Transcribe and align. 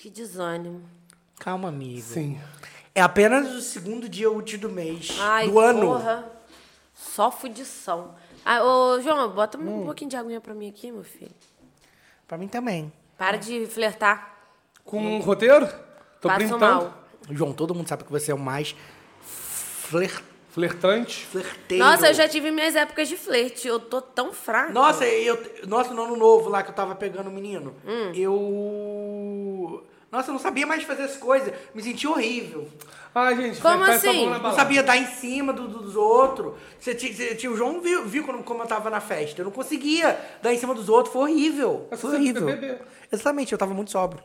Que 0.00 0.08
desânimo. 0.08 0.80
Calma, 1.38 1.68
amigo. 1.68 2.00
Sim. 2.00 2.40
É 2.94 3.02
apenas 3.02 3.54
o 3.54 3.60
segundo 3.60 4.08
dia 4.08 4.30
útil 4.30 4.58
do 4.58 4.70
mês. 4.70 5.14
Ai, 5.20 5.46
do 5.46 5.58
ano. 5.60 5.80
porra. 5.88 6.24
Só 6.94 7.30
fudição. 7.30 8.14
Ah, 8.42 8.64
ô, 8.64 8.98
João, 9.02 9.28
bota 9.30 9.58
Hum. 9.58 9.82
um 9.82 9.84
pouquinho 9.84 10.08
de 10.08 10.16
aguinha 10.16 10.40
pra 10.40 10.54
mim 10.54 10.70
aqui, 10.70 10.90
meu 10.90 11.04
filho. 11.04 11.30
Pra 12.26 12.38
mim 12.38 12.48
também. 12.48 12.90
Para 13.18 13.36
de 13.36 13.66
flertar. 13.66 14.38
Com 14.86 15.02
um 15.02 15.20
roteiro? 15.20 15.66
Tô 16.18 16.28
Passo 16.28 16.38
printando. 16.38 16.60
mal. 16.64 17.04
João, 17.30 17.52
todo 17.52 17.74
mundo 17.74 17.86
sabe 17.86 18.02
que 18.04 18.10
você 18.10 18.32
é 18.32 18.34
o 18.34 18.38
mais 18.38 18.74
flir... 19.20 20.22
Flertante. 20.50 21.26
flerteiro. 21.26 21.84
Nossa, 21.84 22.08
eu 22.08 22.14
já 22.14 22.26
tive 22.28 22.50
minhas 22.50 22.74
épocas 22.74 23.06
de 23.08 23.16
flerte. 23.16 23.68
Eu 23.68 23.78
tô 23.78 24.02
tão 24.02 24.32
fraca. 24.32 24.72
Nossa, 24.72 25.04
eu, 25.06 25.38
nossa, 25.68 25.94
no 25.94 26.02
ano 26.02 26.16
novo 26.16 26.48
lá 26.48 26.60
que 26.64 26.70
eu 26.70 26.74
tava 26.74 26.92
pegando 26.96 27.28
o 27.30 27.32
menino, 27.32 27.72
Hum. 27.86 28.10
eu... 28.12 28.34
Nossa, 30.10 30.30
eu 30.30 30.32
não 30.32 30.40
sabia 30.40 30.66
mais 30.66 30.82
fazer 30.82 31.02
as 31.04 31.16
coisas. 31.16 31.52
Me 31.74 31.82
senti 31.82 32.06
horrível. 32.06 32.68
Ai, 33.14 33.36
gente, 33.36 33.60
Como 33.60 33.84
só 33.86 33.92
assim? 33.92 34.24
Não 34.26 34.32
balada. 34.38 34.56
sabia 34.56 34.82
dar 34.82 34.96
em 34.96 35.06
cima 35.06 35.52
do- 35.52 35.68
do- 35.68 35.78
dos 35.82 35.94
outros. 35.96 36.54
Você, 36.80 37.48
o 37.48 37.56
João 37.56 37.80
viu, 37.80 38.04
viu 38.06 38.24
como, 38.24 38.42
como 38.42 38.62
eu 38.62 38.66
tava 38.66 38.90
na 38.90 39.00
festa. 39.00 39.40
Eu 39.40 39.44
não 39.44 39.52
conseguia 39.52 40.18
dar 40.42 40.52
em 40.52 40.58
cima 40.58 40.74
dos 40.74 40.88
outros. 40.88 41.12
Foi 41.12 41.22
horrível. 41.30 41.86
É 41.90 41.96
Foi 41.96 42.10
você 42.10 42.16
horrível. 42.16 42.46
beber. 42.46 42.82
Exatamente, 43.12 43.52
eu 43.52 43.58
tava 43.58 43.72
muito 43.72 43.90
sóbrio. 43.90 44.22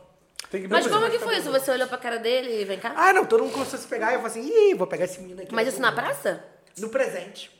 Tem 0.50 0.62
que 0.62 0.68
Mas 0.68 0.86
como 0.86 1.10
que 1.10 1.18
foi 1.18 1.36
isso? 1.38 1.50
Você 1.50 1.70
olhou 1.70 1.88
pra 1.88 1.98
cara 1.98 2.18
dele 2.18 2.62
e 2.62 2.64
vem 2.64 2.78
cá? 2.78 2.92
Ah, 2.96 3.12
não, 3.12 3.24
todo 3.24 3.42
mundo 3.42 3.52
começou 3.52 3.76
a 3.78 3.82
se 3.82 3.88
pegar 3.88 4.12
e 4.12 4.14
eu 4.14 4.22
falei 4.22 4.38
assim, 4.40 4.70
ih, 4.70 4.74
vou 4.74 4.86
pegar 4.86 5.04
esse 5.04 5.20
menino 5.20 5.42
aqui. 5.42 5.52
Mas 5.54 5.68
isso 5.68 5.80
na 5.80 5.90
praça? 5.92 6.44
No 6.78 6.88
presente. 6.88 7.50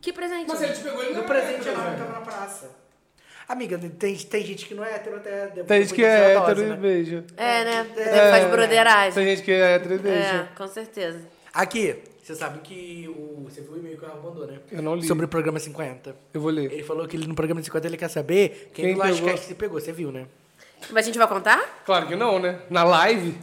Que 0.00 0.12
presente? 0.12 0.46
Mas 0.48 0.62
ele 0.62 0.72
te 0.72 0.80
pegou 0.82 1.02
ele 1.02 1.14
No 1.14 1.24
presente 1.24 1.64
né? 1.68 1.74
tava 1.98 2.12
na 2.12 2.20
praça. 2.20 2.70
Amiga, 3.48 3.78
tem, 3.78 4.14
tem 4.14 4.44
gente 4.44 4.66
que 4.66 4.74
não 4.74 4.84
é 4.84 4.96
hétero 4.96 5.16
até... 5.16 5.46
Tem 5.46 5.54
depois 5.54 5.80
gente 5.88 5.94
que 5.94 6.02
da 6.02 6.08
é 6.08 6.34
dose, 6.34 6.50
hétero 6.50 6.66
e 6.66 6.68
né? 6.68 6.76
beija. 6.76 7.24
É, 7.34 7.64
né? 7.64 7.86
É, 7.96 8.30
faz 8.30 8.44
é. 8.44 8.48
broderagem. 8.48 9.12
Tem 9.14 9.24
gente 9.24 9.42
que 9.42 9.52
é 9.52 9.74
hétero 9.74 9.94
e 9.94 9.98
beija. 9.98 10.36
É, 10.36 10.48
com 10.54 10.68
certeza. 10.68 11.26
Aqui, 11.54 11.96
você 12.22 12.34
sabe 12.34 12.58
que 12.58 13.08
o... 13.08 13.44
Você 13.44 13.62
viu 13.62 13.72
o 13.72 13.78
e-mail 13.78 13.96
que 13.96 14.04
o 14.04 14.08
mandou, 14.22 14.46
né? 14.46 14.58
Eu 14.70 14.82
não 14.82 14.94
li. 14.94 15.06
Sobre 15.06 15.24
o 15.24 15.28
programa 15.28 15.58
50. 15.58 16.14
Eu 16.34 16.40
vou 16.42 16.50
ler. 16.50 16.70
Ele 16.70 16.82
falou 16.82 17.08
que 17.08 17.16
ele, 17.16 17.26
no 17.26 17.34
programa 17.34 17.62
50 17.62 17.86
ele 17.86 17.96
quer 17.96 18.08
saber 18.08 18.70
quem, 18.74 18.84
Quem 18.84 18.94
do 18.94 19.00
pegou? 19.00 19.14
Lastcast 19.14 19.46
se 19.46 19.54
pegou. 19.54 19.80
Você 19.80 19.92
viu, 19.92 20.12
né? 20.12 20.26
Mas 20.90 21.04
a 21.04 21.06
gente 21.06 21.16
vai 21.16 21.26
contar? 21.26 21.82
Claro 21.86 22.06
que 22.06 22.14
não, 22.14 22.38
né? 22.38 22.60
Na 22.68 22.84
live. 22.84 23.34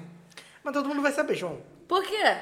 Mas 0.64 0.72
todo 0.72 0.88
mundo 0.88 1.02
vai 1.02 1.12
saber, 1.12 1.34
João. 1.34 1.58
Por 1.88 2.04
quê? 2.04 2.38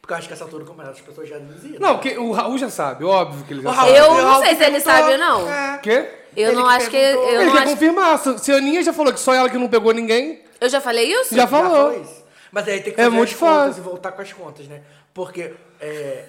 Porque 0.00 0.12
eu 0.12 0.16
acho 0.16 0.28
que 0.28 0.34
essa 0.34 0.44
altura 0.44 0.62
do 0.62 0.70
campeonato 0.70 0.98
as 0.98 1.04
pessoas 1.04 1.28
já 1.28 1.38
diziam. 1.38 1.80
Não, 1.80 1.98
que 1.98 2.16
o 2.18 2.30
Raul 2.30 2.56
já 2.56 2.70
sabe, 2.70 3.04
óbvio 3.04 3.44
que 3.44 3.52
ele 3.52 3.62
já 3.62 3.70
O 3.70 3.74
sabe. 3.74 3.96
Eu 3.96 4.14
não 4.14 4.40
sei 4.42 4.54
se 4.54 4.64
ele 4.64 4.80
sabe 4.80 5.12
ou 5.12 5.18
não. 5.18 5.50
É. 5.50 5.78
Quê? 5.78 6.21
Eu 6.36 6.48
Ele 6.50 6.56
não 6.56 6.64
que 6.66 6.72
acho 6.74 6.90
que. 6.90 6.96
perguntou. 6.98 7.28
Eu, 7.30 7.34
ele 7.40 7.44
não 7.44 7.52
quer 7.52 7.58
acho... 7.62 7.70
confirmar. 7.72 8.18
Se 8.18 8.38
se 8.38 8.52
a 8.52 8.56
Aninha 8.56 8.82
já 8.82 8.92
falou 8.92 9.12
que 9.12 9.20
só 9.20 9.34
ela 9.34 9.48
que 9.50 9.58
não 9.58 9.68
pegou 9.68 9.92
ninguém, 9.92 10.40
eu 10.60 10.68
já 10.68 10.80
falei 10.80 11.12
isso? 11.12 11.34
já 11.34 11.46
falou. 11.46 12.00
isso. 12.00 12.22
Mas 12.50 12.68
aí 12.68 12.80
tem 12.82 12.92
que 12.92 13.00
É 13.00 13.04
fazer 13.04 13.16
muito 13.16 13.30
as 13.32 13.34
contas 13.38 13.56
fácil. 13.66 13.80
e 13.80 13.84
voltar 13.84 14.12
com 14.12 14.22
as 14.22 14.32
contas, 14.32 14.68
né? 14.68 14.82
Porque 15.14 15.52
é, 15.80 16.24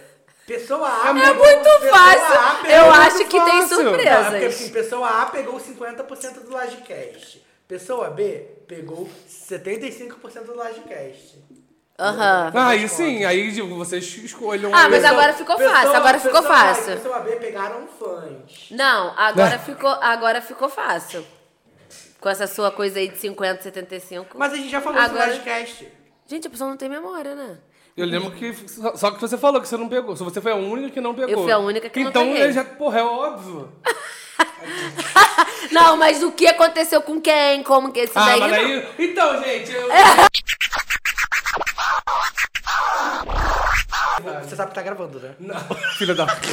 pessoa 0.47 0.87
A... 0.87 1.09
É 1.09 1.13
pegou- 1.13 1.45
muito 1.45 1.63
pessoa 1.63 1.91
fácil. 1.91 2.61
Pegou- 2.61 2.77
Eu 2.77 2.85
muito 2.85 2.99
acho 3.01 3.17
que 3.17 3.25
tem 3.29 3.39
fácil. 3.61 3.83
Não, 3.83 3.93
é 3.93 3.97
porque 3.97 4.09
surpresas. 4.09 4.43
assim, 4.55 4.69
pessoa 4.69 5.09
A 5.21 5.25
pegou 5.27 5.59
50% 5.59 6.39
do 6.45 6.51
Lagecast. 6.53 7.43
Pessoa 7.67 8.09
B 8.09 8.45
pegou 8.67 9.09
75% 9.29 10.43
do 10.45 10.55
Lagecast. 10.55 11.35
Aham. 12.03 12.51
Ah, 12.53 12.67
aí 12.69 12.87
sim, 12.89 13.23
aí 13.23 13.53
tipo, 13.53 13.75
vocês 13.75 14.03
escolham. 14.17 14.71
Ah, 14.73 14.89
mas 14.89 15.03
aí. 15.03 15.09
agora 15.11 15.33
ficou 15.33 15.57
fácil, 15.57 15.95
agora 15.95 16.19
ficou 16.19 16.41
pessoa 16.41 16.55
A 16.59 16.65
fácil. 16.65 16.95
pessoa 16.97 17.19
B 17.21 17.31
pegaram 17.37 17.87
fãs. 17.99 18.67
Não, 18.71 19.13
agora, 19.17 19.55
É. 19.55 19.59
ficou, 19.59 19.89
agora 19.89 20.41
ficou 20.41 20.69
fácil. 20.69 21.25
Com 22.19 22.29
essa 22.29 22.47
sua 22.47 22.71
coisa 22.71 22.99
aí 22.99 23.09
de 23.09 23.17
50, 23.17 23.61
75. 23.63 24.37
Mas 24.37 24.53
a 24.53 24.55
gente 24.55 24.69
já 24.69 24.79
falou 24.81 24.99
Agora- 24.99 25.25
do 25.25 25.31
Lagecast. 25.31 25.87
Gente, 26.27 26.47
a 26.47 26.49
pessoa 26.49 26.69
não 26.69 26.77
tem 26.77 26.87
memória, 26.89 27.35
né? 27.35 27.57
Eu 27.95 28.05
lembro 28.07 28.31
que. 28.31 28.53
Só 28.67 28.95
só 28.95 29.11
que 29.11 29.19
você 29.21 29.37
falou 29.37 29.61
que 29.61 29.67
você 29.67 29.77
não 29.77 29.87
pegou. 29.89 30.15
Se 30.15 30.23
você 30.23 30.41
foi 30.41 30.51
a 30.51 30.55
única 30.55 30.89
que 30.89 31.01
não 31.01 31.13
pegou. 31.13 31.29
Eu 31.29 31.43
fui 31.43 31.51
a 31.51 31.57
única 31.59 31.89
que 31.89 31.99
não 32.01 32.09
então, 32.09 32.23
peguei. 32.23 32.41
Então, 32.41 32.53
já, 32.53 32.63
porra, 32.63 32.99
é 32.99 33.03
óbvio. 33.03 33.71
Não, 35.71 35.97
mas 35.97 36.21
o 36.23 36.31
que 36.31 36.47
aconteceu 36.47 37.01
com 37.01 37.19
quem? 37.19 37.63
Como 37.63 37.91
que 37.91 37.99
esse 38.01 38.13
Ah, 38.15 38.25
daí. 38.25 38.39
mas 38.39 38.51
não. 38.51 38.57
aí. 38.59 38.87
Então, 38.99 39.43
gente, 39.43 39.71
eu. 39.71 39.87
Você 44.43 44.55
sabe 44.55 44.69
que 44.69 44.75
tá 44.75 44.81
gravando, 44.81 45.19
né? 45.19 45.31
Não, 45.39 45.59
filha 45.97 46.13
da 46.13 46.25
puta. 46.25 46.47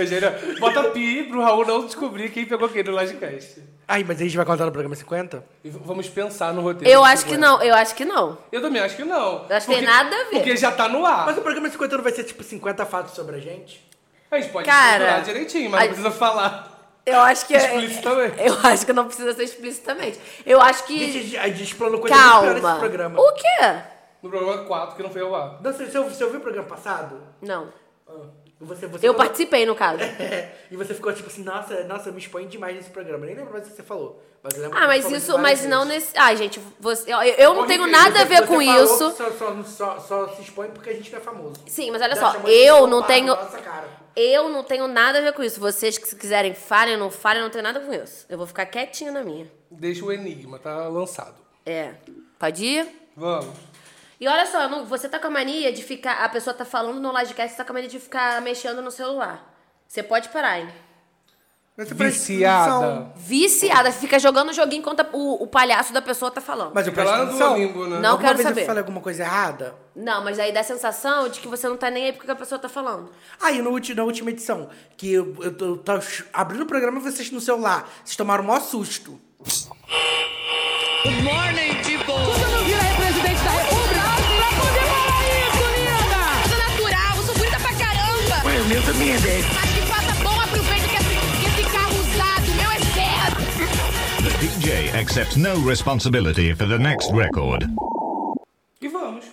Eugênia, 0.00 0.38
bota 0.60 0.84
pi 0.90 1.24
pro 1.24 1.40
Raul 1.42 1.66
não 1.66 1.86
descobrir 1.86 2.30
quem 2.30 2.44
pegou 2.44 2.68
quem 2.68 2.82
no 2.84 2.92
Lodcast. 2.92 3.62
Ai, 3.88 4.04
mas 4.06 4.20
a 4.20 4.24
gente 4.24 4.36
vai 4.36 4.44
contar 4.44 4.66
no 4.66 4.72
programa 4.72 4.94
50? 4.94 5.42
E 5.64 5.70
v- 5.70 5.78
vamos 5.84 6.08
pensar 6.08 6.52
no 6.52 6.60
roteiro. 6.60 6.92
Eu 6.92 7.02
acho 7.04 7.24
que 7.24 7.30
50. 7.34 7.40
não, 7.40 7.62
eu 7.62 7.74
acho 7.74 7.94
que 7.94 8.04
não. 8.04 8.36
Eu 8.52 8.60
também 8.60 8.82
acho 8.82 8.96
que 8.96 9.04
não. 9.04 9.46
Eu 9.48 9.56
acho 9.56 9.66
que 9.66 9.74
tem 9.74 9.82
nada 9.84 10.14
a 10.14 10.24
ver. 10.24 10.30
Porque 10.30 10.56
já 10.56 10.70
tá 10.72 10.88
no 10.88 11.06
ar. 11.06 11.24
Mas 11.26 11.38
o 11.38 11.40
programa 11.40 11.68
50 11.70 11.96
não 11.96 12.02
vai 12.04 12.12
ser 12.12 12.24
tipo 12.24 12.42
50 12.44 12.84
fatos 12.84 13.14
sobre 13.14 13.36
a 13.36 13.40
gente? 13.40 13.84
A 14.30 14.38
gente 14.40 14.50
pode 14.52 14.66
Cara, 14.66 15.20
direitinho, 15.20 15.70
mas 15.70 15.80
a- 15.80 15.84
não 15.84 15.88
precisa 15.94 16.10
falar. 16.10 16.72
Eu 17.06 17.20
acho 17.20 17.46
que. 17.46 17.54
Explicitamente. 17.54 18.34
Eu 18.38 18.58
acho 18.64 18.84
que 18.84 18.92
não 18.92 19.06
precisa 19.06 19.32
ser 19.34 19.44
explicitamente. 19.44 20.20
Eu 20.44 20.60
acho 20.60 20.84
gente, 20.88 21.28
que. 21.30 21.36
a 21.38 21.48
gente 21.48 21.62
explanou 21.62 22.00
coisa 22.00 22.14
muito 22.16 22.28
pior 22.40 22.48
nesse 22.50 22.60
Calma. 22.60 22.78
programa. 22.80 23.20
O 23.20 23.32
quê? 23.32 23.76
No 24.22 24.30
programa 24.30 24.64
4, 24.64 24.96
que 24.96 25.02
não 25.02 25.10
foi 25.10 25.22
ao 25.22 25.34
ar. 25.34 25.60
Não, 25.62 25.72
você, 25.72 25.86
você, 25.86 25.98
ouviu- 25.98 26.14
você 26.14 26.24
ouviu 26.24 26.38
o 26.40 26.42
programa 26.42 26.68
passado? 26.68 27.20
Não. 27.40 27.72
Ah, 28.08 28.12
você, 28.60 28.86
você 28.86 29.06
Eu 29.06 29.12
falou- 29.12 29.26
participei, 29.26 29.66
no 29.66 29.74
caso. 29.74 29.98
É, 30.18 30.52
e 30.70 30.76
você 30.76 30.94
ficou 30.94 31.12
tipo 31.12 31.28
assim, 31.28 31.42
nossa, 31.44 31.84
nossa, 31.84 32.08
eu 32.08 32.12
me 32.12 32.18
exponho 32.20 32.48
demais 32.48 32.74
nesse 32.74 32.90
programa. 32.90 33.26
Nem 33.26 33.34
lembro 33.34 33.52
mais 33.52 33.66
o 33.66 33.70
que 33.70 33.76
você 33.76 33.82
falou. 33.82 34.22
Mas 34.42 34.54
eu 34.54 34.62
lembro 34.62 34.78
Ah, 34.78 34.86
mas 34.86 35.10
isso, 35.10 35.36
mas 35.38 35.64
não 35.66 35.84
vezes. 35.86 36.04
nesse. 36.12 36.18
Ai, 36.18 36.36
gente, 36.36 36.60
você, 36.80 37.12
eu, 37.12 37.18
eu 37.20 37.54
não 37.54 37.66
tenho 37.66 37.86
nada 37.86 38.20
a 38.20 38.24
ver 38.24 38.36
Você 38.38 38.46
com 38.46 38.64
falou 38.64 38.84
isso. 38.84 39.10
que 39.10 39.16
Só, 39.16 39.30
só, 39.32 39.62
só, 39.64 39.98
só 40.00 40.28
se 40.28 40.42
expõe 40.42 40.68
porque 40.70 40.90
a 40.90 40.94
gente 40.94 41.10
não 41.10 41.18
é 41.18 41.22
famoso. 41.22 41.60
Sim, 41.66 41.90
mas 41.90 42.00
olha 42.00 42.14
Já 42.14 42.32
só, 42.32 42.38
eu 42.48 42.86
não 42.86 43.02
tenho. 43.02 43.36
Eu 44.14 44.48
não 44.48 44.62
tenho 44.64 44.86
nada 44.88 45.18
a 45.18 45.20
ver 45.20 45.32
com 45.34 45.42
isso. 45.42 45.60
Vocês 45.60 45.98
que 45.98 46.08
se 46.08 46.16
quiserem 46.16 46.54
falem, 46.54 46.96
não 46.96 47.10
falem, 47.10 47.40
eu 47.40 47.44
não 47.44 47.50
tenho 47.50 47.62
nada 47.64 47.80
com 47.80 47.92
isso. 47.92 48.24
Eu 48.30 48.38
vou 48.38 48.46
ficar 48.46 48.64
quietinha 48.66 49.12
na 49.12 49.22
minha. 49.22 49.46
Deixa 49.70 50.02
o 50.04 50.10
enigma, 50.12 50.58
tá 50.58 50.88
lançado. 50.88 51.34
É. 51.66 51.94
Pode 52.38 52.64
ir? 52.64 52.88
Vamos. 53.14 53.54
E 54.20 54.26
olha 54.26 54.46
só, 54.46 54.68
não- 54.68 54.84
você 54.86 55.08
tá 55.08 55.18
com 55.18 55.26
a 55.26 55.30
mania 55.30 55.72
de 55.72 55.82
ficar. 55.82 56.24
A 56.24 56.28
pessoa 56.28 56.54
tá 56.54 56.64
falando 56.64 57.00
no 57.00 57.08
livecast, 57.18 57.50
você 57.52 57.56
tá 57.56 57.64
com 57.64 57.72
a 57.72 57.74
mania 57.74 57.88
de 57.88 58.00
ficar 58.00 58.40
mexendo 58.40 58.80
no 58.80 58.90
celular. 58.90 59.54
Você 59.86 60.02
pode 60.02 60.28
parar, 60.30 60.58
hein? 60.60 60.68
Mas 61.78 61.90
Viciada. 61.90 63.12
Viciada, 63.16 63.92
fica 63.92 64.18
jogando 64.18 64.50
joguinho 64.50 64.80
enquanto 64.80 65.06
o, 65.12 65.42
o 65.42 65.46
palhaço 65.46 65.92
da 65.92 66.00
pessoa 66.00 66.30
tá 66.30 66.40
falando. 66.40 66.72
Mas 66.74 66.86
eu 66.86 66.92
presto 66.94 67.10
lá 67.10 67.18
no 67.18 67.24
atenção. 67.24 67.48
Duolingo, 67.50 67.86
né? 67.86 67.98
Não 68.00 68.10
Alguma 68.12 68.18
quero 68.28 68.36
vez 68.38 68.48
saber. 68.48 68.62
eu 68.62 68.66
falei 68.66 68.80
alguma 68.80 69.00
coisa 69.02 69.22
errada? 69.22 69.74
Não, 69.94 70.24
mas 70.24 70.38
aí 70.38 70.52
dá 70.52 70.60
a 70.60 70.64
sensação 70.64 71.28
de 71.28 71.38
que 71.38 71.46
você 71.46 71.68
não 71.68 71.76
tá 71.76 71.90
nem 71.90 72.06
aí 72.06 72.12
porque 72.14 72.30
a 72.30 72.34
pessoa 72.34 72.58
tá 72.58 72.70
falando. 72.70 73.10
Aí, 73.42 73.60
no 73.60 73.70
ulti- 73.72 73.94
na 73.94 74.04
última 74.04 74.30
edição, 74.30 74.70
que 74.96 75.12
eu, 75.12 75.36
eu, 75.42 75.54
tô- 75.54 75.76
tava 75.76 76.00
ch- 76.00 76.24
abrindo 76.32 76.62
o 76.62 76.66
programa 76.66 76.98
e 76.98 77.02
vocês 77.02 77.30
no 77.30 77.42
celular. 77.42 77.86
Vocês 78.02 78.16
tomaram 78.16 78.42
o 78.42 78.46
maior 78.46 78.60
susto. 78.60 79.20
Não 81.04 81.42
vira 81.42 81.62
o 88.66 88.68
meu 88.68 88.82
também 88.82 89.12
é 89.12 89.18
10. 89.18 89.44
Mas 89.54 89.70
que 89.72 89.80
faça 89.86 90.12
bom 90.24 90.40
aproveito 90.40 90.88
que 90.88 90.96
esse, 90.96 91.14
que 91.40 91.46
esse 91.46 91.62
carro 91.72 91.94
usado, 92.00 92.46
meu 92.56 92.70
é 92.70 92.78
certo. 92.94 93.36
The 94.24 94.30
DJ 94.38 94.90
accepts 95.00 95.36
no 95.36 95.64
responsibility 95.68 96.52
for 96.54 96.66
the 96.68 96.78
next 96.78 97.12
record. 97.12 97.68
E 98.80 98.88
vamos. 98.88 99.24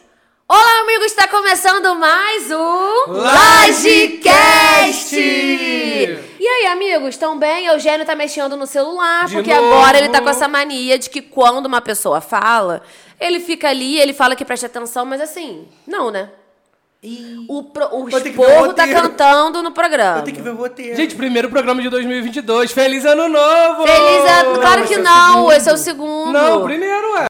Olá, 0.48 0.82
amigos! 0.82 1.06
Está 1.08 1.28
começando 1.28 1.96
mais 1.96 2.52
o 2.52 3.06
Lagecast! 3.08 5.16
E 5.16 6.48
aí, 6.48 6.68
amigos, 6.68 7.10
estão 7.10 7.40
bem? 7.40 7.66
Eugênio 7.66 8.06
tá 8.06 8.16
mexendo 8.16 8.56
no 8.56 8.68
celular, 8.68 9.26
De 9.28 9.34
porque 9.36 9.52
novo. 9.54 9.74
agora 9.74 9.98
ele 9.98 10.10
tá 10.10 10.22
com 10.22 10.30
essa 10.30 10.48
mania 10.48 11.00
de 11.00 11.10
que 11.10 11.22
quando 11.24 11.66
uma 11.66 11.82
pessoa 11.82 12.22
fala, 12.22 12.84
ele 13.20 13.40
fica 13.40 13.68
ali, 13.70 14.00
ele 14.00 14.14
fala 14.14 14.36
que 14.36 14.46
presta 14.46 14.68
atenção, 14.68 15.06
mas 15.06 15.20
assim, 15.22 15.68
não, 15.88 16.12
né? 16.12 16.30
O, 17.50 17.64
pro, 17.64 17.86
o 17.98 18.74
tá 18.74 18.88
cantando 18.88 19.62
no 19.62 19.74
programa. 19.74 20.20
Eu 20.20 20.24
tenho 20.24 20.38
que 20.38 20.42
ver 20.42 20.52
o 20.52 20.56
roteiro. 20.56 20.96
Gente, 20.96 21.16
primeiro 21.16 21.50
programa 21.50 21.82
de 21.82 21.90
2022. 21.90 22.72
Feliz 22.72 23.06
Ano 23.06 23.28
Novo! 23.28 23.86
Feliz 23.86 24.32
ano. 24.32 24.60
Claro 24.62 24.82
esse 24.82 24.94
que 24.94 25.00
é 25.00 25.04
não, 25.04 25.34
segundo. 25.34 25.52
esse 25.52 25.70
é 25.70 25.74
o 25.74 25.78
segundo. 25.78 26.32
Não, 26.32 26.62
o 26.62 26.64
primeiro 26.64 27.18
é. 27.18 27.26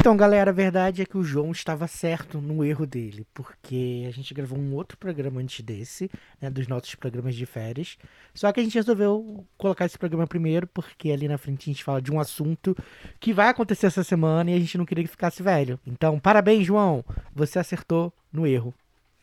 Então, 0.00 0.16
galera, 0.16 0.50
a 0.50 0.54
verdade 0.54 1.02
é 1.02 1.06
que 1.06 1.16
o 1.16 1.22
João 1.22 1.50
estava 1.50 1.86
certo 1.86 2.38
no 2.38 2.64
erro 2.64 2.86
dele, 2.86 3.26
porque 3.32 4.04
a 4.06 4.10
gente 4.10 4.34
gravou 4.34 4.58
um 4.58 4.74
outro 4.74 4.98
programa 4.98 5.40
antes 5.40 5.64
desse, 5.64 6.10
né, 6.40 6.50
dos 6.50 6.66
nossos 6.66 6.94
programas 6.94 7.34
de 7.34 7.46
férias. 7.46 7.96
Só 8.34 8.52
que 8.52 8.60
a 8.60 8.62
gente 8.62 8.74
resolveu 8.74 9.44
colocar 9.56 9.86
esse 9.86 9.98
programa 9.98 10.26
primeiro, 10.26 10.66
porque 10.66 11.10
ali 11.10 11.28
na 11.28 11.38
frente 11.38 11.70
a 11.70 11.72
gente 11.72 11.84
fala 11.84 12.02
de 12.02 12.12
um 12.12 12.20
assunto 12.20 12.76
que 13.18 13.32
vai 13.32 13.48
acontecer 13.48 13.86
essa 13.86 14.04
semana 14.04 14.50
e 14.50 14.54
a 14.54 14.58
gente 14.58 14.76
não 14.76 14.84
queria 14.84 15.04
que 15.04 15.10
ficasse 15.10 15.42
velho. 15.42 15.78
Então, 15.86 16.18
parabéns, 16.18 16.66
João, 16.66 17.04
você 17.34 17.58
acertou 17.58 18.12
no 18.32 18.46
erro. 18.46 18.74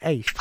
É 0.02 0.14
isso. 0.14 0.34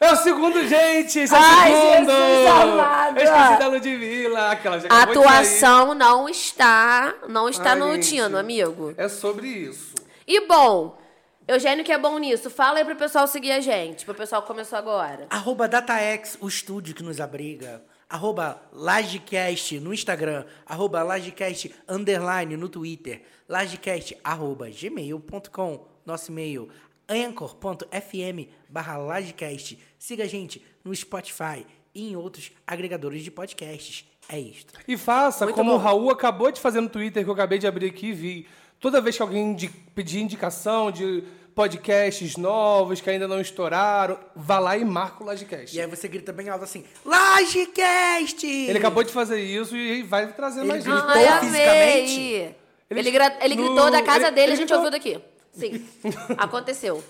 É 0.00 0.12
o 0.12 0.16
segundo, 0.16 0.66
gente! 0.66 1.20
Esse 1.20 1.32
é 1.32 1.38
o 1.38 1.40
Ai, 1.40 1.70
segundo! 1.70 2.10
Jesus 2.10 2.50
amado. 2.50 3.18
Eu 3.18 3.24
esqueci 3.24 3.58
da 3.58 3.68
Ludmilla. 3.68 4.50
Aquela 4.50 4.80
já 4.80 4.88
A 4.90 5.02
atuação 5.02 5.94
não 5.94 6.28
está, 6.28 7.14
não 7.28 7.48
está 7.48 7.70
Ai, 7.70 7.78
no 7.78 7.94
gente. 7.94 8.08
tino, 8.08 8.36
amigo. 8.36 8.92
É 8.96 9.08
sobre 9.08 9.46
isso. 9.46 9.94
E 10.26 10.44
bom, 10.48 10.98
Eugênio 11.46 11.84
que 11.84 11.92
é 11.92 11.98
bom 11.98 12.18
nisso, 12.18 12.50
fala 12.50 12.78
aí 12.78 12.84
pro 12.84 12.96
pessoal 12.96 13.28
seguir 13.28 13.52
a 13.52 13.60
gente, 13.60 14.04
pro 14.04 14.14
pessoal 14.14 14.42
que 14.42 14.48
começou 14.48 14.76
agora. 14.76 15.28
Arroba 15.30 15.68
DataX, 15.68 16.36
o 16.40 16.48
estúdio 16.48 16.96
que 16.96 17.02
nos 17.04 17.20
abriga. 17.20 17.82
Arroba 18.10 18.60
Lagecast 18.72 19.78
no 19.78 19.94
Instagram. 19.94 20.44
Arroba 20.66 21.02
Lagecast 21.04 21.72
underline 21.88 22.56
no 22.56 22.68
Twitter. 22.68 23.22
Lagecast 23.48 24.18
arroba 24.22 24.68
gmail.com. 24.68 25.86
Nosso 26.04 26.30
e-mail 26.32 26.68
anchor.fm 27.08 28.48
barra 28.68 28.96
Lagecast. 28.96 29.78
Siga 29.98 30.24
a 30.24 30.26
gente 30.28 30.64
no 30.84 30.94
Spotify 30.94 31.66
e 31.94 32.10
em 32.10 32.16
outros 32.16 32.50
agregadores 32.66 33.22
de 33.22 33.30
podcasts. 33.30 34.04
É 34.28 34.38
isto. 34.38 34.72
E 34.86 34.96
faça 34.96 35.44
Muito 35.44 35.56
como 35.56 35.70
bom. 35.72 35.76
o 35.76 35.80
Raul 35.80 36.10
acabou 36.10 36.50
de 36.52 36.60
fazer 36.60 36.80
no 36.80 36.88
Twitter, 36.88 37.22
que 37.24 37.28
eu 37.28 37.34
acabei 37.34 37.58
de 37.58 37.66
abrir 37.66 37.86
aqui 37.88 38.06
e 38.08 38.12
vi. 38.12 38.46
Toda 38.80 39.00
vez 39.00 39.16
que 39.16 39.22
alguém 39.22 39.50
indi- 39.50 39.68
pedir 39.94 40.20
indicação 40.20 40.90
de 40.90 41.22
podcasts 41.54 42.36
novos 42.36 43.00
que 43.00 43.10
ainda 43.10 43.28
não 43.28 43.40
estouraram, 43.40 44.18
vá 44.34 44.58
lá 44.58 44.76
e 44.76 44.84
marca 44.84 45.22
o 45.22 45.26
Lagecast. 45.26 45.76
E 45.76 45.80
aí 45.80 45.86
você 45.86 46.08
grita 46.08 46.32
bem 46.32 46.48
alto 46.48 46.64
assim, 46.64 46.82
Lagecast! 47.04 48.46
Ele 48.46 48.78
acabou 48.78 49.02
de 49.04 49.12
fazer 49.12 49.40
isso 49.40 49.76
e 49.76 50.02
vai 50.02 50.32
trazer 50.32 50.60
Ele 50.60 50.68
mais 50.68 50.84
gritou 50.84 51.00
gente. 51.14 51.28
Ai, 51.28 51.40
fisicamente? 51.40 52.12
amei. 52.14 52.56
Ele- 52.90 53.00
Ele, 53.08 53.18
ele 53.40 53.54
no- 53.56 53.62
gritou 53.64 53.90
da 53.90 54.02
casa 54.02 54.26
ele- 54.26 54.30
dele, 54.30 54.46
ele 54.46 54.52
a 54.52 54.56
gente 54.56 54.68
gritou. 54.68 54.76
ouviu 54.78 54.90
daqui. 54.90 55.20
Sim, 55.52 55.86
aconteceu. 56.38 57.02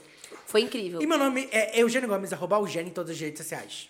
Foi 0.47 0.61
incrível. 0.63 1.01
E 1.01 1.07
meu 1.07 1.17
nome 1.19 1.49
é 1.53 1.81
Eugênio 1.81 2.09
Gomes, 2.09 2.33
arroba 2.33 2.57
Eugênio 2.57 2.89
em 2.91 2.93
todas 2.93 3.13
as 3.13 3.21
redes 3.21 3.39
sociais. 3.41 3.89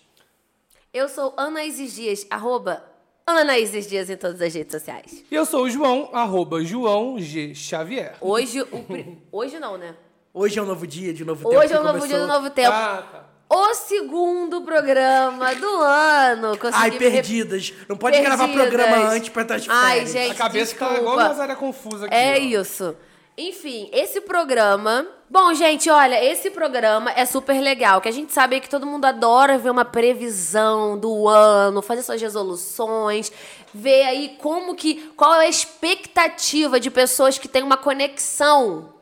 Eu 0.93 1.09
sou 1.09 1.33
Ana 1.35 1.63
Isis 1.65 1.93
Dias, 1.95 2.25
arroba 2.29 2.83
Ana 3.25 3.57
Isis 3.57 3.87
Dias 3.87 4.09
em 4.09 4.15
todas 4.15 4.41
as 4.41 4.53
redes 4.53 4.71
sociais. 4.71 5.23
E 5.29 5.35
eu 5.35 5.45
sou 5.45 5.63
o 5.63 5.69
João, 5.69 6.09
arroba 6.13 6.63
João 6.63 7.19
G. 7.19 7.53
Xavier. 7.55 8.15
Hoje, 8.21 8.61
o 8.61 8.83
pri- 8.83 9.17
hoje 9.31 9.59
não, 9.59 9.77
né? 9.77 9.95
Hoje 10.33 10.57
é 10.57 10.61
um 10.61 10.65
novo 10.65 10.85
dia 10.87 11.13
de 11.13 11.25
novo 11.25 11.43
tempo. 11.49 11.59
Hoje 11.59 11.73
é 11.73 11.75
que 11.77 11.81
o 11.81 11.83
novo 11.85 11.99
dia 11.99 12.17
começou. 12.17 12.27
do 12.27 12.33
novo 12.33 12.49
tempo. 12.49 12.71
Ah, 12.71 13.03
tá. 13.11 13.23
O 13.55 13.73
segundo 13.75 14.61
programa 14.63 15.53
do 15.53 15.67
ano. 15.81 16.57
Consegui 16.57 16.75
Ai, 16.83 16.89
me 16.91 16.97
perdidas. 16.97 17.73
Não 17.87 17.95
pode 17.95 18.19
gravar 18.19 18.47
Perdidas. 18.47 18.67
programa 18.69 19.09
antes 19.11 19.29
pra 19.29 19.41
estar 19.43 19.57
de 19.59 19.69
Ai, 19.69 19.93
férias. 19.97 20.11
gente, 20.11 20.31
A 20.31 20.35
cabeça 20.35 20.73
fica 20.73 20.85
desculpa. 20.85 21.11
igual 21.13 21.33
uma 21.33 21.41
área 21.43 21.55
confusa 21.55 22.05
aqui. 22.07 22.15
É 22.15 22.33
ó. 22.35 22.61
isso. 22.61 22.95
Enfim, 23.37 23.89
esse 23.91 24.21
programa. 24.21 25.07
Bom, 25.27 25.51
gente, 25.55 25.89
olha, 25.89 26.23
esse 26.23 26.51
programa 26.51 27.11
é 27.11 27.25
super 27.25 27.59
legal. 27.59 27.99
Que 27.99 28.07
a 28.07 28.11
gente 28.11 28.31
sabe 28.31 28.59
que 28.59 28.69
todo 28.69 28.85
mundo 28.85 29.05
adora 29.05 29.57
ver 29.57 29.71
uma 29.71 29.83
previsão 29.83 30.97
do 30.97 31.27
ano, 31.27 31.81
fazer 31.81 32.03
suas 32.03 32.21
resoluções, 32.21 33.31
ver 33.73 34.03
aí 34.03 34.37
como 34.39 34.75
que. 34.75 35.11
Qual 35.15 35.33
é 35.41 35.45
a 35.45 35.49
expectativa 35.49 36.79
de 36.79 36.91
pessoas 36.91 37.39
que 37.39 37.47
têm 37.47 37.63
uma 37.63 37.77
conexão 37.77 38.93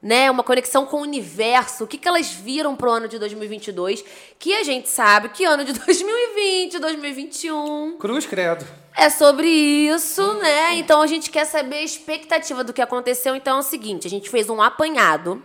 né, 0.00 0.30
uma 0.30 0.44
conexão 0.44 0.86
com 0.86 0.98
o 0.98 1.00
universo, 1.00 1.82
o 1.82 1.86
que, 1.86 1.98
que 1.98 2.06
elas 2.06 2.30
viram 2.30 2.76
pro 2.76 2.90
ano 2.90 3.08
de 3.08 3.18
2022, 3.18 4.04
que 4.38 4.54
a 4.54 4.62
gente 4.62 4.88
sabe 4.88 5.30
que 5.30 5.44
ano 5.44 5.64
de 5.64 5.72
2020, 5.74 6.78
2021 6.78 7.96
Cruz 7.98 8.24
credo. 8.24 8.64
É 8.96 9.10
sobre 9.10 9.46
isso, 9.46 10.34
né? 10.34 10.74
Então 10.76 11.02
a 11.02 11.06
gente 11.06 11.30
quer 11.30 11.44
saber 11.44 11.76
a 11.76 11.82
expectativa 11.82 12.64
do 12.64 12.72
que 12.72 12.80
aconteceu. 12.80 13.36
Então 13.36 13.58
é 13.58 13.60
o 13.60 13.62
seguinte, 13.62 14.06
a 14.06 14.10
gente 14.10 14.30
fez 14.30 14.48
um 14.48 14.62
apanhado 14.62 15.42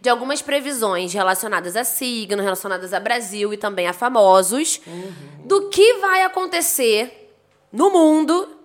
de 0.00 0.08
algumas 0.08 0.42
previsões 0.42 1.12
relacionadas 1.12 1.74
a 1.76 1.84
signo, 1.84 2.42
relacionadas 2.42 2.92
a 2.92 3.00
Brasil 3.00 3.54
e 3.54 3.56
também 3.56 3.86
a 3.86 3.92
famosos, 3.92 4.80
do 5.44 5.70
que 5.70 5.94
vai 5.94 6.22
acontecer 6.22 7.32
no 7.72 7.88
mundo 7.88 8.58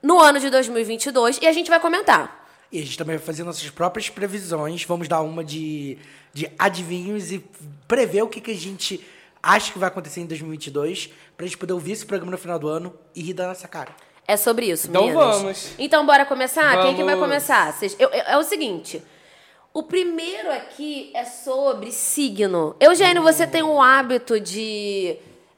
no 0.00 0.20
ano 0.20 0.38
de 0.38 0.48
2022 0.48 1.40
e 1.42 1.46
a 1.46 1.52
gente 1.52 1.68
vai 1.68 1.80
comentar. 1.80 2.46
E 2.70 2.78
a 2.78 2.82
gente 2.82 2.96
também 2.96 3.16
vai 3.16 3.24
fazer 3.24 3.44
nossas 3.44 3.68
próprias 3.68 4.08
previsões. 4.08 4.84
Vamos 4.84 5.06
dar 5.06 5.20
uma 5.20 5.44
de, 5.44 5.98
de 6.32 6.50
adivinhos 6.58 7.30
e 7.30 7.44
prever 7.86 8.22
o 8.22 8.28
que, 8.28 8.40
que 8.40 8.50
a 8.52 8.56
gente 8.56 9.04
acha 9.44 9.72
que 9.72 9.78
vai 9.78 9.88
acontecer 9.88 10.20
em 10.20 10.26
2022 10.26 11.10
pra 11.36 11.46
gente 11.46 11.58
poder 11.58 11.72
ouvir 11.72 11.92
esse 11.92 12.06
programa 12.06 12.32
no 12.32 12.38
final 12.38 12.58
do 12.58 12.68
ano 12.68 12.94
e 13.14 13.22
rir 13.22 13.34
da 13.34 13.48
nossa 13.48 13.68
cara. 13.68 13.90
É 14.26 14.36
sobre 14.36 14.66
isso, 14.70 14.88
Então 14.88 15.02
meninas. 15.06 15.36
vamos. 15.36 15.68
Então 15.78 16.06
bora 16.06 16.24
começar? 16.24 16.82
Quem 16.82 16.94
que 16.96 17.02
vai 17.04 17.14
Vamos. 17.14 17.28
começar? 17.28 17.72
Vocês- 17.72 17.94
eu- 17.98 18.08
eu- 18.08 18.22
é 18.26 18.38
o 18.38 18.42
seguinte. 18.42 19.02
O 19.72 19.82
primeiro 19.82 20.50
aqui 20.52 21.10
é 21.14 21.24
sobre 21.24 21.90
signo. 21.92 22.74
Eugênio, 22.80 23.22
você 23.22 23.46
tem 23.46 23.62
um 23.62 23.82
hábito 23.82 24.38
de... 24.40 25.16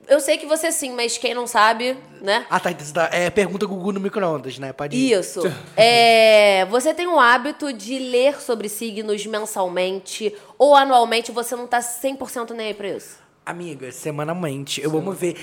Eu 0.08 0.20
sei 0.20 0.38
que 0.38 0.46
você 0.46 0.70
sim, 0.72 0.92
mas 0.92 1.18
quem 1.18 1.34
não 1.34 1.46
sabe, 1.46 1.96
né? 2.22 2.46
Ah, 2.48 2.58
tá. 2.60 2.70
então 2.70 2.86
tá- 2.92 3.10
É 3.12 3.28
pergunta 3.28 3.66
Gugu 3.66 3.92
no 3.92 4.00
micro-ondas, 4.00 4.58
né? 4.58 4.72
Pode 4.72 4.96
ir. 4.96 5.12
Isso. 5.12 5.40
É, 5.76 6.64
você 6.70 6.94
tem 6.94 7.06
o 7.06 7.18
hábito 7.20 7.72
de 7.72 7.98
ler 7.98 8.40
sobre 8.40 8.68
signos 8.68 9.26
mensalmente 9.26 10.34
ou 10.58 10.74
anualmente, 10.74 11.30
você 11.32 11.54
não 11.54 11.66
tá 11.66 11.80
100% 11.82 12.50
nem 12.54 12.68
aí 12.68 12.74
pra 12.74 12.88
isso? 12.88 13.18
Amiga, 13.46 13.92
semanalmente. 13.92 14.82
Eu 14.82 14.98
amo 14.98 15.12
ver. 15.12 15.36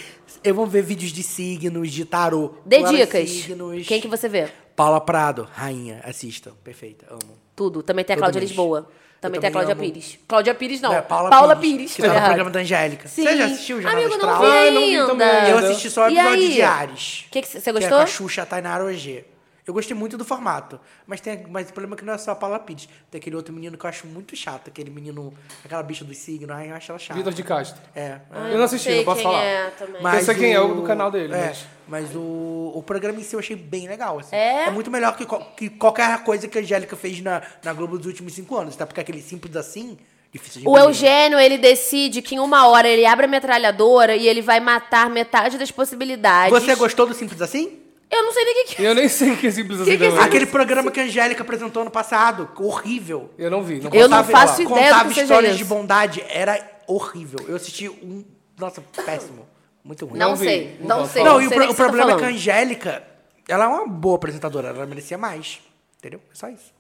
Eu 0.44 0.54
vou 0.54 0.68
ver 0.68 0.82
vídeos 0.84 1.12
de 1.14 1.24
signos, 1.24 1.90
de 1.90 2.04
tarô. 2.04 2.54
Dê 2.66 2.84
dicas. 2.84 3.30
Signos. 3.30 3.88
Quem 3.88 4.02
que 4.02 4.10
você 4.10 4.28
vê? 4.28 4.50
Paula 4.76 5.00
Prado, 5.00 5.48
rainha. 5.54 6.02
Assistam. 6.04 6.52
Perfeita. 6.64 7.06
Amo. 7.10 7.38
Tudo. 7.56 7.82
Também 7.82 8.04
tem 8.04 8.14
a 8.16 8.18
Todo 8.18 8.24
Cláudia 8.24 8.40
mês. 8.42 8.50
Lisboa. 8.52 8.90
Também 9.22 9.38
Eu 9.38 9.42
tem 9.42 9.48
a 9.48 9.52
Cláudia 9.54 9.72
amo. 9.74 9.82
Pires. 9.82 10.20
Cláudia 10.28 10.54
Pires 10.54 10.82
não. 10.82 10.92
É 10.94 11.02
Paula, 11.02 11.56
Pires. 11.56 11.94
Que 11.94 12.02
tá 12.02 12.10
no 12.10 12.14
errado. 12.14 12.26
programa 12.26 12.50
da 12.52 12.60
Angélica. 12.60 13.08
Sim. 13.08 13.24
Você 13.24 13.38
já 13.38 13.46
assistiu 13.46 13.78
o 13.78 13.82
Jornal 13.82 14.02
Amigo, 14.04 14.18
não 14.22 14.30
Astral? 14.30 14.44
não 14.74 14.82
vi 14.82 15.00
ainda. 15.00 15.50
Eu 15.50 15.58
assisti 15.60 15.90
só 15.90 16.04
o 16.04 16.08
episódio 16.10 16.50
de 16.50 16.62
Ares. 16.62 17.26
Que 17.32 17.42
que 17.42 17.48
você 17.48 17.62
Que 17.62 17.70
é 17.70 17.72
gostou? 17.74 17.90
com 18.00 18.04
a 18.04 18.06
Xuxa, 18.06 18.42
a 18.42 18.46
Tainara 18.46 18.84
OG. 18.84 19.24
Eu 19.66 19.74
gostei 19.74 19.96
muito 19.96 20.18
do 20.18 20.26
formato. 20.26 20.78
Mas, 21.08 21.22
tem, 21.22 21.46
mas 21.50 21.70
o 21.70 21.74
problema 21.74 21.96
é 21.96 21.98
que 22.00 22.04
não 22.04 22.14
é 22.14 22.18
só 22.18 22.32
a 22.32 22.36
Paula 22.36 22.60
Pires. 22.60 22.90
Tem 23.10 23.20
aquele 23.20 23.36
outro 23.36 23.54
menino 23.54 23.78
que 23.78 23.86
eu 23.86 23.90
acho 23.90 24.06
muito 24.08 24.36
chato. 24.36 24.68
Aquele 24.68 24.90
menino, 24.90 25.34
aquela 25.64 25.82
bicha 25.82 26.04
do 26.04 26.14
signo. 26.14 26.52
Ai, 26.54 26.70
eu 26.70 26.76
acho 26.76 26.92
ela 26.92 27.00
chata. 27.00 27.18
Vitor 27.18 27.34
de 27.34 27.44
Castro. 27.44 27.82
É. 27.96 28.20
Ah, 28.30 28.50
eu 28.50 28.58
não 28.58 28.66
assisti, 28.66 28.90
sei 28.90 28.98
não 28.98 29.06
posso 29.06 29.22
quem 29.22 29.24
falar. 29.32 29.42
É, 29.44 29.70
também. 29.72 30.02
Mas- 30.02 30.20
Eu 30.20 30.26
sei 30.26 30.36
quem 30.36 30.54
é, 30.54 30.60
o 30.60 30.76
do 30.76 30.82
canal 30.84 31.10
dele, 31.10 31.34
É, 31.34 31.46
mas- 31.48 31.66
mas 31.88 32.16
o, 32.16 32.74
o 32.76 32.84
programa 32.86 33.20
em 33.20 33.24
si 33.24 33.36
eu 33.36 33.40
achei 33.40 33.56
bem 33.56 33.88
legal. 33.88 34.20
assim. 34.20 34.36
É? 34.36 34.70
muito 34.70 34.92
melhor 34.92 35.16
que, 35.16 35.26
que 35.56 35.70
qualquer 35.70 36.24
coisa 36.24 36.48
que 36.48 36.58
a 36.58 36.62
Angélica 36.62 36.96
fez 36.98 37.22
na, 37.22 37.42
na 37.64 37.72
Globo 37.74 37.98
dos 37.98 38.08
últimos 38.08 38.34
cinco 38.34 38.58
anos. 38.58 38.76
Tá? 38.76 38.86
Porque 38.86 39.00
aquele 39.00 39.22
simples 39.22 39.56
assim, 39.56 39.98
difícil 40.32 40.62
de 40.62 40.68
O. 40.68 40.78
Eugênio, 40.78 41.40
ele 41.40 41.58
decide 41.58 42.22
que 42.22 42.36
em 42.36 42.40
uma 42.40 42.68
hora 42.68 42.88
ele 42.88 43.06
abre 43.06 43.26
a 43.26 43.30
metralhadora 43.30 44.14
e 44.16 44.28
ele 44.28 44.42
vai 44.42 44.60
matar 44.60 45.10
metade 45.10 45.58
das 45.58 45.72
possibilidades. 45.72 46.52
Você 46.52 46.76
gostou 46.76 47.06
do 47.08 47.14
simples 47.14 47.42
assim? 47.42 47.80
Eu 48.16 48.24
não 48.24 48.32
sei 48.34 48.46
nem 48.46 48.54
o 48.54 48.66
que, 48.68 48.76
que 48.76 48.84
Eu 48.84 48.96
nem 48.96 49.08
sei 49.10 49.32
o 49.32 49.38
que 49.38 49.48
é 49.48 49.52
simples 49.52 49.82
assim. 49.82 49.98
que 49.98 50.04
é 50.04 50.10
também. 50.10 50.24
Aquele 50.24 50.46
programa 50.46 50.92
que 50.92 51.00
a 51.00 51.04
Angélica 51.04 51.42
apresentou 51.42 51.82
ano 51.82 51.92
passado. 51.92 52.50
Horrível. 52.58 53.32
Eu 53.38 53.50
não 53.50 53.64
vi. 53.64 53.80
Não 53.80 53.92
Eu 53.92 54.08
não 54.08 54.18
posso 54.20 54.32
faço 54.32 54.62
ideia 54.62 54.68
do 54.68 54.74
Contava 54.90 55.10
que 55.10 55.16
seja 55.16 55.22
histórias 55.24 55.52
isso. 55.52 55.58
de 55.60 55.66
bondade. 55.66 56.24
Era 56.30 56.60
horrível. 56.88 57.40
Eu 57.48 57.56
assisti 57.56 57.90
um... 57.90 58.24
Nossa, 58.60 58.82
péssimo. 59.06 59.48
Muito 59.84 60.06
ruim. 60.06 60.18
Não, 60.20 60.30
Não 60.30 60.36
sei, 60.38 60.78
não 60.80 61.00
não 61.00 61.08
sei. 61.08 61.24
Não, 61.24 61.34
não 61.34 61.42
e 61.42 61.48
o, 61.48 61.50
pro- 61.50 61.64
o 61.66 61.68
que 61.68 61.74
tá 61.74 61.84
problema 61.84 62.12
é 62.14 62.16
que 62.16 62.24
a. 62.24 62.28
Angélica, 62.28 63.04
ela 63.50 63.66
é 63.66 63.68
uma 63.68 63.88
boa 63.88 64.16
apresentadora, 64.16 64.70
ela 64.70 64.86
merecia 64.86 65.18
mais. 65.18 65.60
Entendeu? 65.98 66.22
É 66.32 66.36
só 66.36 66.48
isso. 66.50 66.72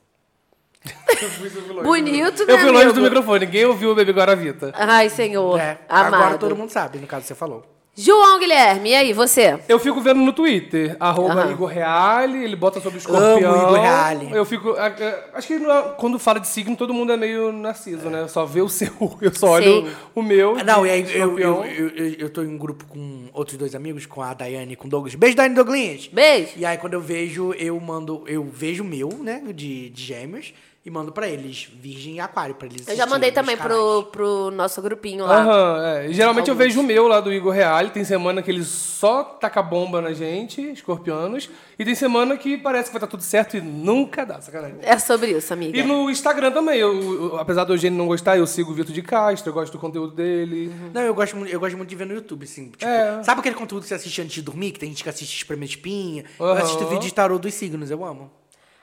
Bonito, 1.83 2.45
né, 2.45 2.53
Eu 2.53 2.59
fui 2.59 2.71
longe 2.71 2.91
do 2.93 3.01
microfone. 3.01 3.45
Ninguém 3.45 3.65
ouviu 3.65 3.91
o 3.91 3.95
Bebê 3.95 4.11
Guaravita. 4.11 4.73
Ai, 4.75 5.09
senhor. 5.09 5.59
É, 5.59 5.79
Amado. 5.87 6.15
agora 6.15 6.37
todo 6.37 6.55
mundo 6.55 6.69
sabe, 6.71 6.97
no 6.99 7.07
caso 7.07 7.25
você 7.25 7.35
falou. 7.35 7.65
João 7.95 8.39
Guilherme, 8.39 8.89
e 8.89 8.95
aí, 8.95 9.13
você? 9.13 9.59
Eu 9.69 9.77
fico 9.77 10.01
vendo 10.01 10.19
no 10.19 10.33
Twitter, 10.33 10.97
arroba 10.99 11.33
Aham. 11.43 11.51
Igor 11.51 11.69
Reale, 11.69 12.43
ele 12.43 12.55
bota 12.55 12.79
sobre 12.81 12.97
o 12.97 12.99
escorpião. 12.99 13.53
Amo 13.53 13.67
Igor 13.67 13.79
Reale. 13.79 14.29
Eu 14.31 14.43
fico. 14.45 14.71
a- 14.71 14.87
a- 14.87 15.37
Acho 15.37 15.47
que 15.47 15.59
não- 15.59 15.93
quando 15.93 16.17
fala 16.17 16.39
de 16.39 16.47
signo, 16.47 16.75
todo 16.75 16.91
mundo 16.91 17.11
é 17.11 17.17
meio 17.17 17.51
narciso, 17.51 18.09
né? 18.09 18.27
Só 18.27 18.45
vê 18.45 18.61
o 18.61 18.67
seu. 18.69 18.89
Eu 19.21 19.31
só 19.35 19.51
olho 19.51 19.85
Sim. 19.87 19.95
o 20.15 20.23
meu. 20.23 20.55
Ah, 20.59 20.63
Não, 20.63 20.81
de 20.81 20.87
e 20.87 20.91
aí 20.91 21.01
eu, 21.01 21.07
escorpião. 21.07 21.63
eu, 21.65 21.87
eu, 21.89 21.89
eu, 22.07 22.13
eu 22.21 22.29
tô 22.31 22.41
em 22.41 22.47
um 22.47 22.57
grupo 22.57 22.83
com 22.85 23.25
outros 23.31 23.57
dois 23.59 23.75
amigos, 23.75 24.07
com 24.07 24.23
a 24.23 24.33
Daiane 24.33 24.73
e 24.73 24.75
com 24.75 24.87
o 24.87 24.89
Douglas. 24.89 25.13
Beijo, 25.13 25.35
Daiane 25.37 25.53
e 25.53 25.55
Douglas! 25.55 26.07
Beijo. 26.11 26.49
E 26.57 26.65
aí 26.65 26.77
quando 26.79 26.95
eu 26.95 27.01
vejo, 27.01 27.53
eu 27.59 27.79
mando, 27.79 28.23
eu 28.25 28.43
vejo 28.43 28.81
o 28.83 28.87
meu, 28.87 29.09
né, 29.21 29.39
de, 29.53 29.89
de 29.91 30.03
gêmeos, 30.03 30.51
e 30.85 30.89
mando 30.91 31.13
pra 31.13 31.29
eles, 31.29 31.69
Virgem 31.73 32.15
e 32.15 32.19
Aquário, 32.19 32.55
pra 32.55 32.67
eles 32.67 32.85
Eu 32.85 32.95
já 32.97 33.05
mandei 33.05 33.31
também 33.31 33.55
pro, 33.55 34.03
pro 34.11 34.51
nosso 34.51 34.81
grupinho 34.81 35.25
lá. 35.25 35.41
Aham, 35.41 35.85
é. 35.85 36.07
E 36.09 36.13
Geralmente 36.13 36.49
eu 36.49 36.53
Alguns. 36.53 36.67
vejo 36.67 36.81
o 36.81 36.83
meu 36.83 37.07
lá 37.07 37.21
do 37.21 37.31
Igor 37.31 37.53
Reale. 37.53 37.89
Tem 37.89 38.03
semana 38.03 38.41
que 38.41 38.51
ele 38.51 38.65
só 38.65 39.23
taca 39.23 39.63
bomba 39.63 40.01
na 40.01 40.11
gente, 40.11 40.61
escorpianos. 40.73 41.49
E 41.79 41.85
tem 41.85 41.95
semana 41.95 42.35
que 42.35 42.57
parece 42.57 42.89
que 42.89 42.93
vai 42.93 42.97
estar 42.97 43.07
tudo 43.07 43.23
certo 43.23 43.55
e 43.55 43.61
nunca 43.61 44.25
dá, 44.25 44.41
sacanagem. 44.41 44.77
É 44.81 44.99
sobre 44.99 45.31
isso, 45.31 45.53
amiga. 45.53 45.77
E 45.77 45.83
no 45.83 46.09
Instagram 46.09 46.51
também, 46.51 46.77
eu, 46.79 46.93
eu- 47.31 47.37
apesar 47.39 47.63
do 47.63 47.73
Eugênio 47.73 47.97
não 47.97 48.05
gostar, 48.07 48.37
eu 48.37 48.45
sigo 48.45 48.71
o 48.71 48.73
Vitor 48.73 48.93
de 48.93 49.01
Castro, 49.01 49.49
eu 49.51 49.53
gosto 49.53 49.71
do 49.71 49.79
conteúdo 49.79 50.13
dele. 50.13 50.69
Não, 50.93 51.01
eu 51.01 51.13
gosto, 51.15 51.37
muito- 51.37 51.51
eu 51.51 51.59
gosto 51.61 51.77
muito 51.77 51.89
de 51.89 51.95
ver 51.95 52.05
no 52.05 52.13
YouTube, 52.13 52.43
assim. 52.43 52.69
Tipo, 52.69 52.85
É. 52.85 53.23
Sabe 53.23 53.39
aquele 53.39 53.55
conteúdo 53.55 53.83
que 53.83 53.87
você 53.87 53.93
assiste 53.95 54.21
antes 54.21 54.33
de 54.33 54.41
dormir? 54.41 54.71
Que 54.71 54.79
tem 54.81 54.89
gente 54.89 55.01
que 55.01 55.09
assiste 55.09 55.33
espremendo 55.37 55.69
espinha? 55.69 56.25
Eu 56.37 56.45
Aham. 56.45 56.61
assisto 56.61 56.85
vídeo 56.87 57.03
de 57.07 57.13
tarô 57.13 57.39
dos 57.39 57.53
signos, 57.53 57.89
eu 57.89 58.03
amo. 58.03 58.29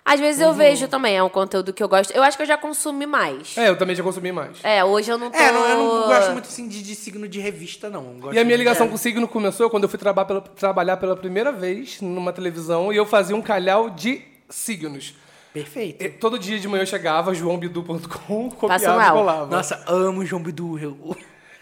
Às 0.05 0.19
vezes 0.19 0.41
eu 0.41 0.53
vejo 0.53 0.89
também, 0.89 1.17
é 1.17 1.23
um 1.23 1.29
conteúdo 1.29 1.73
que 1.73 1.83
eu 1.83 1.89
gosto. 1.89 2.11
Eu 2.13 2.23
acho 2.23 2.37
que 2.37 2.43
eu 2.43 2.47
já 2.47 2.57
consumi 2.57 3.07
mais. 3.07 3.57
É, 3.57 3.69
eu 3.69 3.77
também 3.79 3.95
já 3.95 4.03
consumi 4.03 4.33
mais. 4.33 4.59
É, 4.65 4.83
hoje 4.85 5.11
eu 5.11 5.19
não 5.19 5.31
tô... 5.31 5.37
É, 5.39 5.53
não, 5.53 5.65
eu 5.69 5.77
não 5.77 6.07
gosto 6.09 6.33
muito 6.33 6.47
assim 6.47 6.67
de, 6.67 6.83
de 6.83 6.95
signo 6.95 7.29
de 7.29 7.39
revista, 7.39 7.89
não. 7.91 8.03
Gosto 8.19 8.35
E 8.35 8.39
a 8.39 8.45
minha 8.45 8.45
muito- 8.45 8.59
ligação 8.59 8.89
com 8.89 8.95
o 8.95 8.99
signo 8.99 9.29
começou 9.29 9.69
quando 9.71 9.85
eu 9.85 9.89
fui 9.89 9.99
traba 9.99 10.25
pela- 10.25 10.41
trabalhar 10.41 10.97
pela 10.97 11.15
primeira 11.17 11.53
vez 11.53 12.01
numa 12.01 12.33
televisão 12.33 12.93
e 12.93 12.97
eu 12.97 13.05
fazia 13.07 13.37
um 13.37 13.43
calhau 13.43 13.91
de 13.91 14.23
signos. 14.49 15.15
Perfeito. 15.53 16.03
E 16.03 16.09
todo 16.09 16.39
dia 16.39 16.59
de 16.59 16.67
manhã 16.67 16.83
eu 16.83 16.87
chegava, 16.87 17.35
joãobidu.com, 17.35 18.51
copiava 18.51 18.85
e 18.85 18.97
mal. 18.97 19.13
colava. 19.17 19.47
Nossa, 19.55 19.83
amo 19.87 20.25
João 20.25 20.43
Bidu. 20.43 20.79
Eu, 20.79 20.93
o 20.93 21.17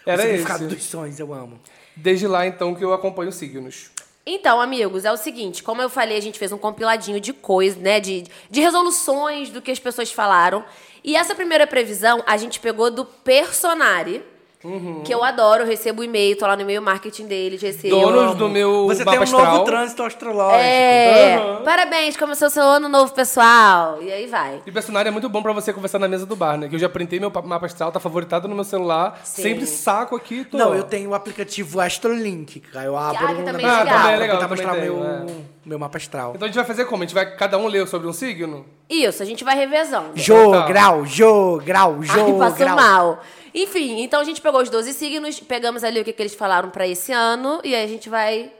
Era 0.05 0.21
significado 0.23 0.65
esse. 0.65 0.75
dos 0.75 0.83
sonhos, 0.85 1.19
eu 1.19 1.33
amo. 1.33 1.59
Desde 1.95 2.27
lá, 2.27 2.47
então, 2.47 2.73
que 2.73 2.83
eu 2.83 2.93
acompanho 2.93 3.31
signos. 3.31 3.91
Então, 4.31 4.61
amigos, 4.61 5.05
é 5.05 5.11
o 5.11 5.17
seguinte, 5.17 5.63
como 5.63 5.81
eu 5.81 5.89
falei, 5.89 6.15
a 6.15 6.21
gente 6.21 6.37
fez 6.37 6.51
um 6.51 6.57
compiladinho 6.59 7.19
de 7.19 7.33
coisas, 7.33 7.81
né, 7.81 7.99
de, 7.99 8.25
de 8.47 8.61
resoluções 8.61 9.49
do 9.49 9.59
que 9.59 9.71
as 9.71 9.79
pessoas 9.79 10.11
falaram. 10.11 10.63
E 11.03 11.15
essa 11.15 11.33
primeira 11.33 11.65
previsão 11.65 12.23
a 12.27 12.37
gente 12.37 12.59
pegou 12.59 12.91
do 12.91 13.03
Personari, 13.03 14.23
Uhum. 14.61 15.03
que 15.05 15.13
eu 15.13 15.23
adoro, 15.23 15.63
eu 15.63 15.67
recebo 15.67 16.03
e-mail, 16.03 16.37
tô 16.37 16.45
lá 16.45 16.53
no 16.53 16.63
e-mail 16.63 16.81
marketing 16.81 17.27
deles, 17.27 17.61
recebo. 17.61 17.95
Donos 17.97 18.35
do 18.35 18.49
meu 18.49 18.87
Você 18.87 19.05
mapa 19.05 19.11
tem 19.11 19.19
um 19.21 19.23
astral. 19.23 19.45
novo 19.53 19.63
trânsito 19.63 20.03
astrológico. 20.03 20.59
É, 20.61 21.35
Aham. 21.37 21.63
parabéns, 21.63 22.17
começou 22.17 22.49
seu 22.49 22.63
ano 22.63 22.89
novo, 22.89 23.13
pessoal. 23.13 23.99
E 24.01 24.11
aí 24.11 24.27
vai. 24.27 24.61
E 24.65 24.71
personagem 24.71 25.07
é 25.07 25.11
muito 25.11 25.29
bom 25.29 25.41
pra 25.41 25.53
você 25.53 25.71
conversar 25.71 25.97
na 25.97 26.09
mesa 26.09 26.25
do 26.25 26.35
bar, 26.35 26.57
né? 26.57 26.67
Que 26.67 26.75
eu 26.75 26.79
já 26.79 26.89
printei 26.89 27.19
meu 27.21 27.31
pa- 27.31 27.41
mapa 27.41 27.67
astral, 27.67 27.89
tá 27.91 28.01
favoritado 28.01 28.49
no 28.49 28.55
meu 28.55 28.65
celular. 28.65 29.21
Sim. 29.23 29.43
Sempre 29.43 29.65
saco 29.65 30.13
aqui 30.15 30.43
tô... 30.43 30.57
Não, 30.57 30.75
eu 30.75 30.83
tenho 30.83 31.11
o 31.11 31.13
aplicativo 31.15 31.79
Astrolink, 31.79 32.59
cara. 32.59 32.85
Eu 32.85 32.97
abro 32.97 33.25
Ah, 33.25 33.33
que 33.35 33.43
também 33.43 33.65
na 33.65 33.71
é 33.71 33.83
minha 33.83 33.83
legal. 33.83 33.85
pra 33.85 33.93
Ah, 34.13 34.17
legal, 34.17 34.37
tentar 34.39 34.49
também 34.49 34.65
mostrar 34.65 34.81
tenho, 34.81 34.99
meu, 34.99 35.05
é. 35.05 35.25
Meu 35.69 35.79
mapa 35.79 35.97
astral. 35.97 36.33
Então 36.35 36.45
a 36.45 36.47
gente 36.49 36.55
vai 36.55 36.65
fazer 36.65 36.85
como? 36.85 37.03
A 37.03 37.05
gente 37.05 37.13
vai 37.15 37.35
cada 37.35 37.57
um 37.57 37.67
ler 37.67 37.87
sobre 37.87 38.07
um 38.07 38.13
signo? 38.13 38.65
Isso, 38.89 39.21
a 39.21 39.25
gente 39.25 39.43
vai 39.43 39.55
revezando. 39.55 40.11
Jogral, 40.15 41.05
jogral, 41.05 41.95
Ai, 41.99 42.05
jogral. 42.07 42.37
passou 42.39 42.67
mal. 42.69 43.23
Enfim, 43.53 44.01
então 44.01 44.19
a 44.19 44.23
gente 44.23 44.41
pegou 44.41 44.61
os 44.61 44.69
12 44.69 44.93
signos, 44.93 45.39
pegamos 45.39 45.83
ali 45.83 46.01
o 46.01 46.03
que, 46.03 46.11
que 46.13 46.21
eles 46.21 46.35
falaram 46.35 46.69
pra 46.69 46.87
esse 46.87 47.11
ano 47.11 47.61
e 47.63 47.73
aí 47.75 47.83
a 47.83 47.87
gente 47.87 48.09
vai 48.09 48.51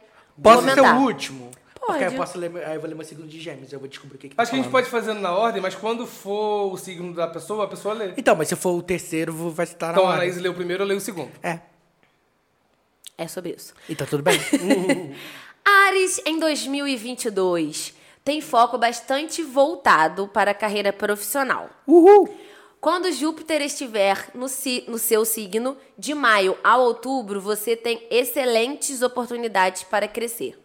Posso 0.42 0.63
ser 0.63 0.70
comentar. 0.75 0.98
o 1.00 1.04
último? 1.04 1.50
Porque 1.80 1.92
aí 1.94 2.00
Pode. 2.10 2.13
eu 2.16 2.20
posso 2.22 2.38
ler, 2.38 2.51
aí 2.66 2.75
eu 2.75 2.80
vou 2.82 2.89
ler 2.89 2.96
meu 2.96 3.06
signo 3.06 3.25
de 3.28 3.39
gêmeos, 3.39 3.74
eu 3.74 3.80
vou 3.80 3.88
descobrir 3.88 4.18
o 4.18 4.20
que, 4.20 4.30
que 4.30 4.36
Acho 4.38 4.51
tá 4.51 4.56
que 4.56 4.60
a 4.60 4.63
gente 4.63 4.72
falando. 4.72 4.89
pode 4.92 5.06
fazer 5.06 5.13
na 5.20 5.32
ordem, 5.34 5.62
mas 5.62 5.74
quando 5.75 6.06
for 6.06 6.72
o 6.72 6.78
signo 6.78 7.13
da 7.13 7.28
pessoa, 7.28 7.66
a 7.66 7.68
pessoa 7.68 7.94
lê. 7.96 8.13
Então, 8.18 8.36
mas 8.36 8.48
se 8.48 8.56
for 8.56 8.72
o 8.75 8.82
terceiro, 8.84 9.34
vou- 9.34 9.50
vai 9.50 9.63
estar 9.63 9.88
na 9.88 9.94
Então 9.94 10.04
a 10.06 10.10
hora. 10.10 10.18
Anaís 10.18 10.38
lê 10.38 10.48
o 10.50 10.54
primeiro, 10.54 10.84
eu 10.84 10.88
leio 10.88 10.98
o 11.00 11.01
segundo. 11.01 11.32
É, 11.42 11.60
É 13.18 13.28
sobre 13.28 13.51
isso. 13.58 13.74
então 13.89 14.06
tudo 14.08 14.22
bem. 14.24 14.39
Ares 15.69 16.19
em 16.25 16.39
2022 16.39 17.93
tem 18.25 18.41
foco 18.41 18.77
bastante 18.77 19.43
voltado 19.43 20.27
para 20.27 20.51
a 20.51 20.53
carreira 20.55 20.91
profissional. 20.91 21.69
Uhul! 21.85 22.27
Quando 22.81 23.11
Júpiter 23.11 23.61
estiver 23.61 24.29
no, 24.33 24.47
si- 24.47 24.83
no 24.88 24.97
seu 24.97 25.23
signo, 25.25 25.77
de 25.97 26.13
maio 26.13 26.57
a 26.63 26.77
outubro, 26.77 27.39
você 27.39 27.75
tem 27.75 28.07
excelentes 28.09 29.01
oportunidades 29.01 29.83
para 29.83 30.07
crescer. 30.07 30.57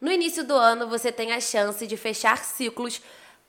No 0.00 0.12
início 0.12 0.44
do 0.44 0.54
ano, 0.54 0.86
você 0.86 1.10
tem 1.10 1.32
a 1.32 1.40
chance 1.40 1.86
de 1.86 1.96
fechar 1.96 2.44
ciclos 2.44 3.00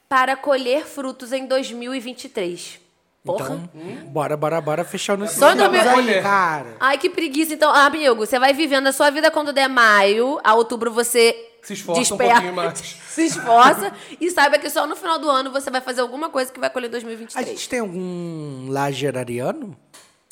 para 0.08 0.38
colher 0.38 0.86
frutos 0.86 1.34
em 1.34 1.46
2023. 1.46 2.80
Porra. 3.28 3.70
Então, 3.74 4.10
bora, 4.12 4.36
bora, 4.38 4.60
bora 4.62 4.84
fechar 4.84 5.18
no 5.18 5.28
Só 5.28 5.50
signo 5.50 5.64
dormir- 5.64 5.80
aí, 5.88 5.96
Olha. 5.98 6.22
cara. 6.24 6.76
Ai, 6.80 6.98
que 6.98 7.10
preguiça. 7.10 7.54
Então, 7.54 7.70
ah, 7.72 7.86
amigo, 7.86 8.16
você 8.16 8.40
vai 8.40 8.54
vivendo 8.54 8.88
a 8.88 8.92
sua 8.92 9.10
vida 9.10 9.30
quando 9.30 9.54
der 9.54 9.68
maio, 9.70 10.40
a 10.44 10.54
outubro 10.56 10.92
você 10.92 11.36
Se 11.62 11.74
esforça 11.74 12.00
um 12.00 12.18
desperta, 12.18 12.34
pouquinho 12.34 12.54
mais. 12.56 12.80
se 13.08 13.26
esforça 13.26 13.92
e 14.20 14.32
saiba 14.32 14.58
que 14.58 14.70
só 14.70 14.88
no 14.88 14.96
final 14.96 15.20
do 15.20 15.30
ano 15.30 15.52
você 15.52 15.70
vai 15.70 15.82
fazer 15.82 16.02
alguma 16.02 16.30
coisa 16.30 16.52
que 16.52 16.60
vai 16.60 16.70
colher 16.70 16.86
em 16.88 16.90
A 16.90 16.92
2023. 16.92 17.48
gente 17.48 17.70
tem 17.70 17.80
algum 17.80 18.70
lagerariano? 18.72 19.78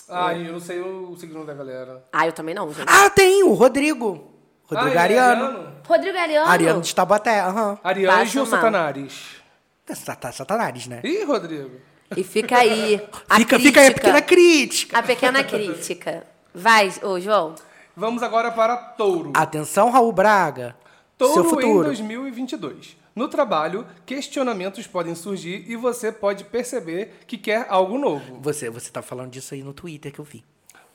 Ai, 0.10 0.48
eu 0.48 0.54
não 0.54 0.60
sei 0.60 0.80
o 0.80 1.16
signo 1.18 1.46
da 1.46 1.54
galera. 1.54 2.04
Ah, 2.14 2.28
eu 2.28 2.32
também 2.32 2.54
não, 2.54 2.72
gente. 2.74 2.86
Ah, 2.88 3.10
tem, 3.10 3.44
o 3.44 3.54
Rodrigo. 3.54 4.32
Rodrigo 4.68 4.92
Ah, 4.92 5.02
é 5.02 5.04
Ariano. 5.04 5.46
ariano? 5.46 5.72
Rodrigo 5.88 6.18
Ariano. 6.18 6.50
Ariano 6.50 6.82
de 6.82 6.94
Tabaté, 6.96 7.40
aham. 7.42 7.78
Arianjo 7.84 8.18
Passa 8.18 8.40
ou 8.40 8.46
mal. 8.48 8.56
Satanares? 8.60 9.36
Tá, 10.06 10.16
tá 10.16 10.32
satanás, 10.32 10.88
né? 10.88 11.02
Ih, 11.04 11.24
Rodrigo. 11.24 11.72
E 12.16 12.24
fica 12.24 12.58
aí 12.58 13.02
a 13.30 13.38
Fica, 13.38 13.58
crítica. 13.58 13.60
fica 13.60 13.82
aí 13.82 13.88
a 13.88 13.94
pequena 13.94 14.22
crítica. 14.22 14.98
A 15.00 15.04
pequena 15.04 15.44
crítica. 15.44 16.28
Vai, 16.54 16.92
ô 17.04 17.20
João. 17.20 17.56
Vamos 17.96 18.24
agora 18.24 18.52
para 18.52 18.76
Touro. 18.76 19.32
Atenção, 19.34 19.90
Raul 19.90 20.12
Braga. 20.12 20.76
Touro 21.18 21.34
Seu 21.34 21.46
em 21.46 21.50
futuro. 21.50 21.84
2022. 21.86 22.98
No 23.16 23.30
trabalho, 23.30 23.86
questionamentos 24.06 24.86
podem 24.88 25.16
surgir 25.16 25.64
e 25.70 25.76
você 25.78 26.12
pode 26.12 26.44
perceber 26.44 27.20
que 27.26 27.38
quer 27.38 27.66
algo 27.70 27.98
novo. 27.98 28.40
Você, 28.42 28.70
você 28.70 28.92
tá 28.92 29.02
falando 29.02 29.32
disso 29.32 29.54
aí 29.54 29.64
no 29.64 29.74
Twitter 29.74 30.12
que 30.12 30.20
eu 30.20 30.26
vi. 30.26 30.44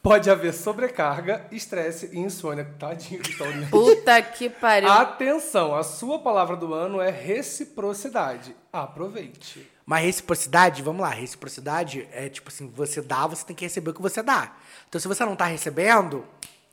Pode 0.02 0.30
haver 0.30 0.52
sobrecarga, 0.54 1.46
estresse 1.52 2.10
e 2.12 2.18
insônia. 2.18 2.66
Tadinho 2.78 3.22
do 3.22 3.36
taurino. 3.36 3.66
Puta 3.68 4.20
que 4.22 4.48
pariu. 4.48 4.90
Atenção, 4.90 5.74
a 5.74 5.82
sua 5.82 6.18
palavra 6.18 6.56
do 6.56 6.72
ano 6.72 7.00
é 7.00 7.10
reciprocidade. 7.10 8.54
Aproveite. 8.72 9.66
Mas 9.90 10.04
reciprocidade, 10.04 10.84
vamos 10.84 11.02
lá, 11.02 11.08
reciprocidade 11.08 12.06
é 12.12 12.28
tipo 12.28 12.48
assim, 12.48 12.72
você 12.76 13.02
dá, 13.02 13.26
você 13.26 13.44
tem 13.44 13.56
que 13.56 13.64
receber 13.64 13.90
o 13.90 13.92
que 13.94 14.00
você 14.00 14.22
dá. 14.22 14.52
Então 14.88 15.00
se 15.00 15.08
você 15.08 15.24
não 15.24 15.34
tá 15.34 15.46
recebendo, 15.46 16.24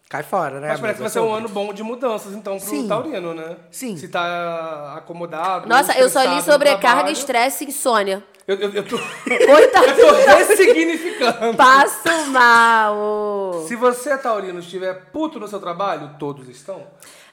cai 0.08 0.22
fora, 0.22 0.60
né? 0.60 0.68
Mas 0.68 0.80
parece 0.80 0.98
que 0.98 1.02
vai 1.02 1.10
ser 1.10 1.22
um 1.22 1.34
ano 1.34 1.50
bom 1.50 1.74
de 1.74 1.82
mudanças, 1.82 2.34
então, 2.34 2.60
pro 2.60 2.70
Sim. 2.70 2.88
taurino, 2.88 3.34
né? 3.34 3.58
Sim. 3.72 3.98
Se 3.98 4.08
tá 4.08 4.94
acomodado. 4.98 5.68
Nossa, 5.68 5.98
eu 5.98 6.12
só 6.12 6.22
li 6.26 6.44
sobrecarga, 6.44 7.10
estresse 7.10 7.64
e 7.64 7.70
insônia. 7.70 8.24
Eu, 8.48 8.56
eu, 8.56 8.72
eu 8.72 8.84
tô, 8.88 9.00
Coitado. 9.26 9.88
eu 10.00 10.24
tô 10.24 10.36
ressignificando. 10.36 11.58
Passo 11.58 12.28
mal. 12.28 13.64
Se 13.68 13.76
você, 13.76 14.16
taurino, 14.20 14.60
estiver 14.60 14.94
puto 15.12 15.40
no 15.40 15.48
seu 15.48 15.60
trabalho, 15.60 16.12
todos 16.20 16.48
estão. 16.50 16.86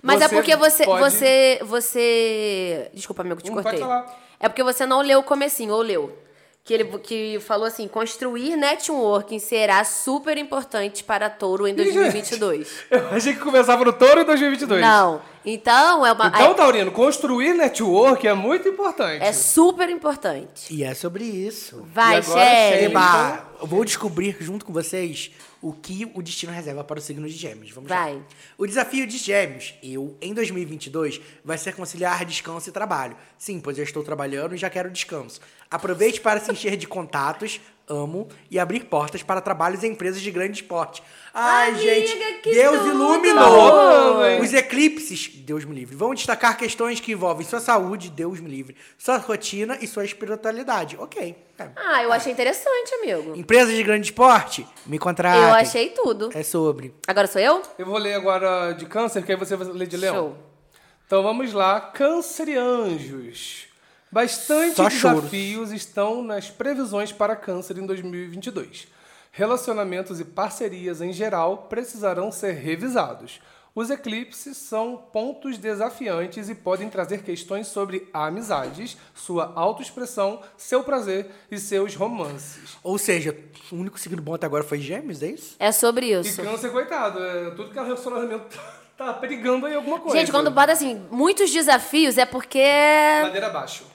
Mas 0.03 0.23
é 0.23 0.29
porque 0.29 0.57
você, 0.57 0.87
pode- 0.87 1.03
você, 1.03 1.61
você... 1.63 2.91
Desculpa, 2.95 3.21
amigo, 3.21 3.43
te 3.43 3.51
Hum, 3.51 3.55
cortei. 3.55 3.73
pode 3.73 3.83
falar. 3.83 4.25
É 4.45 4.49
porque 4.51 4.63
você 4.63 4.85
não 4.85 5.01
leu 5.01 5.21
o 5.21 5.23
comecinho, 5.23 5.73
ou 5.73 5.81
leu. 5.81 6.19
Que 6.63 6.75
ele 6.75 6.85
que 6.99 7.41
falou 7.41 7.67
assim, 7.67 7.89
construir 7.89 8.57
networking 8.57 9.39
será 9.39 9.83
super 9.85 10.37
importante 10.37 11.03
para 11.03 11.31
touro 11.31 11.67
em 11.67 11.75
2022. 11.75 12.69
Eu 12.93 13.09
achei 13.09 13.33
que 13.33 13.41
começava 13.41 13.83
no 13.87 13.93
touro 13.95 14.21
em 14.21 14.25
2022. 14.25 14.83
Não. 14.83 15.23
Então, 15.47 16.05
é 16.05 16.13
uma... 16.13 16.27
Então, 16.27 16.53
Taurino, 16.53 16.91
construir 16.91 17.55
network 17.55 18.27
é 18.29 18.35
muito 18.35 18.69
importante. 18.69 19.23
é 19.23 19.33
super 19.33 19.89
importante. 19.89 20.75
E 20.75 20.85
é 20.85 20.93
sobre 20.93 21.25
isso. 21.25 21.83
Vai, 21.91 22.21
E. 22.21 22.85
Eba, 22.85 23.49
eu 23.63 23.67
vou 23.67 23.83
descobrir 23.83 24.37
junto 24.41 24.67
com 24.67 24.75
vocês 24.75 25.31
o 25.65 25.73
que 25.73 26.05
o 26.15 26.21
destino 26.21 26.53
reserva 26.53 26.85
para 26.85 26.99
o 26.99 27.03
signo 27.03 27.27
de 27.27 27.33
Gêmeos. 27.33 27.71
Vamos 27.71 27.89
lá. 27.89 28.05
Vai. 28.05 28.23
O 28.59 28.67
desafio 28.67 29.07
de 29.07 29.17
Gêmeos, 29.17 29.75
eu, 29.83 30.15
em 30.21 30.35
2022, 30.35 31.23
vai 31.43 31.57
ser 31.57 31.75
conciliar 31.75 32.23
descanso 32.27 32.69
e 32.69 32.73
trabalho. 32.73 33.17
Sim, 33.39 33.59
pois 33.59 33.79
eu 33.79 33.85
estou 33.85 34.05
trabalhando 34.05 34.55
e 34.55 34.59
já 34.59 34.69
quero 34.69 34.91
descanso. 34.91 35.41
Aproveite 35.71 36.21
para 36.21 36.39
se 36.39 36.53
encher 36.53 36.77
de 36.77 36.87
contatos, 36.87 37.63
amo, 37.89 38.29
e 38.51 38.59
abrir 38.59 38.85
portas 38.85 39.23
para 39.23 39.41
trabalhos 39.41 39.85
em 39.85 39.93
empresas 39.93 40.21
de 40.21 40.31
grande 40.31 40.63
porte. 40.63 41.03
Ai, 41.33 41.71
Amiga, 41.71 41.83
gente, 41.83 42.41
que 42.43 42.51
Deus 42.53 42.79
tudo! 42.79 42.89
iluminou! 42.91 44.41
Os 44.41 44.53
eclipses, 44.55 45.29
Deus 45.35 45.65
me 45.65 45.75
livre, 45.75 45.97
vão 45.97 46.15
destacar 46.15 46.57
questões 46.57 47.01
que 47.01 47.13
envolvem 47.13 47.47
sua 47.47 47.61
saúde, 47.61 48.11
Deus 48.11 48.41
me 48.41 48.49
livre, 48.49 48.77
sua 48.97 49.17
rotina 49.19 49.77
e 49.81 49.87
sua 49.87 50.05
espiritualidade. 50.05 50.97
Ok. 50.99 51.37
é. 51.59 51.69
Ah, 51.77 52.03
eu 52.03 52.13
achei 52.13 52.33
interessante, 52.33 52.95
amigo. 53.03 53.37
Empresas 53.37 53.75
de 53.75 53.83
grande 53.83 54.13
porte, 54.13 54.67
me 54.87 54.99
contratem. 54.99 55.43
Eu 55.43 55.55
achei 55.55 55.91
tudo. 55.91 56.31
É 56.35 56.43
sobre. 56.43 56.95
Agora 57.07 57.27
sou 57.27 57.41
eu? 57.41 57.63
Eu 57.79 57.87
vou 57.87 57.99
ler 57.99 58.15
agora 58.15 58.73
de 58.73 58.87
câncer, 58.87 59.23
que 59.25 59.33
aí 59.33 59.39
você 59.39 59.57
vai 59.57 59.67
ler 59.69 59.87
de 59.87 59.97
leão. 59.97 60.15
Show. 60.15 60.37
Então 61.07 61.23
vamos 61.23 61.53
lá. 61.53 61.81
Câncer 61.81 62.49
e 62.49 62.57
anjos. 62.57 63.67
Bastante 64.15 64.77
Só 64.77 64.89
desafios 64.89 65.73
estão 65.73 66.23
nas 66.23 66.49
previsões 66.49 67.11
para 67.11 67.35
câncer 67.35 67.79
em 67.79 67.85
2022. 67.85 68.87
Relacionamentos 69.33 70.21
e 70.21 70.25
parcerias 70.25 71.01
em 71.01 71.13
geral 71.13 71.67
precisarão 71.69 72.31
ser 72.31 72.53
revisados. 72.53 73.41
Os 73.75 73.91
eclipses 73.91 74.57
são 74.57 74.97
pontos 75.13 75.59
desafiantes 75.59 76.49
e 76.49 76.55
podem 76.55 76.89
trazer 76.89 77.25
questões 77.25 77.67
sobre 77.67 78.09
amizades, 78.15 78.97
sua 79.17 79.53
autoexpressão, 79.57 80.41
seu 80.57 80.85
prazer 80.85 81.29
e 81.51 81.59
seus 81.59 81.97
romances. 81.97 82.79
Ou 82.85 82.97
seja, 82.97 83.37
o 83.73 83.75
único 83.75 83.99
signo 83.99 84.23
bom 84.23 84.35
até 84.35 84.47
agora 84.47 84.63
foi 84.63 84.79
Gêmeos, 84.79 85.25
é 85.25 85.31
isso? 85.31 85.57
É 85.59 85.73
sobre 85.73 86.15
E 86.15 86.21
isso. 86.21 86.41
câncer, 86.41 86.71
coitado, 86.71 87.19
é, 87.21 87.51
tudo 87.51 87.73
que 87.73 87.79
é 87.81 87.83
relacionamento 87.83 88.47
tá, 88.97 89.07
tá 89.07 89.15
perigando 89.15 89.67
aí 89.67 89.75
alguma 89.75 89.99
coisa. 89.99 90.17
Gente, 90.17 90.31
quando 90.31 90.53
bota 90.53 90.71
assim, 90.71 91.05
muitos 91.11 91.51
desafios 91.51 92.17
é 92.17 92.25
porque 92.25 92.63
Ladeira 93.25 93.49
abaixo. 93.49 93.93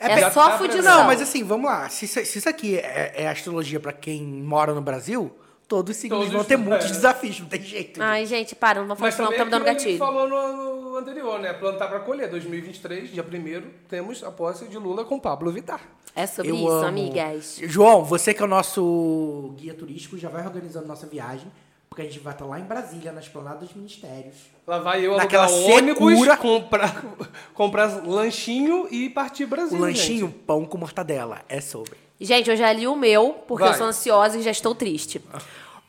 É, 0.00 0.18
Já 0.20 0.30
só 0.30 0.58
fudição. 0.58 0.82
Não, 0.98 1.04
mas 1.06 1.20
assim, 1.20 1.44
vamos 1.44 1.70
lá. 1.70 1.88
Se, 1.88 2.04
isso- 2.06 2.24
se 2.24 2.38
isso 2.38 2.48
aqui 2.48 2.76
é, 2.78 3.12
é 3.22 3.28
astrologia 3.28 3.78
pra 3.80 3.92
quem 3.92 4.22
mora 4.22 4.72
no 4.74 4.80
Brasil, 4.80 5.30
todos 5.68 5.94
os 5.94 6.00
signos 6.00 6.18
Todos, 6.20 6.32
vão 6.32 6.44
ter 6.44 6.56
muitos 6.56 6.86
é. 6.86 6.90
desafios, 6.90 7.40
não 7.40 7.46
tem 7.48 7.62
jeito. 7.62 8.02
Ai, 8.02 8.26
gente, 8.26 8.54
para, 8.54 8.80
não 8.84 8.94
vamos 8.94 9.14
falar 9.14 9.30
não, 9.30 9.36
tá 9.38 9.44
me 9.44 9.50
dando 9.50 9.66
gente 9.66 9.76
gatilho. 9.78 9.98
falou 9.98 10.28
no, 10.28 10.90
no 10.90 10.96
anterior, 10.96 11.38
né? 11.38 11.52
Plantar 11.52 11.88
pra 11.88 12.00
colher. 12.00 12.28
2023, 12.28 13.10
dia 13.10 13.22
1 13.22 13.62
temos 13.88 14.22
a 14.24 14.30
posse 14.30 14.66
de 14.66 14.76
Lula 14.76 15.04
com 15.04 15.18
Pablo 15.18 15.50
Vittar. 15.52 15.80
É 16.14 16.26
sobre 16.26 16.50
Eu 16.50 16.56
isso, 16.56 16.68
amo. 16.68 16.86
amigas. 16.88 17.58
João, 17.62 18.04
você 18.04 18.34
que 18.34 18.42
é 18.42 18.44
o 18.44 18.48
nosso 18.48 19.54
guia 19.56 19.72
turístico, 19.72 20.18
já 20.18 20.28
vai 20.28 20.44
organizando 20.44 20.86
nossa 20.86 21.06
viagem, 21.06 21.50
porque 21.92 22.00
a 22.00 22.04
gente 22.06 22.20
vai 22.20 22.32
estar 22.32 22.46
lá 22.46 22.58
em 22.58 22.64
Brasília, 22.64 23.12
na 23.12 23.20
esplanada 23.20 23.58
dos 23.58 23.74
ministérios. 23.74 24.34
Lá 24.66 24.78
vai 24.78 25.04
eu 25.06 25.14
Naquela 25.14 25.44
alugar 25.44 25.76
ônibus, 25.76 26.12
secura. 26.14 26.36
comprar, 26.38 27.04
comprar 27.52 28.06
lanchinho 28.06 28.88
e 28.90 29.10
partir 29.10 29.44
Brasil, 29.44 29.76
O 29.76 29.80
lanchinho, 29.82 30.26
gente. 30.28 30.38
pão 30.46 30.64
com 30.64 30.78
mortadela, 30.78 31.42
é 31.50 31.60
sobre. 31.60 31.98
Gente, 32.18 32.48
eu 32.48 32.56
já 32.56 32.72
li 32.72 32.86
o 32.86 32.96
meu, 32.96 33.34
porque 33.46 33.64
Vai. 33.64 33.74
eu 33.74 33.76
sou 33.78 33.86
ansiosa 33.88 34.38
e 34.38 34.42
já 34.42 34.50
estou 34.50 34.74
triste. 34.74 35.20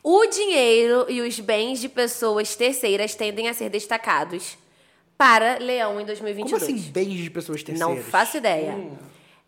O 0.03 0.25
dinheiro 0.25 1.05
e 1.07 1.21
os 1.21 1.39
bens 1.39 1.79
de 1.79 1.87
pessoas 1.87 2.53
terceiras 2.53 3.15
tendem 3.15 3.47
a 3.47 3.53
ser 3.53 3.69
destacados 3.69 4.57
para 5.17 5.57
Leão 5.59 5.91
em 5.93 5.95
Como 6.03 6.05
2022. 6.07 6.63
assim, 6.63 6.75
bens 6.91 7.13
de 7.13 7.29
pessoas 7.29 7.63
terceiras? 7.63 7.95
Não 7.97 8.03
faço 8.03 8.35
ideia. 8.35 8.75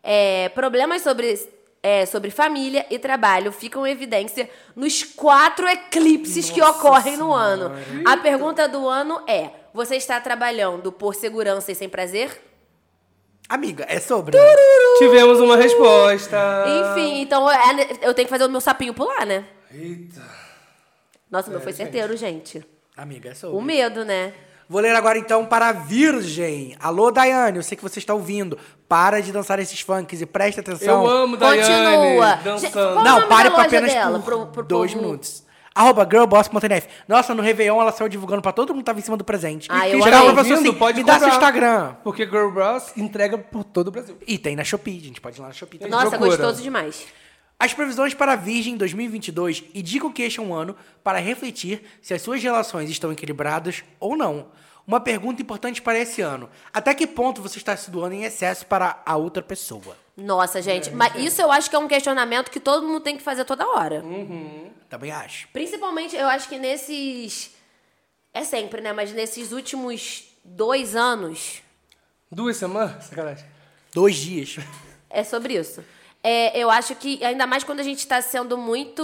É, 0.02 0.48
problemas 0.50 1.02
sobre, 1.02 1.38
é, 1.86 2.04
sobre 2.04 2.32
família 2.32 2.84
e 2.90 2.98
trabalho 2.98 3.52
ficam 3.52 3.86
em 3.86 3.92
evidência 3.92 4.50
nos 4.76 5.04
quatro 5.04 5.68
eclipses 5.68 6.50
que 6.50 6.60
ocorrem 6.60 7.16
no 7.16 7.32
ano. 7.32 7.72
A 8.04 8.18
pergunta 8.18 8.68
do 8.68 8.90
ano 8.90 9.22
é: 9.28 9.52
você 9.72 9.96
está 9.96 10.20
trabalhando 10.20 10.92
por 10.92 11.14
segurança 11.14 11.72
e 11.72 11.76
sem 11.76 11.88
prazer? 11.88 12.42
Amiga, 13.48 13.86
é 13.88 14.00
sobre. 14.00 14.36
né? 14.36 14.44
Tivemos 14.98 15.40
uma 15.40 15.56
resposta. 15.56 16.66
Enfim, 16.68 17.22
então 17.22 17.48
é, 17.52 17.88
eu 18.02 18.16
tenho 18.16 18.26
que 18.28 18.32
fazer 18.34 18.46
o 18.46 18.50
meu 18.50 18.62
sapinho 18.62 18.92
pular, 18.96 19.24
né? 19.24 19.46
Eita. 19.72 20.24
Nossa, 21.30 21.50
o 21.50 21.52
meu 21.52 21.60
É, 21.60 21.64
foi 21.64 21.72
gente. 21.72 21.84
certeiro, 21.84 22.18
gente. 22.18 22.66
Amiga, 22.98 23.30
é 23.30 23.36
sobre. 23.36 23.56
O 23.56 23.62
medo, 23.62 24.04
né? 24.04 24.34
Vou 24.68 24.82
ler 24.82 24.96
agora 24.96 25.18
então 25.18 25.46
para 25.46 25.68
a 25.70 25.72
Virgem. 25.72 26.76
Alô, 26.80 27.12
Daiane, 27.12 27.58
eu 27.58 27.64
sei 27.64 27.76
que 27.78 27.84
você 27.84 28.00
está 28.00 28.14
ouvindo. 28.14 28.58
Para 28.88 29.22
de 29.22 29.32
dançar 29.32 29.60
esses 29.60 29.80
funks 29.82 30.22
e 30.22 30.26
presta 30.26 30.62
atenção. 30.62 31.04
Eu 31.06 31.10
amo 31.10 31.38
Daiane 31.38 31.96
Continua. 31.98 32.36
Dançando. 32.44 33.04
Não, 33.04 33.28
pare 33.28 33.50
loja 33.50 33.62
apenas 33.64 33.94
dela, 33.94 34.20
por 34.20 34.26
pro- 34.26 34.46
pro 34.48 34.64
dois 34.64 34.92
povo? 34.94 35.06
minutos. 35.06 35.44
Arroba 35.74 36.08
girlboss.nf. 36.10 36.88
Nossa, 37.08 37.36
no 37.36 37.42
Réveillon 37.44 37.82
ela 37.82 37.92
saiu 37.92 38.08
divulgando 38.08 38.42
pra 38.42 38.54
todo 38.54 38.70
mundo 38.74 38.80
que 38.82 38.86
tava 38.86 38.98
em 39.00 39.02
cima 39.02 39.18
do 39.18 39.26
presente. 39.26 39.68
Ah, 39.70 39.90
eu 39.90 40.02
Chegava 40.02 40.24
amei. 40.24 40.34
pra 40.34 40.44
pessoa 40.44 40.60
assim, 40.60 40.70
Ouvindo, 40.70 40.96
me 40.96 41.04
dá 41.04 41.20
seu 41.20 41.30
comprar. 41.30 41.36
Instagram. 41.36 41.96
Porque 42.04 42.26
Girl 42.26 42.50
Bros 42.50 42.94
entrega 42.96 43.38
por 43.38 43.64
todo 43.66 43.90
o 43.90 43.92
Brasil. 43.92 44.18
E 44.26 44.38
tem 44.38 44.56
na 44.56 44.64
Shopee, 44.64 45.00
gente. 45.02 45.20
Pode 45.20 45.38
ir 45.38 45.42
lá 45.42 45.48
na 45.48 45.54
Shopee. 45.54 45.80
Nossa, 45.90 46.10
procura. 46.12 46.30
gostoso 46.30 46.64
demais. 46.64 47.06
As 47.60 47.74
previsões 47.74 48.14
para 48.14 48.34
a 48.34 48.36
Virgem 48.36 48.76
2022 48.76 49.64
e 49.74 49.82
digam 49.82 50.12
que 50.12 50.24
este 50.24 50.40
é 50.40 50.44
um 50.44 50.54
ano 50.54 50.76
para 51.04 51.20
refletir 51.20 51.84
se 52.02 52.14
as 52.14 52.22
suas 52.22 52.44
relações 52.44 52.90
estão 52.90 53.12
equilibradas 53.12 53.84
ou 54.00 54.16
não. 54.16 54.48
Uma 54.86 55.00
pergunta 55.00 55.42
importante 55.42 55.82
para 55.82 55.98
esse 55.98 56.22
ano. 56.22 56.50
Até 56.72 56.94
que 56.94 57.08
ponto 57.08 57.42
você 57.42 57.58
está 57.58 57.76
se 57.76 57.90
doando 57.90 58.14
em 58.14 58.24
excesso 58.24 58.66
para 58.68 59.02
a 59.06 59.16
outra 59.16 59.42
pessoa? 59.42 59.98
Nossa, 60.16 60.62
gente. 60.62 60.92
Mas 60.92 61.16
isso 61.16 61.42
eu 61.42 61.52
acho 61.52 61.70
que 61.70 61.76
é 61.76 61.80
um 61.80 61.88
questionamento 61.88 62.52
que 62.52 62.60
todo 62.60 62.86
mundo 62.86 63.00
tem 63.00 63.18
que 63.18 63.24
fazer 63.24 63.46
toda 63.46 63.68
hora. 63.68 64.04
Também 64.88 65.12
acho. 65.12 65.48
Principalmente, 65.50 66.16
eu 66.16 66.28
acho 66.28 66.48
que 66.48 66.60
nesses. 66.60 67.52
É 68.32 68.44
sempre, 68.44 68.80
né? 68.80 68.94
Mas 68.94 69.12
nesses 69.12 69.52
últimos 69.52 70.26
dois 70.44 70.96
anos. 70.96 71.62
Duas 72.32 72.58
semanas? 72.58 73.06
Sacanagem. 73.06 73.46
Dois 73.94 74.16
dias. 74.16 74.58
É 75.10 75.24
sobre 75.24 75.58
isso. 75.58 75.84
É, 76.28 76.58
eu 76.58 76.72
acho 76.72 76.96
que, 76.96 77.24
ainda 77.24 77.46
mais 77.46 77.64
quando 77.64 77.80
a 77.82 77.84
gente 77.84 78.06
tá 78.08 78.22
sendo 78.22 78.58
muito. 78.58 79.04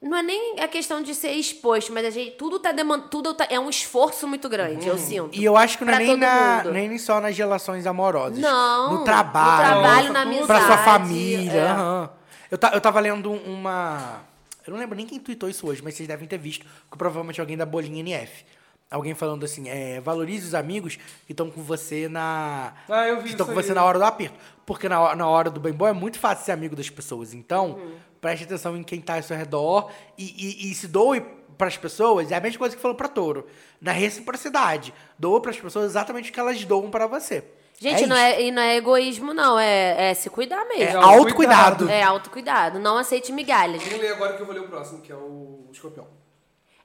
Não 0.00 0.16
é 0.16 0.22
nem 0.22 0.60
a 0.60 0.68
questão 0.68 1.02
de 1.02 1.12
ser 1.12 1.32
exposto, 1.32 1.92
mas 1.92 2.06
a 2.06 2.10
gente, 2.10 2.30
tudo 2.36 2.58
tá 2.60 2.70
demandando. 2.70 3.08
Tudo 3.10 3.34
tá- 3.34 3.48
é 3.50 3.58
um 3.58 3.68
esforço 3.68 4.28
muito 4.28 4.48
grande, 4.48 4.86
eu 4.86 4.96
sinto. 4.96 5.30
E 5.36 5.44
eu 5.44 5.56
acho 5.56 5.76
que 5.76 5.84
não 5.84 5.92
é 5.92 5.98
nem, 5.98 6.16
na, 6.16 6.62
nem 6.64 6.96
só 6.98 7.20
nas 7.20 7.36
relações 7.36 7.84
amorosas. 7.84 8.38
Não. 8.38 8.92
No 8.98 9.04
trabalho. 9.04 9.76
No 9.76 9.82
trabalho, 9.82 10.12
na 10.12 10.20
amizade. 10.22 10.46
Pra 10.46 10.66
sua 10.66 10.78
família. 10.78 11.52
é. 11.60 11.66
aham. 11.68 12.10
Eu, 12.50 12.56
ta- 12.56 12.70
eu 12.72 12.80
tava 12.80 13.00
lendo 13.00 13.30
uma. 13.32 14.22
Eu 14.64 14.72
não 14.72 14.78
lembro 14.80 14.96
nem 14.96 15.04
quem 15.04 15.18
tweetou 15.18 15.48
isso 15.48 15.66
hoje, 15.66 15.82
mas 15.82 15.94
vocês 15.94 16.06
devem 16.08 16.28
ter 16.28 16.38
visto, 16.38 16.64
que 16.90 16.96
provavelmente 16.96 17.40
alguém 17.40 17.56
da 17.56 17.66
bolinha 17.66 18.00
NF. 18.00 18.44
Alguém 18.90 19.14
falando 19.14 19.44
assim, 19.44 19.68
é, 19.68 20.00
valorize 20.00 20.46
os 20.46 20.54
amigos 20.54 20.96
que 21.26 21.32
estão 21.32 21.50
com 21.50 21.62
você 21.62 22.08
na. 22.08 22.72
Ah, 22.88 23.06
eu 23.06 23.16
vi 23.18 23.24
que 23.24 23.28
estão 23.30 23.46
com 23.46 23.52
você 23.52 23.74
na 23.74 23.84
hora 23.84 23.98
do 23.98 24.04
aperto. 24.04 24.34
Porque 24.64 24.88
na, 24.88 24.98
hora- 25.00 25.14
na 25.16 25.28
hora 25.28 25.50
do 25.50 25.60
bem 25.60 25.72
bom 25.74 25.86
é 25.86 25.92
muito 25.92 26.18
fácil 26.18 26.46
ser 26.46 26.52
amigo 26.52 26.74
das 26.74 26.88
pessoas. 26.88 27.34
Então, 27.34 27.72
Uhum. 27.72 27.94
preste 28.20 28.44
atenção 28.44 28.74
em 28.76 28.82
quem 28.82 29.00
tá 29.00 29.16
ao 29.16 29.22
seu 29.22 29.36
redor 29.36 29.90
e, 30.16 30.24
e, 30.24 30.70
e 30.70 30.74
se 30.74 30.88
doe 30.88 31.20
pras 31.58 31.76
pessoas. 31.76 32.30
É 32.32 32.36
a 32.36 32.40
mesma 32.40 32.58
coisa 32.58 32.74
que 32.76 32.80
falou 32.80 32.96
pra 32.96 33.08
touro. 33.08 33.46
Na 33.78 33.92
reciprocidade. 33.92 34.94
Doa 35.18 35.40
pras 35.42 35.58
pessoas 35.60 35.86
exatamente 35.86 36.30
o 36.30 36.32
que 36.32 36.40
elas 36.40 36.64
doam 36.64 36.90
pra 36.90 37.06
você. 37.06 37.44
Gente, 37.80 38.06
não 38.06 38.16
isso. 38.16 38.24
é, 38.24 38.42
e 38.42 38.50
não 38.50 38.62
é 38.62 38.76
egoísmo, 38.76 39.32
não. 39.34 39.58
É, 39.58 40.10
é 40.10 40.14
se 40.14 40.28
cuidar 40.30 40.62
É 40.62 40.76
mesmo. 40.78 40.98
autocuidado. 41.00 41.88
É 41.90 42.02
autocuidado. 42.02 42.78
Não 42.78 42.96
aceite 42.98 43.30
migalhas. 43.32 43.82
Quem 43.82 43.98
lê 43.98 44.08
agora 44.08 44.32
que 44.32 44.40
eu 44.42 44.46
vou 44.46 44.54
ler 44.54 44.62
o 44.62 44.66
próximo, 44.68 45.00
que 45.02 45.12
é 45.12 45.14
o 45.14 45.68
escorpião. 45.70 46.06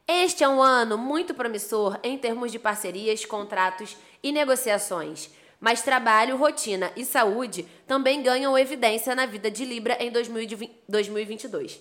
Este 0.07 0.43
é 0.43 0.49
um 0.49 0.61
ano 0.61 0.97
muito 0.97 1.33
promissor 1.33 1.97
em 2.03 2.17
termos 2.17 2.51
de 2.51 2.59
parcerias, 2.59 3.23
contratos 3.23 3.95
e 4.21 4.31
negociações. 4.33 5.29
Mas 5.61 5.81
trabalho, 5.81 6.35
rotina 6.35 6.91
e 6.95 7.05
saúde 7.05 7.65
também 7.87 8.21
ganham 8.21 8.57
evidência 8.57 9.15
na 9.15 9.25
vida 9.25 9.49
de 9.49 9.63
Libra 9.63 9.97
em 10.03 10.11
2020 10.11 10.71
2022. 10.89 11.79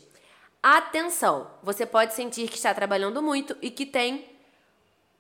Atenção! 0.63 1.51
Você 1.65 1.85
pode 1.85 2.15
sentir 2.15 2.49
que 2.49 2.55
está 2.55 2.73
trabalhando 2.73 3.21
muito 3.21 3.57
e 3.61 3.69
que 3.69 3.85
tem 3.85 4.32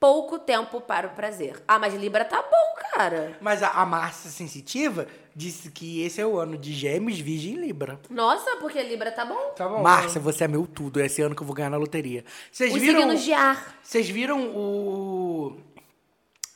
pouco 0.03 0.37
tempo 0.37 0.81
para 0.81 1.07
o 1.07 1.11
prazer. 1.11 1.62
Ah, 1.69 1.79
mas 1.79 1.95
Libra 1.95 2.25
tá 2.25 2.43
bom, 2.43 2.83
cara. 2.91 3.38
Mas 3.41 3.62
a, 3.62 3.69
a 3.69 3.87
Márcia 3.87 4.31
Sensitiva 4.33 5.07
disse 5.33 5.71
que 5.71 6.03
esse 6.03 6.21
é 6.21 6.27
o 6.27 6.37
ano 6.41 6.59
de 6.59 6.73
Gêmeos, 6.73 7.21
Virgem 7.21 7.53
e 7.55 7.67
Libra. 7.67 8.01
Nossa, 8.11 8.57
porque 8.57 8.83
Libra 8.83 9.12
tá 9.12 9.25
bom. 9.25 9.53
Tá 9.55 9.69
bom. 9.69 9.81
Márcia, 9.81 10.21
você 10.21 10.43
é 10.43 10.49
meu 10.49 10.67
tudo. 10.67 11.01
É 11.01 11.07
esse 11.07 11.23
ano 11.23 11.37
que 11.37 11.43
eu 11.43 11.47
vou 11.47 11.55
ganhar 11.55 11.71
na 11.71 11.77
loteria. 11.77 12.25
Vocês 12.51 12.75
Os 12.75 12.81
viram? 12.81 12.99
signos 12.99 13.23
de 13.23 13.33
ar. 13.33 13.79
Vocês 13.81 14.09
viram 14.11 14.49
o 14.49 15.57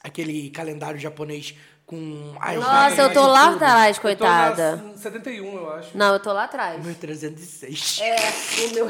aquele 0.02 0.50
calendário 0.50 0.98
japonês 0.98 1.54
com 1.87 2.35
as 2.40 2.57
Nossa, 2.57 3.01
eu 3.03 3.12
tô 3.12 3.25
lá 3.29 3.51
atrás, 3.51 3.96
Eu 3.96 4.03
tô 4.03 4.09
coitada. 4.09 4.77
na 4.77 4.96
71, 4.96 5.57
eu 5.57 5.72
acho. 5.72 5.96
Não, 5.96 6.14
eu 6.14 6.18
tô 6.18 6.33
lá 6.33 6.42
atrás. 6.44 6.85
Meu 6.85 6.92
306. 6.94 8.01
É, 8.03 8.16
o 8.66 8.75
meu. 8.75 8.87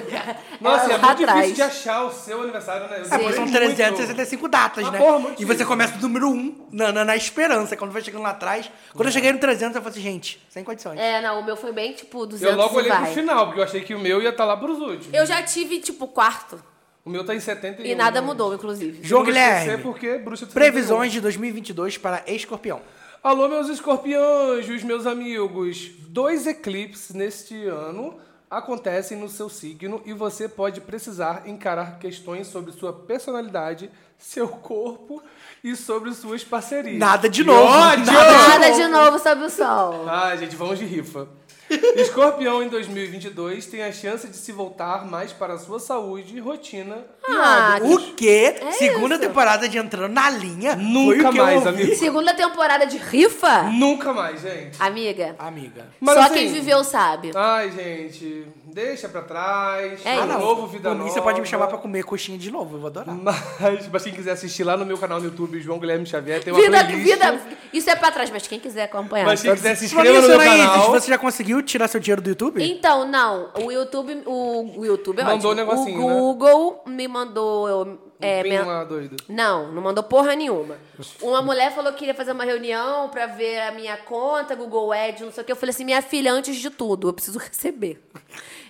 Nossa, 0.63 0.91
é 0.91 0.95
é 0.95 0.99
muito 0.99 1.05
atrás. 1.23 1.41
difícil 1.43 1.55
de 1.55 1.63
achar 1.63 2.05
o 2.05 2.11
seu 2.11 2.41
aniversário, 2.41 2.89
né? 2.89 2.97
Eu 3.01 3.03
É, 3.05 3.33
são 3.35 3.43
muito. 3.43 3.53
365 3.53 4.49
datas, 4.49 4.87
Ah, 4.87 4.91
né? 4.91 4.99
porra, 4.99 5.19
muito 5.19 5.43
e 5.43 5.45
você 5.45 5.63
começa 5.67 5.93
do 5.99 6.09
número 6.09 6.31
1 6.31 6.69
na, 6.73 6.91
na, 6.91 7.05
na 7.05 7.17
esperança. 7.17 7.77
Quando 7.77 7.93
vai 7.93 8.01
chegando 8.01 8.23
lá 8.23 8.31
atrás. 8.31 8.71
Quando 8.95 9.07
eu 9.09 9.13
cheguei 9.13 9.31
no 9.31 9.39
300, 9.39 9.77
eu 9.77 9.83
falei 9.83 9.93
assim, 9.99 10.03
gente, 10.03 10.43
sem 10.49 10.65
condições. 10.65 10.99
É, 10.99 11.21
não, 11.21 11.41
o 11.41 11.45
meu 11.45 11.57
foi 11.57 11.73
bem, 11.73 11.93
tipo, 11.93 12.25
200 12.25 12.51
Eu 12.51 12.57
logo 12.59 12.77
olhei 12.79 12.91
pro 12.91 13.07
final, 13.07 13.45
porque 13.47 13.61
eu 13.61 13.65
achei 13.65 13.83
que 13.83 13.95
o 13.95 13.99
meu 13.99 14.23
ia 14.23 14.31
estar 14.31 14.47
lá 14.47 14.57
pros 14.57 14.79
últimos. 14.79 15.13
Eu 15.13 15.27
já 15.27 15.43
tive, 15.43 15.81
tipo, 15.81 16.09
quarto. 16.09 16.59
O 17.07 17.11
meu 17.11 17.25
tá 17.25 17.37
em 17.37 17.39
71. 17.39 17.87
E 17.87 17.95
nada 17.95 18.21
né? 18.21 18.27
mudou, 18.27 18.53
inclusive. 18.53 18.99
João 19.01 19.23
Guilherme, 19.23 19.81
porque 19.81 20.19
bruxa 20.19 20.45
de 20.45 20.51
71. 20.51 20.55
previsões 20.55 21.13
de 21.13 21.21
2022 21.21 21.97
para 21.99 22.25
Escorpião. 22.27 22.83
Alô, 23.23 23.49
meus 23.49 23.69
escorpiões, 23.69 24.83
meus 24.83 25.07
amigos. 25.07 25.93
Dois 26.09 26.49
eclipses 26.49 27.15
neste 27.15 27.65
ano 27.67 28.19
acontecem 28.51 29.17
no 29.17 29.29
seu 29.29 29.49
signo 29.49 30.03
e 30.05 30.13
você 30.13 30.49
pode 30.49 30.81
precisar 30.81 31.45
encarar 31.47 32.01
questões 32.01 32.49
sobre 32.49 32.73
sua 32.73 32.93
personalidade, 32.93 33.89
seu 34.19 34.49
corpo 34.49 35.23
e 35.63 35.77
sobre 35.77 36.13
suas 36.13 36.43
parcerias. 36.43 36.99
Nada 36.99 37.29
de 37.29 37.45
novo. 37.45 37.69
ódio! 37.69 38.13
Nada 38.13 38.71
de 38.71 38.89
novo 38.89 39.19
sob 39.21 39.45
o 39.45 39.51
sol. 39.51 40.09
Ah, 40.09 40.35
gente, 40.35 40.57
vamos 40.57 40.77
de 40.77 40.85
rifa. 40.85 41.29
Escorpião 41.97 42.63
em 42.63 42.69
2022 42.69 43.67
tem 43.67 43.83
a 43.83 43.93
chance 43.93 44.27
de 44.29 44.37
se 44.37 44.53
voltar 44.53 45.05
mais 45.07 45.33
para 45.33 45.55
a 45.55 45.59
sua 45.59 45.79
saúde, 45.81 46.39
rotina 46.39 46.99
e 47.29 47.33
Ah, 47.33 47.75
hábitos. 47.77 47.95
O 47.95 48.15
quê? 48.15 48.55
Segunda 48.73 49.15
É 49.15 49.19
isso. 49.19 49.27
temporada 49.29 49.69
de 49.69 49.79
Entrando 49.79 50.13
na 50.13 50.31
Linha. 50.31 50.77
Nunca 50.77 51.23
foi 51.23 51.25
o 51.25 51.33
que 51.33 51.39
mais, 51.41 51.65
eu 51.65 51.71
ouvi. 51.73 51.83
amigo. 51.83 51.97
Segunda 51.99 52.35
temporada 52.35 52.87
de 52.87 52.97
rifa? 52.99 53.65
Nunca 53.65 54.13
mais, 54.13 54.41
gente. 54.41 54.81
Amiga, 54.81 55.35
Amiga. 55.39 55.87
Mas 56.01 56.15
só 56.15 56.21
assim- 56.25 56.35
quem 56.35 56.53
viveu 56.53 56.85
sabe. 56.85 57.33
Ai, 57.35 57.71
gente, 57.73 58.47
deixa 58.77 59.09
pra 59.09 59.23
trás. 59.23 60.05
É 60.05 60.21
um 60.21 60.29
isso. 60.29 60.39
novo 60.39 60.67
vida 60.67 60.93
nova. 60.95 61.11
você 61.11 61.21
pode 61.23 61.41
me 61.41 61.47
chamar 61.47 61.67
pra 61.67 61.79
comer 61.79 62.05
coxinha 62.05 62.37
de 62.37 62.51
novo, 62.51 62.77
eu 62.77 62.81
vou 62.81 62.89
adorar. 62.89 63.15
Mas, 63.17 63.89
mas 63.91 64.03
quem 64.05 64.13
quiser 64.13 64.33
assistir 64.33 64.65
lá 64.65 64.77
no 64.77 64.85
meu 64.85 64.99
canal 64.99 65.19
no 65.19 65.25
YouTube, 65.25 65.59
João 65.61 65.79
Guilherme 65.79 66.05
Xavier, 66.05 66.45
tem 66.45 66.53
uma 66.53 66.61
Vida, 66.61 66.85
playlist. 66.85 67.05
vida. 67.11 67.41
Isso 67.73 67.89
é 67.89 67.97
pra 67.97 68.11
trás, 68.13 68.31
mas 68.31 68.47
quem 68.47 68.61
quiser 68.61 68.85
acompanhar. 68.85 69.25
Mas 69.25 69.41
quem 69.41 69.55
quiser 69.55 69.75
se 69.77 69.87
inscreva 69.87 70.21
no 70.21 70.29
meu 70.29 70.39
canal. 70.39 70.91
você 70.91 71.09
já 71.11 71.19
conseguiu 71.19 71.63
tirar 71.63 71.89
seu 71.89 71.99
dinheiro 71.99 72.21
do 72.21 72.29
YouTube? 72.29 72.63
Então, 72.63 73.09
não. 73.09 73.51
O 73.65 73.73
YouTube. 73.73 74.23
O, 74.27 74.81
o 74.81 74.85
YouTube 74.87 75.21
é 75.21 75.25
Mandou 75.25 75.51
ótimo. 75.51 75.51
o 75.51 75.55
negocinho, 75.75 76.05
O 76.05 76.09
né? 76.09 76.15
Google 76.15 76.83
me 76.87 77.09
mandou. 77.09 77.99
É, 78.19 78.43
Pin 78.43 78.49
men- 78.49 78.63
lá, 78.65 78.83
doido. 78.83 79.17
Não, 79.29 79.71
não 79.73 79.83
mandou 79.83 80.03
porra 80.03 80.35
nenhuma. 80.35 80.77
Uma 81.21 81.43
mulher 81.43 81.75
falou 81.75 81.93
que 81.93 81.99
queria 81.99 82.15
fazer 82.15 82.33
uma 82.33 82.45
reunião 82.45 83.11
pra 83.11 83.27
ver 83.27 83.61
a 83.61 83.73
minha 83.73 83.95
conta, 83.99 84.55
Google 84.55 84.91
Ads, 84.91 85.21
não 85.21 85.31
sei 85.33 85.43
o 85.43 85.45
que. 85.47 85.53
Eu 85.53 85.57
falei 85.57 85.71
assim, 85.75 85.85
minha 85.85 86.01
filha, 86.01 86.33
antes 86.33 86.57
de 86.57 86.71
tudo, 86.71 87.09
eu 87.09 87.13
preciso 87.13 87.37
receber. 87.41 88.01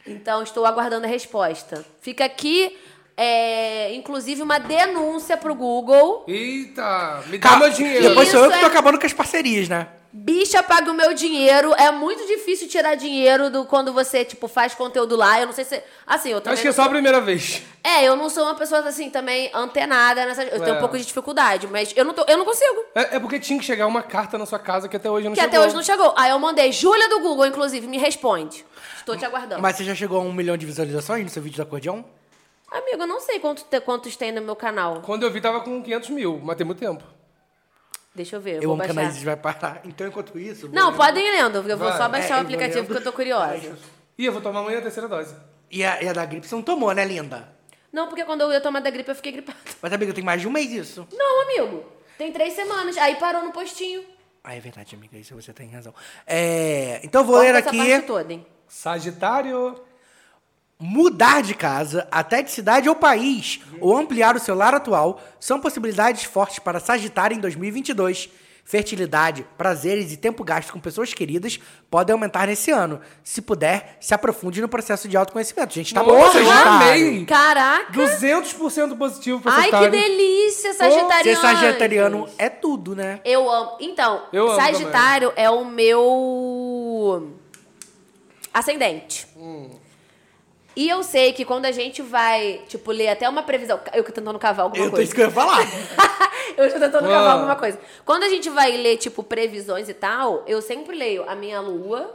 Então, 0.07 0.43
estou 0.43 0.65
aguardando 0.67 1.07
a 1.07 1.09
resposta. 1.09 1.85
Fica 2.01 2.25
aqui, 2.25 2.77
é, 3.17 3.95
inclusive, 3.95 4.43
uma 4.43 4.59
denúncia 4.59 5.37
pro 5.37 5.55
Google. 5.55 6.25
Eita, 6.29 7.23
me 7.27 7.39
dá 7.39 7.49
Ca- 7.51 7.57
meu 7.57 7.71
dinheiro. 7.71 8.09
Depois 8.09 8.29
sou 8.29 8.45
eu 8.45 8.51
que 8.51 8.59
tô 8.59 8.65
é- 8.67 8.69
acabando 8.69 8.99
com 8.99 9.07
as 9.07 9.13
parcerias, 9.13 9.69
né? 9.69 9.89
Bicha, 10.19 10.63
paga 10.63 10.91
o 10.91 10.95
meu 10.95 11.13
dinheiro. 11.13 11.75
É 11.75 11.91
muito 11.91 12.27
difícil 12.27 12.67
tirar 12.69 12.95
dinheiro 12.95 13.51
do 13.51 13.67
quando 13.67 13.93
você, 13.93 14.25
tipo, 14.25 14.49
faz 14.49 14.75
conteúdo 14.75 15.15
lá. 15.15 15.39
Eu 15.39 15.47
não 15.47 15.53
sei 15.53 15.63
se... 15.65 15.83
Assim, 16.07 16.31
eu 16.31 16.41
também 16.41 16.55
Acho 16.55 16.63
que 16.63 16.69
é 16.69 16.71
não 16.71 16.75
só 16.75 16.83
a 16.83 16.85
sou- 16.87 16.93
primeira 16.93 17.21
vez. 17.21 17.63
É, 17.85 18.03
eu 18.05 18.17
não 18.17 18.31
sou 18.31 18.45
uma 18.45 18.55
pessoa, 18.55 18.81
assim, 18.81 19.11
também 19.11 19.51
antenada 19.53 20.25
nessa... 20.25 20.43
Eu 20.45 20.59
tenho 20.61 20.75
É. 20.75 20.79
um 20.79 20.81
pouco 20.81 20.97
de 20.97 21.05
dificuldade, 21.05 21.67
mas 21.67 21.93
eu 21.95 22.03
não, 22.03 22.15
tô, 22.15 22.25
eu 22.27 22.39
não 22.39 22.47
consigo. 22.47 22.77
É, 22.95 23.17
é 23.17 23.21
porque 23.21 23.39
tinha 23.39 23.59
que 23.59 23.65
chegar 23.67 23.87
uma 23.87 24.03
carta 24.03 24.39
na 24.39 24.47
sua 24.47 24.59
casa 24.59 24.89
que 24.89 24.97
até 24.97 25.11
hoje 25.11 25.27
não 25.27 25.35
Que 25.35 25.41
chegou. 25.43 25.55
até 25.59 25.67
hoje 25.67 25.75
não 25.77 25.83
chegou. 25.83 26.15
Aí 26.17 26.31
eu 26.31 26.39
mandei, 26.39 26.73
Júlia 26.73 27.11
do 27.11 27.21
Google, 27.21 27.45
inclusive, 27.47 27.87
me 27.87 27.99
responde. 27.99 28.65
Estou 29.07 29.17
te 29.17 29.25
aguardando. 29.25 29.63
Mas 29.63 29.77
você 29.77 29.85
já 29.85 29.95
chegou 29.95 30.19
a 30.19 30.21
um 30.25 30.33
milhão 30.33 30.57
de 30.57 30.67
visualizações 30.67 31.23
no 31.23 31.31
seu 31.31 31.41
vídeo 31.41 31.57
do 31.57 31.63
acordeão? 31.63 32.05
Amigo, 32.69 33.03
eu 33.03 33.07
não 33.07 33.21
sei 33.21 33.39
quanto 33.39 33.63
te- 33.63 33.81
quantos 33.81 34.17
tem 34.17 34.33
no 34.33 34.43
meu 34.43 34.57
canal. 34.57 35.01
Quando 35.03 35.23
eu 35.23 35.31
vi, 35.31 35.41
tava 35.41 35.61
com 35.61 35.81
500 35.81 36.11
mil, 36.11 36.41
mas 36.43 36.57
tem 36.57 36.67
muito 36.67 36.81
tempo. 36.81 37.05
Deixa 38.13 38.35
eu 38.35 38.41
ver, 38.41 38.57
eu, 38.57 38.63
Eu 38.63 38.69
vou 38.71 38.73
amo 38.75 38.83
que 38.83 38.91
a 38.91 38.95
baixar. 38.95 39.09
Anaís 39.11 39.23
vai 39.23 39.37
parar. 39.37 39.81
Então, 39.85 40.09
enquanto 40.09 40.37
isso... 40.37 40.67
eu 40.67 40.71
vou 40.71 40.81
Não, 40.81 40.93
podem 40.93 41.25
ir 41.25 41.31
lendo. 41.31 41.59
Eu 41.59 41.79
vou 41.79 41.89
Vai. 41.89 41.97
só 41.97 42.09
baixar 42.09 42.35
É, 42.35 42.39
o 42.39 42.41
aplicativo 42.41 42.79
lendo. 42.79 42.87
porque 42.89 42.99
eu 43.01 43.05
tô 43.05 43.13
curiosa. 43.13 43.79
Ih, 44.19 44.25
eu 44.25 44.33
vou 44.33 44.43
tomar 44.43 44.59
amanhã 44.61 44.79
a 44.79 44.83
terceira 44.83 45.09
dose. 45.09 45.37
E 45.71 45.85
a, 45.85 46.03
e 46.03 46.09
a 46.09 46.13
da 46.13 46.25
gripe 46.25 46.47
você 46.49 46.55
não 46.57 46.63
tomou, 46.63 46.93
né, 46.93 47.05
linda? 47.05 47.49
Não, 47.93 48.09
porque 48.09 48.25
quando 48.25 48.41
eu 48.41 48.51
ia 48.53 48.61
tomar 48.61 48.81
da 48.81 48.91
gripe, 48.91 49.09
eu 49.09 49.15
fiquei 49.15 49.31
gripada. 49.33 49.59
Mas, 49.81 49.93
amiga, 49.93 50.13
tem 50.13 50.25
mais 50.25 50.41
de 50.41 50.49
um 50.49 50.51
mês 50.51 50.73
isso. 50.73 51.07
Não, 51.13 51.43
amigo. 51.43 51.85
Tem 52.19 52.33
três 52.33 52.55
semanas. 52.55 52.97
Aí 52.99 53.15
parou 53.17 53.45
no 53.45 53.53
postinho. 53.53 54.03
Ah, 54.43 54.57
é 54.57 54.61
verdade, 54.61 54.97
amiga. 54.97 55.17
Isso 55.19 55.35
você 55.35 55.53
tem 55.53 55.69
razão. 55.71 55.95
É, 56.27 57.01
então, 57.05 57.21
eu 57.21 57.27
vou 57.27 57.37
Corta 57.37 57.53
ler 57.53 57.59
essa 57.61 57.69
aqui... 57.69 57.79
parte 57.91 58.07
toda, 58.07 58.33
hein? 58.33 58.47
Sagitário. 58.69 59.81
Mudar 60.79 61.43
de 61.43 61.55
casa, 61.55 62.07
até 62.11 62.43
de 62.43 62.51
cidade 62.51 62.87
ou 62.87 62.95
país, 62.95 63.61
ou 63.81 63.97
ampliar 63.97 64.37
o 64.37 64.39
seu 64.39 64.55
lar 64.55 64.75
atual, 64.75 65.19
são 65.41 65.59
possibilidades 65.59 66.25
fortes 66.25 66.59
para 66.59 66.79
Sagitário 66.79 67.35
em 67.35 67.41
2022. 67.41 68.29
Fertilidade, 68.63 69.47
prazeres 69.57 70.13
e 70.13 70.17
tempo 70.17 70.43
gasto 70.43 70.73
com 70.73 70.81
pessoas 70.81 71.15
queridas 71.15 71.59
podem 71.89 72.13
aumentar 72.13 72.49
nesse 72.49 72.73
ano. 72.73 73.01
Se 73.23 73.41
puder, 73.41 73.97
se 74.01 74.13
aprofunde 74.13 74.61
no 74.61 74.69
processo 74.69 75.09
de 75.09 75.17
autoconhecimento. 75.17 75.73
Gente, 75.73 75.95
tá 75.95 76.03
bom, 76.03 76.19
Nossa, 76.19 76.45
já 76.45 76.51
Sagitário. 76.53 77.07
amei. 77.09 77.25
Caraca. 77.25 77.93
200% 77.93 78.99
positivo 78.99 79.41
pra 79.41 79.53
Ai, 79.53 79.65
que 79.67 79.71
Sagitário. 79.71 79.91
delícia, 79.93 80.73
Ser 80.73 80.79
Sagitariano. 80.79 81.41
sagitariano 81.41 82.29
é 82.37 82.49
tudo, 82.51 82.95
né? 82.97 83.21
Eu 83.25 83.49
amo. 83.49 83.77
Então, 83.81 84.25
Eu 84.33 84.49
amo 84.51 84.57
Sagitário 84.61 85.33
é 85.37 85.49
o 85.49 85.65
meu 85.65 87.33
ascendente. 88.59 89.27
Hum. 89.37 89.71
E 90.75 90.89
eu 90.91 91.03
sei 91.03 91.33
que 91.33 91.45
quando 91.45 91.65
a 91.65 91.73
gente 91.73 92.03
vai, 92.03 92.61
tipo, 92.69 92.91
ler 92.93 93.09
até 93.09 93.27
uma 93.29 93.43
previsão. 93.43 93.81
Eu 93.95 94.05
que 94.05 94.13
tentando 94.13 94.39
cavar 94.39 94.65
alguma 94.65 94.85
Eu 94.85 94.91
tô 94.91 94.97
coisa. 94.97 95.05
isso 95.05 95.15
que 95.15 95.23
eu 95.23 95.27
ia 95.27 95.31
falar. 95.31 95.59
eu 96.57 96.71
tô 96.73 96.79
tentando 96.79 97.07
Ah. 97.07 97.13
cavar 97.13 97.33
alguma 97.33 97.57
coisa. 97.57 97.79
Quando 98.05 98.25
a 98.25 98.29
gente 98.29 98.51
vai 98.51 98.73
ler, 98.77 98.99
tipo, 98.99 99.23
previsões 99.23 99.89
e 99.89 99.95
tal, 99.95 100.45
eu 100.47 100.61
sempre 100.61 100.95
leio 100.95 101.25
a 101.29 101.35
minha 101.35 101.61
lua 101.61 102.15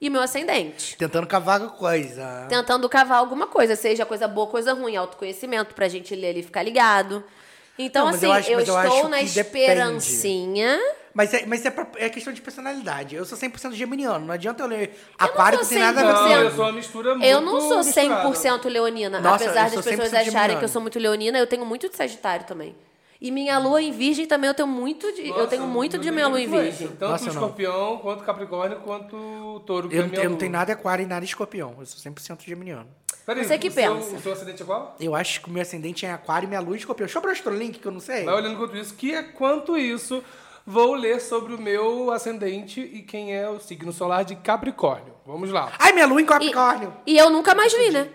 e 0.00 0.08
o 0.08 0.12
meu 0.12 0.20
ascendente. 0.22 0.96
Tentando 0.96 1.26
cavar 1.26 1.60
coisa. 1.70 2.46
Tentando 2.48 2.88
cavar 2.88 3.18
alguma 3.18 3.46
coisa, 3.46 3.76
seja 3.76 4.04
coisa 4.04 4.26
boa, 4.26 4.48
coisa 4.48 4.72
ruim, 4.72 4.96
autoconhecimento, 4.96 5.72
pra 5.74 5.86
gente 5.86 6.12
ler 6.16 6.30
ali 6.30 6.40
e 6.40 6.42
ficar 6.42 6.64
ligado. 6.64 7.22
Então, 7.78 8.06
Não, 8.06 8.14
assim, 8.14 8.26
eu 8.26 8.32
eu, 8.32 8.36
acho- 8.38 8.50
eu 8.50 8.58
estou 8.60 8.76
acho 8.76 9.08
na 9.08 9.18
que 9.18 9.24
depende. 9.30 9.66
Mas 11.12 11.34
é, 11.34 11.44
mas 11.44 11.64
é, 11.66 11.70
pra- 11.70 11.88
é 11.96 12.08
questão 12.08 12.32
de 12.32 12.40
personalidade. 12.40 13.16
Eu 13.16 13.24
sou 13.24 13.36
100% 13.36 13.72
geminiano. 13.72 14.24
Não 14.26 14.32
adianta 14.34 14.62
eu 14.62 14.66
ler 14.68 14.96
aquário 15.18 15.58
que 15.58 15.64
sou 15.64 15.74
tem 15.74 15.82
nada 15.82 16.00
a 16.00 16.04
ver 16.04 16.12
Não, 16.12 16.22
com 16.22 16.28
eu 16.44 16.50
sou 16.52 16.64
uma 16.66 16.72
mistura 16.72 17.14
muito 17.14 17.24
Eu 17.26 17.40
não 17.40 17.60
sou 17.60 17.78
misturada. 17.78 18.28
100% 18.28 18.68
leonina. 18.68 19.20
Nossa, 19.20 19.44
Apesar 19.44 19.68
eu 19.68 19.74
das 19.76 19.84
pessoas 19.84 19.96
100% 19.96 20.06
acharem 20.06 20.24
geminiano. 20.30 20.58
que 20.58 20.64
eu 20.64 20.68
sou 20.68 20.80
muito 20.82 20.98
leonina, 20.98 21.38
eu 21.38 21.46
tenho 21.46 21.66
muito 21.66 21.88
de 21.88 21.96
Sagitário 21.96 22.46
também. 22.46 22.76
E 23.20 23.30
minha 23.30 23.58
lua 23.58 23.82
em 23.82 23.92
Virgem 23.92 24.24
também 24.26 24.48
eu 24.48 24.54
tenho 24.54 24.68
muito 24.68 25.12
de. 25.12 25.28
eu 25.28 25.34
Nossa, 25.34 25.48
tenho 25.48 25.64
muito 25.66 25.96
eu 25.96 26.00
de 26.00 26.10
minha 26.10 26.26
lua 26.28 26.40
em. 26.40 26.46
Virgem. 26.48 26.88
Tanto 26.88 27.10
Nossa, 27.10 27.24
o 27.24 27.26
não. 27.26 27.32
escorpião, 27.34 27.98
quanto 27.98 28.24
capricórnio, 28.24 28.78
quanto 28.78 29.60
touro, 29.66 29.88
Eu, 29.92 30.04
é 30.04 30.24
eu 30.24 30.30
não 30.30 30.36
tenho 30.38 30.52
nada 30.52 30.72
aquário 30.72 31.02
e 31.02 31.06
nada 31.06 31.24
escorpião. 31.24 31.74
Eu 31.78 31.84
sou 31.86 31.98
100% 32.12 32.42
geminiano. 32.46 32.86
Peraí, 33.26 33.44
Você 33.44 33.58
que 33.58 33.68
o 33.68 33.70
seu- 33.72 33.94
pensa. 33.96 34.16
o 34.16 34.20
seu 34.20 34.32
acidente 34.32 34.62
é 34.62 34.64
qual? 34.64 34.96
Eu 34.98 35.14
acho 35.14 35.42
que 35.42 35.48
o 35.48 35.52
meu 35.52 35.60
ascendente 35.60 36.06
é 36.06 36.12
aquário 36.12 36.46
e 36.46 36.48
minha 36.48 36.60
lua 36.60 36.74
é 36.74 36.78
escorpião. 36.78 37.04
Deixa 37.06 37.18
eu 37.18 37.20
abrir 37.20 37.30
o 37.30 37.32
astrolink 37.34 37.78
que 37.78 37.86
eu 37.86 37.92
não 37.92 38.00
sei. 38.00 38.24
Vai 38.24 38.34
olhando 38.34 38.54
enquanto 38.54 38.76
isso, 38.76 38.94
que 38.94 39.14
é 39.14 39.22
quanto 39.22 39.76
isso, 39.76 40.24
vou 40.66 40.94
ler 40.94 41.20
sobre 41.20 41.54
o 41.54 41.60
meu 41.60 42.10
ascendente 42.10 42.80
e 42.80 43.02
quem 43.02 43.34
é 43.36 43.48
o 43.48 43.58
signo 43.60 43.92
solar 43.92 44.24
de 44.24 44.36
Capricórnio. 44.36 45.14
Vamos 45.26 45.50
lá. 45.50 45.72
Ai, 45.78 45.92
minha 45.92 46.06
lua 46.06 46.20
em 46.20 46.24
E, 46.24 46.26
Capricórnio. 46.26 46.94
e 47.06 47.16
eu 47.16 47.30
nunca 47.30 47.54
mais 47.54 47.72
li, 47.72 47.90
né? 47.90 48.10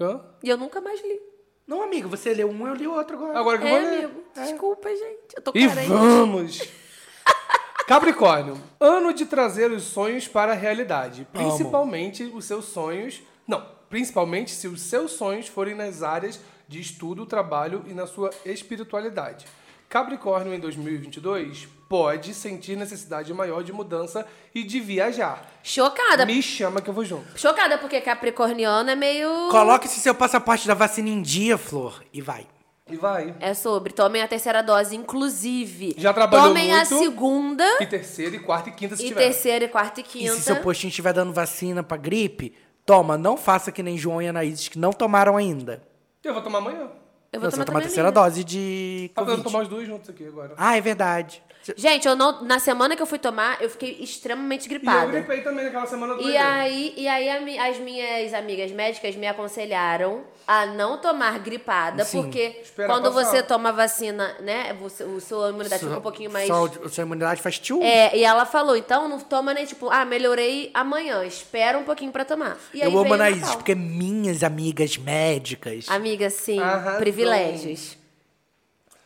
Hã? 0.00 0.20
E 0.42 0.48
eu 0.48 0.56
nunca 0.56 0.80
mais 0.80 1.00
li. 1.02 1.20
Não, 1.66 1.82
amigo, 1.82 2.08
você 2.08 2.34
leu 2.34 2.48
um, 2.50 2.66
eu 2.66 2.74
li 2.74 2.86
o 2.86 2.94
outro 2.94 3.16
agora. 3.16 3.38
Agora 3.38 3.58
que 3.58 3.64
eu 3.64 3.68
É, 3.68 3.80
vou 3.80 3.90
ler. 3.90 4.04
amigo. 4.04 4.22
Desculpa, 4.34 4.88
gente. 4.88 5.36
Eu 5.36 5.42
tô 5.42 5.52
E 5.54 5.66
carente. 5.68 5.88
vamos! 5.88 6.62
Capricórnio, 7.86 8.56
ano 8.80 9.12
de 9.12 9.26
trazer 9.26 9.70
os 9.70 9.82
sonhos 9.82 10.26
para 10.28 10.52
a 10.52 10.54
realidade, 10.54 11.26
principalmente 11.32 12.22
os 12.24 12.44
seus 12.44 12.66
sonhos. 12.66 13.20
Não, 13.46 13.64
principalmente 13.90 14.50
se 14.52 14.66
os 14.68 14.80
seus 14.82 15.12
sonhos 15.12 15.48
forem 15.48 15.74
nas 15.74 16.02
áreas 16.02 16.40
de 16.68 16.80
estudo, 16.80 17.26
trabalho 17.26 17.84
e 17.86 17.92
na 17.92 18.06
sua 18.06 18.30
espiritualidade. 18.46 19.46
Capricórnio 19.92 20.54
em 20.54 20.58
2022 20.58 21.68
pode 21.86 22.32
sentir 22.32 22.78
necessidade 22.78 23.30
maior 23.34 23.62
de 23.62 23.74
mudança 23.74 24.26
e 24.54 24.62
de 24.62 24.80
viajar. 24.80 25.46
Chocada. 25.62 26.24
Me 26.24 26.42
chama 26.42 26.80
que 26.80 26.88
eu 26.88 26.94
vou 26.94 27.04
junto. 27.04 27.38
Chocada, 27.38 27.76
porque 27.76 28.00
Capricorniano 28.00 28.88
é 28.88 28.94
meio. 28.94 29.28
Coloque 29.50 29.84
esse 29.86 30.00
seu 30.00 30.14
passaporte 30.14 30.66
da 30.66 30.72
vacina 30.72 31.10
em 31.10 31.20
dia, 31.20 31.58
Flor, 31.58 32.02
e 32.10 32.22
vai. 32.22 32.46
E 32.90 32.96
vai. 32.96 33.34
É 33.38 33.52
sobre. 33.52 33.92
Tomem 33.92 34.22
a 34.22 34.26
terceira 34.28 34.62
dose, 34.62 34.96
inclusive. 34.96 35.94
Já 35.98 36.14
trabalhou 36.14 36.46
Tomem 36.48 36.72
a 36.72 36.76
muito. 36.86 36.98
segunda. 36.98 37.64
E 37.78 37.84
terceira, 37.86 38.34
e 38.34 38.38
quarta 38.38 38.70
e 38.70 38.72
quinta 38.72 38.96
se 38.96 39.04
E 39.04 39.08
tiver. 39.08 39.20
terceira, 39.24 39.66
e 39.66 39.68
quarta 39.68 40.00
e 40.00 40.02
E 40.02 40.06
quinta. 40.06 40.32
se 40.32 40.40
seu 40.40 40.56
postinho 40.56 40.88
estiver 40.88 41.12
dando 41.12 41.34
vacina 41.34 41.82
pra 41.82 41.98
gripe, 41.98 42.54
toma, 42.86 43.18
não 43.18 43.36
faça 43.36 43.70
que 43.70 43.82
nem 43.82 43.98
João 43.98 44.22
e 44.22 44.26
Anaíses 44.26 44.68
que 44.68 44.78
não 44.78 44.90
tomaram 44.90 45.36
ainda. 45.36 45.82
Eu 46.24 46.32
vou 46.32 46.42
tomar 46.42 46.60
amanhã. 46.60 46.88
Eu 47.32 47.40
vou 47.40 47.46
Não, 47.46 47.50
você 47.50 47.56
vai 47.56 47.64
tomar 47.66 47.78
a 47.78 47.80
também 47.80 47.80
a 47.80 47.82
terceira 47.88 48.10
minha. 48.10 48.22
dose 48.22 48.44
de 48.44 49.10
Tá 49.14 49.22
fazendo 49.22 49.36
Covid. 49.38 49.50
tomar 49.52 49.62
os 49.62 49.68
dois 49.68 49.86
juntos 49.86 50.10
aqui 50.10 50.26
agora. 50.26 50.54
Ah, 50.56 50.76
é 50.76 50.80
verdade. 50.80 51.42
Gente, 51.76 52.08
eu 52.08 52.16
não, 52.16 52.42
na 52.42 52.58
semana 52.58 52.96
que 52.96 53.02
eu 53.02 53.06
fui 53.06 53.18
tomar, 53.18 53.62
eu 53.62 53.70
fiquei 53.70 53.98
extremamente 54.00 54.62
E 54.62 54.66
eu 54.66 54.68
gripada. 54.70 55.06
gripei 55.12 55.42
também 55.42 55.64
naquela 55.64 55.86
semana 55.86 56.14
do 56.14 56.22
E 56.22 56.36
aí, 56.36 56.92
e 56.96 57.06
aí 57.06 57.28
a 57.28 57.68
as 57.68 57.78
minhas 57.78 58.34
amigas 58.34 58.70
médicas 58.72 59.14
me 59.14 59.26
aconselharam 59.26 60.24
a 60.46 60.66
não 60.66 60.98
tomar 60.98 61.38
gripada, 61.38 62.04
Sim. 62.04 62.22
porque 62.22 62.62
quando 62.74 63.12
passar. 63.12 63.30
você 63.30 63.42
toma 63.42 63.70
vacina, 63.70 64.34
né, 64.40 64.74
você, 64.74 65.04
o 65.04 65.20
sua 65.20 65.50
imunidade 65.50 65.84
fica 65.84 65.98
um 65.98 66.00
pouquinho 66.00 66.30
mais... 66.30 66.46
Sua, 66.48 66.88
sua 66.88 67.02
imunidade 67.02 67.40
faz 67.40 67.58
tio. 67.60 67.80
É, 67.82 68.16
e 68.16 68.24
ela 68.24 68.44
falou, 68.44 68.76
então 68.76 69.08
não 69.08 69.20
toma 69.20 69.54
nem 69.54 69.64
tipo, 69.64 69.88
ah, 69.88 70.04
melhorei 70.04 70.70
amanhã, 70.74 71.24
espera 71.24 71.78
um 71.78 71.84
pouquinho 71.84 72.10
pra 72.10 72.24
tomar. 72.24 72.58
E 72.74 72.80
eu 72.80 72.98
amo 72.98 73.14
Anaíses, 73.14 73.42
Natal. 73.42 73.56
porque 73.58 73.74
minhas 73.74 74.42
amigas 74.42 74.96
médicas. 74.96 75.86
Amiga, 75.88 76.28
sim, 76.28 76.58
Arrasou. 76.60 76.98
privilégios. 76.98 77.96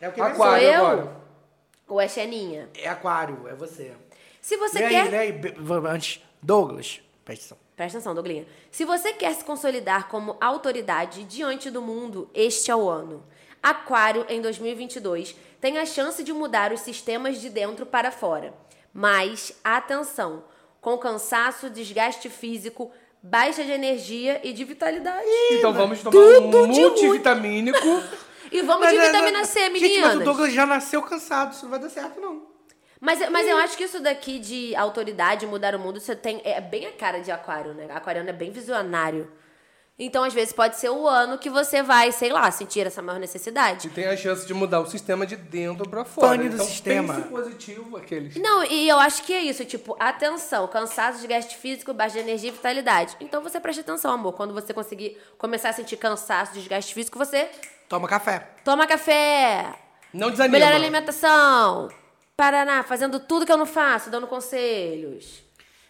É 0.01 0.09
o 0.09 0.13
que 0.13 0.21
Aquário 0.21 0.37
Sou 0.37 0.73
eu? 0.73 0.87
agora. 0.87 1.26
Ou 1.89 2.01
é 2.01 2.09
Xeninha? 2.09 2.69
É 2.75 2.89
aquário, 2.89 3.47
é 3.49 3.55
você. 3.55 3.93
Se 4.41 4.57
você 4.57 4.81
lê 4.81 4.89
quer... 4.89 5.03
aí, 5.03 5.11
lê 5.11 5.19
aí. 5.19 5.41
Antes, 5.89 6.23
Douglas, 6.43 7.01
presta 7.25 7.45
atenção. 7.45 7.67
Presta 7.77 7.99
atenção, 7.99 8.15
Douglinha. 8.15 8.47
Se 8.71 8.85
você 8.85 9.13
quer 9.13 9.35
se 9.35 9.45
consolidar 9.45 10.09
como 10.09 10.37
autoridade 10.41 11.25
diante 11.25 11.71
do 11.71 11.83
mundo, 11.83 12.31
este 12.35 12.71
é 12.71 12.77
o 12.77 12.89
ano. 12.89 13.23
Aquário, 13.63 14.25
em 14.29 14.41
2022, 14.41 15.37
tem 15.61 15.79
a 15.79 15.85
chance 15.85 16.23
de 16.23 16.33
mudar 16.33 16.73
os 16.73 16.81
sistemas 16.81 17.41
de 17.41 17.51
dentro 17.51 17.85
para 17.85 18.11
fora. 18.11 18.55
Mas, 18.93 19.53
atenção, 19.63 20.45
com 20.81 20.97
cansaço, 20.97 21.69
desgaste 21.69 22.31
físico, 22.31 22.91
baixa 23.23 23.65
de 23.65 23.73
energia 23.73 24.41
e 24.45 24.53
de 24.53 24.65
vitalidade. 24.65 25.27
Então 25.51 25.73
vamos 25.73 26.01
tomar 26.01 26.13
tudo 26.13 26.59
um 26.59 26.67
multivitamínico. 26.69 27.79
E 28.51 28.63
vamos 28.63 28.89
de 28.89 28.97
Mas, 28.97 29.07
vitamina 29.07 29.39
mas, 29.39 29.49
C, 29.49 29.61
Gente, 29.61 29.81
meninas. 29.81 30.15
mas 30.15 30.21
o 30.21 30.25
Douglas 30.25 30.53
já 30.53 30.67
nasceu 30.67 31.03
cansado, 31.03 31.53
isso 31.53 31.65
não 31.65 31.71
vai 31.71 31.81
dar 31.81 31.91
certo, 31.91 32.21
não. 32.21 32.43
Mas, 33.01 33.29
mas 33.31 33.47
eu 33.47 33.57
acho 33.59 33.77
que 33.77 33.85
isso 33.85 34.01
daqui 34.01 34.39
de 34.39 34.75
autoridade, 34.75 35.47
mudar 35.47 35.75
o 35.75 35.79
mundo, 35.79 36.01
você 36.01 36.17
tem. 36.17 36.41
É 36.45 36.61
bem 36.61 36.87
a 36.87 36.93
cara 36.93 37.21
de 37.21 37.31
aquário, 37.31 37.75
né? 37.75 37.87
Aquariano 37.91 38.29
é 38.29 38.33
bem 38.33 38.51
visionário. 38.51 39.31
Então, 39.99 40.25
às 40.25 40.35
vezes, 40.35 40.53
pode 40.53 40.77
ser 40.77 40.91
o 40.91 41.09
ano 41.09 41.39
que 41.39 41.49
você 41.49 41.83
vai, 41.83 42.13
sei 42.13 42.31
lá, 42.31 42.51
sentir 42.51 42.87
essa 42.87 43.01
maior 43.01 43.19
necessidade. 43.19 43.87
E 43.87 43.91
tem 43.91 44.07
a 44.07 44.15
chance 44.15 44.47
de 44.47 44.53
mudar 44.53 44.81
o 44.81 44.87
sistema 44.87 45.27
de 45.27 45.37
dentro 45.37 45.89
pra 45.89 46.05
fora. 46.05 46.37
Pane 46.37 46.51
do 46.51 46.57
então, 46.57 46.67
sistema. 46.67 47.15
pense 47.15 47.29
positivo, 47.29 47.97
aqueles. 47.97 48.37
Não, 48.37 48.63
e 48.65 48.87
eu 48.87 48.99
acho 48.99 49.23
que 49.23 49.33
é 49.33 49.41
isso, 49.41 49.65
tipo, 49.65 49.97
atenção, 49.99 50.69
cansaço, 50.69 51.19
desgaste 51.19 51.57
físico, 51.57 51.95
baixa 51.95 52.15
de 52.15 52.21
energia 52.21 52.51
e 52.51 52.53
vitalidade. 52.53 53.17
Então 53.21 53.43
você 53.43 53.59
preste 53.59 53.81
atenção, 53.81 54.13
amor. 54.13 54.35
Quando 54.35 54.53
você 54.53 54.75
conseguir 54.75 55.17
começar 55.39 55.71
a 55.71 55.73
sentir 55.73 55.97
cansaço, 55.97 56.53
desgaste 56.53 56.93
físico, 56.93 57.19
você 57.19 57.49
Toma 57.89 58.09
café. 58.09 58.49
toma 58.65 58.87
café, 58.87 59.75
Não 60.13 60.31
desanima. 60.31 60.53
melhora 60.59 60.75
a 60.75 60.79
alimentação, 60.79 61.89
Paraná, 62.37 62.83
fazendo 62.83 63.21
tudo 63.21 63.47
que 63.47 63.53
eu 63.53 63.57
não 63.57 63.67
faço, 63.67 64.11
dando 64.11 64.27
conselhos. 64.27 65.45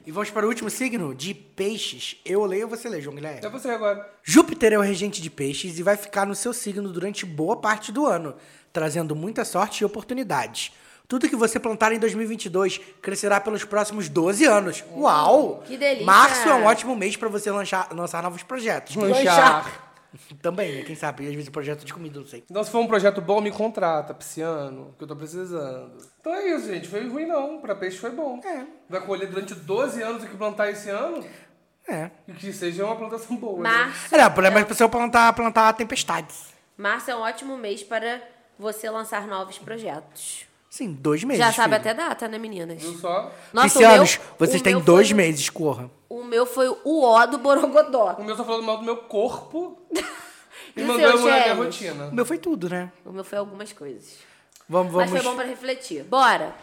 E 0.07 0.13
vamos 0.13 0.31
para 0.31 0.47
o 0.47 0.49
último 0.49 0.71
signo, 0.71 1.13
de 1.13 1.35
peixes. 1.35 2.21
Eu 2.25 2.45
leio 2.45 2.65
ou 2.65 2.71
você 2.71 2.89
lê, 2.89 3.01
João 3.01 3.17
Guilherme? 3.17 3.45
É 3.45 3.49
você 3.49 3.69
agora. 3.71 4.09
Júpiter 4.23 4.73
é 4.73 4.79
o 4.79 4.81
regente 4.83 5.21
de 5.21 5.29
peixes 5.29 5.81
e 5.81 5.83
vai 5.83 5.97
ficar 5.97 6.25
no 6.25 6.35
seu 6.37 6.53
signo 6.53 6.89
durante 6.93 7.27
boa 7.27 7.57
parte 7.57 7.91
do 7.91 8.07
ano, 8.07 8.37
trazendo 8.73 9.17
muita 9.17 9.45
sorte 9.45 9.81
e 9.81 9.85
oportunidades. 9.85 10.71
Tudo 11.09 11.29
que 11.29 11.35
você 11.35 11.59
plantar 11.59 11.93
em 11.93 11.99
2022 11.99 12.81
crescerá 13.03 13.41
pelos 13.41 13.65
próximos 13.65 14.09
12 14.09 14.45
anos. 14.45 14.85
Uau! 14.93 15.65
que 15.67 15.77
delícia! 15.77 16.07
Março 16.07 16.49
é 16.49 16.55
um 16.55 16.65
ótimo 16.67 16.95
mês 16.95 17.17
para 17.17 17.29
você 17.29 17.51
lançar, 17.51 17.89
lançar 17.93 18.23
novos 18.23 18.45
projetos. 18.45 18.95
Lanchar. 18.95 19.86
Também, 20.43 20.77
né? 20.77 20.83
Quem 20.83 20.95
sabe? 20.97 21.27
Às 21.27 21.35
vezes 21.35 21.49
projeto 21.49 21.85
de 21.85 21.93
comida, 21.93 22.19
não 22.21 22.27
sei. 22.27 22.45
Então, 22.51 22.63
se 22.65 22.71
for 22.71 22.79
um 22.81 22.87
projeto 22.87 23.21
bom, 23.21 23.41
me 23.41 23.51
contrata, 23.51 24.13
pisciano, 24.15 24.95
que 24.99 25.05
eu 25.05 25.09
tô 25.09 25.17
precisando. 25.17 25.97
Então 26.21 26.35
é 26.35 26.47
isso, 26.55 26.67
gente. 26.67 26.89
Foi 26.89 27.07
ruim 27.09 27.27
não. 27.27 27.61
Pra 27.61 27.75
peixe 27.75 27.99
foi 27.99 28.11
bom. 28.11 28.41
É. 28.45 28.65
Vai 28.89 29.01
colher 29.05 29.29
durante 29.29 29.55
12 29.55 30.03
anos 30.03 30.23
o 30.25 30.27
que 30.27 30.37
plantar 30.37 30.71
esse 30.71 30.89
ano 30.91 31.25
É. 31.89 32.11
e 32.29 32.33
que 32.33 32.53
seja 32.53 32.85
uma 32.85 32.97
plantação 32.97 33.37
boa. 33.37 33.63
né? 33.63 33.71
Março, 33.71 34.15
É, 34.15 34.27
o 34.27 34.31
problema 34.31 34.61
é 34.61 34.65
pra 34.65 34.75
você 34.75 34.89
plantar, 34.89 35.33
plantar 35.33 35.73
tempestades. 35.75 36.47
março 36.77 37.11
é 37.11 37.17
um 37.17 37.21
ótimo 37.21 37.57
mês 37.57 37.83
para 37.83 38.21
você 38.59 38.89
lançar 38.91 39.27
novos 39.27 39.59
projetos. 39.59 40.47
Sim, 40.77 40.93
dois 40.93 41.25
meses. 41.25 41.43
Já 41.43 41.53
sabe 41.53 41.77
filho. 41.77 41.81
até 41.91 41.95
data, 41.95 42.29
né, 42.29 42.37
meninas? 42.39 42.83
Viu 42.83 42.99
só? 42.99 43.33
Nossa, 43.53 43.69
Piscianos, 43.69 44.17
o 44.17 44.19
meu- 44.19 44.29
vocês 44.39 44.61
o 44.61 44.65
têm 44.65 44.79
dois 44.81 45.09
foi- 45.09 45.17
meses, 45.17 45.49
corra. 45.49 45.91
O 46.09 46.23
meu 46.23 46.45
foi 46.45 46.69
o 46.69 47.03
ó 47.03 47.25
do 47.25 47.39
Borogodó. 47.39 48.17
O 48.19 48.25
meu 48.25 48.37
só 48.37 48.45
falando 48.45 48.65
mal 48.65 48.77
do 48.77 48.85
meu 48.85 48.97
corpo 48.99 49.79
e, 49.91 50.81
E 50.81 50.83
o 50.83 50.87
mandou 50.87 51.09
eu 51.09 51.19
mudar 51.19 51.41
minha 51.43 51.55
rotina. 51.55 52.09
O 52.09 52.15
meu 52.15 52.27
foi 52.27 52.37
tudo, 52.39 52.69
né? 52.69 52.93
O 53.07 53.11
meu 53.13 53.25
foi 53.25 53.39
algumas 53.39 53.73
coisas. 53.73 54.19
Vamos, 54.69 54.93
Mas 54.93 55.09
vamos. 55.09 55.23
foi 55.23 55.31
bom 55.31 55.37
pra 55.37 55.47
refletir. 55.47 56.03
Bora! 56.05 56.55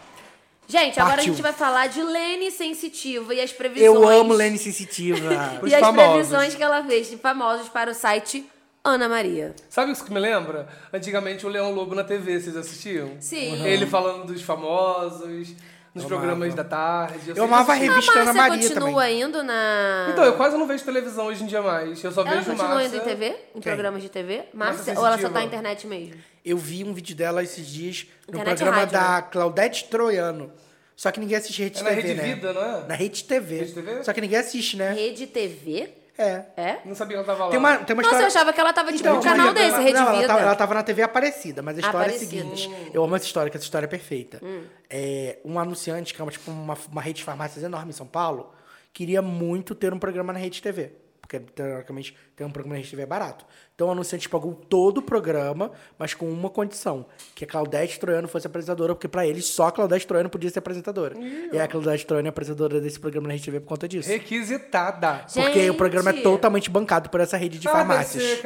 Gente, 0.66 0.98
agora 0.98 1.20
a 1.20 1.24
gente 1.24 1.42
vai 1.42 1.52
falar 1.52 1.88
de 1.88 2.02
Lene 2.02 2.50
Sensitiva 2.50 3.34
e 3.34 3.40
as 3.40 3.52
previsões. 3.52 3.84
Eu 3.84 4.08
amo 4.08 4.32
Lene 4.32 4.56
Sensitiva. 4.58 5.18
Os 5.60 5.70
E 5.70 5.74
as 5.74 5.80
famosos. 5.80 6.12
previsões 6.12 6.54
que 6.54 6.62
ela 6.62 6.82
fez 6.84 7.10
de 7.10 7.16
famosos 7.18 7.68
para 7.68 7.90
o 7.90 7.94
site 7.94 8.46
Ana 8.84 9.08
Maria. 9.08 9.54
Sabe 9.70 9.92
isso 9.92 10.04
que 10.04 10.12
me 10.12 10.20
lembra? 10.20 10.68
Antigamente 10.92 11.46
o 11.46 11.48
Leão 11.48 11.72
Lobo 11.72 11.94
na 11.94 12.04
TV, 12.04 12.38
vocês 12.38 12.54
assistiam? 12.54 13.12
Sim. 13.18 13.64
Ele 13.64 13.86
falando 13.86 14.26
dos 14.26 14.42
famosos, 14.42 15.54
nos 15.94 16.04
programas 16.04 16.54
da 16.54 16.64
tarde. 16.64 17.30
Eu 17.30 17.34
sempre 17.36 17.42
amava 17.42 17.72
a 17.72 17.74
revista 17.74 18.12
a 18.12 18.22
Ana 18.22 18.32
Maria 18.34 18.68
continua 18.68 19.02
também. 19.04 19.22
indo 19.22 19.42
na. 19.42 20.08
Então, 20.12 20.24
eu 20.24 20.36
quase 20.36 20.58
não 20.58 20.66
vejo 20.66 20.84
televisão 20.84 21.26
hoje 21.26 21.44
em 21.44 21.46
dia 21.46 21.62
mais. 21.62 22.04
Eu 22.04 22.12
só 22.12 22.20
Ela 22.20 22.30
vejo 22.32 22.50
continua 22.50 22.68
Márcia. 22.74 22.88
indo 22.88 22.96
em 22.96 23.00
TV? 23.00 23.36
Em 23.54 23.60
programas 23.60 24.02
de 24.02 24.08
TV? 24.10 24.44
Márcia? 24.52 24.98
Ou 24.98 25.06
ela 25.06 25.16
só 25.18 25.28
tá 25.28 25.38
na 25.40 25.44
internet 25.44 25.86
mesmo? 25.86 26.14
Eu 26.44 26.58
vi 26.58 26.84
um 26.84 26.92
vídeo 26.92 27.16
dela 27.16 27.42
esses 27.42 27.66
dias 27.66 28.06
no 28.28 28.34
Internet 28.34 28.58
programa 28.58 28.80
rádio, 28.80 28.92
da 28.92 29.16
né? 29.16 29.28
Claudete 29.32 29.84
Troiano. 29.88 30.52
Só 30.94 31.10
que 31.10 31.18
ninguém 31.20 31.38
assiste 31.38 31.62
Rede 31.62 31.80
É 31.80 31.82
na 31.82 31.88
TV, 31.88 32.02
Rede 32.02 32.14
né? 32.20 32.34
Vida, 32.34 32.52
não 32.52 32.62
é? 32.62 32.86
Na 32.86 32.94
Rede 32.94 33.24
TV. 33.24 33.58
Rede 33.60 33.72
TV? 33.72 34.04
Só 34.04 34.12
que 34.12 34.20
ninguém 34.20 34.38
assiste, 34.38 34.76
né? 34.76 34.92
Rede 34.92 35.26
TV? 35.26 35.88
É. 36.16 36.44
É? 36.56 36.78
Não 36.84 36.94
sabia 36.94 37.16
que 37.16 37.24
ela 37.24 37.26
tava 37.26 37.44
lá. 37.46 37.50
Tem 37.50 37.58
uma, 37.58 37.76
tem 37.78 37.94
uma 37.94 38.02
Nossa, 38.02 38.14
eu 38.14 38.26
história... 38.26 38.26
achava 38.26 38.52
que 38.52 38.60
ela 38.60 38.72
tava 38.72 38.92
tipo 38.92 39.00
Então, 39.00 39.16
num 39.16 39.22
canal 39.22 39.52
desse, 39.52 39.68
ela- 39.70 39.78
Rede 39.78 39.92
não, 39.94 40.02
ela 40.02 40.12
Vida. 40.14 40.26
tava, 40.28 40.40
ela 40.40 40.54
tava 40.54 40.74
na 40.74 40.82
TV 40.82 41.02
Aparecida, 41.02 41.60
mas 41.62 41.76
a 41.76 41.80
história 41.80 41.96
é 41.96 42.00
a 42.00 42.14
Aparecida. 42.14 42.30
seguinte. 42.56 42.90
Eu 42.94 43.02
amo 43.02 43.16
essa 43.16 43.26
história, 43.26 43.50
que 43.50 43.56
essa 43.56 43.64
história 43.64 43.86
é 43.86 43.88
perfeita. 43.88 44.40
É, 44.88 45.38
um 45.44 45.58
anunciante, 45.58 46.14
que 46.14 46.20
é 46.20 46.24
uma, 46.24 46.30
tipo, 46.30 46.50
uma, 46.50 46.76
uma 46.90 47.02
rede 47.02 47.18
de 47.18 47.24
farmácias 47.24 47.64
enorme 47.64 47.90
em 47.90 47.92
São 47.92 48.06
Paulo, 48.06 48.52
queria 48.92 49.20
muito 49.20 49.74
ter 49.74 49.92
um 49.92 49.98
programa 49.98 50.32
na 50.32 50.38
Rede 50.38 50.62
TV. 50.62 50.92
Porque, 51.26 51.40
teoricamente, 51.40 52.14
ter 52.36 52.44
um 52.44 52.50
programa 52.50 52.78
TV 52.82 53.00
é 53.02 53.06
barato. 53.06 53.46
Então, 53.74 53.88
o 53.88 53.90
anunciante 53.90 54.28
pagou 54.28 54.54
todo 54.54 54.98
o 54.98 55.02
programa, 55.02 55.72
mas 55.98 56.12
com 56.12 56.30
uma 56.30 56.50
condição. 56.50 57.06
Que 57.34 57.44
a 57.44 57.46
Claudete 57.46 57.98
Troiano 57.98 58.28
fosse 58.28 58.46
apresentadora, 58.46 58.94
porque 58.94 59.08
pra 59.08 59.26
eles 59.26 59.46
só 59.46 59.68
a 59.68 59.72
Claudete 59.72 60.06
Troiano 60.06 60.28
podia 60.28 60.50
ser 60.50 60.58
apresentadora. 60.58 61.16
E 61.50 61.58
a 61.58 61.66
Claudete 61.66 62.04
Troiano 62.06 62.28
é 62.28 62.30
apresentadora 62.30 62.78
desse 62.78 63.00
programa 63.00 63.28
na 63.28 63.38
TV 63.38 63.58
por 63.58 63.68
conta 63.68 63.88
disso. 63.88 64.08
Requisitada. 64.08 65.24
Porque 65.32 65.58
o 65.60 65.62
Gente. 65.62 65.76
programa 65.78 66.10
é 66.10 66.12
totalmente 66.12 66.68
bancado 66.68 67.08
por 67.08 67.20
essa 67.20 67.38
rede 67.38 67.58
de 67.58 67.68
Ah, 67.68 67.72
farmácias. 67.72 68.22
ser- 68.22 68.42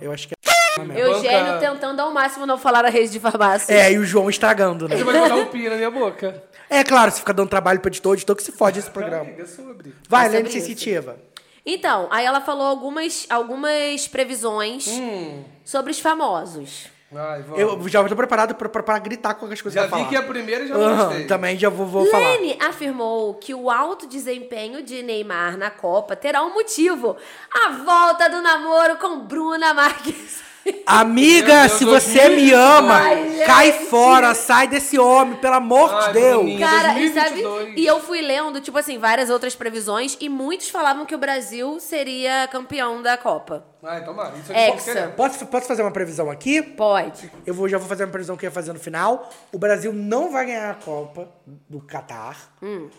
Eu 0.00 0.12
acho 0.12 0.28
que 0.28 0.34
Eugênio 0.78 1.52
Banca- 1.52 1.58
tentando 1.58 2.00
ao 2.00 2.12
máximo 2.12 2.46
não 2.46 2.56
falar 2.56 2.84
a 2.84 2.88
rede 2.88 3.10
de 3.10 3.18
farmácia. 3.20 3.74
é. 3.74 3.88
É, 3.88 3.92
e 3.92 3.98
o 3.98 4.04
João 4.04 4.30
estragando, 4.30 4.88
né? 4.88 4.96
Você 4.96 5.02
vai 5.04 5.18
botar 5.20 5.34
um 5.34 5.46
pi 5.46 5.68
na 5.68 5.74
minha 5.76 5.90
boca. 5.90 6.42
É 6.70 6.82
claro, 6.84 7.10
se 7.10 7.18
ficar 7.18 7.32
dando 7.34 7.50
trabalho 7.50 7.80
pro 7.80 7.90
editor, 7.90 8.12
o 8.12 8.14
editor 8.14 8.34
que 8.36 8.42
se 8.42 8.52
fode 8.52 8.78
esse 8.78 8.90
programa. 8.90 9.24
Amiga, 9.24 9.42
é 9.42 9.46
sobre. 9.46 9.92
Vai, 10.08 10.22
É 10.28 10.30
sobre 10.30 10.48
Lene 10.48 10.58
isso. 10.58 11.22
Então, 11.64 12.08
aí 12.10 12.24
ela 12.24 12.40
falou 12.40 12.66
algumas, 12.66 13.26
algumas 13.30 14.08
previsões 14.08 14.86
Hum. 14.88 15.44
sobre 15.64 15.92
os 15.92 16.00
famosos. 16.00 16.86
Ai, 17.14 17.42
vamos. 17.42 17.58
Eu 17.60 17.88
já 17.88 18.02
tô 18.08 18.16
preparado 18.16 18.54
pra, 18.54 18.68
pra, 18.70 18.82
pra 18.82 18.98
gritar 18.98 19.34
com 19.34 19.44
as 19.46 19.60
coisas 19.60 19.74
já 19.74 19.86
pra 19.86 19.98
vi 19.98 20.04
falar. 20.04 20.08
que 20.08 20.16
é 20.16 20.18
a 20.18 20.22
primeira 20.22 20.64
e 20.64 20.68
já 20.68 20.74
não 20.78 20.82
Aham, 20.82 21.04
gostei. 21.08 21.26
também 21.26 21.58
já 21.58 21.68
vou, 21.68 21.86
vou 21.86 22.06
falar. 22.06 22.24
Lene 22.32 22.56
afirmou 22.58 23.34
que 23.34 23.54
o 23.54 23.70
alto 23.70 24.06
desempenho 24.06 24.82
de 24.82 25.02
Neymar 25.02 25.58
na 25.58 25.68
Copa 25.70 26.16
terá 26.16 26.42
um 26.42 26.54
motivo: 26.54 27.14
a 27.52 27.68
volta 27.70 28.28
do 28.30 28.40
namoro 28.40 28.96
com 28.96 29.20
Bruna 29.20 29.74
Marques. 29.74 30.42
Amiga, 30.86 31.68
se 31.68 31.84
você 31.84 32.28
me 32.28 32.52
ama, 32.52 32.94
Ai, 32.94 33.42
cai 33.46 33.72
gente. 33.72 33.86
fora, 33.86 34.34
sai 34.34 34.66
desse 34.68 34.98
homem, 34.98 35.36
pelo 35.38 35.54
amor 35.54 35.88
de 35.88 35.94
Ai, 36.06 36.12
Deus. 36.12 36.36
Bruninha. 36.42 36.66
Cara, 36.66 36.98
e 36.98 37.12
sabe? 37.12 37.42
2022. 37.42 37.74
E 37.78 37.86
eu 37.86 38.00
fui 38.00 38.20
lendo, 38.20 38.60
tipo 38.60 38.76
assim, 38.78 38.98
várias 38.98 39.30
outras 39.30 39.54
previsões 39.54 40.16
e 40.20 40.28
muitos 40.28 40.68
falavam 40.68 41.06
que 41.06 41.14
o 41.14 41.18
Brasil 41.18 41.78
seria 41.80 42.48
campeão 42.50 43.00
da 43.02 43.16
Copa. 43.16 43.64
Ai, 43.82 44.04
tomara. 44.04 44.34
Isso 44.36 44.52
é 44.52 44.54
de 44.54 44.60
Hexa. 44.76 44.92
qualquer- 44.92 45.14
Posso, 45.16 45.46
posso 45.46 45.66
fazer 45.66 45.82
uma 45.82 45.90
previsão 45.90 46.30
aqui? 46.30 46.62
Pode. 46.62 47.30
Eu 47.46 47.54
vou, 47.54 47.68
já 47.68 47.78
vou 47.78 47.88
fazer 47.88 48.04
uma 48.04 48.10
previsão 48.12 48.36
que 48.36 48.44
eu 48.44 48.48
ia 48.48 48.54
fazer 48.54 48.72
no 48.72 48.78
final. 48.78 49.28
O 49.52 49.58
Brasil 49.58 49.92
não 49.92 50.30
vai 50.30 50.46
ganhar 50.46 50.70
a 50.70 50.74
Copa 50.74 51.28
do 51.68 51.80
Catar. 51.80 52.36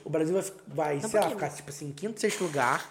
O 0.03 0.09
Brasil 0.09 0.33
vai, 0.33 0.43
fi- 0.43 0.53
vai 0.67 0.99
sei 0.99 1.19
lá, 1.19 1.29
ficar 1.29 1.49
tipo 1.49 1.69
assim, 1.69 1.87
em 1.87 1.91
quinto, 1.91 2.19
sexto 2.19 2.43
lugar. 2.43 2.83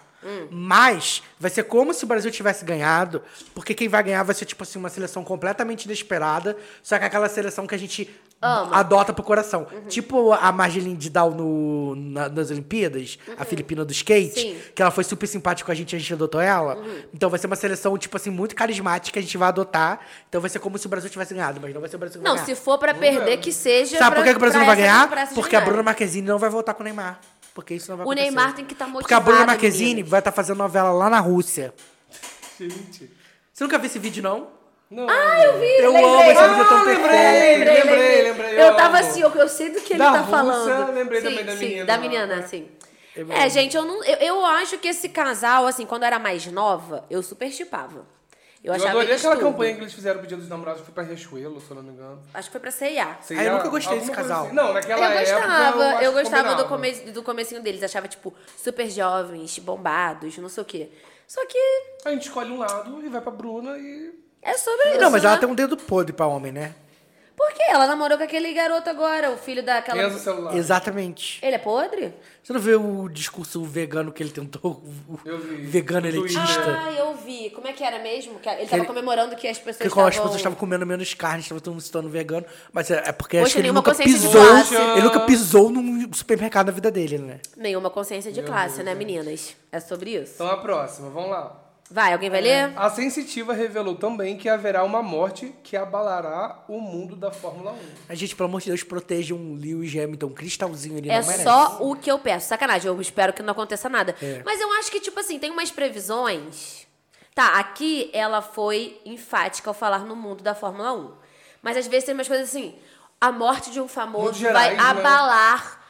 Mas 0.49 1.21
vai 1.39 1.49
ser 1.51 1.63
como 1.63 1.93
se 1.93 2.03
o 2.03 2.07
Brasil 2.07 2.31
tivesse 2.31 2.63
ganhado, 2.65 3.21
porque 3.53 3.73
quem 3.73 3.87
vai 3.87 4.03
ganhar 4.03 4.23
vai 4.23 4.35
ser 4.35 4.45
tipo 4.45 4.63
assim 4.63 4.79
uma 4.79 4.89
seleção 4.89 5.23
completamente 5.23 5.85
inesperada, 5.85 6.55
só 6.81 6.97
que 6.97 7.05
aquela 7.05 7.27
seleção 7.29 7.65
que 7.67 7.75
a 7.75 7.77
gente 7.77 8.09
Ama. 8.41 8.75
adota 8.75 9.13
pro 9.13 9.23
coração. 9.23 9.65
Tipo 9.87 10.33
a 10.33 10.51
Margeline 10.51 10.95
Didal 10.97 11.31
no, 11.31 11.95
na- 11.95 12.27
nas 12.29 12.51
Olimpíadas, 12.51 13.17
a 13.37 13.45
Filipina 13.45 13.85
do 13.85 13.91
skate, 13.91 14.39
Sim. 14.39 14.57
que 14.75 14.81
ela 14.81 14.91
foi 14.91 15.03
super 15.03 15.27
simpática 15.27 15.65
com 15.65 15.71
a 15.71 15.75
gente, 15.75 15.95
a 15.95 15.99
gente 15.99 16.13
adotou 16.13 16.41
ela. 16.41 16.77
Então 17.13 17.29
vai 17.29 17.39
ser 17.39 17.47
uma 17.47 17.55
seleção, 17.55 17.97
tipo 17.97 18.17
assim, 18.17 18.29
muito 18.29 18.53
carismática 18.55 19.13
que 19.13 19.19
a 19.19 19.21
gente 19.21 19.37
vai 19.37 19.47
adotar. 19.47 19.99
Então 20.27 20.41
vai 20.41 20.49
ser 20.49 20.59
como 20.59 20.77
se 20.77 20.85
o 20.85 20.89
Brasil 20.89 21.09
tivesse 21.09 21.33
ganhado, 21.33 21.59
mas 21.61 21.73
não 21.73 21.79
vai 21.81 21.89
ser 21.89 21.95
o 21.95 21.99
Brasil 21.99 22.21
que 22.21 22.27
Não, 22.27 22.35
vai 22.35 22.45
se 22.45 22.55
for 22.55 22.77
pra 22.77 22.93
perder, 22.93 23.37
que 23.37 23.51
seja. 23.51 23.97
Sabe 23.97 24.11
pra, 24.15 24.23
por 24.23 24.29
que, 24.29 24.35
o 24.35 24.39
Brasil 24.39 24.59
não 24.59 24.67
vai 24.67 24.75
ganhar? 24.75 25.09
Porque 25.33 25.55
a. 25.55 25.61
Bruna 25.61 25.83
Marquezine 25.83 26.27
não 26.27 26.37
vai 26.37 26.49
voltar 26.49 26.73
com 26.73 26.81
o 26.81 26.83
Neymar. 26.83 27.19
Porque 27.53 27.75
isso 27.75 27.89
não 27.91 27.97
vai 27.97 28.05
O 28.05 28.09
acontecer. 28.09 28.31
Neymar 28.31 28.55
tem 28.55 28.65
que 28.65 28.73
estar 28.73 28.87
Porque 28.91 29.13
a 29.13 29.19
Bruna 29.19 29.31
motivado, 29.39 29.51
Marquezine 29.51 29.89
meninas. 29.89 30.09
vai 30.09 30.19
estar 30.19 30.31
fazendo 30.31 30.57
novela 30.57 30.91
lá 30.91 31.09
na 31.09 31.19
Rússia. 31.19 31.73
Gente. 32.59 33.11
Você 33.53 33.63
nunca 33.63 33.77
viu 33.77 33.85
esse 33.87 33.99
vídeo, 33.99 34.23
não? 34.23 34.47
Não. 34.89 35.07
Ah, 35.09 35.43
eu 35.43 35.59
vi, 35.59 35.65
Eu 35.77 35.91
lembrei. 35.91 36.05
amo 36.05 36.21
esse 36.31 36.47
vídeo, 36.49 36.65
tão 36.67 36.77
Ah, 36.77 36.83
perfeito. 36.83 37.09
lembrei, 37.11 37.83
lembrei, 37.83 38.21
lembrei. 38.31 38.61
Eu 38.61 38.75
tava 38.75 38.97
amo. 38.99 39.07
assim, 39.07 39.21
eu, 39.21 39.29
eu 39.31 39.47
sei 39.49 39.69
do 39.69 39.81
que 39.81 39.93
ele 39.93 39.99
Da 39.99 40.11
tá 40.11 40.17
Rússia, 40.19 40.31
falando. 40.37 40.93
lembrei 40.93 41.21
sim, 41.21 41.27
também 41.29 41.45
da 41.45 41.51
sim, 41.57 41.65
menina 41.65 41.85
Da 41.85 41.97
menina, 41.97 42.47
sim. 42.47 42.67
É, 43.29 43.47
gente, 43.49 43.75
eu, 43.77 43.83
não, 43.85 44.03
eu, 44.03 44.17
eu 44.17 44.45
acho 44.45 44.77
que 44.79 44.87
esse 44.87 45.09
casal, 45.09 45.67
assim, 45.67 45.85
quando 45.85 46.01
eu 46.03 46.07
era 46.07 46.19
mais 46.19 46.45
nova, 46.47 47.05
eu 47.09 47.21
super 47.21 47.51
chipava. 47.51 48.05
Eu 48.63 48.69
Eu 48.69 48.75
achava 48.75 48.89
adorei 48.91 49.09
eles 49.09 49.19
aquela 49.21 49.35
tudo. 49.35 49.51
campanha 49.51 49.75
que 49.75 49.81
eles 49.81 49.93
fizeram 49.93 50.19
pro 50.19 50.27
Dia 50.27 50.37
dos 50.37 50.47
Namorados, 50.47 50.79
que 50.81 50.85
foi 50.85 50.93
pra 50.93 51.03
Riachuelo, 51.03 51.59
se 51.59 51.69
eu 51.69 51.75
não 51.75 51.83
me 51.83 51.91
engano. 51.91 52.21
Acho 52.33 52.47
que 52.47 52.51
foi 52.53 52.61
pra 52.61 52.71
C&A. 52.71 53.17
Sei 53.21 53.37
Ah, 53.37 53.43
eu 53.43 53.53
nunca 53.53 53.67
gostei 53.67 53.99
desse 53.99 54.11
casal. 54.11 54.45
assim. 54.45 54.55
Não, 54.55 54.71
naquela 54.73 55.01
eu 55.05 55.19
época 55.19 55.37
gostava, 55.41 55.83
acho 55.83 56.03
eu 56.03 56.13
que 56.13 56.19
gostava 56.21 56.55
do, 56.55 56.65
come, 56.69 56.91
do 57.11 57.23
comecinho 57.23 57.61
deles. 57.61 57.83
Achava, 57.83 58.07
tipo, 58.07 58.33
super 58.57 58.89
jovens, 58.89 59.59
bombados, 59.59 60.37
não 60.37 60.47
sei 60.47 60.63
o 60.63 60.65
quê. 60.65 60.89
Só 61.27 61.45
que 61.45 61.57
A 62.05 62.11
gente 62.11 62.23
escolhe 62.27 62.51
um 62.51 62.57
lado 62.59 63.05
e 63.05 63.09
vai 63.09 63.19
pra 63.21 63.31
Bruna 63.31 63.77
e... 63.77 64.13
é 64.41 64.53
sobre 64.57 64.91
isso, 64.91 65.01
Não, 65.01 65.09
mas 65.11 65.23
né? 65.23 65.29
ela 65.29 65.37
tem 65.37 65.49
um 65.49 65.55
dedo 65.55 65.75
podre 65.75 66.13
pra 66.13 66.27
homem, 66.27 66.51
né? 66.53 66.73
Por 67.35 67.51
quê? 67.53 67.63
Ela 67.69 67.87
namorou 67.87 68.17
com 68.17 68.23
aquele 68.23 68.53
garoto 68.53 68.89
agora, 68.89 69.31
o 69.31 69.37
filho 69.37 69.63
daquela... 69.63 70.07
O 70.07 70.19
celular. 70.19 70.55
Exatamente. 70.55 71.39
Ele 71.43 71.55
é 71.55 71.57
podre? 71.57 72.13
Você 72.43 72.53
não 72.53 72.59
vê 72.59 72.75
o 72.75 73.09
discurso 73.09 73.63
vegano 73.63 74.11
que 74.11 74.21
ele 74.21 74.29
tentou? 74.29 74.83
O 75.09 75.19
Eu 75.25 75.39
vi. 75.39 75.55
vegano 75.65 76.01
No 76.01 76.07
elitista. 76.07 76.79
Ah, 76.85 76.91
eu 76.91 77.15
vi. 77.15 77.49
Como 77.51 77.67
é 77.67 77.73
que 77.73 77.83
era 77.83 77.99
mesmo? 77.99 78.37
Que 78.39 78.49
ele 78.49 78.65
tava 78.65 78.77
ele- 78.77 78.85
comemorando 78.85 79.35
que 79.35 79.47
as 79.47 79.57
pessoas 79.57 79.77
Que 79.77 79.89
como 79.89 80.05
as 80.05 80.13
estavam... 80.13 80.27
pessoas 80.29 80.39
estavam 80.41 80.57
comendo 80.59 80.85
menos 80.85 81.13
carne, 81.13 81.39
estavam 81.41 81.59
todo 81.61 81.73
mundo 81.73 81.81
se 81.81 81.91
tornando 81.91 82.11
vegano. 82.11 82.45
Mas 82.71 82.91
é 82.91 83.01
é 83.07 83.11
porque 83.11 83.37
Poxa, 83.37 83.47
acho 83.47 83.55
que 83.55 83.61
ele 83.61 83.71
nunca 83.71 83.95
pisou. 83.95 84.41
Ele 84.95 85.01
nunca 85.01 85.19
pisou 85.21 85.69
num 85.69 86.13
supermercado 86.13 86.67
na 86.67 86.73
vida 86.73 86.91
dele, 86.91 87.17
né? 87.17 87.39
Nenhuma 87.57 87.89
consciência 87.89 88.31
de 88.31 88.43
classe, 88.43 88.83
né, 88.83 88.93
meninas? 88.93 89.55
É 89.71 89.79
sobre 89.79 90.11
isso. 90.11 90.33
Então 90.35 90.47
a 90.47 90.57
próxima, 90.57 91.09
vamos 91.09 91.29
lá. 91.31 91.62
Vai, 91.91 92.13
alguém 92.13 92.29
vai 92.29 92.41
ler? 92.41 92.73
A 92.75 92.89
Sensitiva 92.89 93.53
revelou 93.53 93.93
também 93.95 94.35
que 94.37 94.49
haverá 94.49 94.83
uma 94.83 95.03
morte 95.03 95.53
que 95.63 95.77
abalará 95.77 96.63
o 96.67 96.79
mundo 96.79 97.15
da 97.15 97.31
Fórmula 97.31 97.71
1. 97.71 97.75
A 98.09 98.15
gente, 98.15 98.35
pelo 98.35 98.49
amor 98.49 98.61
de 98.61 98.67
Deus, 98.67 98.83
proteja 98.83 99.35
um 99.35 99.53
Lewis 99.55 99.93
Hamilton 99.95 100.29
cristalzinho 100.29 100.97
ali, 100.97 101.09
É 101.09 101.19
não 101.19 101.27
merece. 101.27 101.43
só 101.43 101.77
o 101.81 101.95
que 101.95 102.09
eu 102.09 102.17
peço. 102.17 102.47
Sacanagem, 102.47 102.87
eu 102.87 102.99
espero 102.99 103.31
que 103.33 103.43
não 103.43 103.51
aconteça 103.51 103.89
nada. 103.89 104.15
É. 104.21 104.41
Mas 104.43 104.59
eu 104.59 104.71
acho 104.73 104.89
que, 104.89 104.99
tipo 104.99 105.19
assim, 105.19 105.37
tem 105.37 105.51
umas 105.51 105.69
previsões. 105.69 106.87
Tá, 107.35 107.59
aqui 107.59 108.09
ela 108.13 108.41
foi 108.41 108.99
enfática 109.05 109.69
ao 109.69 109.73
falar 109.73 109.99
no 110.05 110.15
mundo 110.15 110.43
da 110.43 110.55
Fórmula 110.55 110.93
1. 110.93 111.11
Mas 111.61 111.77
às 111.77 111.87
vezes 111.87 112.05
tem 112.05 112.13
umas 112.13 112.27
coisas 112.27 112.49
assim. 112.49 112.75
A 113.19 113.31
morte 113.31 113.71
de 113.71 113.79
um 113.79 113.87
famoso 113.87 114.33
gerais, 114.33 114.75
vai 114.75 114.75
né? 114.75 114.99
abalar, 114.99 115.81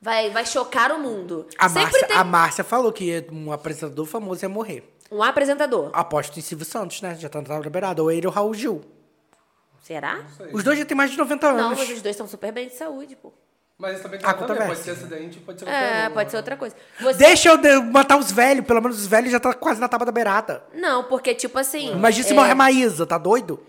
vai, 0.00 0.30
vai 0.30 0.46
chocar 0.46 0.92
o 0.92 0.98
mundo. 0.98 1.46
A 1.58 1.68
Márcia, 1.68 2.06
tem 2.06 2.16
a 2.16 2.24
Márcia 2.24 2.64
falou 2.64 2.92
que 2.92 3.26
um 3.32 3.52
apresentador 3.52 4.06
famoso 4.06 4.44
ia 4.44 4.48
morrer. 4.48 4.95
Um 5.10 5.22
apresentador. 5.22 5.90
Aposto 5.92 6.38
em 6.38 6.42
Silvio 6.42 6.64
Santos, 6.66 7.00
né? 7.00 7.14
Já 7.18 7.28
tá 7.28 7.40
na 7.42 7.60
beirada. 7.70 8.02
Ou 8.02 8.10
ele 8.10 8.26
ou 8.26 8.32
Raul 8.32 8.54
Gil. 8.54 8.84
Será? 9.82 10.20
Os 10.52 10.64
dois 10.64 10.78
já 10.78 10.84
têm 10.84 10.96
mais 10.96 11.10
de 11.10 11.16
90 11.16 11.52
Não, 11.52 11.66
anos. 11.66 11.78
mas 11.78 11.88
os 11.90 12.02
dois 12.02 12.14
estão 12.14 12.26
super 12.26 12.50
bem 12.52 12.68
de 12.68 12.74
saúde, 12.74 13.14
pô. 13.14 13.32
Mas 13.78 13.94
isso 13.94 14.02
também 14.02 14.18
tem 14.18 14.28
Ah, 14.28 14.32
ver. 14.32 14.66
Pode 14.66 14.78
ser 14.80 14.90
acidente, 14.92 15.38
pode 15.40 15.60
ser 15.60 15.68
É, 15.68 16.08
um, 16.08 16.12
pode 16.12 16.30
ser 16.30 16.36
outra 16.38 16.56
coisa. 16.56 16.74
Você... 16.98 17.18
Deixa 17.18 17.50
eu 17.50 17.58
de- 17.58 17.80
matar 17.82 18.16
os 18.16 18.32
velhos. 18.32 18.64
Pelo 18.64 18.80
menos 18.80 18.98
os 18.98 19.06
velhos 19.06 19.30
já 19.30 19.38
tá 19.38 19.52
quase 19.52 19.78
na 19.78 19.86
tábua 19.86 20.06
da 20.06 20.12
beirada. 20.12 20.64
Não, 20.74 21.04
porque, 21.04 21.34
tipo 21.34 21.58
assim. 21.58 21.92
Imagina 21.92 22.24
se 22.26 22.32
é... 22.32 22.34
morrer 22.34 22.52
a 22.52 22.54
Maísa, 22.54 23.06
tá 23.06 23.18
doido? 23.18 23.60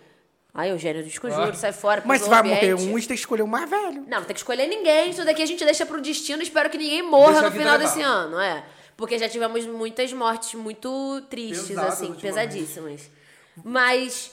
Ai, 0.53 0.71
Eugênio, 0.71 1.03
desconjuro, 1.03 1.55
sai 1.55 1.71
fora. 1.71 2.01
Mas 2.03 2.23
se 2.23 2.29
vai 2.29 2.41
morrer 2.41 2.73
um, 2.73 2.93
você 2.93 3.07
tem 3.07 3.15
que 3.15 3.21
escolher 3.21 3.43
o 3.43 3.47
mais 3.47 3.69
velho. 3.69 4.05
Não, 4.07 4.19
não 4.19 4.25
tem 4.25 4.33
que 4.33 4.39
escolher 4.39 4.65
ninguém. 4.65 5.11
Isso 5.11 5.23
daqui 5.23 5.43
a 5.43 5.45
gente 5.45 5.63
deixa 5.63 5.85
pro 5.85 6.01
destino. 6.01 6.41
Espero 6.41 6.67
que 6.69 6.79
ninguém 6.79 7.03
morra 7.03 7.33
Deixa 7.33 7.49
no 7.49 7.51
final 7.51 7.77
desse 7.77 8.01
ano, 8.01 8.39
é. 8.39 8.63
Porque 8.97 9.17
já 9.19 9.29
tivemos 9.29 9.65
muitas 9.67 10.11
mortes 10.11 10.55
muito 10.55 11.21
tristes, 11.29 11.67
Pesadas 11.67 11.93
assim, 11.93 12.13
pesadíssimas. 12.15 13.09
Mas. 13.63 14.31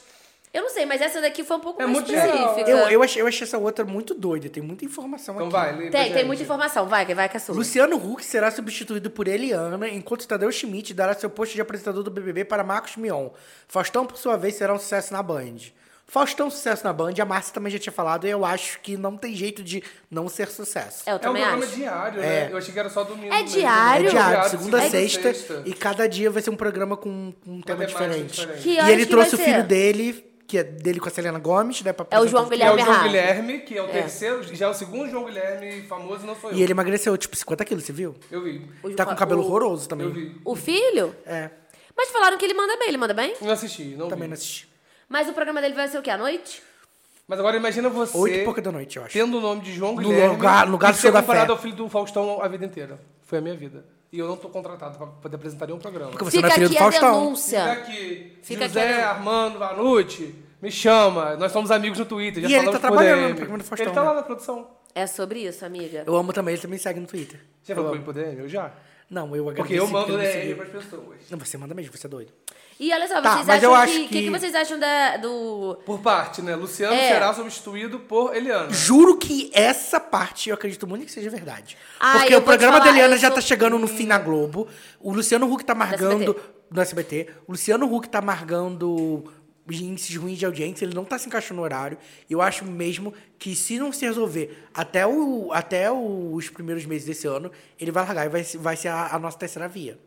Eu 0.53 0.62
não 0.62 0.70
sei, 0.70 0.87
mas 0.87 1.00
essa 1.00 1.20
daqui 1.20 1.42
foi 1.42 1.57
um 1.57 1.61
pouco 1.61 1.83
É 1.83 1.85
mais 1.85 1.98
muito 1.98 2.14
específica. 2.14 2.70
Eu, 2.70 2.79
eu, 2.88 3.03
achei, 3.03 3.20
eu 3.20 3.27
achei 3.27 3.42
essa 3.44 3.59
outra 3.59 3.85
muito 3.85 4.14
doida. 4.14 4.48
Tem 4.48 4.62
muita 4.62 4.85
informação 4.85 5.35
Então 5.35 5.48
aqui. 5.48 5.53
vai, 5.53 5.77
lê 5.77 5.90
pra 5.90 6.00
Tem, 6.00 6.12
tem 6.12 6.24
muita 6.24 6.44
informação. 6.44 6.87
Vai, 6.87 7.12
vai 7.12 7.29
que 7.29 7.37
é 7.37 7.40
sua. 7.40 7.57
Luciano 7.57 7.96
Huck 7.96 8.24
será 8.24 8.53
substituído 8.53 9.11
por 9.11 9.27
Eliana, 9.27 9.88
enquanto 9.88 10.29
Tadeu 10.29 10.50
Schmidt 10.53 10.94
dará 10.94 11.12
seu 11.12 11.29
posto 11.29 11.55
de 11.55 11.61
apresentador 11.61 12.05
do 12.05 12.11
BBB 12.11 12.44
para 12.44 12.62
Marcos 12.62 12.96
Mion. 12.96 13.31
Faustão, 13.66 14.07
por 14.07 14.16
sua 14.16 14.37
vez, 14.37 14.55
será 14.55 14.72
um 14.72 14.79
sucesso 14.79 15.12
na 15.12 15.24
Band. 15.24 15.57
Faustão, 16.14 16.48
sucesso 16.48 16.85
na 16.85 16.92
Band, 16.92 17.12
a 17.20 17.24
Márcia 17.24 17.53
também 17.53 17.72
já 17.72 17.79
tinha 17.81 17.92
falado, 17.92 18.24
e 18.24 18.31
eu 18.31 18.44
acho 18.44 18.79
que 18.81 18.96
não 18.96 19.16
tem 19.16 19.35
jeito 19.35 19.64
de 19.64 19.83
não 20.09 20.29
ser 20.29 20.46
sucesso. 20.48 21.03
É, 21.07 21.11
eu 21.11 21.14
É 21.14 21.16
um 21.16 21.18
também 21.18 21.42
programa 21.42 21.64
acho. 21.66 21.74
diário, 21.74 22.20
É. 22.22 22.27
né? 22.44 22.48
Eu 22.53 22.57
achei 22.57 22.72
que 22.72 22.79
era 22.79 22.88
só 22.88 23.03
domingo. 23.03 23.35
É 23.35 23.42
mesmo. 23.42 23.48
diário? 23.59 24.07
É 24.07 24.11
diário, 24.11 24.31
diário, 24.33 24.50
segunda 24.50 24.79
a 24.79 24.88
sexta, 24.88 25.35
sexta. 25.35 25.62
e 25.66 25.74
cada 25.74 26.09
dia 26.09 26.31
vai 26.31 26.40
ser 26.40 26.50
um 26.50 26.57
programa 26.57 26.96
com 26.96 27.33
com 27.44 27.50
um 27.57 27.61
tema 27.61 27.81
temática 27.85 27.98
diferente. 28.07 28.40
diferente. 28.40 28.62
Que 28.62 28.68
E 28.81 28.90
ele 28.92 29.05
que 29.05 29.11
trouxe 29.11 29.35
o 29.35 29.38
vai 29.38 29.44
filho 29.46 29.61
ser? 29.62 29.66
dele, 29.66 30.24
que 30.46 30.59
é 30.59 30.62
dele 30.62 31.00
com 31.00 31.09
a 31.09 31.11
Selena 31.11 31.38
Gomes, 31.40 31.83
né? 31.83 31.92
pra 31.92 32.07
É 32.09 32.14
o 32.14 32.22
apresentar 32.22 32.31
João 32.31 32.48
Que 32.48 32.55
é 32.62 32.70
o 32.70 32.74
Guilherme 32.77 32.85
João. 32.94 33.03
Guilherme, 33.03 33.59
que 33.62 33.77
é 33.79 33.83
o 33.83 33.88
terceiro, 33.88 34.55
já 34.55 34.66
é 34.66 34.68
o 34.68 34.74
segundo 34.74 35.11
João 35.11 35.24
Guilherme 35.24 35.83
famoso, 35.88 36.24
não 36.24 36.37
sou 36.37 36.50
eu. 36.53 36.57
E 36.57 36.62
ele 36.62 36.70
emagreceu, 36.72 37.16
tipo, 37.18 37.35
50 37.35 37.64
quilos, 37.64 37.83
você 37.83 37.92
viu? 37.92 38.14
Eu 38.31 38.40
vi. 38.44 38.64
O- 38.85 38.90
Tá 38.90 39.05
com 39.05 39.14
o 39.14 39.16
cabelo 39.16 39.42
o- 39.42 39.46
horroroso 39.46 39.88
também. 39.88 40.07
Eu 40.07 40.12
vi. 40.12 40.40
O 40.44 40.55
filho? 40.55 41.12
É, 41.27 41.50
Mas 41.96 42.09
falaram 42.11 42.37
que 42.38 42.44
ele 42.44 42.55
manda 42.55 42.77
bem, 42.77 42.88
ele 42.88 42.98
manda 42.98 43.14
bem? 43.14 43.35
Não 43.40 43.50
assisti, 43.50 43.96
não 43.96 44.09
também 44.09 44.24
vi. 44.24 44.29
não 44.29 44.35
assisti. 44.35 44.73
Mas 45.14 45.29
o 45.29 45.33
programa 45.33 45.61
dele 45.61 45.74
vai 45.74 45.87
ser 45.87 45.96
o 45.96 46.03
quê? 46.03 46.11
À 46.11 46.18
noite? 46.18 46.61
Mas 47.29 47.38
agora 47.38 47.57
imagina 47.57 47.88
você 47.88 48.18
Oito 48.18 48.37
e 48.38 48.44
pouca 48.44 48.61
da 48.61 48.72
noite, 48.72 48.96
eu 48.96 49.05
acho. 49.05 49.12
tendo 49.12 49.38
o 49.38 49.40
nome 49.40 49.61
de 49.61 49.72
João 49.72 49.94
No 49.94 50.03
Guilherme 50.03 50.35
lugar- 50.35 50.66
no 50.66 50.72
lugar 50.72 50.92
e 50.92 50.96
do 51.00 51.12
da 51.12 51.20
comparado 51.22 51.46
Fé. 51.46 51.53
ao 51.53 51.59
filho 51.59 51.77
do 51.77 51.88
Faustão 51.88 52.42
a 52.42 52.48
vida 52.48 52.64
inteira. 52.64 52.98
Foi 53.22 53.38
a 53.38 53.40
minha 53.40 53.55
vida. 53.55 53.85
E 54.12 54.18
eu 54.18 54.27
não 54.27 54.37
tô 54.37 54.48
contratado 54.48 54.98
pra 54.98 55.07
poder 55.07 55.37
apresentar 55.37 55.66
nenhum 55.66 55.79
programa. 55.79 56.11
Porque 56.11 56.24
você 56.24 56.38
Fica 56.38 56.48
não 56.48 56.53
é 56.53 56.55
filho 56.55 56.66
aqui 56.66 56.74
do 56.74 56.79
a 56.81 56.90
Faustão. 56.90 57.20
denúncia. 57.20 57.61
Fica 57.61 57.72
aqui. 57.72 58.38
Fica 58.42 58.66
José, 58.66 58.92
aqui 58.92 59.00
Armando, 59.03 59.59
Vanucci, 59.61 60.35
me 60.61 60.70
chama. 60.72 61.37
Nós 61.37 61.53
somos 61.53 61.70
amigos 61.70 61.96
no 62.00 62.07
Twitter. 62.07 62.42
Já 62.42 62.48
E 62.48 62.55
ele 62.55 62.64
tá 62.66 62.72
por 62.72 62.81
trabalhando 62.81 63.29
no 63.29 63.35
programa 63.37 63.59
do 63.59 63.64
Faustão, 63.64 63.87
Ele 63.87 63.94
tá 63.94 64.00
né? 64.03 64.09
lá 64.09 64.14
na 64.14 64.22
produção. 64.24 64.66
É 64.96 65.07
sobre 65.07 65.38
isso, 65.46 65.64
amiga. 65.64 66.03
Eu 66.05 66.16
amo 66.16 66.33
também, 66.33 66.55
ele 66.55 66.62
também 66.62 66.79
segue 66.81 66.98
no 66.98 67.07
Twitter. 67.07 67.38
Já 67.64 67.77
falou 67.77 67.96
com 67.96 68.03
por 68.03 68.12
DM? 68.14 68.40
Eu 68.40 68.48
já. 68.48 68.72
Não, 69.14 69.35
eu 69.37 69.48
agradeço. 69.48 69.57
Porque 69.57 69.74
eu 69.74 69.87
mando 69.87 70.18
DM 70.18 70.33
seguiu. 70.33 70.57
pras 70.57 70.68
pessoas. 70.70 71.18
Não, 71.31 71.38
você 71.38 71.57
manda 71.57 71.74
mesmo, 71.74 71.96
você 71.96 72.07
é 72.07 72.11
doido. 72.11 72.33
E 72.81 72.92
olha 72.92 73.07
só, 73.07 73.22
Tá, 73.22 73.35
vocês 73.37 73.46
mas 73.46 73.59
acham 73.59 73.70
eu 73.70 73.74
acho 73.77 73.92
que, 73.92 74.00
que... 74.00 74.09
que- 74.09 74.22
que 74.24 74.31
vocês 74.31 74.53
acham 74.53 74.79
da, 74.81 75.16
do... 75.18 75.79
Por 75.87 76.00
parte, 76.00 76.42
né? 76.42 76.57
Luciano 76.57 76.92
É. 76.92 77.12
será 77.12 77.33
substituído 77.33 78.00
por 78.00 78.35
Eliana. 78.35 78.68
Juro 78.72 79.16
que 79.16 79.48
essa 79.55 80.00
parte 80.00 80.48
eu 80.50 80.55
acredito 80.57 80.85
muito 80.85 81.07
que 81.07 81.12
seja 81.12 81.31
verdade. 81.31 81.77
Ah, 82.00 82.18
Porque 82.18 82.35
o 82.35 82.42
programa 82.42 82.79
falar, 82.79 82.87
da 82.87 82.90
Eliana 82.90 83.16
já 83.16 83.29
sou- 83.29 83.37
tá 83.37 83.40
chegando 83.40 83.79
no 83.79 83.87
fim 83.87 84.07
na 84.07 84.18
Globo. 84.18 84.66
O 84.98 85.12
Luciano 85.12 85.46
Huck 85.50 85.64
tá 85.64 85.72
marcando. 85.74 86.22
SBT. 86.33 86.40
No 86.68 86.81
SBT. 86.83 87.29
O 87.46 87.53
Luciano 87.53 87.94
Huck 87.94 88.09
tá 88.09 88.20
marcando 88.20 89.24
índices 89.70 90.14
ruins 90.16 90.38
de 90.38 90.44
audiência, 90.46 90.85
ele 90.85 90.94
não 90.94 91.05
tá 91.05 91.18
se 91.18 91.27
encaixando 91.27 91.57
no 91.59 91.62
horário. 91.62 91.96
Eu 92.29 92.42
acho 92.42 92.64
mesmo 92.64 93.14
que 93.38 93.55
se 93.57 93.79
não 93.79 93.92
se 93.92 94.05
resolver 94.05 94.66
até, 94.74 95.07
o, 95.07 95.50
até 95.53 95.90
os 95.90 96.50
primeiros 96.50 96.85
meses 96.85 97.07
desse 97.07 97.27
ano, 97.27 97.50
ele 97.81 97.90
vai 97.90 98.05
largar 98.05 98.27
e 98.27 98.29
vai, 98.29 98.44
ser- 98.44 98.59
vai 98.59 98.77
ser 98.77 98.88
a, 98.88 99.14
a 99.14 99.18
nossa 99.18 99.38
terceira 99.38 99.66
via. 99.68 99.98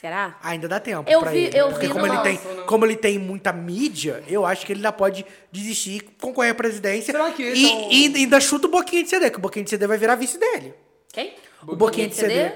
Será? 0.00 0.38
Ainda 0.42 0.66
dá 0.66 0.80
tempo 0.80 1.10
Eu 1.10 1.20
pra 1.20 1.30
vi- 1.30 1.38
ele. 1.44 1.58
eu 1.58 1.68
porque 1.70 1.86
vi 1.86 1.92
como 1.92 2.06
no- 2.06 2.14
ele, 2.14 2.22
tem, 2.22 2.32
Nossa, 2.34 2.54
né? 2.54 2.62
como 2.66 2.86
ele 2.86 2.96
tem 2.96 3.18
muita 3.18 3.52
mídia, 3.52 4.24
eu 4.28 4.46
acho 4.46 4.64
que 4.64 4.72
ele 4.72 4.78
ainda 4.78 4.92
pode 4.92 5.26
desistir 5.52 5.96
e 5.96 6.00
concorrer 6.00 6.52
à 6.52 6.54
presidência. 6.54 7.12
Será 7.12 7.30
que 7.32 7.42
e, 7.42 7.66
é 7.70 7.74
o- 7.86 7.92
e 7.92 8.06
ainda 8.16 8.40
chuta 8.40 8.66
o 8.66 8.70
Boquinha 8.70 9.02
de 9.02 9.10
CD, 9.10 9.30
que 9.30 9.36
o 9.36 9.40
Boquinha 9.40 9.62
de 9.64 9.68
CD 9.70 9.86
vai 9.86 9.98
virar 9.98 10.14
vice 10.14 10.38
dele. 10.38 10.72
Quem? 11.12 11.34
O 11.66 11.76
Boquinha 11.76 12.08
de 12.08 12.14
CD. 12.14 12.50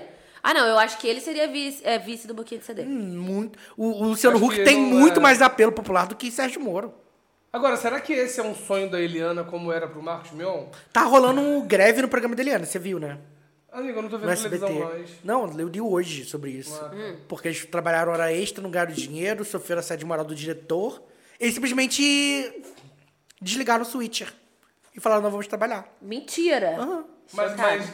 Ah, 0.47 0.53
não, 0.53 0.67
eu 0.67 0.79
acho 0.79 0.99
que 0.99 1.09
ele 1.09 1.23
seria 1.23 1.49
vice, 1.49 1.81
é, 1.83 1.99
vice 1.99 2.27
do 2.27 2.35
Boquinha 2.35 2.61
de 2.61 2.67
CD. 2.67 2.85
Muito. 2.85 3.59
O, 3.79 3.87
o 3.87 4.05
Luciano 4.09 4.37
Acho 4.37 4.45
Huck 4.45 4.63
tem 4.63 4.79
muito 4.79 5.19
é- 5.19 5.23
mais 5.23 5.41
apelo 5.41 5.73
popular 5.73 6.07
do 6.07 6.15
que 6.15 6.31
Sérgio 6.31 6.61
Moro. 6.61 6.93
Agora, 7.51 7.79
será 7.79 7.99
que 7.99 8.13
esse 8.13 8.41
é 8.41 8.43
um 8.43 8.55
sonho 8.55 8.91
da 8.91 9.01
Eliana 9.01 9.43
como 9.43 9.73
era 9.73 9.89
pro 9.89 10.03
Marcos 10.03 10.33
Mion? 10.33 10.67
Tá 10.93 11.03
rolando 11.05 11.41
um 11.41 11.67
greve 11.67 12.03
no 12.03 12.09
programa 12.09 12.37
da 12.37 12.43
Eliana, 12.43 12.67
você 12.67 12.79
viu, 12.79 12.99
né? 12.99 13.17
Amigo, 13.73 13.99
eu 13.99 14.03
não 14.03 14.11
tô 14.11 14.19
vendo 14.19 14.37
televisão 14.37 14.71
mais. 14.85 15.11
Não, 15.25 15.49
eu 15.59 15.67
li 15.67 15.81
hoje 15.81 16.25
sobre 16.27 16.51
isso. 16.51 16.79
Porque 17.27 17.49
eles 17.49 17.65
trabalharam 17.65 18.13
hora 18.13 18.31
extra, 18.31 18.63
não 18.63 18.71
ganharam 18.71 18.93
dinheiro, 18.93 19.45
sofreram 19.47 19.81
assédio 19.81 20.07
moral 20.07 20.27
do 20.27 20.35
diretor. 20.35 21.03
Eles 21.41 21.55
simplesmente 21.55 22.63
desligaram 23.41 23.83
o 23.83 23.87
switcher. 23.87 24.31
E 24.95 25.01
falaram, 25.01 25.23
não 25.23 25.31
vamos 25.31 25.47
trabalhar. 25.47 25.89
Mentira. 26.03 26.77
Mas, 27.33 27.51
Chocada. 27.51 27.77
mas 27.79 27.91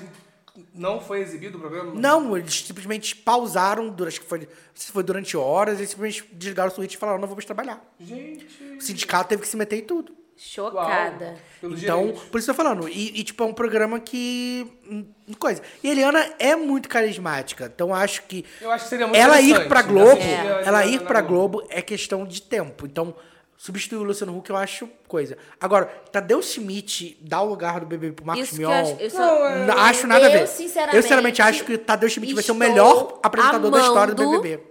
não 0.75 1.01
foi 1.01 1.21
exibido 1.21 1.59
o 1.59 1.61
programa? 1.61 1.93
Não, 1.95 2.37
eles 2.37 2.63
simplesmente 2.63 3.15
pausaram, 3.17 3.89
durante, 3.89 4.15
acho 4.15 4.21
que 4.21 4.27
foi, 4.27 4.49
se 4.75 4.93
foi 4.93 5.03
durante 5.03 5.37
horas, 5.37 5.79
eles 5.79 5.91
simplesmente 5.91 6.29
desligaram 6.33 6.71
o 6.71 6.75
switch 6.75 6.95
e 6.95 6.97
falaram, 6.97 7.19
não 7.21 7.29
vamos 7.29 7.45
trabalhar. 7.45 7.83
Gente. 7.99 8.47
O 8.79 8.81
sindicato 8.81 9.29
teve 9.29 9.43
que 9.43 9.49
se 9.49 9.57
meter 9.57 9.77
em 9.77 9.85
tudo. 9.85 10.21
Chocada. 10.43 11.37
Então, 11.63 12.15
por 12.31 12.39
isso 12.39 12.51
eu 12.51 12.55
tô 12.55 12.63
falando. 12.63 12.89
E, 12.89 13.21
e, 13.21 13.23
tipo, 13.23 13.43
é 13.43 13.47
um 13.47 13.53
programa 13.53 14.01
que. 14.01 14.67
hum, 14.91 15.05
Coisa. 15.39 15.61
E 15.85 15.89
a 15.89 15.93
Eliana 15.93 16.31
é 16.39 16.57
muito 16.57 16.89
carismática. 16.89 17.71
Então, 17.73 17.95
acho 17.95 18.23
que. 18.23 18.47
Eu 18.59 18.71
acho 18.71 18.85
que 18.85 18.89
seria 18.89 19.07
muito 19.07 19.21
ela 19.21 19.39
ir 19.39 19.69
pra 19.69 19.83
Globo, 19.83 20.13
assistir 20.13 20.35
a 20.35 20.63
ela 20.63 20.87
ir 20.87 21.03
pra 21.03 21.21
Globo. 21.21 21.59
Globo 21.59 21.69
é 21.71 21.83
questão 21.83 22.25
de 22.25 22.41
tempo. 22.41 22.87
Então, 22.87 23.15
substituir 23.62 23.99
o 23.99 24.03
Luciano 24.03 24.35
Huck 24.35 24.49
eu 24.49 24.57
acho 24.57 24.88
coisa. 25.07 25.37
Agora, 25.61 25.85
Tadeu 26.11 26.40
Schmidt 26.40 27.18
dar 27.20 27.42
o 27.42 27.49
lugar 27.51 27.81
do 27.81 27.85
bebê 27.87 28.11
pro 28.11 28.25
Marcos 28.25 28.49
que 28.49 28.62
eu 28.62 28.68
Mion. 28.70 28.81
acho- 28.81 29.03
isso- 29.03 29.18
Não, 29.18 29.79
acho 29.79 30.07
nada 30.07 30.27
a 30.27 30.31
Eu, 30.31 30.38
ver. 30.40 30.46
sinceramente, 30.46 30.96
eu 30.96 31.03
sinceramente 31.03 31.42
acho 31.42 31.64
que 31.64 31.75
o 31.75 31.79
Tadeu 31.79 32.09
Schmidt 32.09 32.33
vai 32.33 32.42
ser 32.42 32.53
o 32.53 32.55
melhor 32.55 33.18
apresentador 33.23 33.70
da 33.70 33.81
história 33.81 34.14
do 34.14 34.40
BBB. 34.40 34.62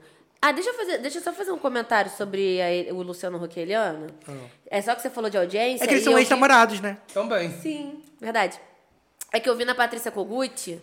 Ah, 0.42 0.52
deixa 0.52 0.70
eu, 0.72 0.74
fazer, 0.74 0.98
deixa 0.98 1.20
eu 1.20 1.22
só 1.22 1.32
fazer 1.34 1.52
um 1.52 1.60
comentário 1.60 2.10
sobre 2.10 2.60
a- 2.62 2.92
o 2.94 3.04
Luciano 3.04 3.38
Huck 3.44 3.56
e 3.56 3.60
a 3.60 3.64
Eliana. 3.64 4.08
É 4.66 4.82
só 4.82 4.96
que 4.96 5.04
você 5.04 5.10
falou 5.12 5.30
de 5.30 5.38
audiência. 5.38 5.84
É 5.84 5.88
que 5.88 5.94
eles 5.94 6.04
são 6.04 6.14
eu 6.14 6.18
vi- 6.18 6.24
ex-namorados, 6.24 6.80
né? 6.80 6.98
Também. 7.14 7.52
Sim, 7.62 8.02
verdade. 8.20 8.60
É 9.32 9.40
que 9.40 9.48
eu 9.48 9.56
vi 9.56 9.66
na 9.66 9.76
Patrícia 9.76 10.10
Kogut 10.10 10.82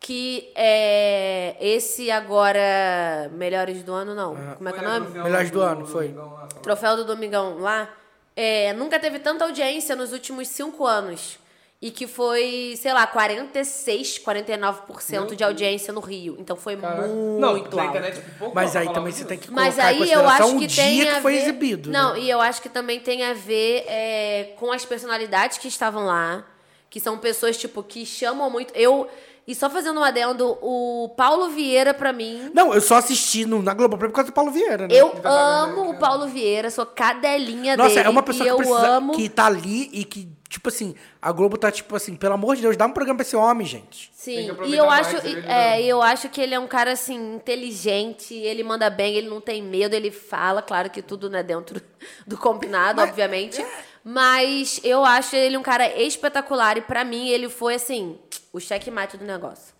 que 0.00 0.52
é, 0.54 1.56
esse 1.60 2.10
agora 2.10 3.30
Melhores 3.32 3.82
do 3.82 3.92
Ano, 3.92 4.14
não. 4.14 4.36
Como 4.56 4.68
é 4.68 4.72
que 4.72 4.78
é 4.78 4.82
o 4.82 5.00
nome? 5.00 5.18
Melhores 5.18 5.50
do 5.50 5.60
ano, 5.60 5.86
foi. 5.86 6.14
Troféu 6.62 6.96
do 6.96 7.04
Domingão 7.04 7.58
lá. 7.58 7.88
é, 8.36 8.72
nunca 8.74 8.98
teve 8.98 9.18
tanta 9.18 9.44
audiência 9.44 9.96
nos 9.96 10.12
últimos 10.12 10.48
cinco 10.48 10.86
anos. 10.86 11.38
E 11.80 11.90
que 11.90 12.06
foi, 12.06 12.74
sei 12.78 12.92
lá, 12.94 13.06
46, 13.06 14.20
49% 14.20 15.34
de 15.34 15.44
audiência 15.44 15.92
no 15.92 16.00
Rio. 16.00 16.34
Então 16.38 16.56
foi 16.56 16.74
Caraca. 16.74 17.06
muito 17.06 17.38
não, 17.38 17.50
alto. 17.50 17.68
internet 17.68 18.22
pouco 18.38 18.54
Mas 18.54 18.74
aí 18.74 18.90
também 18.92 19.12
você 19.12 19.26
tem 19.26 19.38
que 19.38 19.50
Mas 19.50 19.74
colocar 19.74 19.92
em 19.92 20.02
aí 20.02 20.12
eu 20.12 20.26
acho 20.26 20.58
que 20.58 20.66
dia 20.66 20.84
tem 20.84 21.00
que 21.02 21.08
a 21.08 21.20
foi 21.20 21.32
ver... 21.34 21.38
exibido. 21.42 21.90
Não, 21.90 22.14
né? 22.14 22.20
e 22.20 22.30
eu 22.30 22.40
acho 22.40 22.62
que 22.62 22.70
também 22.70 22.98
tem 22.98 23.24
a 23.24 23.34
ver 23.34 23.84
é, 23.88 24.54
com 24.58 24.72
as 24.72 24.86
personalidades 24.86 25.58
que 25.58 25.68
estavam 25.68 26.06
lá, 26.06 26.46
que 26.88 26.98
são 26.98 27.18
pessoas 27.18 27.58
tipo 27.58 27.82
que 27.82 28.06
chamam 28.06 28.48
muito. 28.48 28.72
Eu 28.74 29.06
E 29.46 29.54
só 29.54 29.70
fazendo 29.70 30.00
um 30.00 30.02
adendo, 30.02 30.58
o 30.60 31.08
Paulo 31.16 31.50
Vieira, 31.50 31.94
pra 31.94 32.12
mim. 32.12 32.50
Não, 32.52 32.74
eu 32.74 32.80
só 32.80 32.96
assisti 32.96 33.46
no, 33.46 33.62
na 33.62 33.72
Globoplay 33.74 34.08
por 34.10 34.16
causa 34.16 34.30
do 34.30 34.34
Paulo 34.34 34.50
Vieira, 34.50 34.88
né? 34.88 34.94
Eu 34.94 35.12
amo 35.24 35.82
o 35.90 35.92
né? 35.92 35.98
Paulo 36.00 36.26
Vieira, 36.26 36.68
sou 36.68 36.84
cadelinha 36.84 37.76
Nossa, 37.76 37.90
dele. 37.96 38.06
é 38.06 38.10
uma 38.10 38.22
pessoa 38.24 38.44
e 38.44 38.48
que 38.48 38.52
eu 38.52 38.56
precisa, 38.56 38.88
amo. 38.88 39.12
que 39.12 39.28
tá 39.28 39.46
ali 39.46 39.88
e 39.92 40.04
que, 40.04 40.28
tipo 40.48 40.68
assim, 40.68 40.96
a 41.22 41.30
Globo 41.30 41.56
tá 41.56 41.70
tipo 41.70 41.94
assim, 41.94 42.16
pelo 42.16 42.34
amor 42.34 42.56
de 42.56 42.62
Deus, 42.62 42.76
dá 42.76 42.86
um 42.86 42.92
programa 42.92 43.18
pra 43.18 43.26
esse 43.26 43.36
homem, 43.36 43.64
gente. 43.64 44.10
Sim, 44.12 44.50
e 44.64 44.74
eu 44.76 44.86
mais 44.86 45.14
acho, 45.14 45.24
e- 45.28 45.36
né? 45.36 45.78
é, 45.78 45.82
eu 45.84 46.02
acho 46.02 46.28
que 46.28 46.40
ele 46.40 46.52
é 46.52 46.58
um 46.58 46.66
cara 46.66 46.90
assim 46.92 47.36
inteligente, 47.36 48.34
ele 48.34 48.64
manda 48.64 48.90
bem, 48.90 49.14
ele 49.14 49.28
não 49.28 49.40
tem 49.40 49.62
medo, 49.62 49.94
ele 49.94 50.10
fala, 50.10 50.60
claro 50.60 50.90
que 50.90 51.00
tudo 51.02 51.30
não 51.30 51.38
é 51.38 51.42
dentro 51.44 51.80
do 52.26 52.36
combinado, 52.36 53.00
obviamente, 53.00 53.62
é. 53.62 53.68
mas 54.04 54.80
eu 54.82 55.04
acho 55.04 55.36
ele 55.36 55.56
um 55.56 55.62
cara 55.62 55.88
espetacular 56.00 56.76
e 56.76 56.80
pra 56.80 57.04
mim 57.04 57.28
ele 57.28 57.48
foi 57.48 57.74
assim, 57.74 58.18
o 58.56 58.60
checkmate 58.60 59.16
do 59.16 59.24
negócio. 59.24 59.74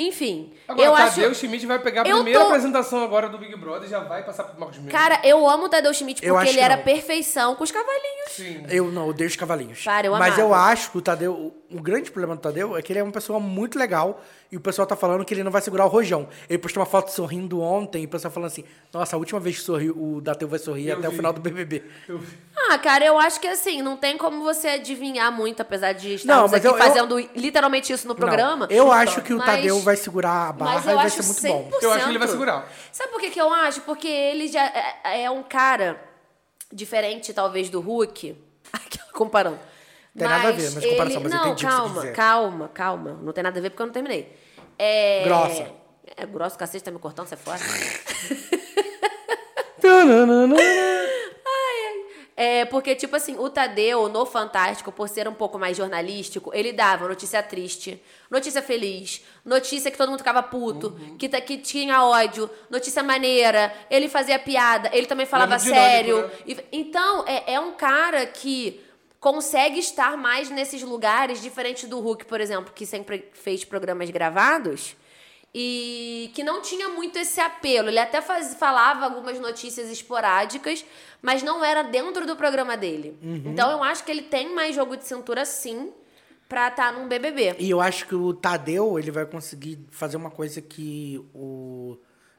Enfim, 0.00 0.52
Agora, 0.68 0.86
eu 0.86 0.94
Tadeu 0.94 1.30
acho 1.30 1.40
Schmidt 1.40 1.66
vai 1.66 1.80
pegar 1.80 2.02
a 2.02 2.08
Eu 2.08 2.16
primeira 2.18 2.38
tô- 2.38 2.46
apresentação 2.46 3.02
agora 3.02 3.28
do 3.28 3.36
Big 3.36 3.56
Brother 3.56 3.88
e 3.88 3.90
já 3.90 3.98
vai 3.98 4.22
passar 4.24 4.44
pro 4.44 4.60
Marcos 4.60 4.78
Mendes. 4.78 4.92
Cara, 4.92 5.20
eu 5.24 5.48
amo 5.48 5.64
o 5.64 5.68
Tadeu 5.68 5.92
Schmidt 5.92 6.22
porque 6.24 6.48
ele 6.50 6.60
era 6.60 6.76
não. 6.76 6.84
perfeição 6.84 7.56
com 7.56 7.64
os 7.64 7.72
cavalinhos. 7.72 8.30
Sim. 8.30 8.64
Eu 8.68 8.92
não, 8.92 9.08
odeio 9.08 9.28
os 9.28 9.34
cavalinhos. 9.34 9.82
Para, 9.82 10.06
eu 10.06 10.12
Mas 10.12 10.34
amava. 10.34 10.40
eu 10.40 10.54
acho 10.54 10.92
que 10.92 10.98
o 10.98 11.02
Tadeu, 11.02 11.52
o, 11.70 11.76
o 11.76 11.82
grande 11.82 12.10
problema 12.10 12.34
do 12.36 12.40
Tadeu 12.40 12.76
é 12.76 12.82
que 12.82 12.92
ele 12.92 13.00
é 13.00 13.02
uma 13.02 13.12
pessoa 13.12 13.38
muito 13.40 13.78
legal 13.78 14.22
e 14.50 14.56
o 14.56 14.60
pessoal 14.60 14.86
tá 14.86 14.96
falando 14.96 15.24
que 15.24 15.34
ele 15.34 15.42
não 15.42 15.50
vai 15.50 15.60
segurar 15.60 15.84
o 15.84 15.88
rojão. 15.88 16.28
Ele 16.48 16.58
postou 16.58 16.80
uma 16.80 16.86
foto 16.86 17.10
sorrindo 17.12 17.60
ontem 17.60 18.02
e 18.02 18.06
o 18.06 18.08
pessoal 18.08 18.32
falando 18.32 18.48
assim: 18.48 18.64
"Nossa, 18.92 19.16
a 19.16 19.18
última 19.18 19.38
vez 19.40 19.56
que 19.58 19.62
sorriu, 19.62 19.94
o 19.96 20.20
Dateu 20.20 20.48
vai 20.48 20.58
sorrir 20.58 20.88
Eu 20.88 20.98
até 20.98 21.08
o 21.08 21.10
vi. 21.10 21.16
final 21.16 21.32
do 21.32 21.40
BBB". 21.40 21.82
Eu 22.08 22.18
vi. 22.18 22.38
Ah, 22.70 22.78
cara, 22.78 23.04
eu 23.04 23.18
acho 23.18 23.40
que 23.40 23.46
assim, 23.46 23.80
não 23.82 23.96
tem 23.96 24.16
como 24.18 24.42
você 24.42 24.68
adivinhar 24.68 25.30
muito, 25.32 25.60
apesar 25.60 25.92
de 25.92 26.08
Não, 26.08 26.14
estarmos 26.14 26.50
mas 26.50 26.54
aqui 26.64 26.66
eu- 26.66 26.72
eu- 26.72 26.78
fazendo 26.78 27.18
literalmente 27.36 27.92
isso 27.92 28.06
no 28.08 28.14
programa. 28.14 28.66
Não, 28.66 28.74
eu 28.76 28.90
acho 28.92 29.20
que 29.22 29.32
o 29.32 29.38
Mas- 29.38 29.46
Tadeu 29.46 29.78
vai 29.80 29.96
segurar 29.96 30.48
a 30.48 30.52
barra 30.52 30.74
Mas 30.74 30.84
e 30.84 30.88
eu 30.90 30.94
vai 30.96 31.06
acho 31.06 31.22
ser 31.22 31.26
muito 31.26 31.40
100%. 31.40 31.70
bom. 31.70 31.78
Eu 31.82 31.92
acho 31.92 32.04
que 32.04 32.10
ele 32.10 32.18
vai 32.18 32.28
segurar. 32.28 32.68
Sabe 32.92 33.10
por 33.12 33.20
que, 33.20 33.30
que 33.30 33.40
eu 33.40 33.52
acho? 33.52 33.80
Porque 33.82 34.08
ele 34.08 34.48
já 34.48 34.64
é, 35.04 35.24
é 35.24 35.30
um 35.30 35.42
cara 35.42 36.00
diferente, 36.72 37.32
talvez, 37.32 37.70
do 37.70 37.80
Hulk. 37.80 38.36
Comparando. 39.12 39.58
Tem 40.18 40.28
nada 40.28 40.48
a 40.48 40.52
ver, 40.52 40.70
mas 40.72 40.84
comparação, 40.84 41.20
mas 41.22 41.32
não, 41.32 41.52
o 41.52 41.54
que 41.54 41.62
calma, 41.64 42.06
calma, 42.08 42.68
calma. 42.68 43.18
Não 43.22 43.32
tem 43.32 43.42
nada 43.44 43.58
a 43.58 43.62
ver 43.62 43.70
porque 43.70 43.82
eu 43.82 43.86
não 43.86 43.92
terminei. 43.92 44.32
É... 44.78 45.22
Grossa. 45.24 45.70
É 46.16 46.26
grossa, 46.26 46.56
cacete, 46.56 46.84
tá 46.84 46.90
me 46.90 46.98
cortando, 46.98 47.26
você 47.26 47.34
é 47.34 47.38
fora. 47.38 47.58
É, 52.40 52.64
porque, 52.66 52.94
tipo 52.94 53.16
assim, 53.16 53.36
o 53.36 53.50
Tadeu, 53.50 54.08
no 54.08 54.24
Fantástico, 54.24 54.92
por 54.92 55.08
ser 55.08 55.26
um 55.26 55.34
pouco 55.34 55.58
mais 55.58 55.76
jornalístico, 55.76 56.52
ele 56.54 56.72
dava 56.72 57.08
notícia 57.08 57.42
triste, 57.42 58.00
notícia 58.30 58.62
feliz, 58.62 59.24
notícia 59.44 59.90
que 59.90 59.98
todo 59.98 60.08
mundo 60.10 60.20
ficava 60.20 60.40
puto, 60.40 60.96
que, 61.18 61.28
ta- 61.28 61.40
que 61.40 61.58
tinha 61.58 62.04
ódio, 62.04 62.48
notícia 62.70 63.02
maneira, 63.02 63.74
ele 63.90 64.08
fazia 64.08 64.38
piada, 64.38 64.88
ele 64.92 65.06
também 65.06 65.26
falava 65.26 65.50
muito 65.50 65.64
dinâmico, 65.64 65.90
sério. 65.90 66.30
né? 66.46 66.62
Então, 66.70 67.24
é, 67.26 67.54
é 67.54 67.58
um 67.60 67.72
cara 67.72 68.24
que 68.26 68.84
consegue 69.20 69.78
estar 69.80 70.16
mais 70.16 70.48
nesses 70.50 70.82
lugares, 70.82 71.42
diferente 71.42 71.86
do 71.86 71.98
Hulk, 72.00 72.24
por 72.26 72.40
exemplo, 72.40 72.72
que 72.72 72.86
sempre 72.86 73.28
fez 73.32 73.64
programas 73.64 74.08
gravados 74.10 74.96
e 75.54 76.30
que 76.34 76.44
não 76.44 76.60
tinha 76.62 76.88
muito 76.88 77.18
esse 77.18 77.40
apelo. 77.40 77.88
Ele 77.88 77.98
até 77.98 78.20
faz- 78.20 78.54
falava 78.54 79.04
algumas 79.06 79.38
notícias 79.40 79.90
esporádicas, 79.90 80.84
mas 81.22 81.42
não 81.42 81.64
era 81.64 81.82
dentro 81.82 82.26
do 82.26 82.36
programa 82.36 82.76
dele. 82.76 83.18
Uhum. 83.22 83.42
Então 83.46 83.70
eu 83.70 83.82
acho 83.82 84.04
que 84.04 84.10
ele 84.10 84.22
tem 84.22 84.54
mais 84.54 84.74
jogo 84.74 84.96
de 84.96 85.04
cintura 85.06 85.44
sim 85.44 85.92
pra 86.48 86.68
estar 86.68 86.92
num 86.92 87.08
BBB. 87.08 87.56
E 87.58 87.68
eu 87.70 87.80
acho 87.80 88.06
que 88.06 88.14
o 88.14 88.32
Tadeu, 88.32 88.98
ele 88.98 89.10
vai 89.10 89.26
conseguir 89.26 89.78
fazer 89.90 90.16
uma 90.16 90.30
coisa 90.30 90.60
que 90.62 91.20
o 91.34 91.96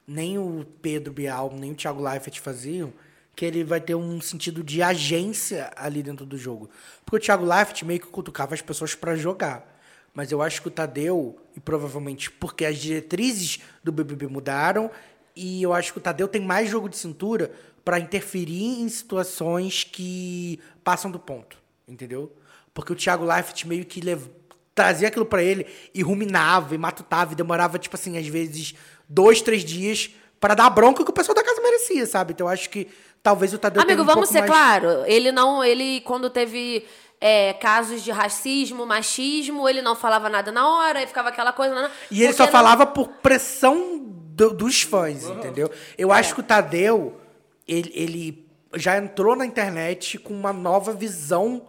nem 0.07 0.39
o 0.39 0.65
Pedro 0.81 1.13
Bial, 1.13 1.51
nem 1.55 1.71
o 1.71 1.75
Thiago 1.75 2.01
Leifert 2.01 2.39
faziam, 2.39 2.91
que 3.35 3.45
ele 3.45 3.63
vai 3.63 3.79
ter 3.79 3.95
um 3.95 4.19
sentido 4.19 4.63
de 4.63 4.81
agência 4.81 5.71
ali 5.75 6.03
dentro 6.03 6.25
do 6.25 6.37
jogo. 6.37 6.69
Porque 7.05 7.17
o 7.17 7.19
Thiago 7.25 7.45
Leifert 7.45 7.83
meio 7.83 7.99
que 7.99 8.07
cutucava 8.07 8.53
as 8.53 8.61
pessoas 8.61 8.95
pra 8.95 9.15
jogar. 9.15 9.77
Mas 10.13 10.31
eu 10.31 10.41
acho 10.41 10.61
que 10.61 10.67
o 10.67 10.71
Tadeu, 10.71 11.39
e 11.55 11.59
provavelmente 11.59 12.29
porque 12.31 12.65
as 12.65 12.77
diretrizes 12.77 13.59
do 13.83 13.91
BBB 13.91 14.27
mudaram, 14.27 14.91
e 15.35 15.61
eu 15.63 15.71
acho 15.73 15.93
que 15.93 15.99
o 15.99 16.01
Tadeu 16.01 16.27
tem 16.27 16.41
mais 16.41 16.69
jogo 16.69 16.89
de 16.89 16.97
cintura 16.97 17.51
pra 17.85 17.99
interferir 17.99 18.81
em 18.81 18.89
situações 18.89 19.83
que 19.83 20.59
passam 20.83 21.09
do 21.09 21.19
ponto, 21.19 21.57
entendeu? 21.87 22.35
Porque 22.73 22.91
o 22.91 22.95
Thiago 22.95 23.23
Leifert 23.23 23.65
meio 23.65 23.85
que 23.85 24.01
lev- 24.01 24.27
trazia 24.75 25.07
aquilo 25.07 25.25
pra 25.25 25.41
ele 25.43 25.65
e 25.93 26.01
ruminava 26.01 26.75
e 26.75 26.77
matutava 26.77 27.31
e 27.33 27.35
demorava, 27.35 27.79
tipo 27.79 27.95
assim, 27.95 28.17
às 28.17 28.27
vezes 28.27 28.73
dois, 29.07 29.41
três 29.41 29.63
dias 29.63 30.11
pra 30.39 30.55
dar 30.55 30.65
a 30.65 30.69
bronca 30.69 31.03
que 31.03 31.09
o 31.09 31.13
pessoal 31.13 31.35
da 31.35 31.43
casa 31.43 31.61
merecia, 31.61 32.05
sabe? 32.05 32.33
Então 32.33 32.47
eu 32.47 32.51
acho 32.51 32.69
que 32.69 32.87
talvez 33.21 33.53
o 33.53 33.57
Tadeu 33.57 33.81
tenha 33.83 33.93
Amigo, 33.95 34.03
um 34.03 34.05
vamos 34.13 34.29
pouco 34.29 34.33
ser 34.33 34.39
mais... 34.47 34.51
claro. 34.51 35.03
Ele 35.05 35.31
não. 35.31 35.63
Ele, 35.63 36.01
quando 36.01 36.29
teve 36.29 36.85
é, 37.21 37.53
casos 37.53 38.01
de 38.03 38.11
racismo, 38.11 38.85
machismo, 38.85 39.67
ele 39.67 39.81
não 39.81 39.95
falava 39.95 40.29
nada 40.29 40.51
na 40.51 40.67
hora, 40.67 41.03
e 41.03 41.07
ficava 41.07 41.29
aquela 41.29 41.51
coisa. 41.51 41.73
Não, 41.75 41.89
E 42.09 42.23
ele 42.23 42.33
só 42.33 42.45
não- 42.45 42.51
falava 42.51 42.85
por 42.85 43.07
pressão 43.21 43.99
do- 44.01 44.53
dos 44.53 44.81
fãs, 44.83 45.23
entendeu? 45.25 45.69
Eu 45.97 46.13
É. 46.13 46.19
acho 46.19 46.33
que 46.33 46.39
o 46.39 46.43
Tadeu, 46.43 47.19
ele, 47.67 47.91
ele 47.93 48.49
já 48.75 48.97
entrou 48.97 49.35
na 49.35 49.45
internet 49.45 50.17
com 50.17 50.33
uma 50.33 50.53
nova 50.53 50.93
visão 50.93 51.67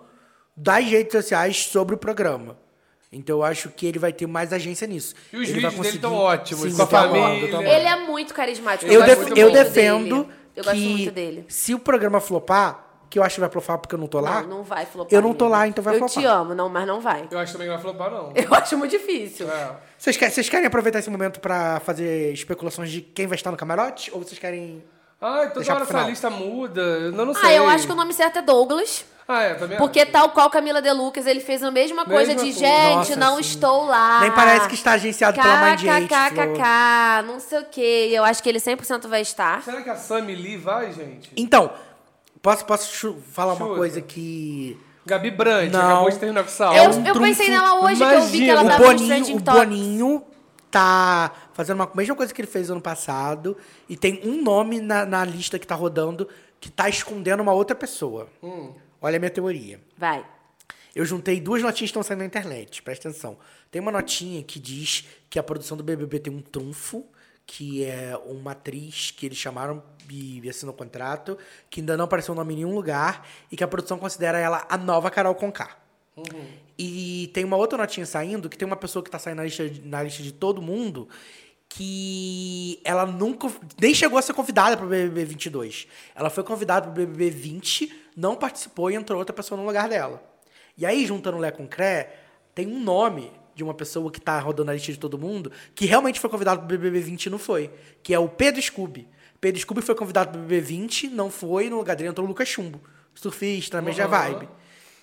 das 0.57 0.85
redes 0.85 1.13
sociais 1.13 1.65
sobre 1.65 1.95
o 1.95 1.99
programa. 1.99 2.59
Então 3.13 3.39
eu 3.39 3.43
acho 3.43 3.71
que 3.71 3.87
ele 3.87 3.99
vai 3.99 4.13
ter 4.13 4.27
mais 4.29 4.53
agência 4.53 4.87
nisso. 4.87 5.17
E 5.33 5.37
os 5.39 5.49
ele 5.49 5.61
vai 5.61 5.71
vídeos 5.71 5.73
dele 5.73 5.77
conseguir- 5.79 5.99
tão 5.99 6.15
ótimos, 6.15 6.71
Sim, 6.71 6.77
com 6.77 6.83
a 6.83 6.85
eu 6.85 6.89
família. 6.89 7.49
eu. 7.51 7.63
Ele 7.63 7.89
é 7.89 7.97
muito 8.07 8.33
carismático. 8.33 8.89
Eu, 8.89 9.01
gosto 9.01 9.09
def- 9.09 9.19
muito 9.27 9.39
eu 9.41 9.51
dele. 9.51 9.65
Eu 10.57 10.63
que 10.65 10.71
gosto 10.71 10.81
muito 10.83 11.11
dele. 11.11 11.45
se 11.49 11.75
o 11.75 11.79
programa 11.79 12.21
flopar, 12.21 12.87
que 13.09 13.19
eu 13.19 13.23
acho 13.23 13.35
que 13.37 13.41
vai 13.41 13.51
flopar 13.51 13.79
porque 13.79 13.95
eu 13.95 13.99
não 13.99 14.07
tô 14.07 14.21
lá, 14.21 14.43
Não, 14.43 14.59
não 14.59 14.63
vai 14.63 14.87
flopar. 14.87 15.13
eu 15.13 15.21
não 15.23 15.35
tô 15.35 15.49
lá, 15.49 15.67
então 15.67 15.83
vai 15.83 15.95
eu 15.95 15.99
flopar. 15.99 16.15
te 16.23 16.25
amo, 16.25 16.55
não, 16.55 16.69
mas 16.69 16.87
não 16.87 17.01
vai. 17.01 17.27
Eu 17.31 17.39
acho 17.39 17.53
também 17.53 17.67
que 17.69 17.73
vai 17.75 17.83
flopar, 17.83 18.11
não. 18.11 18.33
Eu 18.35 18.55
acho 18.55 18.77
muito 18.79 18.91
difícil. 18.93 19.51
É. 19.51 19.77
Vocês 19.99 20.17
querem, 20.17 20.33
vocês 20.35 20.49
querem 20.49 20.67
aproveitar 20.67 20.99
esse 21.01 21.11
momento 21.11 21.41
pra 21.41 21.81
fazer 21.81 22.33
especulações 22.33 22.91
de 22.91 23.01
quem 23.01 23.27
vai 23.27 23.37
estar 23.37 23.51
no 23.51 23.57
camarote? 23.57 24.11
Ou 24.13 24.23
vocês 24.23 24.39
querem... 24.39 24.83
Ai, 25.21 25.49
toda 25.49 25.57
Deixar 25.61 25.75
hora 25.75 25.85
essa 25.85 26.03
lista 26.03 26.31
muda. 26.31 26.81
Eu 26.81 27.13
não 27.13 27.35
sei. 27.35 27.43
Ah, 27.45 27.53
eu 27.55 27.69
acho 27.69 27.87
que 27.87 27.93
o 27.93 27.97
nome 27.97 28.13
certo 28.15 28.39
é 28.39 28.43
Douglas. 28.43 29.05
Ah, 29.29 29.43
é, 29.43 29.55
também 29.55 29.79
Porque 29.79 30.01
acho. 30.01 30.11
tal 30.11 30.31
qual 30.31 30.51
Camila 30.51 30.83
De 30.83 30.91
Lucas, 30.93 31.25
ele 31.25 31.39
fez 31.39 31.63
a 31.63 31.71
mesma 31.71 32.05
coisa 32.05 32.33
Mesma 32.35 32.43
de, 32.45 32.53
coisa. 32.53 32.59
gente, 32.67 32.97
Nossa, 32.97 33.17
não 33.17 33.35
sim. 33.37 33.41
estou 33.43 33.85
lá. 33.87 34.21
Nem 34.23 34.33
parece 34.33 34.67
que 34.67 34.75
está 34.75 34.93
agenciado 34.93 35.41
pela 35.41 35.71
Mind 35.71 35.85
Eight, 35.85 36.09
Flor. 36.09 36.31
KKKK, 36.31 37.23
não 37.27 37.39
sei 37.39 37.59
o 37.61 37.65
quê. 37.71 38.09
Eu 38.13 38.25
acho 38.25 38.43
que 38.43 38.49
ele 38.49 38.59
100% 38.59 39.07
vai 39.07 39.21
estar. 39.21 39.63
Será 39.63 39.83
que 39.83 39.91
a 39.91 39.95
Sammy 39.95 40.35
Lee 40.35 40.57
vai, 40.57 40.93
gente? 40.93 41.31
Então, 41.37 41.71
posso, 42.43 42.65
posso 42.65 43.19
falar 43.31 43.53
uma 43.53 43.67
Chuta. 43.67 43.79
coisa 43.79 44.01
que... 44.01 44.77
Gabi 45.07 45.31
Brandt, 45.31 45.73
Não. 45.73 45.81
acabou 45.81 46.11
de 46.11 46.19
terminar 46.19 46.43
com 46.43 46.49
o 46.49 46.53
Sal. 46.53 46.73
É 46.73 46.85
Eu, 46.87 46.91
um 46.91 47.07
eu 47.07 47.15
pensei 47.21 47.49
nela 47.51 47.81
hoje, 47.85 47.97
que 47.97 48.03
eu 48.03 48.23
vi 48.23 48.39
que 48.39 48.45
Imagina. 48.47 48.53
ela 48.53 48.63
o 48.63 48.69
tava 48.69 48.85
Boninho, 48.85 49.37
o. 49.37 49.41
Boninho 49.41 50.23
tá 50.71 51.31
fazendo 51.61 51.83
a 51.83 51.91
mesma 51.95 52.15
coisa 52.17 52.33
que 52.33 52.41
ele 52.41 52.49
fez 52.49 52.71
ano 52.71 52.81
passado 52.81 53.55
e 53.87 53.95
tem 53.97 54.19
um 54.25 54.43
nome 54.43 54.81
na, 54.81 55.05
na 55.05 55.23
lista 55.25 55.59
que 55.59 55.67
tá 55.67 55.75
rodando 55.75 56.27
que 56.59 56.71
tá 56.71 56.89
escondendo 56.89 57.43
uma 57.43 57.53
outra 57.53 57.77
pessoa. 57.77 58.29
Hum. 58.43 58.73
Olha 59.01 59.17
a 59.17 59.19
minha 59.19 59.31
teoria. 59.31 59.79
Vai. 59.97 60.27
Eu 60.95 61.05
juntei 61.05 61.39
duas 61.41 61.63
notinhas 61.63 61.79
que 61.79 61.85
estão 61.87 62.03
saindo 62.03 62.21
na 62.21 62.27
internet, 62.27 62.83
presta 62.83 63.09
atenção. 63.11 63.37
Tem 63.71 63.81
uma 63.81 63.93
notinha 63.93 64.43
que 64.43 64.59
diz 64.59 65.07
que 65.29 65.39
a 65.39 65.43
produção 65.43 65.77
do 65.77 65.83
BBB 65.85 66.19
tem 66.19 66.33
um 66.33 66.41
trunfo, 66.41 67.05
que 67.47 67.85
é 67.85 68.17
uma 68.27 68.53
atriz 68.53 69.11
que 69.11 69.27
eles 69.27 69.39
chamaram 69.39 69.83
e 70.09 70.49
assinou 70.49 70.75
contrato, 70.75 71.37
que 71.69 71.81
ainda 71.81 71.97
não 71.97 72.07
apareceu 72.07 72.33
o 72.33 72.37
nome 72.37 72.55
em 72.55 72.57
nenhum 72.59 72.75
lugar, 72.75 73.27
e 73.53 73.57
que 73.57 73.63
a 73.65 73.69
produção 73.69 73.99
considera 73.99 74.39
ela 74.39 74.67
a 74.69 74.77
nova 74.79 75.11
Carol 75.11 75.35
Conká. 75.35 75.77
E 76.79 77.31
tem 77.33 77.45
uma 77.45 77.57
outra 77.57 77.79
notinha 77.79 78.05
saindo, 78.07 78.49
que 78.49 78.57
tem 78.59 78.67
uma 78.67 78.77
pessoa 78.77 79.03
que 79.03 79.11
tá 79.11 79.19
saindo 79.19 79.39
na 79.39 79.45
lista, 79.45 79.69
de- 79.69 79.81
na 79.87 80.03
lista 80.03 80.23
de 80.23 80.33
todo 80.33 80.61
mundo, 80.61 81.09
que 81.73 82.81
ela 82.85 83.07
nunca 83.07 83.49
nem 83.81 83.95
chegou 83.95 84.19
a 84.19 84.23
ser 84.23 84.35
convidada 84.35 84.77
para 84.77 84.85
o 84.85 84.89
BBB 84.89 85.25
22. 85.25 85.87
Ela 86.15 86.29
foi 86.29 86.43
convidada 86.43 86.83
para 86.83 86.91
o 86.91 87.07
BBB 87.07 87.31
20, 87.31 87.93
não 88.17 88.35
participou 88.35 88.91
e 88.91 88.97
entrou 88.97 89.19
outra 89.19 89.33
pessoa 89.35 89.59
no 89.59 89.65
lugar 89.67 89.89
dela. 89.89 90.23
E 90.77 90.85
aí, 90.85 91.07
juntando 91.07 91.39
Lé 91.39 91.51
com 91.53 91.67
Cré, 91.67 92.13
tem 92.55 92.67
um 92.67 92.81
nome 92.83 93.33
de 93.55 93.63
uma 93.63 93.73
pessoa 93.73 94.11
que 94.11 94.21
tá 94.21 94.39
rodando 94.41 94.67
na 94.67 94.73
lista 94.75 94.91
de 94.93 94.99
todo 94.99 95.17
mundo, 95.17 95.53
que 95.75 95.87
realmente 95.87 96.19
foi 96.19 96.29
convidado 96.29 96.59
para 96.61 96.65
o 96.67 96.69
BBB 96.69 97.01
20 97.01 97.27
e 97.27 97.31
não 97.31 97.39
foi, 97.39 97.71
que 98.03 98.13
é 98.13 98.19
o 98.19 98.29
Pedro 98.29 98.61
Scooby. 98.61 99.07
Pedro 99.41 99.61
Scooby 99.61 99.81
foi 99.81 99.95
convidado 99.95 100.31
para 100.33 100.39
o 100.39 100.43
BBB 100.43 100.61
20, 100.61 101.09
não 101.09 101.31
foi, 101.31 101.71
no 101.71 101.77
lugar 101.77 101.95
dele 101.95 102.11
entrou 102.11 102.27
o 102.27 102.29
Lucas 102.29 102.49
Chumbo. 102.49 102.81
Surfista, 103.15 103.77
na 103.77 103.83
mesma 103.83 104.05
Uhum. 104.05 104.11
vibe. 104.11 104.49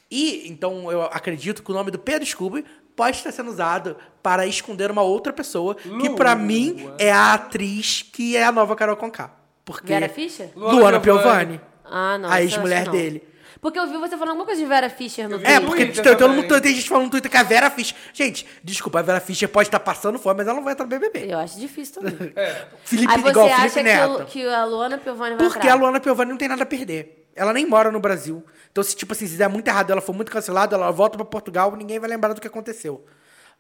E, 0.09 0.47
então, 0.49 0.91
eu 0.91 1.03
acredito 1.03 1.61
que 1.63 1.71
o 1.71 1.73
nome 1.73 1.91
do 1.91 1.99
Pedro 1.99 2.25
Scooby 2.27 2.65
pode 2.97 3.15
estar 3.17 3.31
sendo 3.31 3.49
usado 3.49 3.95
para 4.21 4.45
esconder 4.45 4.91
uma 4.91 5.03
outra 5.03 5.31
pessoa, 5.31 5.75
que 5.75 6.09
pra 6.09 6.33
Lua. 6.33 6.43
mim 6.43 6.91
é 6.99 7.11
a 7.11 7.33
atriz 7.35 8.01
que 8.11 8.35
é 8.35 8.43
a 8.43 8.51
nova 8.51 8.75
Carol 8.75 8.97
Conká. 8.97 9.31
Porque 9.63 9.87
Vera 9.87 10.09
Fischer? 10.09 10.49
Luana, 10.55 10.73
Luana 10.79 10.99
Piovani. 10.99 11.61
Ah, 11.85 12.17
não. 12.17 12.29
a 12.29 12.41
ex-mulher 12.41 12.83
que 12.85 12.89
dele. 12.91 13.23
Porque 13.61 13.79
eu 13.79 13.87
vi 13.87 13.93
você 13.97 14.11
falando 14.11 14.29
alguma 14.29 14.45
coisa 14.45 14.61
de 14.61 14.67
Vera 14.67 14.89
Fischer 14.89 15.27
no 15.27 15.35
Eu 15.35 15.39
vi 15.39 15.45
É, 15.45 15.59
porque 15.59 15.85
Twitter 15.85 16.03
tem, 16.03 16.15
todo 16.17 16.33
mundo, 16.33 16.61
tem 16.61 16.75
gente 16.75 16.87
falando 16.87 17.05
no 17.05 17.11
Twitter 17.11 17.29
que 17.31 17.37
a 17.37 17.43
Vera 17.43 17.69
Fischer. 17.71 17.95
Gente, 18.13 18.45
desculpa, 18.63 18.99
a 18.99 19.01
Vera 19.01 19.19
Fischer 19.19 19.49
pode 19.49 19.67
estar 19.67 19.79
passando 19.79 20.19
fome, 20.19 20.37
mas 20.37 20.47
ela 20.47 20.55
não 20.57 20.63
vai 20.63 20.73
entrar 20.73 20.85
no 20.85 20.89
BBB. 20.89 21.31
Eu 21.31 21.39
acho 21.39 21.59
difícil 21.59 21.95
também. 22.01 22.31
É. 22.35 22.65
Felipe, 22.83 23.11
Aí 23.13 23.19
você 23.21 23.29
igual 23.29 23.47
acha 23.47 23.55
Felipe 23.69 23.73
que, 23.75 23.83
Neto. 23.83 24.21
o- 24.21 24.25
que 24.25 24.47
a 24.47 24.63
Luana 24.65 24.97
Piovani 24.97 25.35
vai 25.35 25.45
Porque 25.45 25.59
entrar? 25.59 25.71
a 25.71 25.75
Luana 25.75 25.99
Piovani 25.99 26.31
não 26.31 26.37
tem 26.37 26.47
nada 26.47 26.63
a 26.63 26.65
perder. 26.65 27.27
Ela 27.35 27.53
nem 27.53 27.65
mora 27.65 27.91
no 27.91 27.99
Brasil. 27.99 28.43
Então, 28.77 28.83
se, 28.83 28.95
tipo 28.95 29.11
assim, 29.13 29.25
se 29.25 29.35
der 29.37 29.49
muito 29.49 29.67
errado, 29.67 29.89
ela 29.89 29.99
for 30.01 30.13
muito 30.13 30.31
cancelada, 30.31 30.75
ela 30.75 30.91
volta 30.91 31.17
pra 31.17 31.25
Portugal, 31.25 31.75
ninguém 31.75 31.97
vai 31.97 32.07
lembrar 32.07 32.31
do 32.33 32.39
que 32.39 32.45
aconteceu. 32.45 33.03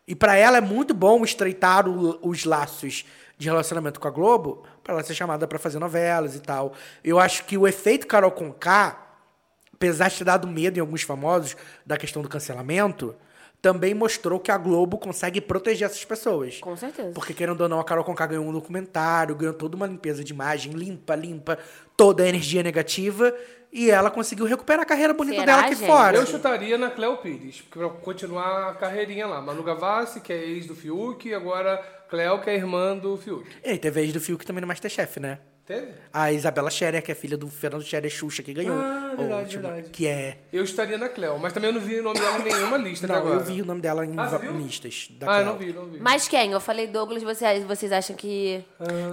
E 0.07 0.13
pra 0.15 0.35
ela 0.35 0.57
é 0.57 0.61
muito 0.61 0.93
bom 0.93 1.23
estreitar 1.23 1.89
o- 1.89 2.19
os 2.21 2.45
laços 2.45 3.03
de 3.35 3.47
relacionamento 3.49 3.99
com 3.99 4.07
a 4.07 4.11
Globo, 4.11 4.63
pra 4.83 4.93
ela 4.93 5.03
ser 5.03 5.15
chamada 5.15 5.47
pra 5.47 5.57
fazer 5.57 5.79
novelas 5.79 6.35
e 6.35 6.39
tal. 6.39 6.73
Eu 7.03 7.19
acho 7.19 7.45
que 7.45 7.57
o 7.57 7.67
efeito 7.67 8.05
Carol 8.05 8.29
Conká, 8.29 9.07
apesar 9.73 10.09
de 10.09 10.19
ter 10.19 10.23
dado 10.23 10.47
medo 10.47 10.77
em 10.77 10.81
alguns 10.81 11.01
famosos 11.01 11.57
da 11.83 11.97
questão 11.97 12.21
do 12.21 12.29
cancelamento, 12.29 13.15
também 13.67 13.93
mostrou 13.93 14.39
que 14.39 14.49
a 14.49 14.57
Globo 14.57 14.97
consegue 14.97 15.41
proteger 15.41 15.87
essas 15.87 16.05
pessoas. 16.05 16.57
Com 16.59 16.77
certeza. 16.77 17.11
Porque, 17.11 17.33
querendo 17.33 17.59
ou 17.59 17.67
não, 17.67 17.81
a 17.81 17.83
Carol 17.83 18.01
Conká 18.01 18.25
ganhou 18.25 18.45
um 18.45 18.51
documentário, 18.53 19.35
ganhou 19.35 19.53
toda 19.53 19.75
uma 19.75 19.85
limpeza 19.85 20.23
de 20.23 20.31
imagem, 20.31 20.71
limpa, 20.71 21.13
limpa, 21.15 21.59
toda 21.97 22.23
a 22.23 22.29
energia 22.29 22.63
negativa, 22.63 23.35
e 23.73 23.91
ela 23.91 24.09
conseguiu 24.09 24.45
recuperar 24.45 24.83
a 24.83 24.85
carreira 24.85 25.13
bonita 25.13 25.41
Será, 25.41 25.45
dela 25.45 25.67
aqui 25.67 25.75
gente? 25.75 25.85
fora. 25.85 26.15
Eu 26.15 26.25
chutaria 26.25 26.77
na 26.77 26.89
Cleo 26.89 27.17
Pires, 27.17 27.59
pra 27.59 27.89
continuar 27.89 28.69
a 28.69 28.73
carreirinha 28.75 29.27
lá. 29.27 29.41
Manu 29.41 29.63
Gavassi, 29.63 30.21
que 30.21 30.31
é 30.31 30.41
ex 30.41 30.65
do 30.65 30.73
Fiuk, 30.73 31.27
e 31.27 31.33
agora 31.33 31.77
Cleo, 32.09 32.39
que 32.39 32.49
é 32.49 32.55
irmã 32.55 32.95
do 32.95 33.17
Fiuk. 33.17 33.45
E 33.61 33.77
teve 33.77 33.99
ex 33.99 34.13
do 34.13 34.21
Fiuk 34.21 34.45
também 34.45 34.61
no 34.61 34.67
Masterchef, 34.67 35.19
né? 35.19 35.39
Teve? 35.67 35.87
A 36.13 36.31
Isabela 36.31 36.69
Scherer, 36.69 37.03
que 37.03 37.11
é 37.11 37.15
filha 37.15 37.35
do 37.35 37.49
Fernando 37.49 37.83
Scherer 37.83 38.09
Xuxa, 38.09 38.41
que 38.41 38.53
ganhou. 38.53 38.73
Ah, 38.79 39.13
verdade, 39.17 39.41
último, 39.43 39.63
verdade. 39.63 39.89
Que 39.89 40.07
é... 40.07 40.37
Eu 40.53 40.63
estaria 40.63 40.97
na 40.97 41.09
Cleo, 41.09 41.37
mas 41.37 41.51
também 41.51 41.69
eu 41.69 41.73
não 41.73 41.81
vi 41.81 41.99
o 41.99 42.03
nome 42.03 42.17
dela 42.17 42.39
em 42.39 42.43
nenhuma 42.43 42.77
lista 42.77 43.05
até 43.05 43.13
Não, 43.13 43.21
agora. 43.21 43.35
eu 43.35 43.43
vi 43.43 43.61
o 43.61 43.65
nome 43.65 43.81
dela 43.81 44.05
em 44.05 44.13
Ah, 44.17 44.39
listas. 44.55 45.09
Da 45.19 45.27
Ah, 45.29 45.41
eu 45.41 45.43
Cleo. 45.43 45.45
não 45.53 45.57
vi, 45.57 45.73
não 45.73 45.85
vi. 45.87 45.99
Mas 45.99 46.25
quem? 46.25 46.53
Eu 46.53 46.61
falei 46.61 46.87
Douglas, 46.87 47.21
vocês, 47.21 47.65
vocês 47.65 47.91
acham 47.91 48.15
que... 48.15 48.63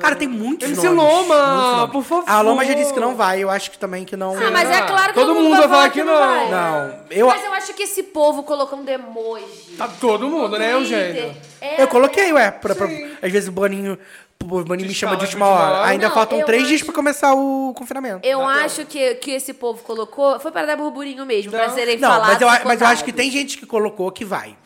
Cara, 0.00 0.14
tem 0.14 0.28
muitos 0.28 0.68
MC 0.68 0.88
nomes. 0.90 1.02
Loma, 1.28 1.76
nomes. 1.76 1.90
por 1.92 2.04
favor. 2.04 2.24
A 2.30 2.40
Loma 2.40 2.64
já 2.64 2.74
disse 2.74 2.94
que 2.94 3.00
não 3.00 3.16
vai, 3.16 3.42
eu 3.42 3.50
acho 3.50 3.72
que 3.72 3.78
também 3.78 4.04
que 4.04 4.16
não... 4.16 4.36
Ah, 4.38 4.50
mas 4.52 4.70
é 4.70 4.74
Será? 4.74 4.86
claro 4.86 5.12
que 5.12 5.18
Todo 5.18 5.34
mundo 5.34 5.56
vai 5.56 5.68
falar 5.68 5.90
que 5.90 6.04
não. 6.04 6.14
vai. 6.16 6.50
Não, 6.52 7.00
eu... 7.10 7.26
Mas 7.26 7.44
eu 7.44 7.52
acho 7.52 7.74
que 7.74 7.82
esse 7.82 8.04
povo 8.04 8.44
colocando 8.44 8.88
emoji. 8.88 9.74
Tá 9.76 9.88
todo 9.88 10.28
mundo, 10.28 10.56
né, 10.56 10.72
Twitter, 10.72 10.98
Eugênio? 11.10 11.36
é- 11.60 11.82
Eu 11.82 11.88
coloquei, 11.88 12.32
ué. 12.32 12.52
Pra, 12.52 12.76
pra- 12.76 12.86
às 13.20 13.32
vezes 13.32 13.48
o 13.48 13.52
Boninho, 13.52 13.98
o 14.42 14.64
Boninho 14.64 14.88
me 14.88 14.94
chama 14.94 15.12
de 15.16 15.20
de 15.20 15.24
última 15.26 15.46
hora. 15.48 15.76
hora. 15.78 15.86
Ainda 15.88 16.08
Não, 16.08 16.14
faltam 16.14 16.42
três 16.44 16.62
acho- 16.62 16.68
dias 16.68 16.82
pra 16.82 16.92
começar 16.94 17.34
o 17.34 17.72
confinamento. 17.74 18.26
Eu 18.26 18.46
acho 18.46 18.84
que, 18.86 19.14
que 19.16 19.30
esse 19.30 19.54
povo 19.54 19.82
colocou 19.82 20.38
foi 20.38 20.50
para 20.52 20.66
dar 20.66 20.76
burburinho 20.76 21.24
mesmo, 21.24 21.50
pra 21.50 21.68
Não. 21.68 21.74
serem 21.74 21.98
Não, 21.98 22.08
falados 22.10 22.28
mas 22.40 22.40
eu, 22.60 22.64
mas 22.66 22.80
eu 22.80 22.86
acho 22.86 23.04
que 23.04 23.12
tem 23.12 23.30
gente 23.30 23.56
que 23.58 23.64
colocou 23.66 24.10
que 24.12 24.24
vai. 24.24 24.56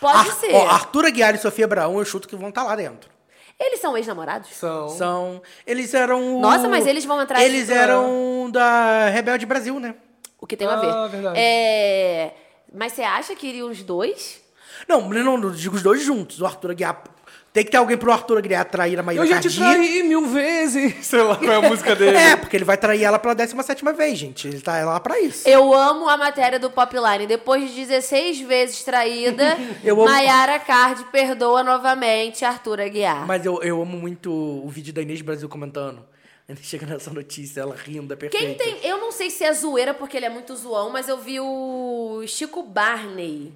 Pode 0.00 0.28
Ar- 0.28 0.34
ser. 0.34 0.52
ó, 0.54 0.66
Arthur 0.68 1.06
Aguiar 1.06 1.34
e 1.34 1.38
Sofia 1.38 1.64
Abraão, 1.64 1.98
eu 1.98 2.04
chuto 2.04 2.26
que 2.26 2.34
vão 2.34 2.48
estar 2.48 2.64
lá 2.64 2.74
dentro. 2.74 3.08
Eles 3.60 3.80
são 3.80 3.96
ex-namorados? 3.96 4.48
São. 4.54 4.88
São. 4.88 5.42
Eles 5.64 5.94
eram. 5.94 6.38
o- 6.38 6.40
Nossa, 6.40 6.68
mas 6.68 6.84
eles 6.84 7.04
vão 7.04 7.22
entrar 7.22 7.40
Eles 7.44 7.66
tipo- 7.68 7.78
eram 7.78 8.50
da 8.50 9.08
Rebelde 9.10 9.46
Brasil, 9.46 9.78
né? 9.78 9.94
O 10.40 10.46
que 10.48 10.56
tem 10.56 10.66
a 10.66 10.72
Ah, 10.72 10.76
ver. 11.06 11.08
verdade. 11.12 11.38
É... 11.38 12.32
Mas 12.74 12.92
você 12.94 13.02
acha 13.02 13.36
que 13.36 13.46
iriam 13.46 13.70
os 13.70 13.80
dois? 13.84 14.40
Não, 14.88 15.08
não, 15.08 15.36
não 15.38 15.52
digo 15.52 15.76
os 15.76 15.82
dois 15.82 16.02
juntos. 16.02 16.40
O 16.40 16.46
Arthur 16.46 16.72
Aguiar. 16.72 17.04
Tem 17.52 17.62
que 17.64 17.70
ter 17.70 17.76
alguém 17.76 17.98
pro 17.98 18.10
Arthur 18.10 18.38
Aguiar 18.38 18.64
trair 18.64 18.98
a 18.98 19.02
Maíra 19.02 19.22
Eu 19.22 19.26
já 19.26 19.38
te 19.38 19.48
Cardi. 19.48 19.58
traí 19.58 20.02
mil 20.02 20.24
vezes. 20.26 21.04
Sei 21.04 21.20
lá 21.20 21.36
qual 21.36 21.52
é 21.52 21.56
a 21.56 21.68
música 21.68 21.94
dele. 21.94 22.16
É, 22.16 22.34
porque 22.34 22.56
ele 22.56 22.64
vai 22.64 22.78
trair 22.78 23.04
ela 23.04 23.18
pela 23.18 23.34
17 23.34 23.84
vez, 23.94 24.18
gente. 24.18 24.48
Ele 24.48 24.58
tá 24.60 24.82
lá 24.86 24.98
pra 24.98 25.20
isso. 25.20 25.46
Eu 25.46 25.74
amo 25.74 26.08
a 26.08 26.16
matéria 26.16 26.58
do 26.58 26.70
Popline. 26.70 27.26
Depois 27.26 27.68
de 27.74 27.84
16 27.84 28.40
vezes 28.40 28.82
traída, 28.82 29.58
Eu 29.84 29.96
amo- 30.00 30.10
Mayara 30.10 30.58
Card 30.60 31.04
perdoa 31.12 31.62
novamente 31.62 32.42
Arthur 32.42 32.80
Aguiar. 32.80 33.26
Mas 33.26 33.44
eu, 33.44 33.62
eu 33.62 33.82
amo 33.82 33.98
muito 33.98 34.32
o 34.32 34.68
vídeo 34.70 34.92
da 34.94 35.02
Inês 35.02 35.20
Brasil 35.20 35.46
comentando. 35.48 36.02
Chega 36.62 36.86
nessa 36.86 37.10
notícia, 37.10 37.60
ela 37.62 37.74
rindo, 37.74 38.12
é 38.12 38.16
perfeito. 38.16 38.44
Quem 38.44 38.54
tem. 38.54 38.78
Eu 38.86 38.98
não 38.98 39.10
sei 39.12 39.30
se 39.30 39.42
é 39.44 39.52
zoeira, 39.54 39.94
porque 39.94 40.16
ele 40.16 40.26
é 40.26 40.30
muito 40.30 40.54
zoão, 40.56 40.90
mas 40.90 41.08
eu 41.08 41.16
vi 41.18 41.38
o 41.40 42.22
Chico 42.26 42.62
Barney 42.62 43.54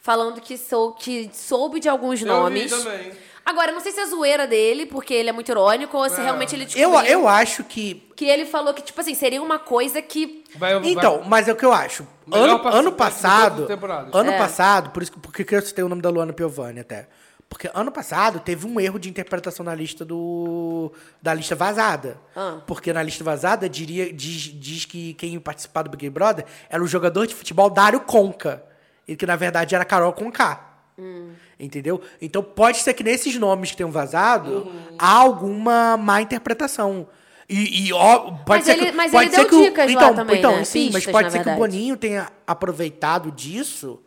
falando 0.00 0.40
que, 0.40 0.56
sou, 0.56 0.92
que 0.92 1.30
soube 1.32 1.78
de 1.78 1.88
alguns 1.88 2.20
Eu 2.20 2.26
nomes. 2.26 2.64
vi 2.64 2.68
também. 2.82 3.12
Agora, 3.44 3.70
eu 3.70 3.74
não 3.74 3.80
sei 3.80 3.90
se 3.92 4.00
é 4.00 4.06
zoeira 4.06 4.46
dele, 4.46 4.86
porque 4.86 5.12
ele 5.12 5.28
é 5.28 5.32
muito 5.32 5.50
irônico, 5.50 5.96
ou 5.96 6.08
se 6.08 6.20
É. 6.20 6.22
realmente 6.24 6.54
ele 6.54 6.62
Eu, 6.62 6.68
descobriu. 6.68 7.10
eu 7.12 7.28
acho 7.28 7.64
que. 7.64 8.08
Que 8.16 8.24
ele 8.26 8.46
falou 8.46 8.72
que, 8.72 8.82
tipo 8.82 9.00
assim, 9.00 9.14
seria 9.14 9.42
uma 9.42 9.58
coisa 9.58 10.00
que. 10.00 10.44
Vai, 10.56 10.74
Então, 10.84 11.18
vai- 11.20 11.28
mas 11.28 11.48
é 11.48 11.52
o 11.52 11.56
que 11.56 11.64
eu 11.64 11.72
acho. 11.72 12.06
Ano, 12.30 12.68
ano 12.68 12.92
passado. 12.92 13.66
Ano 14.12 14.30
É. 14.30 14.38
passado, 14.38 14.90
por 14.90 15.02
isso 15.02 15.12
que 15.12 15.18
porque 15.18 15.44
que 15.44 15.54
eu 15.56 15.62
citei 15.62 15.82
o 15.82 15.88
nome 15.88 16.00
da 16.02 16.08
Luana 16.10 16.32
Piovani 16.32 16.80
até. 16.80 17.08
Porque 17.48 17.68
ano 17.74 17.92
passado 17.92 18.40
teve 18.40 18.66
um 18.66 18.80
erro 18.80 18.98
de 18.98 19.10
interpretação 19.10 19.62
na 19.64 19.74
lista 19.74 20.04
do. 20.04 20.90
da 21.20 21.34
lista 21.34 21.54
vazada. 21.54 22.16
Ah. 22.34 22.60
Porque 22.66 22.92
na 22.92 23.02
lista 23.02 23.22
vazada 23.24 23.68
diria, 23.68 24.10
diz, 24.12 24.42
diz 24.58 24.84
que 24.86 25.12
quem 25.14 25.34
ia 25.34 25.40
participar 25.40 25.82
do 25.82 25.90
Big 25.90 26.08
Brother 26.08 26.46
era 26.70 26.82
o 26.82 26.86
jogador 26.86 27.26
de 27.26 27.34
futebol 27.34 27.68
Dário 27.68 28.00
Conca. 28.00 28.62
E 29.06 29.16
que 29.16 29.26
na 29.26 29.36
verdade 29.36 29.74
era 29.74 29.84
Carol 29.84 30.12
Conká. 30.14 30.64
Hum. 30.98 31.32
Entendeu? 31.64 32.00
Então 32.20 32.42
pode 32.42 32.78
ser 32.78 32.92
que 32.92 33.04
nesses 33.04 33.36
nomes 33.38 33.70
que 33.70 33.76
tenham 33.76 33.90
vazado 33.92 34.50
Uhum. 34.66 34.96
há 34.98 35.12
alguma 35.16 35.96
má 35.96 36.20
interpretação. 36.20 37.06
E, 37.48 37.86
e, 37.88 37.92
ó, 37.92 38.18
pode 38.32 38.44
Mas 38.48 38.64
ser 38.64 38.72
ele- 38.72 38.86
que, 38.86 38.92
mas 38.92 39.12
pode 39.12 39.24
ele 39.26 39.30
ser 39.34 39.40
deu 39.42 39.48
que 39.48 39.54
o- 39.54 39.62
dicas 39.64 39.86
lá 39.86 39.92
então, 39.92 40.14
também, 40.14 40.38
então, 40.38 40.56
né? 40.56 40.64
sim, 40.64 40.86
mas 40.86 40.94
Pistas, 41.04 41.12
pode 41.12 41.24
na 41.26 41.30
ser 41.30 41.36
que 41.38 41.42
o 41.42 41.44
verdade. 41.44 41.60
Boninho 41.72 41.96
tenha 41.96 42.28
aproveitado 42.46 43.30
disso 43.30 44.00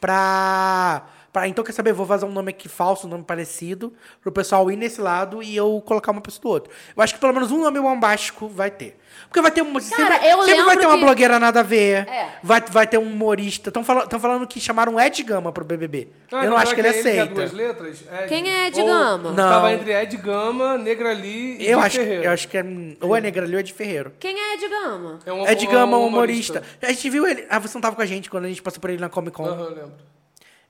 pra. 0.00 1.06
Pra 1.32 1.46
então, 1.48 1.62
quer 1.64 1.72
saber, 1.72 1.92
vou 1.92 2.04
vazar 2.06 2.28
um 2.28 2.32
nome 2.32 2.50
aqui 2.50 2.68
falso, 2.68 3.06
um 3.06 3.10
nome 3.10 3.24
parecido, 3.24 3.92
pro 4.22 4.32
pessoal 4.32 4.70
ir 4.70 4.76
nesse 4.76 5.00
lado 5.00 5.42
e 5.42 5.56
eu 5.56 5.82
colocar 5.86 6.12
uma 6.12 6.20
pessoa 6.20 6.40
do 6.42 6.48
outro. 6.48 6.72
Eu 6.96 7.02
acho 7.02 7.14
que 7.14 7.20
pelo 7.20 7.32
menos 7.32 7.50
um 7.50 7.60
nome 7.62 7.80
bombástico 7.80 8.48
vai 8.48 8.70
ter. 8.70 8.96
Porque 9.26 9.40
vai 9.40 9.50
ter 9.50 9.60
uma. 9.62 9.80
sempre 9.80 10.14
eu 10.28 10.42
sempre 10.42 10.62
vai 10.64 10.76
ter 10.76 10.86
uma 10.86 10.94
que- 10.96 11.04
blogueira 11.04 11.38
nada 11.38 11.60
a 11.60 11.62
ver. 11.62 12.08
É. 12.08 12.38
Vai, 12.42 12.60
vai 12.68 12.86
ter 12.86 12.98
um 12.98 13.02
humorista. 13.02 13.68
Estão 13.70 13.82
falando, 13.84 14.08
tão 14.08 14.18
falando 14.20 14.46
que 14.46 14.60
chamaram 14.60 14.98
Ed 15.00 15.22
Gama 15.22 15.52
pro 15.52 15.64
BBB. 15.64 16.08
Ah, 16.32 16.44
eu 16.44 16.50
não 16.50 16.56
acho 16.56 16.74
que 16.74 16.80
ele 16.80 16.90
que 16.92 16.96
é 16.96 17.00
aceita. 17.00 17.34
duas 17.34 17.52
letras? 17.52 18.02
Ed. 18.02 18.28
Quem 18.28 18.48
é 18.50 18.66
Ed 18.68 18.80
Ou- 18.80 18.86
Gama? 18.86 19.30
Não. 19.32 19.34
Tava 19.50 19.72
entre 19.72 19.92
Ed 19.92 20.16
Gama, 20.16 20.78
Negra 20.78 21.12
Lee 21.12 21.56
e 21.60 21.66
eu 21.68 21.78
Di 21.80 21.86
acho, 21.86 21.96
Ferreira. 21.98 22.24
eu 22.24 22.30
acho 22.32 22.48
que 22.48 22.56
é. 22.56 22.64
Ou 23.00 23.16
é 23.16 23.20
Negra 23.20 23.44
Lio 23.44 23.54
ou 23.54 23.60
é 23.60 23.62
de 23.62 23.72
Ferreiro. 23.72 24.12
Quem 24.18 24.38
é 24.38 24.54
Ed 24.54 24.68
Gama? 24.68 25.18
É 25.26 25.32
um, 25.32 25.46
Ed 25.46 25.66
Gama, 25.66 25.96
um 25.98 26.02
um 26.02 26.06
humorista. 26.06 26.62
A 26.82 26.86
gente 26.88 27.10
viu 27.10 27.26
ele. 27.26 27.46
Ah, 27.50 27.58
você 27.58 27.74
não 27.74 27.82
tava 27.82 27.96
com 27.96 28.02
a 28.02 28.06
gente 28.06 28.30
quando 28.30 28.44
a 28.44 28.48
gente 28.48 28.62
passou 28.62 28.80
por 28.80 28.90
ele 28.90 29.00
na 29.00 29.08
Comic 29.08 29.36
Con. 29.36 29.44
Aham, 29.44 29.60
eu 29.64 29.68
lembro. 29.70 29.92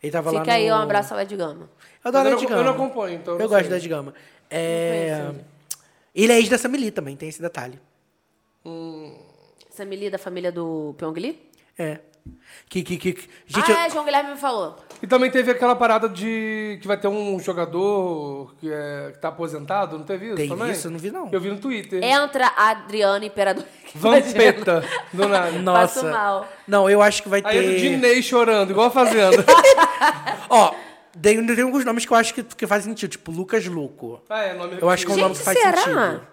Ele 0.02 0.12
tava 0.12 0.30
lá 0.30 0.40
Fica 0.40 0.52
no... 0.52 0.56
aí, 0.58 0.70
um 0.72 0.74
abraço 0.76 1.12
ao 1.14 1.20
Ed 1.20 1.36
Gama. 1.36 1.68
Eu 2.04 2.08
adoro 2.08 2.28
eu 2.30 2.34
Ed 2.36 2.42
não- 2.42 2.48
Gama. 2.50 2.60
eu 2.60 2.64
não 2.64 2.72
acompanho, 2.72 3.16
então 3.16 3.34
eu 3.34 3.40
Eu 3.40 3.48
gosto 3.48 3.68
do 3.68 3.74
Ed 3.76 3.88
Gama. 3.88 4.14
É... 4.50 5.30
Ele 6.14 6.32
é 6.32 6.38
ex 6.38 6.48
da 6.48 6.58
Samili 6.58 6.90
também, 6.90 7.16
tem 7.16 7.28
esse 7.28 7.40
detalhe. 7.40 7.78
Samili 9.70 10.10
da 10.10 10.18
família 10.18 10.50
do 10.52 10.94
Pyongyi? 10.98 11.38
É. 11.78 11.98
Que, 12.68 12.82
que, 12.82 12.96
que... 12.98 13.12
que- 13.12 13.28
Gente, 13.46 13.70
ah, 13.70 13.74
eu- 13.74 13.78
é, 13.86 13.90
João 13.90 14.04
Guilherme 14.04 14.30
me 14.32 14.36
falou. 14.36 14.76
E 15.02 15.06
também 15.06 15.30
teve 15.30 15.50
aquela 15.50 15.74
parada 15.74 16.08
de 16.08 16.78
que 16.82 16.86
vai 16.86 16.96
ter 16.96 17.08
um 17.08 17.38
jogador 17.40 18.54
que, 18.60 18.70
é, 18.70 19.10
que 19.12 19.18
tá 19.18 19.28
aposentado, 19.28 19.96
não 19.96 20.04
teve 20.04 20.26
isso 20.26 20.36
Tem 20.36 20.48
também? 20.48 20.70
isso? 20.70 20.88
Eu 20.88 20.90
não 20.90 20.98
vi, 20.98 21.10
não. 21.10 21.28
Eu 21.32 21.40
vi 21.40 21.50
no 21.50 21.58
Twitter. 21.58 22.02
Entra 22.04 22.46
a 22.54 22.70
Adriana 22.70 23.24
Imperador. 23.24 23.64
Vampeta, 23.94 24.84
do 25.12 25.26
nada. 25.26 25.52
Nossa. 25.52 26.00
Passo 26.02 26.06
mal. 26.12 26.46
Não, 26.68 26.88
eu 26.90 27.00
acho 27.00 27.22
que 27.22 27.28
vai 27.28 27.40
Aí 27.44 27.58
entra 27.58 27.70
o 27.70 27.74
ter... 27.74 27.80
Dinei 27.80 28.22
chorando, 28.22 28.70
igual 28.70 28.88
a 28.88 28.90
Fazenda. 28.90 29.44
Ó, 30.50 30.74
tem, 31.20 31.44
tem 31.46 31.64
alguns 31.64 31.84
nomes 31.84 32.04
que 32.04 32.12
eu 32.12 32.16
acho 32.16 32.34
que, 32.34 32.42
que 32.42 32.66
faz 32.66 32.84
sentido, 32.84 33.10
tipo 33.10 33.32
Lucas 33.32 33.66
Luco. 33.66 34.22
ah, 34.28 34.42
é, 34.42 34.54
nome 34.54 34.76
Eu 34.80 34.90
acho 34.90 35.04
que 35.06 35.12
é 35.12 35.14
um 35.14 35.16
Gente, 35.16 35.24
nome 35.24 35.36
que 35.36 35.42
faz 35.44 35.58
será? 35.58 35.76
sentido. 35.78 36.26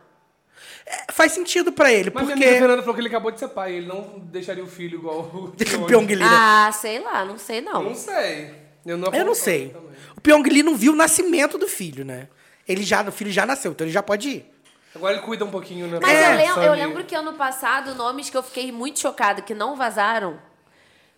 É, 0.89 1.11
faz 1.11 1.33
sentido 1.33 1.71
pra 1.73 1.91
ele, 1.91 2.09
Mas 2.13 2.23
minha 2.23 2.35
porque... 2.35 2.45
amiga 2.47 2.59
Fernanda 2.61 2.81
falou 2.81 2.95
que 2.95 3.01
ele 3.01 3.09
acabou 3.09 3.29
de 3.29 3.39
ser 3.39 3.49
pai, 3.49 3.73
ele 3.73 3.87
não 3.87 4.19
deixaria 4.31 4.63
o 4.63 4.67
filho 4.67 4.99
igual 4.99 5.19
o 5.19 5.51
O 5.83 5.85
Pyong 5.85 6.07
Lee, 6.07 6.17
né? 6.19 6.25
Ah, 6.31 6.69
sei 6.71 6.99
lá, 6.99 7.25
não 7.25 7.37
sei 7.37 7.59
não. 7.59 7.83
Não 7.83 7.93
sei. 7.95 8.53
Eu 8.85 8.97
não, 8.97 9.13
Eu 9.13 9.25
não 9.25 9.35
sei. 9.35 9.69
também. 9.69 9.89
O 10.15 10.21
Pyong 10.21 10.43
Lee 10.49 10.63
não 10.63 10.75
viu 10.77 10.93
o 10.93 10.95
nascimento 10.95 11.57
do 11.57 11.67
filho, 11.67 12.05
né? 12.05 12.29
Ele 12.65 12.83
já, 12.83 13.01
o 13.01 13.11
filho 13.11 13.31
já 13.31 13.45
nasceu, 13.45 13.71
então 13.71 13.85
ele 13.85 13.91
já 13.93 14.01
pode 14.01 14.29
ir. 14.29 14.53
Agora 14.95 15.13
ele 15.13 15.21
cuida 15.21 15.43
um 15.43 15.51
pouquinho, 15.51 15.87
né? 15.87 15.99
Mas 16.01 16.09
É, 16.17 16.31
eu, 16.33 16.37
lem- 16.55 16.65
eu 16.67 16.73
lembro 16.73 17.03
que 17.03 17.13
ano 17.13 17.33
passado, 17.33 17.93
nomes 17.93 18.29
que 18.29 18.37
eu 18.37 18.41
fiquei 18.41 18.71
muito 18.71 18.99
chocada 18.99 19.41
que 19.41 19.53
não 19.53 19.75
vazaram. 19.75 20.39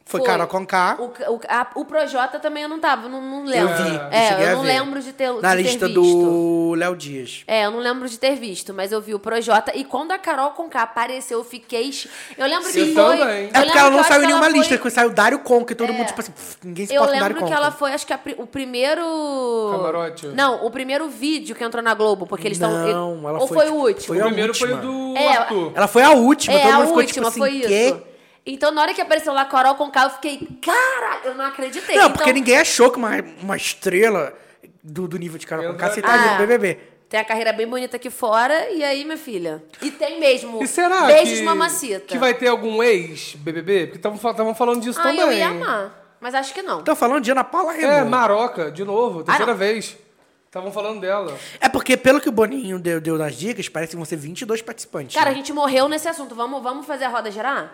Foi, 0.05 0.23
Carol 0.23 0.47
Conká. 0.47 0.97
O, 0.99 1.33
o, 1.35 1.39
a- 1.47 1.67
o 1.75 1.85
Projota 1.85 2.39
também 2.39 2.63
eu 2.63 2.69
não 2.69 2.79
tava, 2.79 3.07
não, 3.07 3.21
não 3.21 3.45
lembro. 3.45 3.69
Eu 3.71 3.83
vi, 3.83 3.95
eu 3.95 4.01
É, 4.09 4.43
eu 4.43 4.47
a 4.47 4.51
não 4.53 4.61
ver. 4.63 4.67
lembro 4.67 4.99
de 5.03 5.13
ter, 5.13 5.31
Na 5.33 5.55
de 5.55 5.61
ter 5.61 5.69
lista 5.69 5.85
visto. 5.87 6.01
do 6.01 6.73
Léo 6.75 6.95
Dias. 6.95 7.43
É, 7.45 7.67
eu 7.67 7.71
não 7.71 7.77
lembro 7.77 8.09
de 8.09 8.17
ter 8.17 8.35
visto, 8.35 8.73
mas 8.73 8.91
eu 8.91 8.99
vi 8.99 9.13
o 9.13 9.19
Projota. 9.19 9.71
E 9.75 9.83
quando 9.85 10.11
a 10.11 10.17
Carol 10.17 10.49
Conká 10.51 10.81
apareceu, 10.81 11.37
eu 11.37 11.43
fiquei. 11.45 11.91
Eu 12.35 12.47
lembro 12.47 12.71
que 12.71 12.79
Eu 12.79 12.85
foi. 12.95 13.17
também. 13.19 13.43
eu 13.43 13.49
É 13.53 13.61
porque 13.65 13.77
ela 13.77 13.89
que 13.89 13.91
não 13.91 13.97
eu 13.99 14.03
saiu 14.03 14.21
que 14.21 14.25
nenhuma 14.25 14.45
foi- 14.49 14.53
lista, 14.57 14.75
porque 14.77 14.89
saiu 14.89 15.09
Dário 15.11 15.39
Conca 15.39 15.73
e 15.73 15.75
todo 15.75 15.93
mundo, 15.93 16.07
tipo 16.07 16.19
assim, 16.21 16.31
pff, 16.31 16.57
ninguém 16.63 16.87
se 16.87 16.93
Eu 16.95 17.03
importa 17.03 17.19
Dário 17.19 17.35
lembro 17.35 17.47
que 17.47 17.53
ela 17.53 17.69
foi, 17.71 17.93
acho 17.93 18.07
que 18.07 18.13
a 18.13 18.19
o 18.39 18.47
primeiro. 18.47 19.69
Camarote? 19.71 20.25
Não, 20.27 20.65
o 20.65 20.71
primeiro 20.71 21.07
vídeo 21.07 21.55
que 21.55 21.63
entrou 21.63 21.83
na 21.83 21.93
Globo, 21.93 22.25
porque 22.25 22.47
eles 22.47 22.57
estão. 22.57 22.71
Não, 22.71 23.29
ela 23.29 23.39
Ou 23.39 23.47
foi, 23.47 23.57
foi, 23.57 23.65
tipo, 23.67 23.77
o 23.77 23.81
último? 23.85 24.07
foi 24.07 24.17
O 24.17 24.21
a 24.21 24.25
primeiro 24.25 24.55
foi 24.55 24.73
o 24.73 24.77
do 24.77 25.15
É, 25.17 25.37
Arthur. 25.37 25.71
Ela 25.75 25.87
foi 25.87 26.01
a 26.01 26.11
última, 26.11 26.55
É, 26.55 26.61
todo 26.63 26.71
a 26.71 26.75
mundo 26.77 26.85
ficou 26.87 26.97
última, 27.03 27.13
tipo 27.13 27.27
assim, 27.27 27.39
foi 27.39 27.59
quê? 27.67 27.95
Então, 28.45 28.71
na 28.71 28.81
hora 28.81 28.93
que 28.93 29.01
apareceu 29.01 29.33
lá 29.33 29.45
Coral 29.45 29.75
com 29.75 29.89
K, 29.91 30.03
eu 30.05 30.09
fiquei, 30.11 30.47
cara, 30.61 31.19
eu 31.25 31.35
não 31.35 31.45
acreditei. 31.45 31.95
Não, 31.95 32.03
então, 32.05 32.13
porque 32.13 32.33
ninguém 32.33 32.57
achou 32.57 32.89
que 32.89 32.97
uma, 32.97 33.11
uma 33.41 33.55
estrela 33.57 34.33
do, 34.83 35.07
do 35.07 35.17
nível 35.17 35.37
de 35.37 35.45
Carol 35.45 35.65
Eu 35.65 35.71
Conká 35.73 35.85
não- 35.85 35.91
aceitaria 35.91 36.31
Ah. 36.31 36.35
o 36.35 36.37
BBB. 36.39 36.79
Tem 37.09 37.19
a 37.19 37.25
carreira 37.25 37.51
bem 37.51 37.67
bonita 37.67 37.95
aqui 37.97 38.09
fora, 38.11 38.69
e 38.69 38.83
aí, 38.83 39.03
minha 39.03 39.17
filha? 39.17 39.63
E 39.81 39.89
tem 39.89 40.19
mesmo. 40.19 40.61
E 40.63 40.67
será 40.67 41.05
Beijos, 41.07 41.39
que, 41.39 41.43
mamacita. 41.43 42.05
que 42.05 42.17
vai 42.19 42.35
ter 42.35 42.47
algum 42.47 42.83
ex-BBB? 42.83 43.87
Porque 43.87 43.97
estavam 43.97 44.53
falando 44.53 44.79
disso 44.81 44.99
Ah, 44.99 45.03
também. 45.03 45.19
eu 45.21 45.31
ia 45.33 45.49
amar. 45.49 46.15
Mas 46.21 46.35
acho 46.35 46.53
que 46.53 46.61
não. 46.61 46.83
Tô 46.83 46.95
falando 46.95 47.21
de 47.23 47.31
Ana 47.31 47.43
Paula 47.43 47.73
É, 47.75 47.79
Renault. 47.79 48.09
Maroca, 48.09 48.69
de 48.71 48.83
novo, 48.83 49.23
terceira 49.23 49.53
não. 49.53 49.57
vez. 49.57 49.97
Estavam 50.45 50.71
falando 50.71 50.99
dela. 51.01 51.35
É 51.59 51.67
porque, 51.69 51.95
pelo 51.97 52.19
que 52.21 52.29
o 52.29 52.31
Boninho 52.31 52.77
deu, 52.77 52.99
deu 53.01 53.17
nas 53.17 53.35
dicas, 53.35 53.67
parece 53.69 53.91
que 53.91 53.95
vão 53.95 54.05
ser 54.05 54.15
22 54.15 54.61
participantes. 54.61 55.15
Cara, 55.15 55.29
a 55.29 55.31
né? 55.31 55.37
gente 55.37 55.51
morreu 55.53 55.87
nesse 55.89 56.07
assunto. 56.07 56.35
Vamos, 56.35 56.61
vamos 56.61 56.85
fazer 56.85 57.05
a 57.05 57.09
roda 57.09 57.31
girar? 57.31 57.71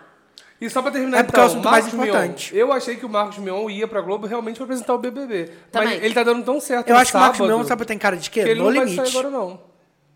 E 0.60 0.70
só 0.70 0.80
pra 0.80 0.90
terminar, 0.90 1.18
É 1.18 1.22
porque 1.22 1.38
é 1.38 1.42
o 1.42 1.46
então, 1.46 1.52
assunto 1.52 1.64
mais 1.70 1.84
Marcos 1.84 1.92
Mion. 2.00 2.06
importante. 2.08 2.56
Eu 2.56 2.72
achei 2.72 2.96
que 2.96 3.04
o 3.04 3.08
Marcos 3.08 3.38
Mion 3.38 3.68
ia 3.68 3.86
pra 3.86 4.00
Globo 4.00 4.26
realmente 4.26 4.56
pra 4.56 4.64
apresentar 4.64 4.94
o 4.94 4.98
BBB. 4.98 5.50
Também. 5.70 5.88
Mas 5.94 6.02
ele 6.02 6.14
tá 6.14 6.22
dando 6.22 6.42
tão 6.44 6.58
certo 6.60 6.88
Eu 6.88 6.94
no 6.94 7.00
acho 7.00 7.10
que 7.10 7.16
o 7.16 7.20
Marcos 7.20 7.38
sábado 7.38 7.56
Mion, 7.58 7.64
sabe, 7.66 7.84
tem 7.84 7.98
cara 7.98 8.16
de 8.16 8.30
quê? 8.30 8.42
que 8.42 8.48
ele 8.50 8.60
No 8.60 8.66
não 8.70 8.74
vai 8.74 8.84
limite. 8.86 9.10
sair 9.10 9.18
agora, 9.18 9.30
não. 9.30 9.60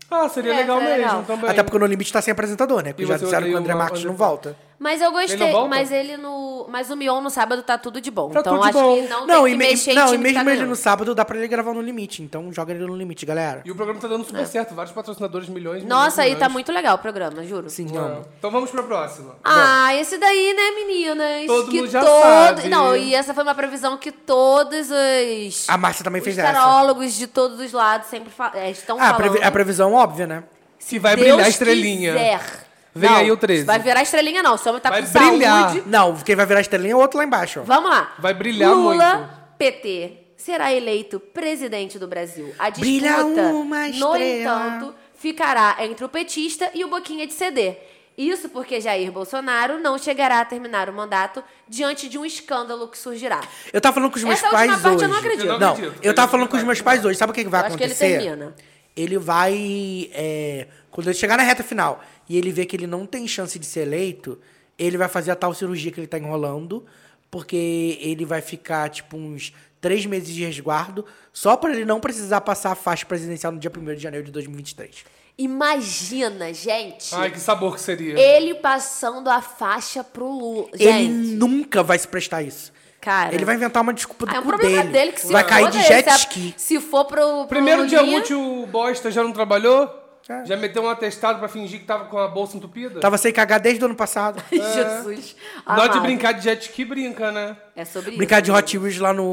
Ah, 0.09 0.27
seria 0.27 0.53
É, 0.53 0.57
legal 0.57 0.79
seria 0.79 0.95
mesmo 0.97 1.07
legal. 1.07 1.23
também. 1.23 1.49
Até 1.49 1.63
porque 1.63 1.77
o 1.77 1.79
No 1.79 1.85
Limite 1.85 2.11
tá 2.11 2.21
sem 2.21 2.31
apresentador, 2.33 2.83
né? 2.83 2.91
Porque 2.91 3.03
E 3.03 3.05
já 3.07 3.17
disseram 3.17 3.47
que 3.47 3.53
o 3.53 3.57
André 3.57 3.73
o 3.73 3.77
Marques 3.77 4.03
não 4.03 4.13
volta. 4.13 4.57
Mas 4.83 4.99
eu 4.99 5.09
Ele 5.15 5.27
gostei. 5.27 5.51
volta? 5.51 5.69
Mas 5.69 5.91
ele 5.91 6.17
no. 6.17 6.65
Mas 6.67 6.89
o 6.89 6.95
Mion 6.97 7.21
no 7.21 7.29
sábado 7.29 7.61
tá 7.61 7.77
tudo 7.77 8.01
de 8.01 8.09
bom. 8.09 8.31
Tá 8.31 8.39
então 8.39 8.63
acho 8.63 8.73
bom. 8.73 8.95
que 8.95 9.07
não, 9.07 9.27
Não, 9.27 9.43
tem 9.43 9.45
e, 9.45 9.51
que 9.51 9.57
me- 9.57 9.67
mexer 9.69 9.91
em 9.91 9.93
não, 9.95 10.15
e 10.15 10.17
mesmo 10.17 10.43
tá 10.43 10.51
ele 10.51 10.65
no 10.65 10.75
sábado 10.75 11.13
dá 11.13 11.23
pra 11.23 11.37
ele 11.37 11.47
gravar 11.47 11.71
no 11.71 11.81
limite. 11.81 12.23
Então 12.23 12.51
joga 12.51 12.73
ele 12.73 12.83
no 12.83 12.95
limite, 12.97 13.23
galera. 13.23 13.61
E 13.63 13.69
o 13.69 13.75
programa 13.75 14.01
tá 14.01 14.07
dando 14.07 14.25
super 14.25 14.47
certo. 14.47 14.73
Vários 14.73 14.91
patrocinadores, 14.91 15.47
milhões. 15.49 15.83
Nossa, 15.83 16.21
milhões, 16.23 16.33
aí 16.35 16.39
tá 16.39 16.49
muito 16.49 16.71
legal 16.71 16.95
o 16.95 16.97
programa, 16.97 17.43
juro. 17.43 17.69
Sim, 17.69 17.87
É. 17.93 17.97
amo. 17.99 18.25
Então 18.39 18.49
vamos 18.49 18.71
pra 18.71 18.81
próxima. 18.81 19.35
Ah, 19.43 19.93
esse 19.93 20.17
daí, 20.17 20.51
né, 20.55 20.71
meninas? 20.71 21.45
Todo 21.45 21.69
que 21.69 21.77
mundo 21.81 21.89
já 21.91 22.01
todo... 22.03 22.21
sabe. 22.23 22.67
Não, 22.69 22.95
e 22.95 23.13
essa 23.13 23.35
foi 23.35 23.43
uma 23.43 23.53
previsão 23.53 23.95
que 23.97 24.11
todos 24.11 24.87
os. 24.89 25.69
A 25.69 25.77
Márcia 25.77 26.03
também 26.03 26.21
os 26.21 26.25
fez 26.25 26.39
essa. 26.39 26.51
tarólogos 26.53 27.13
de 27.13 27.27
todos 27.27 27.59
os 27.59 27.71
lados 27.71 28.07
sempre 28.07 28.31
fa- 28.31 28.51
é, 28.55 28.71
estão 28.71 28.97
Ah, 28.99 29.09
a, 29.11 29.13
falando. 29.13 29.29
previ- 29.33 29.45
a 29.45 29.51
previsão 29.51 29.93
óbvia, 29.93 30.25
né? 30.25 30.43
Se 30.79 30.97
vai 30.97 31.15
Deus 31.15 31.27
brilhar 31.27 31.45
a 31.45 31.49
estrelinha. 31.49 32.13
Quiser. 32.13 32.70
Vem 32.93 33.09
Não, 33.09 33.17
aí 33.17 33.31
o 33.31 33.37
13. 33.37 33.63
Vai 33.63 33.79
virar 33.79 34.01
estrelinha, 34.03 34.43
não. 34.43 34.57
Se 34.57 34.65
o 34.67 34.69
homem 34.69 34.81
tá 34.81 34.89
Vai 34.89 35.01
com 35.03 35.09
brilhar. 35.11 35.69
saúde. 35.69 35.83
Não, 35.87 36.15
quem 36.17 36.35
vai 36.35 36.45
virar 36.45 36.61
estrelinha 36.61 36.93
é 36.93 36.95
o 36.95 36.99
outro 36.99 37.17
lá 37.17 37.23
embaixo. 37.23 37.61
Vamos 37.63 37.89
lá. 37.89 38.13
Vai 38.19 38.33
brilhar 38.33 38.71
Lula, 38.73 39.17
muito. 39.17 39.41
PT, 39.57 40.13
será 40.37 40.73
eleito 40.73 41.19
presidente 41.19 41.97
do 41.99 42.07
Brasil. 42.07 42.53
A 42.59 42.69
disputa, 42.69 42.81
Brilha 42.81 43.25
uma 43.25 43.87
no 43.87 44.17
entanto, 44.17 44.95
ficará 45.15 45.77
entre 45.79 46.03
o 46.03 46.09
petista 46.09 46.69
e 46.73 46.83
o 46.83 46.89
Boquinha 46.89 47.25
de 47.27 47.33
CD. 47.33 47.75
Isso 48.17 48.49
porque 48.49 48.81
Jair 48.81 49.09
Bolsonaro 49.11 49.79
não 49.79 49.97
chegará 49.97 50.41
a 50.41 50.45
terminar 50.45 50.89
o 50.89 50.93
mandato 50.93 51.41
diante 51.67 52.09
de 52.09 52.17
um 52.17 52.25
escândalo 52.25 52.87
que 52.89 52.97
surgirá. 52.97 53.39
Eu 53.71 53.79
tava 53.79 53.93
falando 53.95 54.11
com 54.11 54.17
os 54.17 54.23
meus 54.23 54.35
Essa 54.37 54.47
última 54.47 54.59
pais 54.67 54.81
parte 54.81 54.95
hoje. 54.95 55.05
eu 55.05 55.09
não 55.09 55.17
acredito. 55.17 55.45
Eu 55.45 55.51
não 55.53 55.59
Não, 55.59 55.73
acredito. 55.73 55.99
eu 56.03 56.13
tava 56.13 56.29
falando 56.29 56.49
com 56.49 56.57
os 56.57 56.63
meus 56.63 56.81
pais 56.81 57.05
hoje. 57.05 57.17
Sabe 57.17 57.31
o 57.31 57.33
que, 57.33 57.43
que 57.45 57.49
vai 57.49 57.61
Eu 57.61 57.65
acho 57.67 57.77
que 57.77 57.83
ele 57.83 57.93
acontecer? 57.93 58.19
termina. 58.19 58.53
Ele 58.97 59.17
vai. 59.17 60.09
é, 60.13 60.67
quando 60.91 61.07
ele 61.07 61.13
chegar 61.13 61.37
na 61.37 61.43
reta 61.43 61.63
final 61.63 62.03
e 62.31 62.37
ele 62.37 62.49
ver 62.49 62.65
que 62.65 62.77
ele 62.77 62.87
não 62.87 63.05
tem 63.05 63.27
chance 63.27 63.59
de 63.59 63.65
ser 63.65 63.81
eleito, 63.81 64.39
ele 64.79 64.97
vai 64.97 65.09
fazer 65.09 65.31
a 65.31 65.35
tal 65.35 65.53
cirurgia 65.53 65.91
que 65.91 65.99
ele 65.99 66.07
tá 66.07 66.17
enrolando, 66.17 66.85
porque 67.29 67.97
ele 67.99 68.23
vai 68.23 68.41
ficar, 68.41 68.89
tipo, 68.89 69.17
uns 69.17 69.53
três 69.81 70.05
meses 70.05 70.33
de 70.33 70.45
resguardo, 70.45 71.05
só 71.33 71.57
pra 71.57 71.71
ele 71.71 71.83
não 71.83 71.99
precisar 71.99 72.39
passar 72.39 72.71
a 72.71 72.75
faixa 72.75 73.05
presidencial 73.05 73.51
no 73.51 73.59
dia 73.59 73.69
1 73.75 73.95
de 73.95 74.01
janeiro 74.01 74.25
de 74.25 74.31
2023. 74.31 75.03
Imagina, 75.37 76.53
gente, 76.53 77.13
Ai, 77.13 77.31
que 77.31 77.39
sabor 77.39 77.75
que 77.75 77.81
seria. 77.81 78.17
ele 78.17 78.55
passando 78.55 79.29
a 79.29 79.41
faixa 79.41 80.01
pro 80.01 80.25
Lula. 80.25 80.69
Ele 80.73 81.09
nunca 81.09 81.83
vai 81.83 81.99
se 81.99 82.07
prestar 82.07 82.37
a 82.37 82.43
isso. 82.43 82.71
cara. 83.01 83.35
Ele 83.35 83.43
vai 83.43 83.55
inventar 83.55 83.83
uma 83.83 83.93
desculpa 83.93 84.25
do 84.25 84.33
é 84.35 84.39
um 84.39 84.43
problema 84.43 84.83
dele. 84.83 84.93
dele 84.93 85.11
que 85.11 85.21
se 85.21 85.31
vai 85.33 85.45
cair 85.45 85.69
de 85.69 85.81
foda, 85.81 85.87
jet 85.87 86.09
ski. 86.11 86.53
Se 86.55 86.79
for 86.79 87.03
pro. 87.05 87.17
pro 87.17 87.47
Primeiro 87.47 87.85
dia 87.87 88.01
útil, 88.03 88.39
o 88.63 88.67
bosta 88.67 89.11
já 89.11 89.21
não 89.21 89.33
trabalhou? 89.33 90.00
É. 90.31 90.45
Já 90.45 90.55
meteu 90.55 90.83
um 90.83 90.89
atestado 90.89 91.39
pra 91.39 91.49
fingir 91.49 91.79
que 91.79 91.85
tava 91.85 92.05
com 92.05 92.17
a 92.17 92.27
bolsa 92.27 92.55
entupida? 92.55 92.99
Tava 93.01 93.17
sem 93.17 93.33
cagar 93.33 93.59
desde 93.59 93.83
o 93.83 93.87
ano 93.87 93.95
passado. 93.95 94.41
Jesus. 94.49 95.35
Na 95.65 95.81
hora 95.81 95.93
de 95.93 95.99
brincar 95.99 96.31
de 96.31 96.43
jet 96.43 96.61
ski, 96.61 96.85
brinca, 96.85 97.31
né? 97.31 97.57
É 97.75 97.85
sobre 97.85 98.11
Brincar 98.17 98.37
isso. 98.41 98.43
de 98.45 98.51
Hot 98.51 98.77
Wheels 98.77 98.97
lá 98.99 99.13
no 99.13 99.23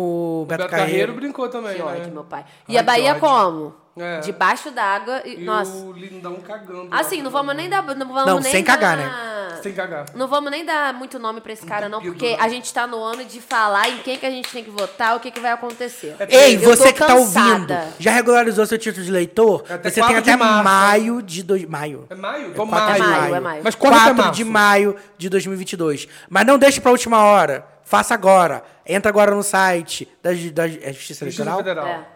O 0.43 0.47
Beto, 0.49 0.59
Beto 0.63 0.71
Carreiro. 0.71 0.91
Carreiro 0.93 1.13
brincou 1.15 1.49
também, 1.49 1.75
Que 1.77 1.83
né? 1.83 1.89
ódio, 2.01 2.13
meu 2.13 2.25
pai. 2.25 2.45
E 2.69 2.77
Ai, 2.77 2.79
a 2.79 2.83
Bahia 2.85 3.11
ódio. 3.11 3.21
como? 3.21 3.75
É. 4.01 4.21
Debaixo 4.21 4.71
d'água. 4.71 5.23
E... 5.25 5.41
E 5.41 5.45
Nossa. 5.45 5.73
o 5.73 5.93
Lindão 5.93 6.37
cagando. 6.37 6.87
Assim, 6.93 7.21
não 7.21 7.33
vamos 7.33 7.57
nem 7.57 7.69
dar. 7.69 7.83
Não, 7.83 8.07
vamos 8.07 8.27
Não, 8.27 8.39
nem 8.39 8.53
sem 8.53 8.63
cagar, 8.63 8.97
dar- 8.97 9.59
Sem 9.61 9.73
cagar. 9.73 10.07
Não 10.15 10.29
vamos 10.29 10.53
nem 10.53 10.65
dar 10.65 10.95
muito 10.95 11.19
nome 11.19 11.41
pra 11.41 11.53
esse 11.53 11.67
cara, 11.67 11.89
não, 11.89 12.01
porque 12.01 12.31
né? 12.31 12.37
a 12.39 12.49
gente 12.49 12.73
tá 12.73 12.87
no 12.87 13.03
ano 13.03 13.25
de 13.25 13.41
falar 13.41 13.89
em 13.89 13.99
quem 13.99 14.17
que 14.17 14.25
a 14.25 14.31
gente 14.31 14.49
tem 14.53 14.63
que 14.63 14.71
votar, 14.71 15.17
o 15.17 15.21
que, 15.21 15.33
que 15.33 15.41
vai 15.41 15.51
acontecer. 15.51 16.15
Ei, 16.29 16.55
Eu 16.55 16.61
você 16.61 16.85
tô 16.87 16.93
que 16.93 16.99
tá 17.01 17.07
cansada. 17.09 17.51
ouvindo, 17.51 17.77
já 17.99 18.13
regularizou 18.13 18.65
seu 18.67 18.79
título 18.79 19.05
de 19.05 19.11
eleitor? 19.11 19.65
É 19.69 19.79
você 19.79 19.91
tem 20.01 20.05
4 20.05 20.23
de 20.23 20.31
até 20.31 20.37
março. 20.37 20.63
maio 20.63 21.21
de... 21.21 21.43
Dois, 21.43 21.65
maio. 21.65 22.07
É 22.09 22.15
maio? 22.15 22.51
É 22.53 22.55
Tô 22.55 22.67
4 22.69 22.95
de 22.95 22.99
maio. 23.01 23.11
maio, 23.11 23.21
maio. 23.23 23.35
é 23.35 23.41
maio. 23.41 23.61
Mas 23.65 23.75
corre 23.75 23.95
até 23.97 24.05
4 24.05 24.17
março. 24.23 24.33
de 24.37 24.45
maio 24.45 24.97
de 25.19 25.29
2022. 25.29 26.07
Mas 26.31 26.47
não 26.47 26.57
deixe 26.57 26.81
pra 26.81 26.93
última 26.93 27.25
hora. 27.25 27.67
Faça 27.89 28.13
agora. 28.13 28.63
Entra 28.87 29.09
agora 29.09 29.35
no 29.35 29.43
site 29.43 30.07
da, 30.23 30.31
da 30.53 30.67
é 30.67 30.93
Justiça 30.93 31.25
Justiça 31.25 31.25
Eleitoral? 31.25 31.57
Federal. 31.59 31.87
É, 31.87 32.07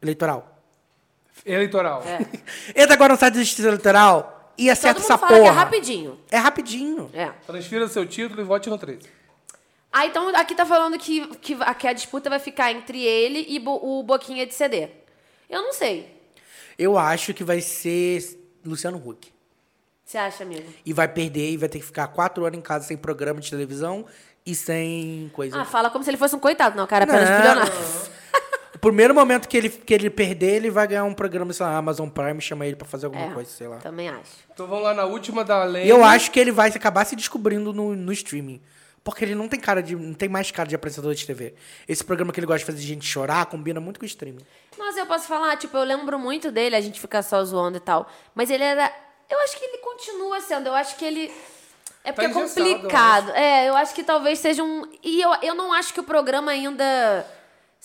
Eleitoral. 0.00 0.62
Eleitoral. 1.44 2.02
é. 2.06 2.18
Entra 2.80 2.94
agora 2.94 3.12
no 3.14 3.18
site 3.18 3.34
da 3.34 3.40
Justiça 3.40 3.66
Eleitoral 3.68 4.52
e 4.56 4.64
Todo 4.66 4.72
acerta 4.72 5.00
mundo 5.00 5.04
essa 5.04 5.18
fala 5.18 5.32
que 5.32 5.38
porra. 5.40 5.50
é 5.52 5.54
rapidinho. 5.54 6.20
É 6.30 6.36
rapidinho. 6.38 7.10
É. 7.12 7.26
Transfira 7.46 7.88
seu 7.88 8.06
título 8.06 8.40
e 8.40 8.44
vote 8.44 8.70
no 8.70 8.78
13. 8.78 9.00
Ah, 9.92 10.06
então 10.06 10.28
aqui 10.36 10.54
tá 10.54 10.64
falando 10.64 10.96
que, 10.98 11.26
que, 11.38 11.56
a, 11.60 11.74
que 11.74 11.88
a 11.88 11.92
disputa 11.92 12.28
vai 12.30 12.38
ficar 12.38 12.70
entre 12.70 13.02
ele 13.02 13.46
e 13.48 13.58
bo- 13.58 13.80
o 13.82 14.02
Boquinha 14.04 14.46
de 14.46 14.54
CD. 14.54 14.88
Eu 15.50 15.62
não 15.62 15.72
sei. 15.72 16.14
Eu 16.78 16.96
acho 16.98 17.34
que 17.34 17.42
vai 17.42 17.60
ser 17.60 18.38
Luciano 18.64 18.98
Huck. 19.04 19.32
Você 20.04 20.18
acha, 20.18 20.44
amigo? 20.44 20.72
E 20.84 20.92
vai 20.92 21.08
perder 21.08 21.50
e 21.50 21.56
vai 21.56 21.68
ter 21.68 21.80
que 21.80 21.84
ficar 21.84 22.06
quatro 22.08 22.44
horas 22.44 22.56
em 22.56 22.62
casa 22.62 22.84
sem 22.86 22.96
programa 22.96 23.40
de 23.40 23.50
televisão 23.50 24.04
e 24.46 24.54
sem 24.54 25.30
coisa. 25.34 25.60
Ah, 25.60 25.64
fala 25.64 25.90
como 25.90 26.04
se 26.04 26.10
ele 26.10 26.16
fosse 26.16 26.34
um 26.36 26.38
coitado. 26.38 26.76
Não, 26.76 26.84
o 26.84 26.86
cara 26.86 27.04
é 27.04 27.08
apenas 27.08 27.28
bilionário. 27.28 27.72
O 28.74 28.78
primeiro 28.78 29.14
momento 29.14 29.48
que 29.48 29.56
ele, 29.56 29.68
que 29.70 29.92
ele 29.92 30.10
perder, 30.10 30.56
ele 30.56 30.70
vai 30.70 30.86
ganhar 30.86 31.04
um 31.04 31.14
programa, 31.14 31.52
sei 31.52 31.64
lá, 31.64 31.76
Amazon 31.76 32.08
Prime, 32.08 32.40
chama 32.40 32.66
ele 32.66 32.76
pra 32.76 32.86
fazer 32.86 33.06
alguma 33.06 33.26
É, 33.26 33.30
coisa, 33.34 33.50
sei 33.50 33.66
lá. 33.66 33.78
também 33.78 34.08
acho. 34.08 34.30
Então 34.52 34.66
vamos 34.66 34.84
lá 34.84 34.94
na 34.94 35.04
última 35.04 35.42
da 35.42 35.64
lei. 35.64 35.86
E 35.86 35.88
eu 35.88 36.04
acho 36.04 36.30
que 36.30 36.38
ele 36.38 36.52
vai 36.52 36.68
acabar 36.68 37.04
se 37.06 37.16
descobrindo 37.16 37.72
no, 37.72 37.96
no 37.96 38.12
streaming. 38.12 38.60
Porque 39.02 39.24
ele 39.24 39.34
não 39.34 39.48
tem 39.48 39.58
cara 39.58 39.82
de. 39.82 39.96
não 39.96 40.12
tem 40.14 40.28
mais 40.28 40.50
cara 40.50 40.68
de 40.68 40.74
apresentador 40.74 41.14
de 41.14 41.24
TV. 41.26 41.54
Esse 41.88 42.04
programa 42.04 42.32
que 42.32 42.38
ele 42.40 42.46
gosta 42.46 42.58
de 42.58 42.64
fazer 42.66 42.78
gente 42.80 43.06
chorar 43.06 43.46
combina 43.46 43.80
muito 43.80 43.98
com 43.98 44.04
o 44.04 44.06
streaming. 44.06 44.44
Mas 44.76 44.96
eu 44.96 45.06
posso 45.06 45.26
falar, 45.26 45.56
tipo, 45.56 45.76
eu 45.76 45.84
lembro 45.84 46.18
muito 46.18 46.50
dele, 46.52 46.74
a 46.76 46.80
gente 46.80 47.00
fica 47.00 47.22
só 47.22 47.42
zoando 47.44 47.78
e 47.78 47.80
tal. 47.80 48.06
Mas 48.34 48.50
ele 48.50 48.64
era. 48.64 48.92
Eu 49.30 49.38
acho 49.40 49.58
que 49.58 49.64
ele 49.64 49.78
continua 49.78 50.40
sendo. 50.40 50.66
Eu 50.66 50.74
acho 50.74 50.96
que 50.96 51.04
ele. 51.04 51.32
É 52.06 52.12
porque 52.12 52.26
é 52.26 52.28
Tá 52.32 52.40
eu 52.40 52.48
complicado. 52.48 53.30
é, 53.32 53.68
eu 53.68 53.76
acho 53.76 53.94
que 53.94 54.02
talvez 54.04 54.38
seja 54.38 54.62
um. 54.62 54.84
E 55.02 55.20
eu, 55.20 55.30
eu 55.42 55.54
não 55.54 55.72
acho 55.72 55.92
que 55.92 56.00
o 56.00 56.04
programa 56.04 56.52
ainda. 56.52 57.26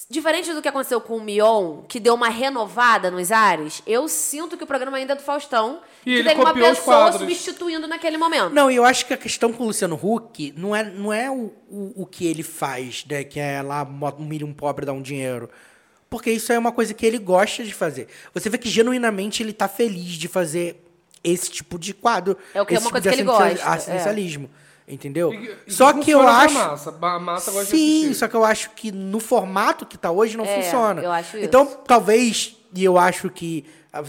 Diferente 0.09 0.51
do 0.53 0.61
que 0.63 0.67
aconteceu 0.67 0.99
com 0.99 1.17
o 1.17 1.21
Mion, 1.21 1.81
que 1.87 1.99
deu 1.99 2.15
uma 2.15 2.29
renovada 2.29 3.11
nos 3.11 3.31
ares, 3.31 3.83
eu 3.85 4.07
sinto 4.07 4.57
que 4.57 4.63
o 4.63 4.67
programa 4.67 4.97
ainda 4.97 5.13
é 5.13 5.15
do 5.15 5.21
Faustão. 5.21 5.79
E 6.03 6.05
que 6.05 6.19
ele 6.19 6.29
tem 6.29 6.39
uma 6.39 6.53
pessoa 6.53 7.11
substituindo 7.11 7.87
naquele 7.87 8.17
momento. 8.17 8.49
Não, 8.51 8.71
e 8.71 8.75
eu 8.77 8.83
acho 8.83 9.05
que 9.05 9.13
a 9.13 9.17
questão 9.17 9.53
com 9.53 9.63
o 9.63 9.67
Luciano 9.67 9.99
Huck 10.01 10.55
não 10.57 10.75
é, 10.75 10.83
não 10.83 11.13
é 11.13 11.29
o, 11.29 11.53
o, 11.69 12.03
o 12.03 12.05
que 12.07 12.25
ele 12.25 12.41
faz, 12.41 13.05
né? 13.07 13.23
Que 13.23 13.39
é 13.39 13.61
lá 13.61 13.83
humilha 14.17 14.45
um 14.45 14.53
pobre 14.53 14.85
dar 14.87 14.93
um 14.93 15.01
dinheiro. 15.03 15.47
Porque 16.09 16.31
isso 16.31 16.51
é 16.51 16.57
uma 16.57 16.71
coisa 16.71 16.93
que 16.95 17.05
ele 17.05 17.19
gosta 17.19 17.63
de 17.63 17.73
fazer. 17.73 18.07
Você 18.33 18.49
vê 18.49 18.57
que 18.57 18.69
genuinamente 18.69 19.43
ele 19.43 19.53
tá 19.53 19.67
feliz 19.67 20.13
de 20.13 20.27
fazer 20.27 20.83
esse 21.23 21.49
tipo 21.51 21.77
de 21.79 21.93
quadro. 21.93 22.37
É 22.53 22.61
o 22.61 22.65
que 22.65 22.73
é 22.73 22.77
esse 22.77 22.85
uma 22.85 22.89
tipo 22.89 23.01
coisa 23.01 23.09
de 23.09 23.15
que 23.15 23.21
ele 23.21 23.23
gosta, 23.27 23.65
é. 23.69 23.73
assistencialismo. 23.73 24.49
Entendeu? 24.87 25.33
E- 25.33 25.55
e 25.67 25.71
só 25.73 25.93
que 25.93 26.11
eu 26.11 26.27
acho. 26.27 26.53
Massa. 26.55 26.89
A 27.01 27.19
massa 27.19 27.51
gosta 27.51 27.65
de 27.65 27.71
Sim, 27.79 28.13
só 28.13 28.27
que 28.27 28.35
eu 28.35 28.43
acho 28.43 28.71
que 28.71 28.91
no 28.91 29.19
formato 29.19 29.85
que 29.85 29.97
tá 29.97 30.11
hoje 30.11 30.35
não 30.35 30.43
É, 30.45 30.61
funciona. 30.61 31.01
eu 31.01 31.11
acho 31.11 31.37
isso. 31.37 31.45
Então, 31.45 31.65
talvez, 31.65 32.57
e 32.75 32.83
eu 32.83 32.97
acho 32.97 33.29
que, 33.29 33.63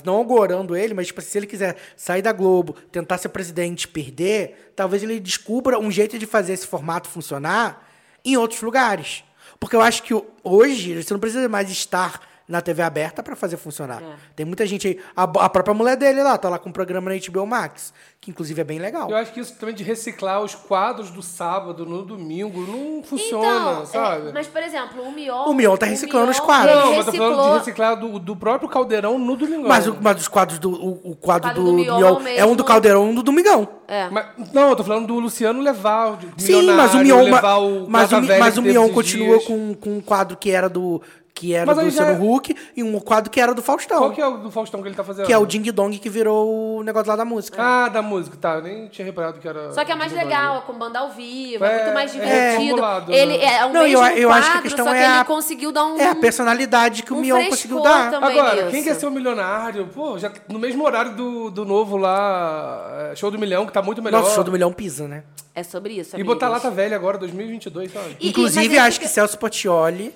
não 0.04 0.20
agorando 0.20 0.74
ele, 0.74 0.92
mas 0.94 1.06
tipo, 1.08 1.20
se 1.20 1.38
ele 1.38 1.46
quiser 1.46 1.76
sair 1.96 2.22
da 2.22 2.32
Globo, 2.32 2.72
tentar 2.90 3.18
ser 3.18 3.28
presidente 3.28 3.84
e 3.84 3.88
perder, 3.88 4.72
talvez 4.74 5.02
ele 5.04 5.20
descubra 5.20 5.78
um 5.78 5.90
jeito 5.90 6.18
de 6.18 6.26
fazer 6.26 6.54
esse 6.54 6.66
formato 6.66 7.08
funcionar 7.08 7.86
em 8.24 8.36
outros 8.36 8.62
lugares. 8.62 9.22
Porque 9.60 9.76
eu 9.76 9.80
acho 9.82 10.02
que 10.02 10.14
hoje 10.42 11.00
você 11.00 11.12
não 11.14 11.20
precisa 11.20 11.48
mais 11.48 11.70
estar 11.70 12.20
na 12.48 12.60
TV 12.60 12.82
aberta 12.82 13.22
pra 13.22 13.34
fazer 13.36 13.56
funcionar. 13.56 14.02
É. 14.02 14.06
Tem 14.36 14.44
muita 14.46 14.66
gente 14.66 14.88
aí. 14.88 14.98
A, 15.16 15.22
a 15.24 15.48
própria 15.48 15.74
mulher 15.74 15.96
dele 15.96 16.22
lá, 16.22 16.36
tá 16.36 16.48
lá 16.48 16.58
com 16.58 16.68
um 16.68 16.72
programa 16.72 17.10
na 17.10 17.16
HBO 17.18 17.46
Max, 17.46 17.92
que 18.20 18.30
inclusive 18.30 18.60
é 18.60 18.64
bem 18.64 18.78
legal. 18.78 19.08
Eu 19.10 19.16
acho 19.16 19.32
que 19.32 19.40
isso 19.40 19.56
também 19.58 19.74
de 19.74 19.82
reciclar 19.82 20.42
os 20.42 20.54
quadros 20.54 21.10
do 21.10 21.22
sábado 21.22 21.86
no 21.86 22.02
domingo 22.02 22.60
não 22.60 23.02
funciona, 23.02 23.46
Então, 23.72 23.82
é, 23.82 23.86
sabe? 23.86 24.32
mas, 24.32 24.46
por 24.46 24.62
exemplo, 24.62 25.02
o 25.02 25.12
Mion... 25.12 25.44
O 25.46 25.54
Mion 25.54 25.76
tá 25.76 25.86
reciclando 25.86 26.30
os 26.30 26.40
quadros. 26.40 26.74
Não, 26.74 26.96
mas 26.96 27.06
eu 27.06 27.12
tô 27.12 27.18
falando 27.18 27.52
de 27.52 27.58
reciclar 27.58 27.96
do, 27.98 28.18
do 28.18 28.36
próprio 28.36 28.68
caldeirão 28.68 29.18
no 29.18 29.36
domingão. 29.36 29.68
Mas, 29.68 29.86
o- 29.86 29.96
mas 30.00 30.20
os 30.20 30.28
quadros 30.28 30.58
do. 30.58 30.70
O, 30.70 31.12
o 31.12 31.16
quadro, 31.16 31.48
quadro 31.50 31.62
do, 31.64 31.70
do 31.70 31.72
Mion 31.74 31.96
Mion 31.98 32.08
é 32.08 32.12
um 32.12 32.20
mesmo. 32.20 32.56
do 32.56 32.64
Caldeirão 32.64 33.06
e 33.06 33.08
um 33.10 33.14
do 33.14 33.22
Domingão. 33.22 33.68
É. 33.88 34.08
Mas- 34.10 34.26
não, 34.52 34.70
eu 34.70 34.76
tô 34.76 34.84
falando 34.84 35.06
do 35.06 35.18
Luciano 35.18 35.60
levar 35.60 36.12
o 36.12 36.18
Sim, 36.38 36.62
mas 36.72 36.94
o 36.94 36.98
Mion. 36.98 37.22
levar 37.24 37.56
o 37.56 37.88
Mas 37.88 38.12
o, 38.12 38.20
mas 38.22 38.56
o 38.58 38.62
Mion 38.62 38.88
continua 38.90 39.36
dias. 39.38 39.44
com, 39.46 39.74
com 39.74 39.90
um 39.96 40.00
quadro 40.00 40.36
que 40.36 40.50
era 40.50 40.68
do. 40.68 41.00
Que 41.42 41.54
era 41.54 41.66
Mas 41.66 41.74
do 41.74 41.80
aí 41.80 41.90
já 41.90 42.02
Luciano 42.04 42.24
é- 42.24 42.34
Huck 42.36 42.56
e 42.76 42.82
um 42.84 43.00
quadro 43.00 43.28
que 43.28 43.40
era 43.40 43.52
do 43.52 43.60
Faustão. 43.60 43.98
Qual 43.98 44.12
que 44.12 44.20
é 44.20 44.26
o 44.28 44.36
do 44.36 44.48
Faustão 44.48 44.80
que 44.80 44.86
ele 44.86 44.94
tá 44.94 45.02
fazendo? 45.02 45.26
que 45.26 45.32
é 45.32 45.36
o 45.36 45.44
Ding 45.44 45.72
Dong 45.72 45.98
que 45.98 46.08
virou 46.08 46.76
o 46.78 46.82
negócio 46.84 47.08
lá 47.08 47.16
da 47.16 47.24
música. 47.24 47.60
Ah, 47.60 47.88
da 47.88 48.00
música, 48.00 48.36
tá. 48.40 48.54
Eu 48.54 48.62
nem 48.62 48.86
tinha 48.86 49.04
reparado 49.04 49.40
que 49.40 49.48
era. 49.48 49.72
Só 49.72 49.84
que 49.84 49.90
é 49.90 49.94
mais 49.96 50.12
legal, 50.12 50.54
Dong. 50.54 50.66
com 50.66 50.72
banda 50.74 51.00
ao 51.00 51.10
vivo, 51.10 51.64
é, 51.64 51.68
É, 51.80 51.82
muito 51.82 51.94
mais 51.94 52.10
é 52.14 52.14
divertido. 52.20 52.68
formulado, 52.68 53.12
ele 53.12 53.38
né? 53.38 53.44
é 53.56 53.66
um 53.66 53.72
Não, 53.72 53.84
eu- 53.86 54.00
mesmo 54.02 54.18
eu 54.18 54.30
acho 54.30 54.42
que 54.42 54.48
a 54.48 54.52
quadro, 54.52 54.62
questão 54.62 54.84
só 54.86 54.92
que 54.92 54.98
é 54.98 55.04
ele 55.04 55.16
a- 55.18 55.24
conseguiu 55.24 55.72
dar 55.72 55.84
um... 55.84 55.98
É 55.98 56.06
a 56.10 56.14
personalidade 56.14 57.02
que 57.02 57.12
o 57.12 57.16
um 57.16 57.20
Mion 57.20 57.34
frescor 57.38 57.56
conseguiu 57.56 57.80
dar. 57.82 58.10
também. 58.12 58.38
Agora, 58.38 58.54
nisso. 58.56 58.70
quem 58.70 58.84
quer 58.84 58.94
ser 58.94 59.06
o 59.06 59.10
milionário? 59.10 59.88
Pô, 59.88 60.16
já 60.18 60.30
no 60.48 60.60
mesmo 60.60 60.84
horário 60.84 61.16
do, 61.16 61.50
do 61.50 61.64
novo 61.64 61.96
lá, 61.96 63.08
é, 63.10 63.16
Show 63.16 63.32
do 63.32 63.38
Milhão, 63.38 63.66
que 63.66 63.72
tá 63.72 63.82
muito 63.82 64.00
melhor. 64.00 64.18
Nossa, 64.20 64.30
o 64.30 64.34
show 64.36 64.44
do 64.44 64.52
milhão 64.52 64.72
pisa, 64.72 65.08
né? 65.08 65.24
É 65.54 65.62
sobre 65.64 65.94
isso, 65.94 66.16
E 66.18 66.22
botar 66.22 66.46
amigos. 66.46 66.64
Lata 66.64 66.74
Velha 66.74 66.96
agora, 66.96 67.18
2022, 67.18 67.92
sabe? 67.92 68.16
E- 68.20 68.26
e- 68.26 68.30
Inclusive, 68.30 68.64
ele 68.66 68.78
acho 68.78 68.92
fica- 68.98 69.06
que 69.06 69.12
Celso 69.12 69.36
Portioli 69.38 70.14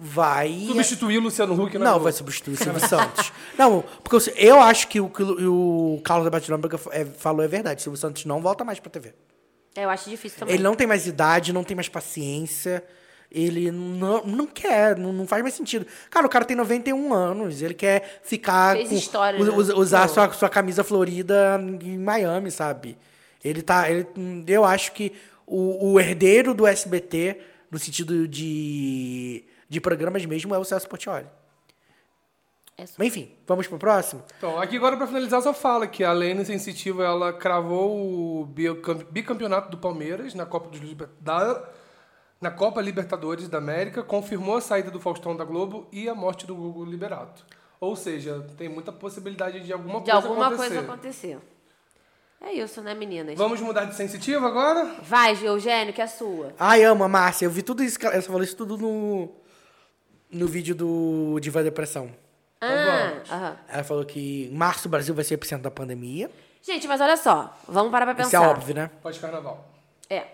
vai. 0.00 0.64
Substituir 0.66 1.18
o 1.18 1.20
Luciano 1.20 1.52
Huck, 1.62 1.78
né? 1.78 1.84
Não, 1.84 1.94
no- 1.98 2.00
vai 2.00 2.12
substituir 2.12 2.54
o 2.54 2.56
Silvio 2.56 2.80
Santos. 2.88 3.30
Não, 3.58 3.84
porque 4.02 4.16
eu, 4.16 4.34
eu 4.36 4.60
acho 4.60 4.88
que 4.88 4.98
o 5.00 5.08
que 5.10 5.22
o, 5.22 5.96
o 5.96 6.00
Carlos 6.02 6.24
Lombardi 6.24 6.50
é, 6.92 7.04
falou 7.04 7.44
é 7.44 7.48
verdade. 7.48 7.82
Silvio 7.82 7.98
Santos 7.98 8.24
não 8.24 8.40
volta 8.40 8.64
mais 8.64 8.80
pra 8.80 8.90
TV. 8.90 9.12
É, 9.76 9.84
eu 9.84 9.90
acho 9.90 10.08
difícil 10.08 10.38
também. 10.40 10.54
Ele 10.54 10.62
não 10.62 10.74
tem 10.74 10.86
mais 10.86 11.06
idade, 11.06 11.52
não 11.52 11.62
tem 11.62 11.74
mais 11.74 11.88
paciência. 11.88 12.82
Ele 13.30 13.70
não, 13.70 14.24
não 14.24 14.46
quer, 14.46 14.96
não, 14.98 15.12
não 15.12 15.24
faz 15.26 15.40
mais 15.42 15.54
sentido. 15.54 15.86
Cara, 16.10 16.26
o 16.26 16.28
cara 16.28 16.44
tem 16.44 16.56
91 16.56 17.14
anos, 17.14 17.62
ele 17.62 17.74
quer 17.74 18.20
ficar. 18.24 18.74
Fez 18.76 18.88
com- 18.88 18.94
história, 18.96 19.38
us- 19.40 19.48
né? 19.48 19.54
us- 19.54 19.68
usar 19.68 20.08
Pô. 20.08 20.14
sua, 20.14 20.32
sua 20.32 20.48
camisa 20.48 20.82
florida 20.82 21.60
em 21.82 21.96
Miami, 21.98 22.50
sabe? 22.50 22.98
Ele 23.44 23.62
tá. 23.62 23.88
Ele, 23.88 24.04
eu 24.48 24.64
acho 24.64 24.90
que 24.92 25.12
o, 25.46 25.92
o 25.92 26.00
herdeiro 26.00 26.52
do 26.54 26.66
SBT, 26.66 27.38
no 27.70 27.78
sentido 27.78 28.26
de, 28.26 29.44
de 29.70 29.80
programas 29.80 30.26
mesmo, 30.26 30.54
é 30.54 30.58
o 30.58 30.64
Celso 30.64 30.88
Portioli. 30.88 31.26
É 32.76 32.86
só- 32.86 32.94
Mas 32.98 33.08
enfim, 33.08 33.30
vamos 33.46 33.66
pro 33.66 33.78
próximo? 33.78 34.22
Então, 34.36 34.60
aqui 34.60 34.76
agora 34.76 34.96
pra 34.96 35.06
finalizar, 35.06 35.40
só 35.42 35.54
fala 35.54 35.86
que 35.86 36.02
a 36.02 36.12
Lene 36.12 36.44
Sensitiva, 36.44 37.04
ela 37.04 37.32
cravou 37.32 38.40
o 38.40 38.46
bicam- 38.46 39.04
bicampeonato 39.10 39.70
do 39.70 39.78
Palmeiras 39.78 40.34
na 40.34 40.44
Copa, 40.44 40.68
dos 40.70 40.80
Liber- 40.80 41.08
da- 41.20 41.62
na 42.40 42.50
Copa 42.50 42.80
Libertadores 42.80 43.48
da 43.48 43.58
América, 43.58 44.02
confirmou 44.02 44.56
a 44.56 44.60
saída 44.60 44.90
do 44.90 44.98
Faustão 44.98 45.36
da 45.36 45.44
Globo 45.44 45.86
e 45.92 46.08
a 46.08 46.14
morte 46.14 46.46
do 46.46 46.54
Google 46.56 46.84
Liberato. 46.86 47.44
Ou 47.78 47.94
seja, 47.94 48.44
tem 48.58 48.68
muita 48.68 48.90
possibilidade 48.92 49.60
de 49.60 49.72
alguma 49.72 50.00
De 50.00 50.10
coisa 50.10 50.26
alguma 50.26 50.46
acontecer. 50.48 50.68
coisa 50.74 50.80
acontecer. 50.92 51.38
É 52.42 52.52
isso, 52.54 52.80
né, 52.80 52.94
meninas? 52.94 53.36
Vamos 53.36 53.60
mudar 53.60 53.84
de 53.84 53.94
sensitiva 53.94 54.46
agora? 54.46 54.96
Vai, 55.02 55.32
Eugênio, 55.46 55.92
que 55.92 56.00
é 56.00 56.04
a 56.04 56.08
sua. 56.08 56.54
Ai, 56.58 56.82
amo 56.82 57.04
a 57.04 57.08
Márcia. 57.08 57.44
Eu 57.44 57.50
vi 57.50 57.62
tudo 57.62 57.82
isso. 57.84 57.98
ela 58.06 58.22
falou 58.22 58.42
isso 58.42 58.56
tudo 58.56 58.78
no, 58.78 59.30
no 60.30 60.46
vídeo 60.46 60.74
do 60.74 61.38
Diva 61.40 61.62
Depressão. 61.62 62.10
Ah, 62.60 63.12
aham. 63.30 63.56
Ela 63.68 63.84
falou 63.84 64.04
que 64.04 64.48
em 64.52 64.54
março 64.54 64.86
o 64.86 64.90
Brasil 64.90 65.14
vai 65.14 65.24
ser 65.24 65.34
epicentro 65.34 65.64
da 65.64 65.70
pandemia. 65.70 66.30
Gente, 66.62 66.86
mas 66.86 67.00
olha 67.00 67.16
só. 67.16 67.56
Vamos 67.66 67.90
parar 67.90 68.04
pra 68.14 68.22
Isso 68.22 68.30
pensar. 68.30 68.44
é 68.44 68.48
óbvio, 68.48 68.74
né? 68.74 68.90
Pós-carnaval. 69.02 69.66
É. 70.10 70.24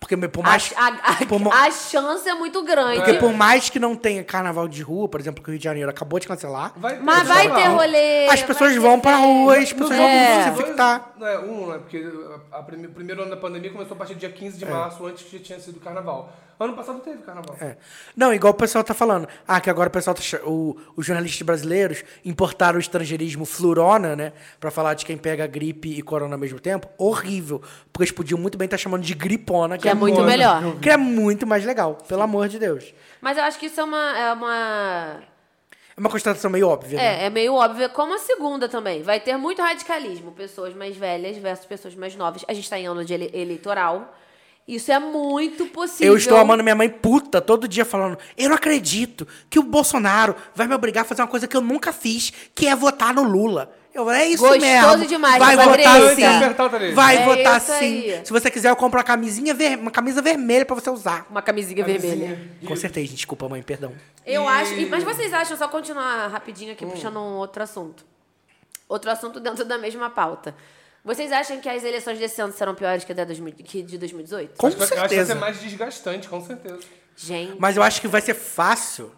Porque 0.00 0.16
por 0.28 0.44
mais, 0.44 0.72
a, 0.76 0.86
a- 0.88 1.16
por 1.26 1.52
a 1.52 1.70
chance 1.72 2.28
é 2.28 2.34
muito 2.34 2.62
grande. 2.64 2.96
porque 2.98 3.14
por 3.14 3.32
mais 3.32 3.68
que 3.68 3.78
não 3.80 3.96
tenha 3.96 4.22
carnaval 4.22 4.68
de 4.68 4.80
rua, 4.82 5.08
por 5.08 5.18
exemplo, 5.20 5.42
que 5.42 5.50
o 5.50 5.52
Rio 5.52 5.58
de 5.58 5.64
Janeiro 5.64 5.90
acabou 5.90 6.20
de 6.20 6.26
cancelar, 6.28 6.72
Vai 6.76 6.96
ter 6.96 7.02
Mas 7.02 7.26
vai 7.26 7.52
ter 7.52 7.64
rolê. 7.68 8.26
as 8.28 8.42
pessoas 8.42 8.70
vai 8.72 8.78
vão 8.80 8.94
ter 8.96 9.02
pra 9.02 9.12
festa. 9.12 9.26
rua, 9.26 9.56
as 9.58 9.72
pessoas 9.72 9.96
vão 9.96 10.06
É. 10.08 10.42
se 10.44 10.48
infectar. 10.50 11.12
Dois, 11.18 11.32
né, 11.42 11.46
um, 11.48 11.66
né? 11.72 11.78
Porque 11.78 12.12
a, 12.52 12.58
a 12.58 12.62
prime- 12.62 12.86
o 12.86 12.90
primeiro 12.92 13.22
ano 13.22 13.30
da 13.30 13.36
pandemia 13.36 13.72
começou 13.72 13.94
a 13.94 13.98
partir 13.98 14.14
do 14.14 14.20
dia 14.20 14.30
15 14.30 14.56
de 14.58 14.66
março, 14.66 15.04
antes 15.04 15.24
que 15.24 15.36
já 15.38 15.42
tinha 15.44 15.58
sido 15.60 15.80
carnaval. 15.80 16.32
Ano 16.60 16.74
passado 16.74 16.98
teve 17.00 17.22
carnaval. 17.22 17.56
É. 17.60 17.76
Não, 18.16 18.34
igual 18.34 18.52
o 18.52 18.56
pessoal 18.56 18.82
tá 18.82 18.92
falando. 18.92 19.28
Ah, 19.46 19.60
que 19.60 19.70
agora 19.70 19.88
o 19.88 19.92
pessoal 19.92 20.12
tá. 20.14 20.22
O, 20.44 20.76
os 20.96 21.06
jornalistas 21.06 21.42
brasileiros 21.42 22.02
importaram 22.24 22.78
o 22.78 22.80
estrangeirismo 22.80 23.44
flurona, 23.44 24.16
né? 24.16 24.32
Pra 24.58 24.68
falar 24.70 24.94
de 24.94 25.06
quem 25.06 25.16
pega 25.16 25.46
gripe 25.46 25.88
e 25.88 26.02
corona 26.02 26.34
ao 26.34 26.38
mesmo 26.38 26.58
tempo. 26.58 26.88
Horrível. 26.98 27.62
Porque 27.92 28.02
eles 28.04 28.12
podiam 28.12 28.40
muito 28.40 28.58
bem 28.58 28.64
estar 28.64 28.76
chamando 28.76 29.02
de 29.04 29.14
gripona, 29.14 29.78
Que 29.78 29.88
é 29.88 29.94
muito 29.94 30.16
Boa. 30.16 30.26
melhor. 30.26 30.80
Que 30.80 30.90
é 30.90 30.96
muito 30.96 31.46
mais 31.46 31.64
legal, 31.64 31.94
pelo 32.08 32.22
amor 32.22 32.48
de 32.48 32.58
Deus. 32.58 32.92
Mas 33.20 33.38
eu 33.38 33.44
acho 33.44 33.56
que 33.58 33.66
isso 33.66 33.80
é 33.80 33.84
uma. 33.84 34.18
É, 34.18 34.32
uma... 34.32 35.20
É 35.96 36.00
uma 36.00 36.10
constatação 36.10 36.50
meio 36.50 36.68
óbvia, 36.68 36.96
né? 36.96 37.22
é, 37.22 37.26
é 37.26 37.30
meio 37.30 37.54
óbvio. 37.54 37.88
Como 37.90 38.14
a 38.14 38.18
segunda 38.18 38.68
também. 38.68 39.02
Vai 39.02 39.20
ter 39.20 39.36
muito 39.36 39.62
radicalismo. 39.62 40.32
Pessoas 40.32 40.74
mais 40.74 40.96
velhas 40.96 41.36
versus 41.36 41.66
pessoas 41.66 41.94
mais 41.94 42.14
novas. 42.16 42.44
A 42.48 42.52
gente 42.52 42.68
tá 42.70 42.78
em 42.78 42.86
ano 42.86 43.04
de 43.04 43.14
ele- 43.14 43.30
eleitoral. 43.32 44.14
Isso 44.68 44.92
é 44.92 44.98
muito 44.98 45.64
possível. 45.66 46.12
Eu 46.12 46.18
estou 46.18 46.36
amando 46.36 46.62
minha 46.62 46.74
mãe 46.74 46.90
puta 46.90 47.40
todo 47.40 47.66
dia 47.66 47.86
falando: 47.86 48.18
Eu 48.36 48.50
não 48.50 48.56
acredito 48.56 49.26
que 49.48 49.58
o 49.58 49.62
Bolsonaro 49.62 50.36
vai 50.54 50.66
me 50.66 50.74
obrigar 50.74 51.02
a 51.02 51.04
fazer 51.06 51.22
uma 51.22 51.28
coisa 51.28 51.48
que 51.48 51.56
eu 51.56 51.62
nunca 51.62 51.90
fiz, 51.90 52.30
que 52.54 52.68
é 52.68 52.76
votar 52.76 53.14
no 53.14 53.22
Lula. 53.22 53.72
Eu, 53.94 54.08
é 54.10 54.26
isso 54.26 54.42
Gostoso 54.44 54.60
mesmo. 54.60 55.06
demais, 55.06 55.38
vai 55.38 55.56
votar 55.56 56.14
sim. 56.14 56.94
Vai 56.94 57.16
É 57.16 57.24
votar 57.24 57.60
sim. 57.60 58.04
Se 58.22 58.30
você 58.30 58.50
quiser, 58.50 58.68
eu 58.68 58.76
compro 58.76 58.98
uma 58.98 59.04
camisinha 59.04 59.54
ver... 59.54 59.78
uma 59.78 59.90
camisa 59.90 60.20
vermelha 60.20 60.66
pra 60.66 60.74
você 60.74 60.90
usar. 60.90 61.26
Uma 61.30 61.40
camisinha 61.42 61.82
vermelha. 61.82 62.38
Consertei, 62.66 63.06
gente. 63.06 63.16
Desculpa, 63.16 63.48
mãe, 63.48 63.62
perdão. 63.62 63.92
Eu 64.26 64.44
E- 64.44 64.46
acho. 64.46 64.88
Mas 64.90 65.02
vocês 65.02 65.32
acham, 65.32 65.56
só 65.56 65.66
continuar 65.66 66.28
rapidinho 66.28 66.72
aqui, 66.72 66.84
puxando 66.84 67.16
um 67.16 67.38
outro 67.38 67.62
assunto. 67.62 68.04
Outro 68.86 69.10
assunto 69.10 69.40
dentro 69.40 69.64
da 69.64 69.78
mesma 69.78 70.10
pauta. 70.10 70.54
Vocês 71.08 71.32
acham 71.32 71.58
que 71.58 71.68
as 71.68 71.82
eleições 71.82 72.18
desse 72.18 72.38
ano 72.40 72.52
serão 72.52 72.74
piores 72.74 73.02
que 73.02 73.12
a 73.12 73.14
de 73.14 73.24
2000 73.24 73.54
que 73.54 73.82
de 73.82 73.96
2018? 73.96 74.56
Com 74.58 74.70
que- 74.70 74.76
Eu 74.76 74.82
acho 74.82 74.90
que 74.92 74.98
vai 74.98 75.08
certeza. 75.08 75.32
ser 75.32 75.38
mais 75.40 75.58
desgastante, 75.58 76.28
com 76.28 76.40
certeza. 76.44 76.80
Gente. 77.16 77.56
Mas 77.58 77.76
eu 77.78 77.82
acho 77.82 77.98
que 78.02 78.06
vai 78.06 78.20
ser 78.20 78.34
fácil. 78.34 79.10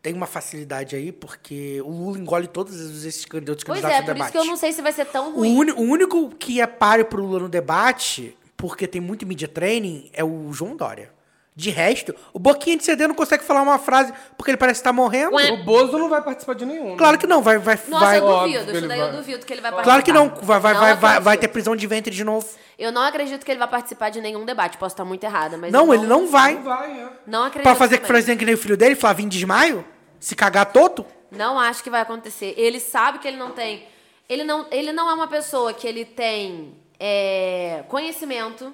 Tem 0.00 0.14
uma 0.14 0.26
facilidade 0.26 0.94
aí, 0.96 1.10
porque 1.12 1.80
o 1.82 1.90
Lula 1.90 2.18
engole 2.18 2.46
todos 2.46 3.04
esses 3.04 3.24
can- 3.24 3.38
outros 3.38 3.64
Pois 3.64 3.80
candidatos 3.80 3.96
é, 3.96 4.00
no 4.00 4.06
por 4.06 4.14
debate. 4.14 4.22
isso 4.28 4.32
que 4.32 4.38
eu 4.38 4.44
não 4.44 4.56
sei 4.56 4.72
se 4.72 4.80
vai 4.82 4.92
ser 4.92 5.04
tão 5.06 5.30
O, 5.32 5.34
ruim. 5.38 5.56
uni- 5.56 5.72
o 5.72 5.80
único 5.80 6.28
que 6.30 6.60
é 6.60 6.66
páreo 6.66 7.04
pro 7.06 7.20
Lula 7.22 7.40
no 7.40 7.48
debate, 7.48 8.36
porque 8.56 8.86
tem 8.86 9.00
muito 9.00 9.26
media 9.26 9.48
training, 9.48 10.10
é 10.12 10.22
o 10.24 10.52
João 10.52 10.76
Dória. 10.76 11.10
De 11.54 11.68
resto, 11.68 12.14
o 12.32 12.38
Boquinha 12.38 12.78
de 12.78 12.84
CD 12.84 13.06
não 13.06 13.14
consegue 13.14 13.44
falar 13.44 13.60
uma 13.60 13.78
frase 13.78 14.10
porque 14.38 14.50
ele 14.50 14.56
parece 14.56 14.80
estar 14.80 14.92
morrendo. 14.92 15.34
Ué. 15.34 15.50
O 15.52 15.64
Bozo 15.64 15.98
não 15.98 16.08
vai 16.08 16.22
participar 16.22 16.54
de 16.54 16.64
nenhum. 16.64 16.92
né? 16.92 16.96
Claro 16.96 17.18
que 17.18 17.26
não, 17.26 17.42
vai. 17.42 17.58
vai, 17.58 17.78
Nossa, 17.88 18.04
vai 18.06 18.18
eu 18.18 18.26
duvido. 18.26 18.72
Isso 18.72 18.88
daí 18.88 18.98
eu 19.00 19.12
duvido 19.12 19.44
que 19.44 19.52
ele 19.52 19.60
vai 19.60 19.70
participar. 19.70 19.84
Claro 19.84 20.02
que 20.02 20.12
não. 20.14 20.28
Vai, 20.42 20.58
vai, 20.58 20.72
Não 20.72 20.80
vai, 20.80 20.94
vai, 20.96 21.20
vai 21.20 21.36
ter 21.36 21.48
prisão 21.48 21.76
de 21.76 21.86
ventre 21.86 22.14
de 22.14 22.24
novo. 22.24 22.48
Eu 22.78 22.90
não 22.90 23.02
acredito 23.02 23.44
que 23.44 23.50
ele 23.52 23.58
vai 23.58 23.68
participar 23.68 24.08
de 24.08 24.22
nenhum 24.22 24.46
debate. 24.46 24.78
Posso 24.78 24.94
estar 24.94 25.04
muito 25.04 25.24
errada, 25.24 25.58
mas. 25.58 25.70
Não, 25.70 25.92
ele 25.92 26.06
não 26.06 26.26
vai. 26.26 26.54
Não 26.54 26.62
vai, 26.62 26.90
é. 26.90 27.08
Não 27.26 27.44
acredito. 27.44 27.64
Pra 27.64 27.74
fazer 27.74 27.98
que 27.98 28.06
frasinha 28.06 28.34
que 28.34 28.46
nem 28.46 28.54
o 28.54 28.58
filho 28.58 28.76
dele, 28.76 28.94
Flavinho 28.94 29.28
Desmaio? 29.28 29.84
Se 30.18 30.34
cagar 30.34 30.72
toto? 30.72 31.04
Não 31.30 31.58
acho 31.58 31.82
que 31.82 31.90
vai 31.90 32.00
acontecer. 32.00 32.54
Ele 32.56 32.80
sabe 32.80 33.18
que 33.18 33.28
ele 33.28 33.36
não 33.36 33.50
tem. 33.50 33.86
Ele 34.26 34.42
não, 34.42 34.66
ele 34.70 34.90
não 34.90 35.10
é 35.10 35.12
uma 35.12 35.28
pessoa 35.28 35.74
que 35.74 35.86
ele 35.86 36.06
tem 36.06 36.74
é, 36.98 37.84
conhecimento 37.88 38.72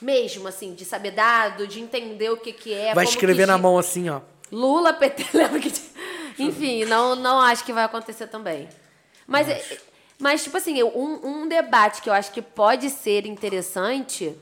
mesmo, 0.00 0.48
assim, 0.48 0.74
de 0.74 0.84
saber 0.84 1.12
dado, 1.12 1.66
de 1.66 1.80
entender 1.80 2.30
o 2.30 2.36
que, 2.36 2.52
que 2.52 2.72
é. 2.72 2.94
vai 2.94 3.04
escrever 3.04 3.46
na 3.46 3.58
mão 3.58 3.78
assim, 3.78 4.08
ó. 4.08 4.20
Lula, 4.50 4.92
PT, 4.92 5.26
lembra 5.36 5.60
que. 5.60 5.72
Enfim, 6.38 6.84
não, 6.84 7.14
não 7.14 7.40
acho 7.40 7.64
que 7.64 7.72
vai 7.72 7.84
acontecer 7.84 8.26
também. 8.26 8.68
Mas, 9.26 9.48
é- 9.48 9.78
mas 10.18 10.42
tipo 10.42 10.56
assim, 10.56 10.76
eu- 10.78 10.92
um, 10.96 11.42
um 11.42 11.48
debate 11.48 12.00
que 12.02 12.08
eu 12.08 12.12
acho 12.14 12.32
que 12.32 12.40
pode 12.42 12.88
ser 12.90 13.26
interessante 13.26 14.34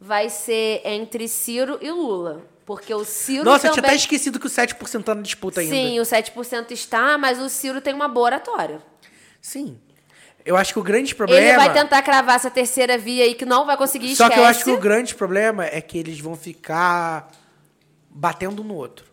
vai 0.00 0.30
ser 0.30 0.80
entre 0.84 1.26
Ciro 1.28 1.78
e 1.80 1.90
Lula. 1.90 2.42
Porque 2.64 2.92
o 2.94 3.04
Ciro 3.04 3.44
Nossa, 3.44 3.66
eu 3.66 3.70
também... 3.70 3.82
tinha 3.82 3.92
até 3.92 3.96
esquecido 3.96 4.38
que 4.38 4.46
o 4.46 4.50
7% 4.50 5.02
tá 5.02 5.14
na 5.14 5.22
disputa 5.22 5.60
ainda. 5.60 5.74
Sim, 5.74 5.98
o 6.00 6.02
7% 6.02 6.70
está, 6.70 7.16
mas 7.16 7.40
o 7.40 7.48
Ciro 7.48 7.80
tem 7.80 7.94
uma 7.94 8.08
boa 8.08 8.26
oratória. 8.26 8.82
Sim. 9.40 9.80
Eu 10.48 10.56
acho 10.56 10.72
que 10.72 10.78
o 10.78 10.82
grande 10.82 11.14
problema. 11.14 11.46
Ele 11.46 11.56
vai 11.56 11.70
tentar 11.70 12.00
cravar 12.00 12.36
essa 12.36 12.50
terceira 12.50 12.96
via 12.96 13.22
aí 13.24 13.34
que 13.34 13.44
não 13.44 13.66
vai 13.66 13.76
conseguir, 13.76 14.16
Só 14.16 14.30
que 14.30 14.38
eu 14.38 14.46
acho 14.46 14.64
que 14.64 14.70
o 14.70 14.78
grande 14.78 15.14
problema 15.14 15.66
é 15.66 15.78
que 15.78 15.98
eles 15.98 16.18
vão 16.20 16.34
ficar 16.34 17.30
batendo 18.08 18.62
um 18.62 18.64
no 18.64 18.74
outro. 18.74 19.04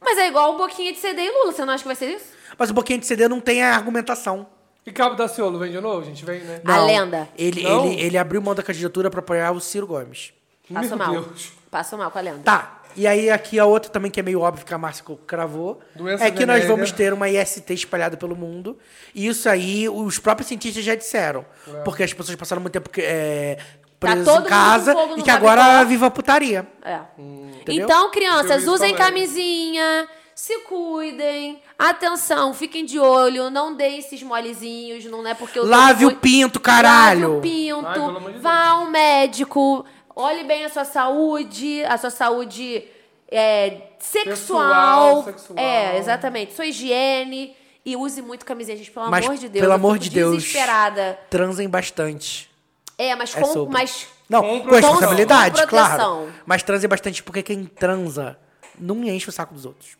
Mas 0.00 0.16
é 0.16 0.28
igual 0.28 0.54
o 0.54 0.56
Boquinha 0.56 0.90
de 0.90 0.98
CD 0.98 1.20
e 1.20 1.30
Lula, 1.30 1.52
você 1.52 1.62
não 1.62 1.74
acha 1.74 1.82
que 1.82 1.88
vai 1.88 1.94
ser 1.94 2.06
isso? 2.06 2.32
Mas 2.56 2.70
o 2.70 2.72
Boquinha 2.72 2.98
de 2.98 3.04
CD 3.04 3.28
não 3.28 3.38
tem 3.38 3.62
a 3.62 3.74
argumentação. 3.74 4.46
E 4.86 4.90
Cabo 4.90 5.14
da 5.14 5.28
Ciolo 5.28 5.58
vem 5.58 5.70
de 5.70 5.78
novo? 5.78 6.00
A 6.00 6.04
gente 6.04 6.24
vem, 6.24 6.40
né? 6.40 6.62
A 6.64 6.78
lenda. 6.78 7.28
Ele, 7.36 7.62
Não? 7.62 7.84
ele, 7.84 8.00
ele 8.00 8.16
abriu 8.16 8.40
mão 8.40 8.54
da 8.54 8.62
candidatura 8.62 9.10
pra 9.10 9.20
apoiar 9.20 9.52
o 9.52 9.60
Ciro 9.60 9.86
Gomes. 9.86 10.32
Passo 10.72 10.88
Meu 10.88 10.96
mal. 10.96 11.10
Deus. 11.10 11.52
Passo 11.70 11.98
mal 11.98 12.10
com 12.10 12.18
a 12.18 12.22
lenda. 12.22 12.40
Tá. 12.44 12.77
E 12.98 13.06
aí 13.06 13.30
aqui 13.30 13.58
a 13.58 13.64
outra 13.64 13.90
também 13.90 14.10
que 14.10 14.18
é 14.18 14.22
meio 14.22 14.40
óbvio 14.40 14.66
que 14.66 14.74
a 14.74 14.78
Márcia 14.78 15.04
cravou. 15.26 15.80
Doença 15.94 16.24
é 16.24 16.30
que 16.30 16.44
nós 16.44 16.56
venérea. 16.56 16.68
vamos 16.74 16.90
ter 16.92 17.12
uma 17.12 17.28
IST 17.28 17.72
espalhada 17.72 18.16
pelo 18.16 18.34
mundo. 18.34 18.76
E 19.14 19.26
isso 19.28 19.48
aí 19.48 19.88
os 19.88 20.18
próprios 20.18 20.48
cientistas 20.48 20.84
já 20.84 20.94
disseram. 20.94 21.46
Porque 21.84 22.02
as 22.02 22.12
pessoas 22.12 22.36
passaram 22.36 22.60
muito 22.60 22.72
tempo 22.72 22.90
é, 22.98 23.58
presas 24.00 24.24
todo 24.26 24.46
em 24.46 24.48
casa 24.48 24.94
e 25.16 25.22
que 25.22 25.30
agora 25.30 25.62
rabicó. 25.62 25.88
viva 25.88 26.06
a 26.06 26.10
putaria. 26.10 26.66
É. 26.84 26.98
Entendeu? 27.16 27.84
Então, 27.84 28.10
crianças, 28.10 28.66
usem 28.66 28.94
também. 28.94 29.06
camisinha, 29.06 30.08
se 30.34 30.58
cuidem, 30.60 31.60
atenção, 31.78 32.54
fiquem 32.54 32.84
de 32.84 32.98
olho, 32.98 33.50
não 33.50 33.74
deem 33.74 33.98
esses 33.98 34.22
molezinhos, 34.22 35.04
não 35.06 35.26
é 35.26 35.34
porque 35.34 35.58
eu 35.58 35.64
tô 35.64 35.68
Lave 35.68 36.04
o 36.04 36.08
muito- 36.08 36.20
pinto, 36.20 36.58
Lave 36.58 36.64
caralho! 36.64 37.38
o 37.38 37.40
pinto, 37.40 37.86
Ai, 37.86 38.38
vá 38.40 38.66
a 38.68 38.78
um 38.80 38.90
médico, 38.90 39.84
olhe 40.18 40.44
bem 40.44 40.64
a 40.64 40.68
sua 40.68 40.84
saúde, 40.84 41.82
a 41.84 41.96
sua 41.96 42.10
saúde 42.10 42.84
é, 43.30 43.82
sexual. 43.98 45.22
Sexual, 45.22 45.24
sexual. 45.24 45.58
É, 45.58 45.96
exatamente. 45.96 46.54
Sua 46.54 46.66
higiene. 46.66 47.56
E 47.86 47.96
use 47.96 48.20
muito 48.20 48.44
camisinha, 48.44 48.76
gente, 48.76 48.90
pelo 48.90 49.08
Mas, 49.08 49.24
amor 49.24 49.38
de 49.38 49.48
Deus. 49.48 49.62
pelo 49.62 49.72
amor 49.72 49.98
de 49.98 50.10
Deus. 50.10 50.42
Desesperada. 50.42 51.18
Transem 51.30 51.66
bastante. 51.70 52.50
É, 52.98 53.14
mas 53.14 53.34
É 53.34 53.40
com. 53.40 53.46
sobre. 53.46 53.72
mas 53.72 54.06
Não, 54.28 54.42
Com 54.60 54.68
responsabilidade, 54.68 55.62
Com 55.62 55.68
claro. 55.68 56.28
Mas 56.44 56.62
transem 56.62 56.86
bastante 56.86 57.22
porque 57.22 57.42
quem 57.42 57.64
transa 57.64 58.36
não 58.78 59.02
enche 59.04 59.30
o 59.30 59.32
saco 59.32 59.54
dos 59.54 59.64
outros. 59.64 59.96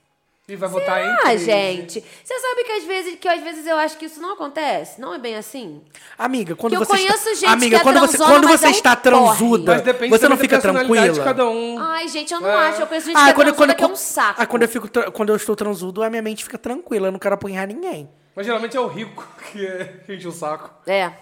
E 0.49 0.57
vai 0.57 0.67
votar 0.69 1.05
em 1.05 1.17
Ah, 1.25 1.37
gente. 1.37 2.03
Você 2.25 2.39
sabe 2.41 2.65
que 2.65 2.73
às 2.73 2.85
vezes 2.85 3.19
que 3.21 3.29
às 3.29 3.43
vezes 3.43 3.67
eu 3.67 3.77
acho 3.77 3.99
que 3.99 4.07
isso 4.07 4.19
não 4.19 4.33
acontece? 4.33 4.99
Não 4.99 5.13
é 5.13 5.19
bem 5.19 5.37
assim? 5.37 5.83
Amiga, 6.19 6.57
quando 6.57 6.73
Que 6.73 6.77
eu 6.83 6.87
você 6.87 6.93
conheço 6.93 7.29
está... 7.29 7.35
gente 7.35 7.53
Amiga, 7.53 7.77
que 7.77 7.81
é 7.81 7.85
quando 7.85 8.01
você 8.01 8.17
quando 8.17 8.49
você 8.49 8.65
é 8.65 8.69
um 8.69 8.71
está 8.71 8.97
transuda, 8.97 9.73
Mas 9.75 9.83
depende 9.83 10.11
você 10.11 10.27
não 10.27 10.39
fica 10.39 10.59
tranquila. 10.59 11.11
de 11.11 11.21
cada 11.21 11.47
um. 11.47 11.79
Ai, 11.79 12.09
gente, 12.09 12.33
eu 12.33 12.41
não 12.41 12.49
É. 12.49 12.69
acho. 12.71 12.81
Eu 12.81 12.87
conheço 12.87 13.07
gente 13.09 13.17
Ah, 13.19 13.25
que 13.25 13.31
é 13.31 13.33
quando, 13.35 13.47
transona 13.49 13.75
quando, 13.75 13.77
que 13.77 13.85
é 13.85 13.87
um 13.89 13.97
saco. 13.97 14.41
ah, 14.41 14.47
quando 14.47 14.63
eu 14.63 14.69
fico 14.69 14.89
tra- 14.89 15.11
quando 15.11 15.29
eu 15.29 15.37
estou 15.37 15.55
transudo, 15.55 16.03
a 16.03 16.09
minha 16.09 16.23
mente 16.23 16.43
fica 16.45 16.57
tranquila, 16.57 17.09
eu 17.09 17.13
não 17.13 17.19
quero 17.19 17.35
apanhar 17.35 17.67
ninguém. 17.67 18.09
Mas 18.35 18.47
geralmente 18.47 18.75
é 18.75 18.81
o 18.81 18.87
rico 18.87 19.29
que, 19.53 19.61
é, 19.67 19.85
que 20.07 20.15
enche 20.15 20.27
o 20.29 20.33
saco. 20.33 20.71
É. 20.87 21.13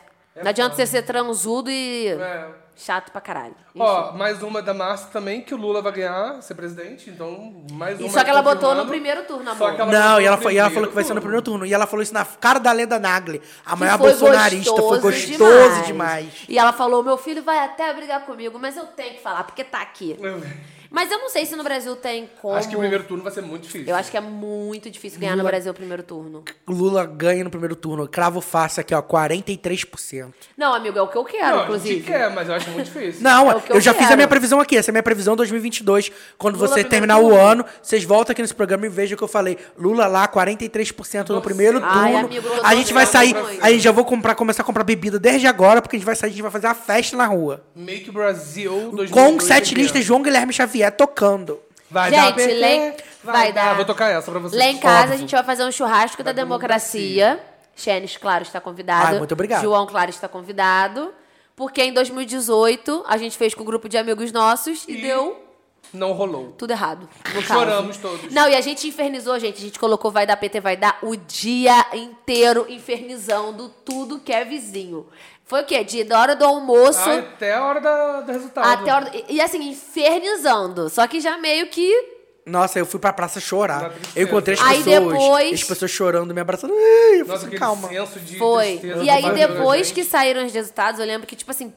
Não 0.40 0.50
adianta 0.50 0.76
você 0.76 0.86
ser 0.86 1.02
transudo 1.02 1.68
e 1.68 2.08
É. 2.08 2.46
chato 2.76 3.10
pra 3.10 3.20
caralho. 3.22 3.54
Ó, 3.78 4.12
mais 4.12 4.42
uma 4.42 4.60
da 4.60 4.74
Márcia 4.74 5.08
também, 5.12 5.40
que 5.40 5.54
o 5.54 5.56
Lula 5.56 5.80
vai 5.80 5.92
ganhar, 5.92 6.42
ser 6.42 6.54
presidente, 6.54 7.08
então 7.10 7.54
mais 7.72 7.98
E 7.98 8.02
uma 8.04 8.12
só 8.12 8.22
que 8.22 8.28
ela 8.30 8.42
botou 8.42 8.74
no 8.74 8.86
primeiro 8.86 9.24
turno, 9.24 9.44
Só 9.56 9.64
amor. 9.64 9.74
que 9.74 9.80
ela 9.80 9.92
não, 9.92 10.02
botou 10.08 10.20
e 10.20 10.24
ela, 10.26 10.36
fa- 10.36 10.52
e 10.52 10.58
ela 10.58 10.70
falou 10.70 10.88
que 10.88 10.94
vai 10.94 11.02
ser 11.04 11.14
no 11.14 11.20
primeiro 11.20 11.42
turno. 11.42 11.64
E 11.66 11.72
ela 11.72 11.86
falou 11.86 12.02
isso 12.02 12.12
na 12.14 12.24
cara 12.24 12.58
da 12.60 12.70
Leda 12.72 12.98
Nagli. 12.98 13.40
A 13.64 13.72
Que 13.72 13.78
maior 13.80 13.98
foi 13.98 14.10
bolsonarista. 14.10 14.76
foi 14.82 14.98
gostoso 15.00 15.82
demais. 15.86 16.28
E 16.48 16.58
ela 16.58 16.72
falou: 16.72 17.02
meu 17.02 17.16
filho 17.16 17.42
vai 17.42 17.58
até 17.60 17.92
brigar 17.94 18.26
comigo, 18.26 18.58
mas 18.58 18.76
eu 18.76 18.86
tenho 18.86 19.14
que 19.14 19.22
falar, 19.22 19.44
porque 19.44 19.64
tá 19.64 19.80
aqui. 19.80 20.16
Mas 20.90 21.10
eu 21.10 21.18
não 21.18 21.28
sei 21.28 21.44
se 21.46 21.54
no 21.56 21.64
Brasil 21.64 21.94
tem 21.96 22.28
como. 22.40 22.54
Acho 22.54 22.68
que 22.68 22.76
o 22.76 22.78
primeiro 22.78 23.04
turno 23.04 23.22
vai 23.22 23.32
ser 23.32 23.42
muito 23.42 23.62
difícil. 23.64 23.88
Eu 23.88 23.96
acho 23.96 24.10
que 24.10 24.16
é 24.16 24.20
muito 24.20 24.90
difícil 24.90 25.18
ganhar 25.20 25.36
no 25.36 25.44
Brasil 25.44 25.70
o 25.72 25.74
primeiro 25.74 26.02
turno. 26.02 26.44
Lula 26.68 27.04
ganha 27.04 27.42
no 27.44 27.50
primeiro 27.50 27.74
turno. 27.76 28.06
Cravo 28.08 28.40
fácil 28.40 28.80
aqui, 28.80 28.94
ó, 28.94 29.02
43%. 29.02 30.32
Não, 30.56 30.74
amigo, 30.74 30.98
é 30.98 31.02
o 31.02 31.08
que 31.08 31.16
eu 31.16 31.24
quero, 31.24 31.56
Não, 31.56 31.62
inclusive. 31.64 31.90
a 31.90 31.96
gente 31.98 32.06
quer, 32.06 32.30
mas 32.30 32.48
eu 32.48 32.54
acho 32.54 32.70
muito 32.70 32.86
difícil. 32.86 33.22
Não, 33.22 33.50
É 33.50 33.54
o 33.56 33.60
que 33.60 33.72
eu, 33.72 33.76
eu 33.76 33.80
já 33.80 33.92
fiz 33.92 34.04
a 34.04 34.08
quero. 34.08 34.16
minha 34.18 34.28
previsão 34.28 34.60
aqui. 34.60 34.76
Essa 34.76 34.90
é 34.90 34.92
a 34.92 34.94
minha 34.94 35.02
previsão 35.02 35.36
2022. 35.36 36.10
Quando 36.38 36.56
Lula 36.56 36.68
você 36.68 36.84
terminar 36.84 37.18
o 37.18 37.28
turno. 37.28 37.36
ano, 37.40 37.64
vocês 37.82 38.04
voltam 38.04 38.32
aqui 38.32 38.42
nesse 38.42 38.54
programa 38.54 38.86
e 38.86 38.88
vejam 38.88 39.14
o 39.14 39.18
que 39.18 39.24
eu 39.24 39.28
falei. 39.28 39.58
Lula 39.78 40.06
lá, 40.06 40.26
43% 40.28 41.30
no 41.30 41.42
primeiro 41.42 41.80
turno. 41.80 41.94
Ai, 41.94 42.16
amigo, 42.16 42.46
a 42.62 42.74
gente 42.74 42.92
vai 42.92 43.06
sair. 43.06 43.34
A 43.60 43.70
gente 43.70 43.82
já 43.82 43.92
vou 43.92 44.04
comprar, 44.04 44.34
começar 44.34 44.62
a 44.62 44.66
comprar 44.66 44.84
bebida 44.84 45.18
desde 45.18 45.46
agora, 45.46 45.80
porque 45.82 45.96
a 45.96 45.98
gente 45.98 46.06
vai 46.06 46.14
sair, 46.16 46.28
a 46.30 46.32
gente 46.32 46.42
vai 46.42 46.50
fazer 46.50 46.66
uma 46.66 46.74
festa 46.74 47.16
na 47.16 47.26
rua. 47.26 47.64
Make 47.74 48.10
Brasil 48.10 48.70
2022 48.92 49.10
Com 49.10 49.40
sete 49.40 49.74
listas 49.74 50.04
João 50.04 50.22
Guilherme 50.22 50.52
Xavier 50.52 50.75
tocando. 50.90 51.60
Vai 51.90 52.10
Gente, 52.10 52.20
dar 52.20 52.34
PT, 52.34 52.54
lá 52.60 52.68
em- 52.68 52.94
vai 53.22 53.52
dar. 53.52 53.74
Vou 53.76 53.84
tocar 53.84 54.10
essa 54.10 54.30
pra 54.30 54.40
vocês. 54.40 54.60
Lá 54.60 54.68
em 54.68 54.78
casa 54.78 55.14
a 55.14 55.16
gente 55.16 55.30
vai 55.30 55.44
fazer 55.44 55.64
um 55.64 55.70
churrasco 55.72 56.22
da, 56.22 56.32
democracia. 56.32 57.40
Xenis, 57.76 58.16
claro, 58.16 58.42
está 58.42 58.60
convidado. 58.60 59.06
Ai, 59.08 59.18
muito 59.18 59.32
obrigado. 59.32 59.62
João, 59.62 59.86
claro, 59.86 60.10
está 60.10 60.26
convidado. 60.26 61.12
Porque 61.54 61.82
em 61.82 61.92
2018 61.92 63.04
a 63.06 63.16
gente 63.16 63.36
fez 63.36 63.54
com 63.54 63.62
um 63.62 63.66
grupo 63.66 63.88
de 63.88 63.96
amigos 63.96 64.32
nossos 64.32 64.84
e, 64.88 64.92
E- 64.92 65.02
deu 65.02 65.42
Não 65.92 66.12
rolou. 66.12 66.52
tudo 66.58 66.70
errado. 66.72 67.08
No 67.34 67.40
Choramos 67.42 67.96
todos. 67.98 68.32
Não, 68.32 68.48
e 68.48 68.54
a 68.56 68.60
gente 68.60 68.86
infernizou, 68.88 69.38
gente. 69.38 69.58
A 69.58 69.60
gente 69.60 69.78
colocou 69.78 70.10
vai 70.10 70.26
dar 70.26 70.36
PT, 70.36 70.60
vai 70.60 70.76
dar 70.76 70.98
o 71.02 71.14
dia 71.16 71.86
inteiro 71.94 72.66
infernizando 72.68 73.68
tudo 73.84 74.18
que 74.18 74.32
é 74.32 74.44
vizinho. 74.44 75.06
Foi 75.46 75.62
o 75.62 75.64
quê? 75.64 75.84
De, 75.84 76.02
da 76.04 76.20
hora 76.20 76.34
do 76.34 76.44
almoço 76.44 77.08
Até 77.08 77.54
a 77.54 77.64
hora 77.64 77.80
da, 77.80 78.20
do 78.22 78.32
resultado. 78.32 78.66
até 78.66 78.90
a 78.90 78.96
hora. 78.96 79.10
E, 79.28 79.36
e 79.36 79.40
assim, 79.40 79.70
infernizando. 79.70 80.88
Só 80.90 81.06
que 81.06 81.20
já 81.20 81.38
meio 81.38 81.68
que. 81.68 82.16
Nossa, 82.44 82.78
eu 82.78 82.86
fui 82.86 83.00
pra 83.00 83.12
praça 83.12 83.40
chorar. 83.40 83.92
Eu 84.14 84.24
encontrei 84.26 84.54
as 84.56 84.62
Aí 84.62 84.82
pessoas. 84.82 85.12
depois- 85.12 85.52
As 85.54 85.64
pessoas 85.64 85.90
chorando, 85.90 86.32
me 86.34 86.40
abraçando. 86.40 86.72
Eu 86.72 86.78
falei 86.78 87.24
Nossa, 87.24 87.46
assim, 87.46 87.56
calma. 87.56 87.88
senso 87.88 88.20
de 88.20 88.38
Foi. 88.38 88.78
tristeza 88.78 89.02
E 89.04 89.10
aí, 89.10 89.34
depois 89.34 89.90
que 89.92 90.04
saíram 90.04 90.44
os 90.44 90.52
resultados, 90.52 91.00
eu 91.00 91.06
lembro 91.06 91.26
que, 91.26 91.34
tipo 91.34 91.50
assim, 91.50 91.72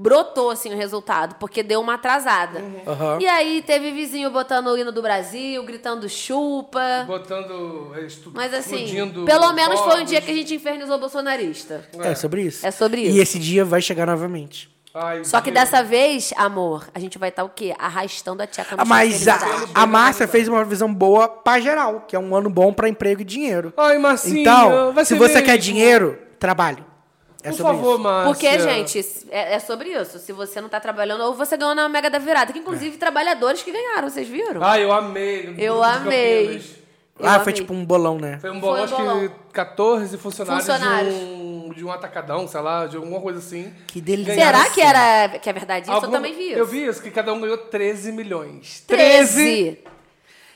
brotou 0.00 0.48
assim 0.50 0.72
o 0.72 0.76
resultado, 0.76 1.34
porque 1.38 1.62
deu 1.62 1.78
uma 1.80 1.94
atrasada. 1.94 2.64
Aham. 2.86 3.18
E 3.20 3.26
aí 3.26 3.60
teve 3.60 3.90
vizinho 3.92 4.30
botando 4.30 4.68
o 4.68 4.78
hino 4.78 4.90
do 4.90 5.02
Brasil, 5.02 5.62
gritando 5.62 6.08
chupa. 6.08 7.04
Botando... 7.06 7.92
é, 7.94 8.06
estu- 8.06 8.32
Mas 8.34 8.54
assim, 8.54 8.86
pelo 9.26 9.52
menos 9.52 9.78
foi 9.80 10.00
um 10.00 10.04
dia 10.04 10.22
que 10.22 10.30
a 10.30 10.34
gente 10.34 10.54
infernizou 10.54 10.96
o 10.96 10.98
bolsonarista. 11.00 11.84
É 11.98 12.14
sobre 12.14 12.42
isso. 12.42 12.66
É 12.66 12.70
sobre 12.70 13.02
E 13.02 13.08
isso. 13.08 13.20
esse 13.20 13.38
dia 13.38 13.62
vai 13.64 13.82
chegar 13.82 14.06
novamente. 14.06 14.70
Ai, 14.92 15.22
Só 15.22 15.40
que 15.40 15.52
Deus. 15.52 15.64
dessa 15.70 15.84
vez, 15.84 16.32
amor, 16.36 16.88
a 16.92 16.98
gente 16.98 17.16
vai 17.16 17.28
estar 17.28 17.44
o 17.44 17.48
quê? 17.48 17.72
Arrastando 17.78 18.42
a 18.42 18.46
tcheca 18.46 18.74
no 18.74 18.82
Ah, 18.82 18.84
Mas 18.84 19.28
a, 19.28 19.38
a 19.74 19.86
Márcia 19.86 20.26
fez 20.26 20.48
uma 20.48 20.64
visão 20.64 20.92
boa 20.92 21.28
pra 21.28 21.60
geral, 21.60 22.06
que 22.08 22.16
é 22.16 22.18
um 22.18 22.34
ano 22.34 22.50
bom 22.50 22.72
pra 22.72 22.88
emprego 22.88 23.20
e 23.20 23.24
dinheiro. 23.24 23.72
Ai, 23.76 23.98
Marcinha, 23.98 24.40
Então, 24.40 24.92
vai 24.92 25.04
se 25.04 25.14
você 25.14 25.40
quer 25.42 25.52
mesmo. 25.52 25.62
dinheiro, 25.62 26.18
trabalhe. 26.40 26.82
É 27.42 27.50
Por 27.50 27.58
favor, 27.58 27.94
isso. 27.94 28.02
Márcia. 28.02 28.32
Porque, 28.32 28.58
gente, 28.58 29.26
é, 29.30 29.54
é 29.54 29.58
sobre 29.58 29.88
isso. 29.90 30.18
Se 30.18 30.32
você 30.32 30.60
não 30.60 30.68
tá 30.68 30.78
trabalhando, 30.78 31.22
ou 31.24 31.34
você 31.34 31.56
ganhou 31.56 31.74
na 31.74 31.88
Mega 31.88 32.10
da 32.10 32.18
Virada, 32.18 32.52
que 32.52 32.58
inclusive 32.58 32.96
trabalhadores 32.98 33.62
que 33.62 33.72
ganharam, 33.72 34.10
vocês 34.10 34.28
viram? 34.28 34.62
Ai, 34.62 34.84
eu 34.84 34.92
amei. 34.92 35.54
Eu 35.58 35.82
amei. 35.82 36.62
Eu 37.18 37.26
ah, 37.26 37.32
amei. 37.32 37.44
foi 37.44 37.52
tipo 37.52 37.72
um 37.72 37.84
bolão, 37.84 38.18
né? 38.18 38.38
Foi 38.40 38.50
um 38.50 38.60
bolão, 38.60 38.74
Foi 38.74 38.80
um 38.80 38.84
acho 38.84 38.96
bolão. 38.96 39.28
que 39.28 39.34
14 39.52 40.16
funcionários, 40.18 40.66
Funcionários. 40.66 41.14
De, 41.14 41.20
um, 41.20 41.72
de 41.76 41.84
um 41.84 41.92
atacadão, 41.92 42.48
sei 42.48 42.60
lá, 42.60 42.86
de 42.86 42.96
alguma 42.96 43.20
coisa 43.20 43.38
assim. 43.38 43.72
Que 43.86 44.00
delícia. 44.00 44.34
Será 44.34 44.70
que 44.70 44.80
era 44.80 45.38
que 45.38 45.48
é 45.48 45.52
verdade 45.52 45.86
isso? 45.86 45.92
Algum- 45.92 46.06
Eu 46.06 46.12
também 46.12 46.34
vi 46.34 46.48
isso. 46.48 46.58
Eu 46.58 46.66
vi 46.66 46.86
isso, 46.86 47.02
que 47.02 47.10
cada 47.10 47.32
um 47.32 47.40
ganhou 47.40 47.58
13 47.58 48.12
milhões. 48.12 48.82
13! 48.86 49.78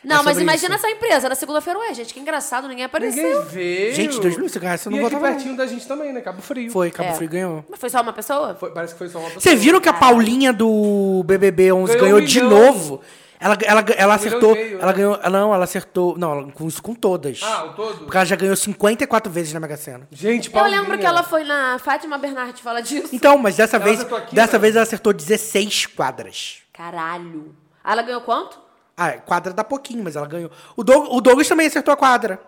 Não, 0.04 0.16
É 0.16 0.22
mas 0.22 0.26
sobre 0.34 0.42
imagina 0.42 0.74
isso. 0.76 0.86
essa 0.86 0.94
empresa. 0.94 1.28
Na 1.28 1.34
segunda-feira, 1.34 1.78
ué, 1.78 1.94
gente, 1.94 2.12
que 2.12 2.20
engraçado, 2.20 2.68
ninguém 2.68 2.84
apareceu. 2.84 3.22
Ninguém 3.22 3.44
veio. 3.46 3.94
Gente, 3.94 4.20
2 4.20 4.36
mil, 4.36 4.48
se 4.48 4.58
ganhasse, 4.58 4.86
eu 4.86 4.90
não 4.92 4.98
E 4.98 5.00
aqui 5.00 5.10
votava, 5.10 5.26
não. 5.28 5.34
pertinho 5.36 5.56
da 5.56 5.66
gente 5.66 5.86
também, 5.88 6.12
né? 6.12 6.20
Cabo 6.20 6.42
Frio. 6.42 6.70
Foi, 6.70 6.90
Cabo 6.90 7.08
É. 7.10 7.14
Frio 7.14 7.28
ganhou. 7.30 7.64
Mas 7.70 7.80
foi 7.80 7.88
só 7.90 8.00
uma 8.02 8.12
pessoa? 8.12 8.54
Foi- 8.54 8.70
parece 8.70 8.92
que 8.94 8.98
foi 8.98 9.08
só 9.08 9.18
uma 9.18 9.26
pessoa. 9.28 9.40
Vocês 9.40 9.60
viram 9.62 9.80
que 9.80 9.88
a 9.88 9.92
Paulinha 9.94 10.52
do 10.52 11.22
BBB 11.24 11.72
11 11.72 11.92
Ganhou 11.94 12.04
ganhou, 12.04 12.20
um 12.20 12.24
de 12.24 12.42
milhão. 12.42 12.50
novo? 12.66 13.00
Ela, 13.40 13.58
ela, 13.62 13.84
ela 13.96 14.14
acertou. 14.14 14.54
meio, 14.54 14.78
ela 14.78 14.86
né? 14.86 14.92
ganhou. 14.92 15.18
Não, 15.30 15.54
ela 15.54 15.64
acertou. 15.64 16.16
Não, 16.16 16.32
ela- 16.32 16.52
com 16.52 16.66
isso 16.66 16.82
com 16.82 16.94
todas. 16.94 17.40
Ah, 17.42 17.64
o 17.64 17.72
todo? 17.74 17.98
Porque 18.04 18.16
ela 18.16 18.24
já 18.24 18.36
ganhou 18.36 18.56
54 18.56 19.30
vezes 19.30 19.52
na 19.52 19.60
Mega 19.60 19.76
Sena. 19.76 20.06
Gente, 20.10 20.46
Eu 20.46 20.52
Paulinha. 20.52 20.80
lembro 20.80 20.96
que 20.98 21.04
ela 21.04 21.22
foi 21.22 21.44
na 21.44 21.78
Fátima 21.78 22.16
Bernardes 22.16 22.60
fala 22.62 22.80
disso. 22.80 23.08
Então, 23.12 23.36
mas 23.36 23.56
dessa 23.56 23.76
Ela 23.76 23.84
vez. 23.84 24.00
aqui, 24.00 24.34
dessa 24.34 24.52
né? 24.54 24.58
vez 24.60 24.76
ela 24.76 24.82
acertou 24.84 25.12
16 25.12 25.84
quadras. 25.86 26.58
Caralho. 26.72 27.54
Ah, 27.82 27.92
Ela 27.92 28.02
ganhou 28.02 28.22
quanto? 28.22 28.58
Ah, 28.96 29.12
quadra 29.12 29.52
dá 29.52 29.64
pouquinho, 29.64 30.02
mas 30.04 30.16
ela 30.16 30.26
ganhou. 30.26 30.50
O, 30.76 30.84
Doug- 30.84 31.08
o 31.12 31.20
Douglas 31.20 31.48
também 31.48 31.66
acertou 31.66 31.92
a 31.92 31.96
quadra. 31.96 32.40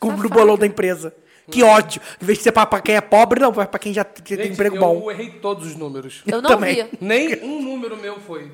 Com 0.00 0.08
o 0.10 0.28
bolão 0.28 0.56
da 0.56 0.66
empresa. 0.66 1.14
Que 1.50 1.62
ódio. 1.62 2.00
Em 2.20 2.24
vez 2.24 2.38
de 2.38 2.44
ser 2.44 2.52
pra, 2.52 2.66
pra 2.66 2.80
quem 2.80 2.94
é 2.96 3.00
pobre, 3.00 3.40
não, 3.40 3.52
pra 3.52 3.66
quem 3.78 3.92
já 3.94 4.04
tem 4.04 4.36
Gente, 4.36 4.52
emprego 4.52 4.76
eu 4.76 4.80
bom. 4.80 5.10
errei 5.10 5.30
todos 5.40 5.66
os 5.66 5.74
números. 5.76 6.22
Eu 6.26 6.42
não 6.42 6.50
também. 6.50 6.84
vi. 6.84 6.98
Nem 7.00 7.42
um 7.42 7.62
número 7.62 7.96
meu 7.96 8.20
foi. 8.20 8.52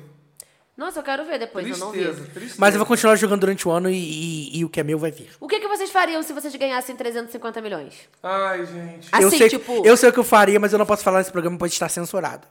Nossa, 0.77 0.99
eu 0.99 1.03
quero 1.03 1.23
ver 1.25 1.39
depois, 1.39 1.67
eu 1.69 1.77
não 1.77 1.91
Tristeza, 1.91 2.21
vi. 2.21 2.29
tristeza. 2.31 2.55
Mas 2.57 2.73
eu 2.73 2.79
vou 2.79 2.85
continuar 2.85 3.15
jogando 3.15 3.39
durante 3.41 3.67
o 3.67 3.71
ano 3.71 3.89
e, 3.89 3.95
e- 3.95 4.59
e 4.59 4.65
o 4.65 4.69
que 4.69 4.79
é 4.79 4.83
meu 4.83 4.97
vai 4.99 5.09
vir. 5.11 5.29
O 5.39 5.47
que, 5.47 5.59
que 5.59 5.67
vocês 5.67 5.89
fariam 5.89 6.21
se 6.23 6.33
vocês 6.33 6.53
ganhassem 6.55 6.95
350 6.95 7.61
milhões? 7.61 7.93
Ai, 8.23 8.65
gente. 8.65 9.07
Assim, 9.11 9.23
eu, 9.23 9.31
sei, 9.31 9.49
tipo- 9.49 9.85
eu 9.85 9.95
sei 9.97 10.09
o 10.09 10.13
que 10.13 10.19
eu 10.19 10.23
faria, 10.23 10.59
mas 10.59 10.73
eu 10.73 10.79
não 10.79 10.85
posso 10.85 11.03
falar 11.03 11.19
nesse 11.19 11.31
programa, 11.31 11.57
pode 11.57 11.71
estar 11.73 11.87
censurado. 11.89 12.45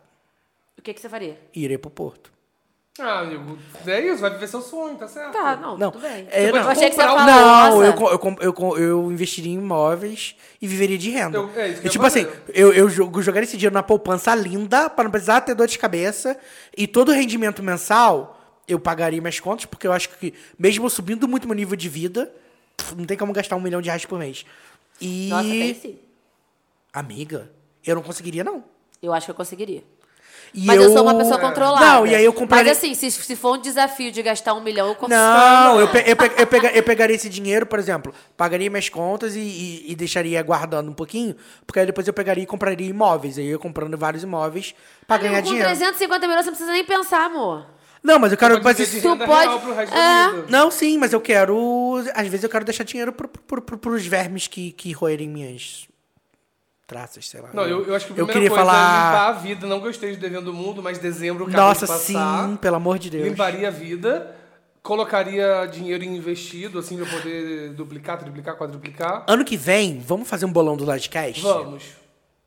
O 0.78 0.82
que, 0.82 0.92
que 0.94 1.00
você 1.00 1.08
faria? 1.08 1.38
Irei 1.54 1.76
pro 1.78 1.90
Porto. 1.90 2.32
Ah, 3.00 3.20
amigo, 3.22 3.58
é 3.84 4.00
isso, 4.06 4.20
vai 4.20 4.30
viver 4.30 4.46
seu 4.46 4.60
sonho, 4.62 4.96
tá 4.96 5.08
certo? 5.08 5.32
Tá, 5.32 5.56
não, 5.56 5.76
Não, 5.76 5.90
tudo 5.90 6.02
bem. 6.02 6.28
é, 6.30 6.48
eu 6.48 6.52
não. 6.54 6.68
achei 6.68 6.88
que 6.88 6.94
você 6.94 7.00
ia 7.02 7.08
falar, 7.08 7.26
Não, 7.26 7.84
eu, 7.84 7.92
eu, 7.92 8.36
eu, 8.40 8.78
eu 8.78 9.10
investiria 9.10 9.52
em 9.52 9.56
imóveis 9.58 10.36
e 10.62 10.66
viveria 10.68 10.96
de 10.96 11.10
renda. 11.10 11.38
Eu- 11.38 11.50
é 11.56 11.68
isso 11.70 11.80
que 11.80 11.86
E, 11.86 11.88
eu 11.88 11.90
tipo 11.90 12.06
assim, 12.06 12.24
eu, 12.50 12.72
eu 12.72 12.88
jogaria 12.88 13.42
esse 13.48 13.56
dinheiro 13.56 13.74
na 13.74 13.82
poupança 13.82 14.32
linda, 14.36 14.88
pra 14.88 15.02
não 15.02 15.10
precisar 15.10 15.40
ter 15.40 15.56
dor 15.56 15.66
de 15.66 15.76
cabeça. 15.76 16.38
E 16.76 16.86
todo 16.86 17.08
o 17.08 17.12
rendimento 17.12 17.64
mensal, 17.64 18.40
eu 18.68 18.78
pagaria 18.78 19.20
minhas 19.20 19.40
contas, 19.40 19.64
porque 19.66 19.88
eu 19.88 19.92
acho 19.92 20.08
que, 20.10 20.32
mesmo 20.56 20.86
eu 20.86 20.90
subindo 20.90 21.26
muito 21.26 21.48
meu 21.48 21.56
nível 21.56 21.74
de 21.74 21.88
vida, 21.88 22.32
não 22.96 23.04
tem 23.04 23.16
como 23.16 23.32
gastar 23.32 23.56
um 23.56 23.60
milhão 23.60 23.82
de 23.82 23.88
reais 23.88 24.04
por 24.06 24.20
mês. 24.20 24.46
E. 25.00 25.30
Nossa, 25.30 25.48
tem 25.48 25.74
sim. 25.74 25.98
Amiga, 26.92 27.50
eu 27.84 27.96
não 27.96 28.02
conseguiria, 28.04 28.44
não. 28.44 28.62
Eu 29.02 29.12
acho 29.12 29.26
que 29.26 29.32
eu 29.32 29.34
conseguiria. 29.34 29.82
E 30.56 30.66
Mas 30.66 30.80
eu, 30.80 30.92
sou 30.92 31.02
uma 31.02 31.16
pessoa 31.18 31.36
controlada. 31.38 31.84
Não, 31.84 32.06
e 32.06 32.14
aí 32.14 32.24
eu 32.24 32.32
compraria... 32.32 32.64
Mas 32.72 32.78
assim, 32.78 32.94
se, 32.94 33.10
se 33.10 33.34
for 33.34 33.58
um 33.58 33.60
desafio 33.60 34.12
de 34.12 34.22
gastar 34.22 34.54
um 34.54 34.60
milhão, 34.62 34.86
eu 34.86 34.94
consigo. 34.94 35.18
Não, 35.18 35.80
eu, 35.80 35.88
pe- 35.88 36.04
eu, 36.06 36.14
pe- 36.16 36.32
eu, 36.38 36.46
pega- 36.46 36.70
eu 36.70 36.82
pegaria 36.84 37.16
esse 37.16 37.28
dinheiro, 37.28 37.66
por 37.66 37.78
exemplo, 37.80 38.14
pagaria 38.36 38.70
minhas 38.70 38.88
contas 38.88 39.34
e, 39.34 39.40
e- 39.40 39.84
e 39.90 39.96
deixaria 39.96 40.40
guardando 40.44 40.88
um 40.90 40.94
pouquinho, 40.94 41.34
porque 41.66 41.80
aí 41.80 41.86
depois 41.86 42.06
eu 42.06 42.14
pegaria 42.14 42.44
e 42.44 42.46
compraria 42.46 42.88
imóveis. 42.88 43.36
Aí 43.36 43.46
eu 43.46 43.50
ia 43.52 43.58
comprando 43.58 43.98
vários 43.98 44.22
imóveis 44.22 44.74
pra 45.08 45.16
ganhar 45.18 45.42
com 45.42 45.48
dinheiro. 45.48 45.66
350 45.66 46.26
milhões 46.28 46.44
você 46.44 46.50
não 46.50 46.56
precisa 46.56 46.72
nem 46.72 46.84
pensar, 46.84 47.24
amor. 47.24 47.66
Não, 48.00 48.18
mas 48.20 48.30
eu 48.30 48.38
quero. 48.38 48.60
Pode 48.60 48.78
Mas 48.80 48.94
isso- 48.94 49.16
pode- 49.16 49.26
real 49.48 49.60
pro 49.60 49.74
resto 49.74 49.96
é. 49.96 50.44
Não, 50.50 50.70
sim, 50.70 50.98
mas 50.98 51.12
eu 51.12 51.20
quero. 51.20 51.96
Às 52.14 52.28
vezes 52.28 52.44
eu 52.44 52.50
quero 52.50 52.64
deixar 52.64 52.84
dinheiro 52.84 53.12
pro, 53.12 53.26
pro, 53.26 53.60
pro, 53.62 53.78
pros 53.78 54.06
vermes 54.06 54.46
que, 54.46 54.72
que 54.72 54.92
roerem 54.92 55.28
minhas 55.28 55.88
traças, 56.86 57.28
sei 57.28 57.40
lá. 57.40 57.50
Não, 57.52 57.64
eu, 57.64 57.86
eu 57.86 57.94
acho 57.94 58.06
que 58.06 58.12
a 58.12 58.16
eu 58.16 58.26
queria 58.26 58.48
coisa 58.48 58.62
é 58.62 58.66
falar. 58.66 59.06
limpar 59.12 59.28
a 59.28 59.32
vida. 59.32 59.66
Não 59.66 59.80
gostei 59.80 60.12
de 60.12 60.16
Devendo 60.18 60.48
o 60.50 60.54
Mundo, 60.54 60.82
mas 60.82 60.98
dezembro 60.98 61.44
acabou 61.44 61.60
Nossa, 61.68 61.86
de 61.86 61.92
passar. 61.92 62.48
sim, 62.48 62.56
pelo 62.56 62.76
amor 62.76 62.98
de 62.98 63.10
Deus. 63.10 63.24
Limparia 63.28 63.68
a 63.68 63.70
vida. 63.70 64.34
Colocaria 64.82 65.66
dinheiro 65.72 66.04
investido, 66.04 66.78
assim, 66.78 66.98
pra 66.98 67.06
poder 67.06 67.70
duplicar, 67.70 68.18
triplicar, 68.18 68.54
quadruplicar. 68.56 69.24
Ano 69.26 69.42
que 69.42 69.56
vem, 69.56 69.98
vamos 69.98 70.28
fazer 70.28 70.44
um 70.44 70.52
bolão 70.52 70.76
do 70.76 70.84
Lodcast? 70.84 71.40
Vamos. 71.40 71.84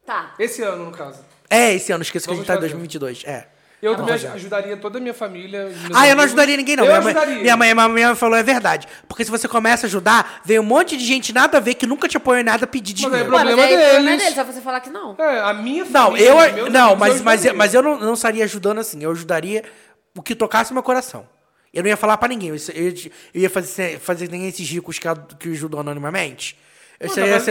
Tá. 0.05 0.35
Esse 0.37 0.61
ano, 0.61 0.85
no 0.85 0.91
caso. 0.91 1.19
É, 1.49 1.73
esse 1.73 1.91
ano, 1.91 2.03
esqueci 2.03 2.25
que 2.27 2.31
a 2.31 2.35
Vamos 2.35 2.45
gente 2.45 2.47
tá 2.47 2.53
em 2.53 2.57
fazer. 2.57 2.73
2022. 2.75 3.23
É. 3.25 3.47
Eu 3.79 3.95
também 3.95 4.15
ajudaria 4.15 4.75
toda 4.75 4.97
a 4.97 5.01
minha 5.01 5.13
família. 5.13 5.71
Ah, 5.93 6.07
eu 6.07 6.15
não 6.15 6.23
amigos. 6.23 6.23
ajudaria 6.25 6.57
ninguém, 6.57 6.75
não. 6.75 6.83
Eu 6.83 6.89
minha, 6.89 7.01
mãe, 7.01 7.11
ajudaria. 7.13 7.41
minha, 7.41 7.57
mãe, 7.57 7.73
minha 7.75 8.07
mãe 8.07 8.15
falou 8.15 8.35
é 8.35 8.41
verdade. 8.41 8.87
Porque 9.07 9.23
se 9.23 9.29
você 9.29 9.47
começa 9.47 9.85
a 9.85 9.87
ajudar, 9.87 10.41
vem 10.43 10.57
um 10.59 10.63
monte 10.63 10.97
de 10.97 11.05
gente 11.05 11.31
nada 11.31 11.57
a 11.57 11.61
ver 11.61 11.75
que 11.75 11.85
nunca 11.85 12.07
te 12.07 12.17
apoiou 12.17 12.41
em 12.41 12.43
nada 12.43 12.65
pedir 12.65 12.93
Mas 12.95 13.03
aí, 13.03 13.09
dinheiro. 13.09 13.31
Ué, 13.35 13.43
mas 13.43 13.53
o 13.53 13.55
problema 13.55 13.71
é 13.79 14.01
deles. 14.01 14.23
dele, 14.23 14.35
só 14.35 14.43
você 14.43 14.61
falar 14.61 14.79
que 14.79 14.89
não. 14.89 15.15
É, 15.19 15.41
a 15.41 15.53
minha 15.53 15.85
Não, 15.85 16.05
família. 16.07 16.25
eu. 16.27 16.35
meus 16.55 16.73
Não, 16.73 16.93
amigos, 16.93 16.99
mas, 16.99 17.17
eu 17.19 17.23
mas, 17.23 17.45
eu, 17.45 17.53
mas 17.55 17.73
eu 17.75 17.83
não, 17.83 17.99
não 17.99 18.13
estaria 18.13 18.43
ajudando 18.45 18.79
assim. 18.79 19.03
Eu 19.03 19.11
ajudaria 19.11 19.63
o 20.17 20.23
que 20.23 20.33
tocasse 20.33 20.73
meu 20.73 20.81
coração. 20.81 21.27
Eu 21.71 21.83
não 21.83 21.89
ia 21.89 21.97
falar 21.97 22.17
pra 22.17 22.27
ninguém. 22.27 22.49
Eu, 22.49 22.55
eu, 22.73 22.93
eu 23.35 23.41
ia 23.41 23.49
fazer, 23.49 23.99
fazer 23.99 24.27
nem 24.29 24.47
esses 24.47 24.67
ricos 24.67 24.97
que, 24.97 25.07
que 25.39 25.49
ajudam 25.49 25.81
anonimamente. 25.81 26.57
Eu 26.99 27.05
Mas 27.07 27.13
sei, 27.13 27.29
mas 27.29 27.43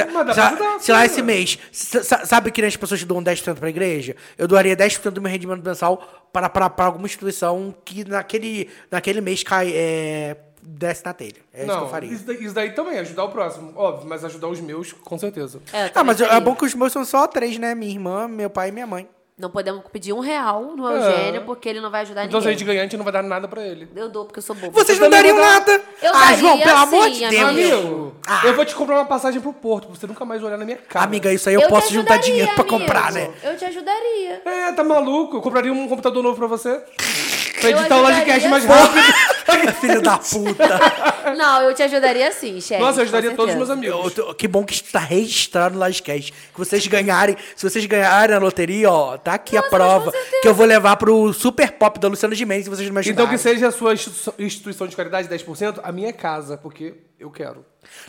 sei- 0.84 0.94
lá, 0.94 1.06
esse 1.06 1.22
mês. 1.22 1.58
sa- 1.70 2.02
sa- 2.02 2.26
Sabe 2.26 2.50
que 2.50 2.60
nem 2.60 2.68
as 2.68 2.76
pessoas 2.76 3.02
doam 3.04 3.22
10% 3.22 3.58
pra 3.60 3.68
igreja? 3.68 4.16
Eu 4.36 4.48
doaria 4.48 4.74
10% 4.76 5.14
do 5.14 5.20
meu 5.22 5.30
rendimento 5.30 5.64
mensal 5.64 6.26
para, 6.32 6.48
para, 6.48 6.68
para 6.68 6.86
alguma 6.86 7.06
instituição 7.06 7.72
que 7.84 8.04
naquele, 8.04 8.68
naquele 8.90 9.20
mês 9.20 9.42
cai, 9.44 9.70
é, 9.72 10.36
desce 10.60 11.04
na 11.04 11.12
telha. 11.12 11.36
É 11.54 11.58
isso 11.62 11.66
que 11.66 11.76
eu 11.76 11.80
Não, 11.80 11.88
faria. 11.88 12.12
isso 12.12 12.24
daí, 12.26 12.44
isso 12.44 12.54
daí 12.54 12.70
também, 12.72 12.98
ajudar 12.98 13.22
o 13.24 13.28
próximo, 13.28 13.72
óbvio, 13.76 14.08
mas 14.08 14.24
ajudar 14.24 14.48
os 14.48 14.60
meus, 14.60 14.92
com 14.92 15.16
certeza. 15.16 15.60
É, 15.72 15.92
Ah, 15.94 16.02
mas 16.02 16.20
é 16.20 16.40
bom 16.40 16.54
que 16.56 16.64
os 16.64 16.74
meus 16.74 16.92
são 16.92 17.04
só 17.04 17.26
três, 17.28 17.56
né? 17.56 17.72
Minha 17.74 17.92
irmã, 17.92 18.26
meu 18.26 18.50
pai 18.50 18.70
e 18.70 18.72
minha 18.72 18.86
mãe. 18.86 19.08
Não 19.38 19.50
podemos 19.50 19.82
pedir 19.92 20.14
um 20.14 20.20
real 20.20 20.62
no 20.74 20.88
É. 20.90 20.96
Eugênio, 20.96 21.42
porque 21.44 21.68
ele 21.68 21.78
não 21.78 21.90
vai 21.90 22.00
ajudar 22.00 22.24
Então 22.24 22.40
se 22.40 22.46
a 22.46 22.50
ninguém. 22.50 22.58
gente 22.58 22.66
ganhar, 22.66 22.80
a 22.80 22.84
gente 22.84 22.96
não 22.96 23.04
vai 23.04 23.12
dar 23.12 23.22
nada 23.22 23.46
pra 23.46 23.62
ele. 23.62 23.86
Eu 23.94 24.08
dou, 24.08 24.24
porque 24.24 24.38
eu 24.38 24.42
sou 24.42 24.56
bobo. 24.56 24.72
Vocês 24.72 24.96
Eu 24.96 25.02
não 25.04 25.10
dariam 25.10 25.36
nada. 25.36 25.72
Eu 26.00 26.10
ah, 26.14 26.18
daria 26.20 26.36
João, 26.38 26.58
pelo 26.58 26.78
amor 26.78 27.10
de. 27.10 27.28
Deus. 27.28 27.42
Amigo, 27.50 28.16
Ah. 28.26 28.40
eu 28.46 28.54
vou 28.56 28.64
te 28.64 28.74
comprar 28.74 28.94
uma 28.94 29.04
passagem 29.04 29.38
pro 29.42 29.52
Porto, 29.52 29.88
pra 29.88 29.94
você 29.96 30.06
nunca 30.06 30.24
mais 30.24 30.42
olhar 30.42 30.56
na 30.56 30.64
minha 30.64 30.78
cara. 30.78 31.04
Amiga, 31.04 31.30
isso 31.30 31.50
aí 31.50 31.54
eu, 31.54 31.60
te 31.60 31.68
posso 31.68 31.92
juntar 31.92 32.16
dinheiro 32.16 32.50
pra 32.54 32.62
amigo. 32.62 32.78
comprar, 32.78 33.12
né? 33.12 33.30
Eu 33.42 33.54
te 33.58 33.64
ajudaria. 33.66 34.40
É, 34.42 34.72
tá 34.72 34.82
maluco? 34.82 35.36
Eu 35.36 35.42
compraria 35.42 35.70
um 35.70 35.86
computador 35.86 36.22
novo 36.22 36.36
pra 36.38 36.46
você. 36.46 36.82
Pra 37.60 37.70
Eu 37.70 37.78
editar 37.78 37.96
o 37.96 38.02
podcast 38.04 38.48
mais 38.48 38.64
rápido. 38.66 39.00
Filho 39.80 40.00
da 40.02 40.18
puta. 40.18 41.34
Não, 41.36 41.62
eu 41.62 41.74
te 41.74 41.82
ajudaria 41.82 42.30
sim, 42.32 42.60
chefe. 42.60 42.80
Nossa, 42.82 43.00
eu 43.00 43.02
ajudaria 43.04 43.30
com 43.30 43.36
todos 43.36 43.52
os 43.52 43.56
meus 43.58 43.70
amigos. 43.70 44.16
Eu 44.16 44.24
tô- 44.26 44.34
que 44.34 44.48
bom 44.48 44.64
que 44.64 44.74
está 44.74 44.98
registrado 44.98 45.78
no 45.78 45.84
Livecast. 45.86 46.32
Que 46.32 46.58
vocês 46.58 46.86
ganharem. 46.86 47.36
Se 47.54 47.68
vocês 47.68 47.84
ganharem 47.86 48.34
a 48.34 48.38
loteria, 48.38 48.90
ó, 48.90 49.16
tá 49.16 49.34
aqui 49.34 49.56
a 49.56 49.62
prova. 49.62 50.12
Que 50.42 50.48
eu 50.48 50.54
vou 50.54 50.66
levar 50.66 50.96
pro 50.96 51.32
Super 51.32 51.72
Pop 51.72 51.98
da 52.00 52.08
Luciana 52.08 52.34
Gimenez 52.34 52.64
se 52.64 52.70
vocês 52.70 52.86
não 52.88 52.94
me 52.94 53.00
ajudarem. 53.00 53.24
Então 53.24 53.36
que 53.36 53.42
seja 53.42 53.68
a 53.68 53.72
sua 53.72 53.92
instituição- 53.94 54.34
instituição 54.38 54.86
de 54.86 54.96
caridade 54.96 55.28
10%, 55.28 55.80
a 55.82 55.92
minha 55.92 56.08
é 56.08 56.12
casa, 56.12 56.56
porque 56.56 56.94
eu 57.18 57.30
quero. 57.30 57.64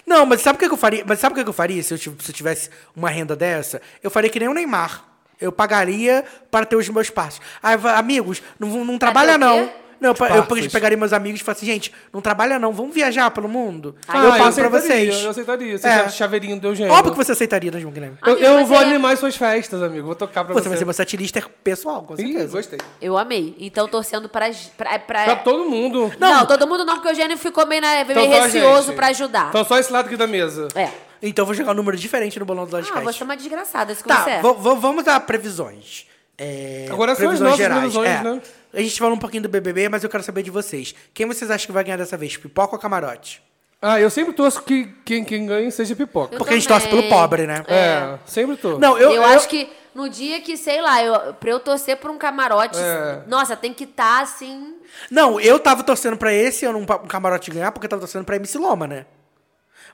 Não, 0.06 0.26
mas 0.26 0.42
sabe 0.42 0.58
o 0.58 0.60
que 0.60 0.68
que 0.68 0.74
eu 0.74 0.78
faria? 0.78 1.04
Mas 1.06 1.20
sabe 1.20 1.34
o 1.34 1.36
que 1.36 1.44
que 1.44 1.50
eu 1.50 1.54
faria 1.54 1.82
se 1.84 1.94
eu, 1.94 1.98
tiv- 2.00 2.20
se 2.22 2.32
eu 2.32 2.36
tivesse 2.36 2.70
uma 2.96 3.10
renda 3.10 3.36
dessa? 3.36 3.82
Eu 4.04 4.10
faria 4.10 4.30
que 4.30 4.40
nem 4.40 4.50
o 4.50 4.54
Neymar. 4.54 5.04
Eu 5.40 5.52
pagaria 5.52 6.24
para 6.50 6.66
ter 6.66 6.76
os 6.76 6.90
meus 6.90 7.12
passos. 7.12 7.40
Ah, 7.62 7.76
va- 7.76 7.96
amigos, 7.98 8.42
não, 8.60 8.72
vão- 8.72 8.84
não 8.84 8.98
trabalha 8.98 9.32
o 9.36 9.40
quê? 9.40 9.46
Não, 9.46 9.70
eu, 10.02 10.16
pa- 10.16 10.30
eu 10.30 10.44
Parças. 10.44 10.72
pegaria 10.72 10.98
meus 10.98 11.14
amigos 11.14 11.42
e 11.42 11.44
falaria 11.44 11.58
assim, 11.58 11.66
gente, 11.66 11.94
não 12.14 12.22
trabalha 12.22 12.58
não, 12.60 12.72
vamos 12.74 12.94
viajar 12.94 13.30
pelo 13.32 13.48
mundo. 13.50 13.96
Ah, 14.08 14.18
eu 14.18 14.32
passo 14.38 14.60
pra 14.60 14.70
vocês. 14.70 15.24
Eu 15.24 15.30
aceitaria. 15.30 15.78
Você 15.78 15.88
É. 15.88 15.92
é. 16.06 16.10
chaveirinho 16.10 16.60
do 16.60 16.68
Eugênio. 16.68 16.92
Óbvio 16.94 17.12
que 17.14 17.18
você 17.18 17.32
aceitaria, 17.32 17.72
né, 17.72 17.80
João 17.80 17.92
Guilherme? 17.94 18.18
Eu, 18.26 18.32
Amigo, 18.34 18.46
eu 18.48 18.54
mas 18.56 18.68
vou 18.68 18.78
é- 18.78 18.84
animar 18.84 19.18
suas 19.18 19.36
festas, 19.36 19.82
amigo. 19.82 20.06
Vou 20.06 20.16
tocar 20.16 20.44
pra 20.44 20.54
Você 20.54 20.70
você. 20.70 20.84
vai 20.86 20.94
ser 20.94 20.98
satirista 20.98 21.42
pessoal, 21.64 22.04
com 22.04 22.14
Ih, 22.16 22.18
certeza. 22.18 22.48
gostei. 22.52 22.80
Eu 23.02 23.18
amei. 23.18 23.56
Então, 23.60 23.88
torcendo 23.88 24.28
pra... 24.30 24.50
pra, 24.78 25.00
pra... 25.00 25.24
Pra 25.26 25.36
todo 25.38 25.70
mundo. 25.70 26.12
Não, 26.20 26.46
todo 26.46 26.68
mundo 26.68 26.86
não, 26.86 26.96
porque 26.96 27.08
o 27.10 27.12
Eugênio 27.12 27.38
ficou 27.38 27.66
meio, 27.66 27.82
na, 27.82 28.04
meio 28.06 28.12
Então 28.12 28.24
a 28.42 28.44
receoso 28.46 28.94
pra 28.94 29.08
ajudar. 29.08 29.50
Então 29.50 29.64
só 29.66 29.78
esse 29.78 29.92
lado 29.92 30.06
aqui 30.08 30.16
da 30.18 30.28
mesa. 30.28 30.68
É. 30.76 30.90
Então 31.22 31.42
eu 31.44 31.48
vou 31.48 31.56
jogar 31.56 31.72
um 31.72 31.76
número 31.76 31.98
diferente 31.98 32.38
no 32.40 32.46
bolão 32.46 32.66
do 32.68 32.76
Ah, 32.76 32.80
Lodcast. 32.80 33.04
você 33.04 33.24
é 33.24 33.26
uma 33.26 33.36
desgraçada, 33.36 33.92
isso 33.92 34.04
que 34.04 34.08
Tá, 34.10 34.24
você 34.24 34.30
é. 34.30 34.42
vamos 34.42 35.04
dar 35.04 35.20
previsões. 35.22 36.06
É, 36.38 36.88
Agora 36.92 37.16
são 37.16 37.30
as 37.32 37.40
nossas 37.40 37.58
gerais. 37.58 37.80
previsões, 37.80 38.10
é. 38.10 38.24
né? 38.24 38.42
A 38.74 38.80
gente 38.82 39.00
falou 39.00 39.16
um 39.16 39.20
pouquinho 39.20 39.44
do 39.44 39.50
BBB, 39.50 39.90
mas 39.90 40.04
eu 40.04 40.10
quero 40.10 40.22
saber 40.24 40.44
de 40.44 40.52
vocês. 40.52 40.94
Quem 41.14 41.26
vocês 41.26 41.50
acham 41.50 41.66
que 41.66 41.72
vai 41.72 41.84
ganhar 41.84 41.98
dessa 41.98 42.16
vez? 42.16 42.38
Pipoca 42.38 42.76
ou 42.76 42.80
camarote? 42.82 43.42
Ah, 43.82 44.00
eu 44.00 44.10
sempre 44.10 44.34
torço 44.34 44.62
que 44.64 44.86
quem, 45.06 45.24
quem 45.24 45.46
ganhe 45.46 45.72
seja 45.72 45.96
pipoca. 45.96 46.36
Eu 46.36 46.38
Porque 46.40 46.54
a 46.54 46.58
gente 46.58 46.68
torce 46.68 46.88
também. 46.88 47.08
pelo 47.08 47.14
pobre, 47.22 47.46
né? 47.48 47.64
É, 47.68 48.18
sempre 48.26 48.56
torço. 48.58 48.80
Não, 48.80 48.98
eu, 48.98 49.12
Eu, 49.12 49.22
eu- 49.22 49.24
acho 49.26 49.48
que 49.48 49.70
no 49.96 50.10
dia 50.10 50.42
que, 50.42 50.58
sei 50.58 50.82
lá, 50.82 51.04
eu, 51.04 51.34
pra 51.36 51.50
eu 51.52 51.60
torcer 51.60 51.98
por 51.98 52.10
um 52.12 52.18
camarote, 52.18 52.78
É. 52.80 53.22
nossa, 53.28 53.56
tem 53.56 53.74
que 53.74 53.84
estar 53.86 54.22
assim. 54.22 54.76
Não, 55.10 55.40
eu 55.40 55.60
tava 55.60 55.84
torcendo 55.84 56.18
pra 56.18 56.34
esse 56.34 56.66
ano 56.66 56.80
um, 56.80 56.86
pa- 56.86 56.98
um 57.04 57.08
camarote 57.08 57.50
ganhar, 57.52 57.72
porque 57.72 57.86
eu 57.86 57.90
tava 57.90 58.00
torcendo 58.02 58.26
pra 58.26 58.36
MC 58.36 58.58
Loma, 58.58 58.86
né? 58.88 59.06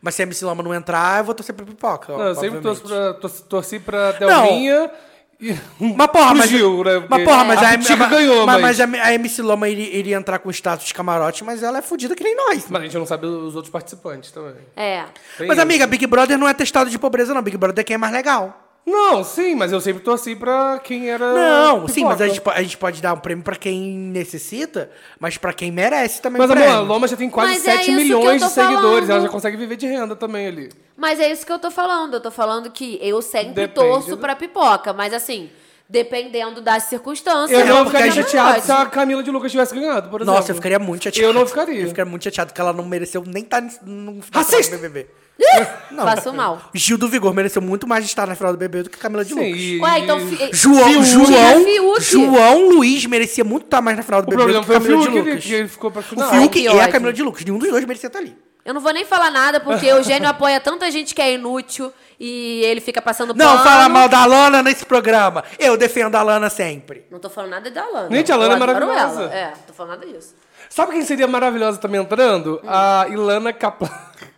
Mas 0.02 0.16
se 0.16 0.22
a 0.22 0.26
MC 0.26 0.44
Loma 0.44 0.62
não 0.64 0.74
entrar, 0.74 1.20
eu 1.20 1.24
vou 1.24 1.34
torcer 1.36 1.56
pra 1.56 1.66
Pipoca. 1.66 2.12
Não, 2.18 2.26
eu 2.26 2.36
sempre 2.36 2.58
obviamente. 2.58 2.82
torço 2.82 2.84
pra, 2.94 3.14
torci, 3.14 3.44
torci 3.44 3.80
pra 3.80 4.12
Delminha. 4.14 4.92
Mas 5.80 6.08
porra, 6.08 6.28
pro 6.30 6.38
mas, 6.38 6.52
né? 6.52 6.60
mas 7.10 7.24
porra, 7.24 7.44
mas 7.44 7.62
a, 7.62 7.70
a, 7.70 7.78
Pitica 7.78 7.96
mas- 7.98 8.10
ganhou, 8.10 8.46
mas, 8.46 8.62
mas. 8.62 8.80
mas 8.80 8.96
a, 9.02 9.04
a 9.08 9.14
MC 9.14 9.42
Loma 9.42 9.68
iria, 9.68 9.96
iria 9.96 10.16
entrar 10.16 10.40
com 10.40 10.50
status 10.50 10.86
de 10.86 10.94
camarote, 10.94 11.44
mas 11.44 11.62
ela 11.62 11.80
é 11.80 11.82
fodida 11.82 12.16
que 12.16 12.24
nem 12.24 12.36
nós. 12.36 12.66
Mas 12.70 12.82
a 12.82 12.86
gente 12.86 12.98
não 12.98 13.06
sabe 13.06 13.26
os 13.26 13.56
outros 13.56 13.72
participantes 13.72 14.32
também. 14.32 14.56
É. 14.76 15.04
Tem 15.38 15.48
Mas, 15.48 15.58
isso. 15.58 15.62
amiga, 15.62 15.86
Big 15.88 16.08
Brother 16.08 16.38
não 16.38 16.48
é 16.48 16.54
testado 16.54 16.90
de 16.90 16.98
pobreza, 16.98 17.34
não. 17.34 17.42
Big 17.42 17.58
Brother 17.58 17.82
é 17.82 17.84
quem 17.84 17.96
é 17.96 17.98
mais 17.98 18.14
legal. 18.14 18.63
Não, 18.86 19.24
sim, 19.24 19.56
mas 19.56 19.72
eu 19.72 19.80
sempre 19.80 20.04
torci 20.04 20.36
pra 20.36 20.78
quem 20.84 21.10
era. 21.10 21.34
Não, 21.34 21.88
sim, 21.88 22.04
mas 22.04 22.20
a 22.20 22.26
pipoca. 22.26 22.52
gente, 22.52 22.60
a 22.60 22.62
gente 22.64 22.78
pode 22.78 23.02
dar 23.02 23.14
um 23.14 23.18
prêmio 23.18 23.42
pra 23.44 23.56
quem 23.56 23.82
necessita, 23.98 24.92
mas 25.18 25.38
pra 25.38 25.54
quem 25.54 25.72
merece 25.72 26.22
também 26.22 26.38
Mas, 26.42 26.50
um 26.50 26.54
amor, 26.54 26.68
a 26.68 26.80
Loma 26.82 27.08
já 27.08 27.16
tem 27.16 27.30
quase 27.30 27.54
Mas 27.54 27.66
é 27.68 27.72
7 27.78 27.80
isso 27.80 27.86
que 27.86 27.92
eu 27.92 28.20
milhões 28.20 28.42
de 28.44 28.50
seguidores. 28.50 28.82
falando. 28.86 29.10
Ela 29.12 29.22
já 29.22 29.30
consegue 29.30 29.56
viver 29.56 29.78
de 29.78 29.88
renda 29.88 30.18
também 30.18 30.48
ali. 30.48 30.70
Mas 30.98 31.20
é 31.22 31.32
isso 31.32 31.46
que 31.46 31.52
eu 31.52 31.60
tô 31.60 31.72
falando. 31.72 32.16
Eu 32.16 32.20
tô 32.22 32.30
falando 32.30 32.70
que 32.72 33.00
eu 33.02 33.22
sempre 33.22 33.54
Depende 33.68 33.74
torço 33.74 34.10
do- 34.12 34.18
pra 34.18 34.36
pipoca, 34.36 34.92
mas 34.92 35.14
assim, 35.14 35.50
dependendo 35.88 36.60
das 36.62 36.84
circunstâncias. 36.84 37.58
Eu 37.58 37.66
não 37.66 37.84
porque 37.86 37.98
ficaria 37.98 38.12
gente 38.12 38.32
chateado 38.32 38.62
se 38.66 38.72
a 38.72 38.86
Camila 38.86 39.24
de 39.24 39.32
Lucas 39.32 39.50
tivesse 39.52 39.74
ganhado, 39.74 40.10
por 40.10 40.20
exemplo. 40.22 40.36
Nossa, 40.36 40.52
eu 40.52 40.56
ficaria 40.56 40.80
muito 40.80 41.04
chateado. 41.06 41.28
Eu 41.30 41.34
não 41.34 41.48
ficaria. 41.48 41.82
Eu 41.82 41.88
ficaria 41.88 42.10
muito 42.10 42.24
chateado, 42.26 42.50
porque 42.50 42.60
ela 42.62 42.74
não 42.74 42.86
mereceu 42.86 43.24
nem 43.26 43.44
estar 43.44 43.62
no 43.86 44.20
Racista! 44.34 44.76
do 44.76 44.82
BBB. 44.82 45.08
Não. 45.92 46.04
Faço 46.06 46.34
mal. 46.34 46.62
Gil 46.74 46.98
do 46.98 47.08
Vigor 47.08 47.34
mereceu 47.34 47.62
muito 47.62 47.88
mais 47.88 48.04
de 48.04 48.10
estar 48.10 48.26
na 48.28 48.36
final 48.36 48.52
do 48.54 48.58
BBB 48.58 48.84
do 48.84 48.90
que 48.90 48.98
Camila 48.98 49.24
de 49.24 49.34
Sim, 49.34 49.40
Lucas. 49.48 49.62
e- 49.62 49.80
Ué, 49.80 50.00
então. 50.00 50.20
fi- 50.28 50.50
João, 50.54 50.84
Fiuk. 50.88 51.06
João, 51.06 51.64
Fiuk. 51.64 52.02
João 52.04 52.70
Luiz 52.70 53.06
merecia 53.06 53.44
muito 53.44 53.66
estar 53.66 53.82
mais 53.82 53.98
na 53.98 54.04
final 54.04 54.22
do 54.22 54.28
O 54.28 54.30
BBB 54.30 54.54
do 54.54 54.62
que 54.64 54.72
o 54.72 54.74
Camila 54.74 54.98
de 54.98 55.04
Fiuk, 55.12 55.18
Lucas. 55.20 55.44
que 55.44 55.54
ele 55.54 55.68
ficou 55.68 55.92
pra 55.92 56.00
O 56.00 56.04
final. 56.04 56.30
Fiuk 56.32 56.50
que 56.50 56.60
e 56.62 56.68
a 56.68 56.74
ódio. 56.74 56.92
Camila 56.92 57.14
de 57.14 57.22
Lucas. 57.24 57.44
Nenhum 57.46 57.58
dos 57.60 57.70
dois 57.70 57.86
merecia 57.86 58.08
estar 58.08 58.20
ali. 58.20 58.36
Eu 58.66 58.74
não 58.74 58.80
vou 58.82 58.94
nem 58.94 59.04
falar 59.06 59.30
nada, 59.30 59.60
porque 59.60 59.86
o 59.88 59.98
Eugênio 59.98 60.28
apoia 60.30 60.60
tanta 60.60 60.90
gente 60.90 61.14
que 61.14 61.22
é 61.22 61.34
inútil 61.34 61.92
e 62.20 62.62
ele 62.64 62.80
fica 62.80 63.02
passando 63.02 63.34
Não 63.34 63.46
pano. 63.46 63.64
fala 63.64 63.90
mal 63.90 64.08
da 64.08 64.26
Lana 64.26 64.64
nesse 64.64 64.86
programa. 64.86 65.44
Eu 65.60 65.76
defendo 65.76 66.16
a 66.16 66.24
Lana 66.24 66.50
sempre. 66.50 67.06
Não 67.12 67.20
tô 67.20 67.30
falando 67.30 67.52
nada 67.52 67.70
da 67.70 67.86
Lana. 67.86 68.16
Gente, 68.16 68.32
a 68.32 68.36
Lana 68.38 68.54
Eu 68.54 68.56
é 68.56 68.60
maravilhosa. 68.60 69.22
ela. 69.24 69.34
É, 69.36 69.46
não 69.48 69.58
tô 69.68 69.74
falando 69.74 70.00
nada 70.00 70.06
disso. 70.08 70.34
Sabe 70.70 70.94
quem 70.94 71.04
seria 71.04 71.28
maravilhosa 71.28 71.78
também 71.78 72.00
entrando? 72.02 72.62
A 72.66 73.06
Ilana 73.10 73.52
Kaplan. 73.52 73.90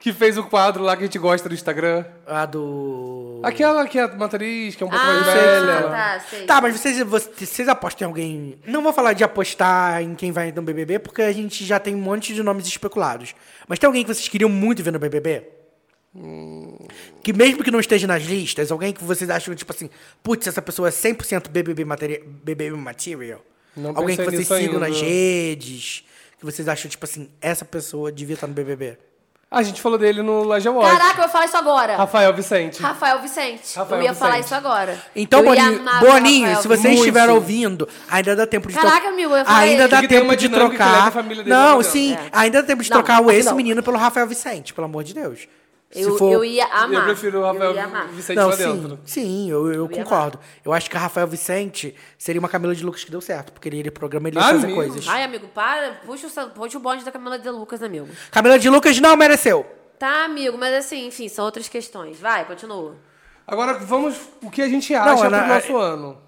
que 0.00 0.14
fez 0.14 0.38
o 0.38 0.44
quadro 0.44 0.82
lá 0.82 0.96
que 0.96 1.02
a 1.02 1.06
gente 1.06 1.18
gosta 1.18 1.46
do 1.46 1.54
Instagram. 1.54 2.06
A 2.26 2.46
do... 2.46 3.38
Aquela 3.44 3.86
que 3.86 3.98
é 3.98 4.06
uma 4.06 4.24
atriz, 4.24 4.74
que 4.74 4.82
é 4.82 4.86
um 4.86 4.88
pouco 4.88 5.04
Ah, 5.04 5.12
mais 5.12 5.26
velha. 5.26 5.82
tá, 5.82 6.20
sei. 6.20 6.46
Tá, 6.46 6.60
mas 6.62 6.80
vocês, 6.80 6.98
vocês, 7.00 7.68
apostam 7.68 8.06
em 8.06 8.08
alguém. 8.08 8.58
Não 8.66 8.82
vou 8.82 8.94
falar 8.94 9.12
de 9.12 9.22
apostar 9.22 10.02
em 10.02 10.14
quem 10.14 10.32
vai 10.32 10.52
no 10.52 10.62
BBB, 10.62 11.00
porque 11.00 11.20
a 11.20 11.30
gente 11.32 11.66
já 11.66 11.78
tem 11.78 11.94
um 11.94 12.00
monte 12.00 12.32
de 12.32 12.42
nomes 12.42 12.66
especulados. 12.66 13.34
Mas 13.68 13.78
tem 13.78 13.86
alguém 13.86 14.02
que 14.02 14.12
vocês 14.12 14.26
queriam 14.26 14.48
muito 14.48 14.82
ver 14.82 14.90
no 14.90 14.98
BBB? 14.98 15.46
Que 17.22 17.34
mesmo 17.34 17.62
que 17.62 17.70
não 17.70 17.78
esteja 17.78 18.06
nas 18.06 18.22
listas, 18.22 18.72
alguém 18.72 18.94
que 18.94 19.04
vocês 19.04 19.28
acham, 19.28 19.54
tipo 19.54 19.70
assim, 19.70 19.90
putz, 20.22 20.46
essa 20.46 20.62
pessoa 20.62 20.88
é 20.88 20.90
100% 20.90 21.48
BBB, 21.48 21.84
materi 21.84 22.24
BBB 22.26 22.70
material. 22.70 23.44
Não 23.76 23.90
alguém 23.94 24.16
que 24.16 24.24
vocês 24.24 24.48
sigam 24.48 24.82
ainda. 24.82 24.88
nas 24.88 25.00
redes, 25.00 26.04
que 26.38 26.44
vocês 26.44 26.66
acham, 26.66 26.90
tipo 26.90 27.04
assim, 27.04 27.28
essa 27.38 27.66
pessoa 27.66 28.10
devia 28.10 28.34
estar 28.34 28.46
no 28.46 28.54
BBB. 28.54 28.96
A 29.52 29.64
gente 29.64 29.82
falou 29.82 29.98
dele 29.98 30.22
no 30.22 30.44
Laja 30.44 30.70
Watch. 30.70 30.96
Caraca, 30.96 31.16
eu 31.16 31.22
vou 31.22 31.28
falar 31.28 31.44
isso 31.46 31.56
agora. 31.56 31.96
Rafael 31.96 32.32
Vicente. 32.32 32.80
Rafael 32.80 33.18
Vicente. 33.20 33.76
Rafael 33.76 34.00
eu 34.00 34.04
ia 34.04 34.12
Vicente. 34.12 34.18
falar 34.28 34.38
isso 34.38 34.54
agora. 34.54 34.96
Então, 35.16 35.40
eu 35.40 35.52
ia 35.54 35.62
Boninho, 35.64 35.82
o 35.82 36.00
Boninho 36.00 36.56
se 36.62 36.68
você 36.68 36.86
Muito. 36.86 36.98
estiver 37.00 37.28
ouvindo, 37.28 37.88
ainda 38.08 38.36
dá 38.36 38.46
tempo 38.46 38.68
de 38.68 38.74
Caraca, 38.74 38.92
trocar. 38.98 39.08
amigo, 39.12 39.32
eu 39.32 39.38
ia 39.38 39.44
falar 39.44 39.58
Ainda 39.58 39.88
dá 39.88 40.02
tempo 40.06 40.36
de 40.36 40.46
leva 40.46 40.68
trocar. 40.68 41.12
Não, 41.46 41.82
sim, 41.82 42.14
É. 42.14 42.28
ainda 42.32 42.62
dá 42.62 42.68
tempo 42.68 42.84
de 42.84 42.90
Não, 42.90 42.96
trocar 42.98 43.20
aqui 43.20 43.32
esse 43.32 43.48
não. 43.48 43.56
menino 43.56 43.82
pelo 43.82 43.96
Rafael 43.96 44.26
Vicente, 44.28 44.72
pelo 44.72 44.84
amor 44.84 45.02
de 45.02 45.14
Deus. 45.14 45.40
Se 45.90 46.02
Eu, 46.02 46.16
for- 46.16 46.32
eu 46.32 46.44
ia 46.44 46.66
amar. 46.66 46.92
Eu 46.92 47.02
prefiro 47.04 47.40
o 47.40 47.42
Rafael 47.42 47.70
Eu 47.70 47.74
ia 47.74 47.84
amar. 47.84 48.06
Vicente 48.08 48.36
Não, 48.36 48.46
lá 48.48 48.56
sim, 48.56 48.62
dentro. 48.80 49.00
sim, 49.04 49.50
eu, 49.50 49.72
eu 49.72 49.90
ia 49.90 50.04
concordo. 50.04 50.38
Eu 50.64 50.72
acho 50.72 50.88
que 50.88 50.96
a 50.96 51.00
Rafael 51.00 51.26
Vicente 51.26 51.96
seria 52.16 52.38
uma 52.38 52.48
Camila 52.48 52.72
de 52.74 52.84
Lucas 52.84 53.02
que 53.02 53.10
deu 53.10 53.20
certo, 53.20 53.52
porque 53.52 53.68
ele 53.68 53.90
programa 53.90 54.28
ele 54.28 54.38
ia 54.38 54.42
Ah, 54.44 54.50
fazer 54.50 54.66
amigo. 54.66 54.74
coisas. 54.76 55.08
Ai, 55.08 55.24
amigo, 55.24 55.48
para. 55.48 55.94
Puxa 56.06 56.28
o, 56.28 56.50
puxa 56.50 56.78
o 56.78 56.80
bonde 56.80 57.04
da 57.04 57.10
Camila 57.10 57.38
de 57.40 57.50
Lucas, 57.50 57.82
amigo. 57.82 58.08
Camila 58.30 58.56
de 58.56 58.70
Lucas 58.70 59.00
não 59.00 59.16
mereceu. 59.16 59.66
Tá, 59.98 60.24
amigo, 60.26 60.56
mas 60.56 60.72
assim, 60.74 61.08
enfim, 61.08 61.28
são 61.28 61.44
outras 61.44 61.68
questões. 61.68 62.20
Vai, 62.20 62.44
continua. 62.44 62.94
Agora 63.44 63.74
vamos. 63.80 64.16
O 64.42 64.48
que 64.50 64.62
a 64.62 64.68
gente 64.68 64.94
acha 64.94 65.10
Não, 65.10 65.16
pro 65.18 65.26
Ana, 65.26 65.46
nosso 65.54 65.76
ano? 65.76 66.18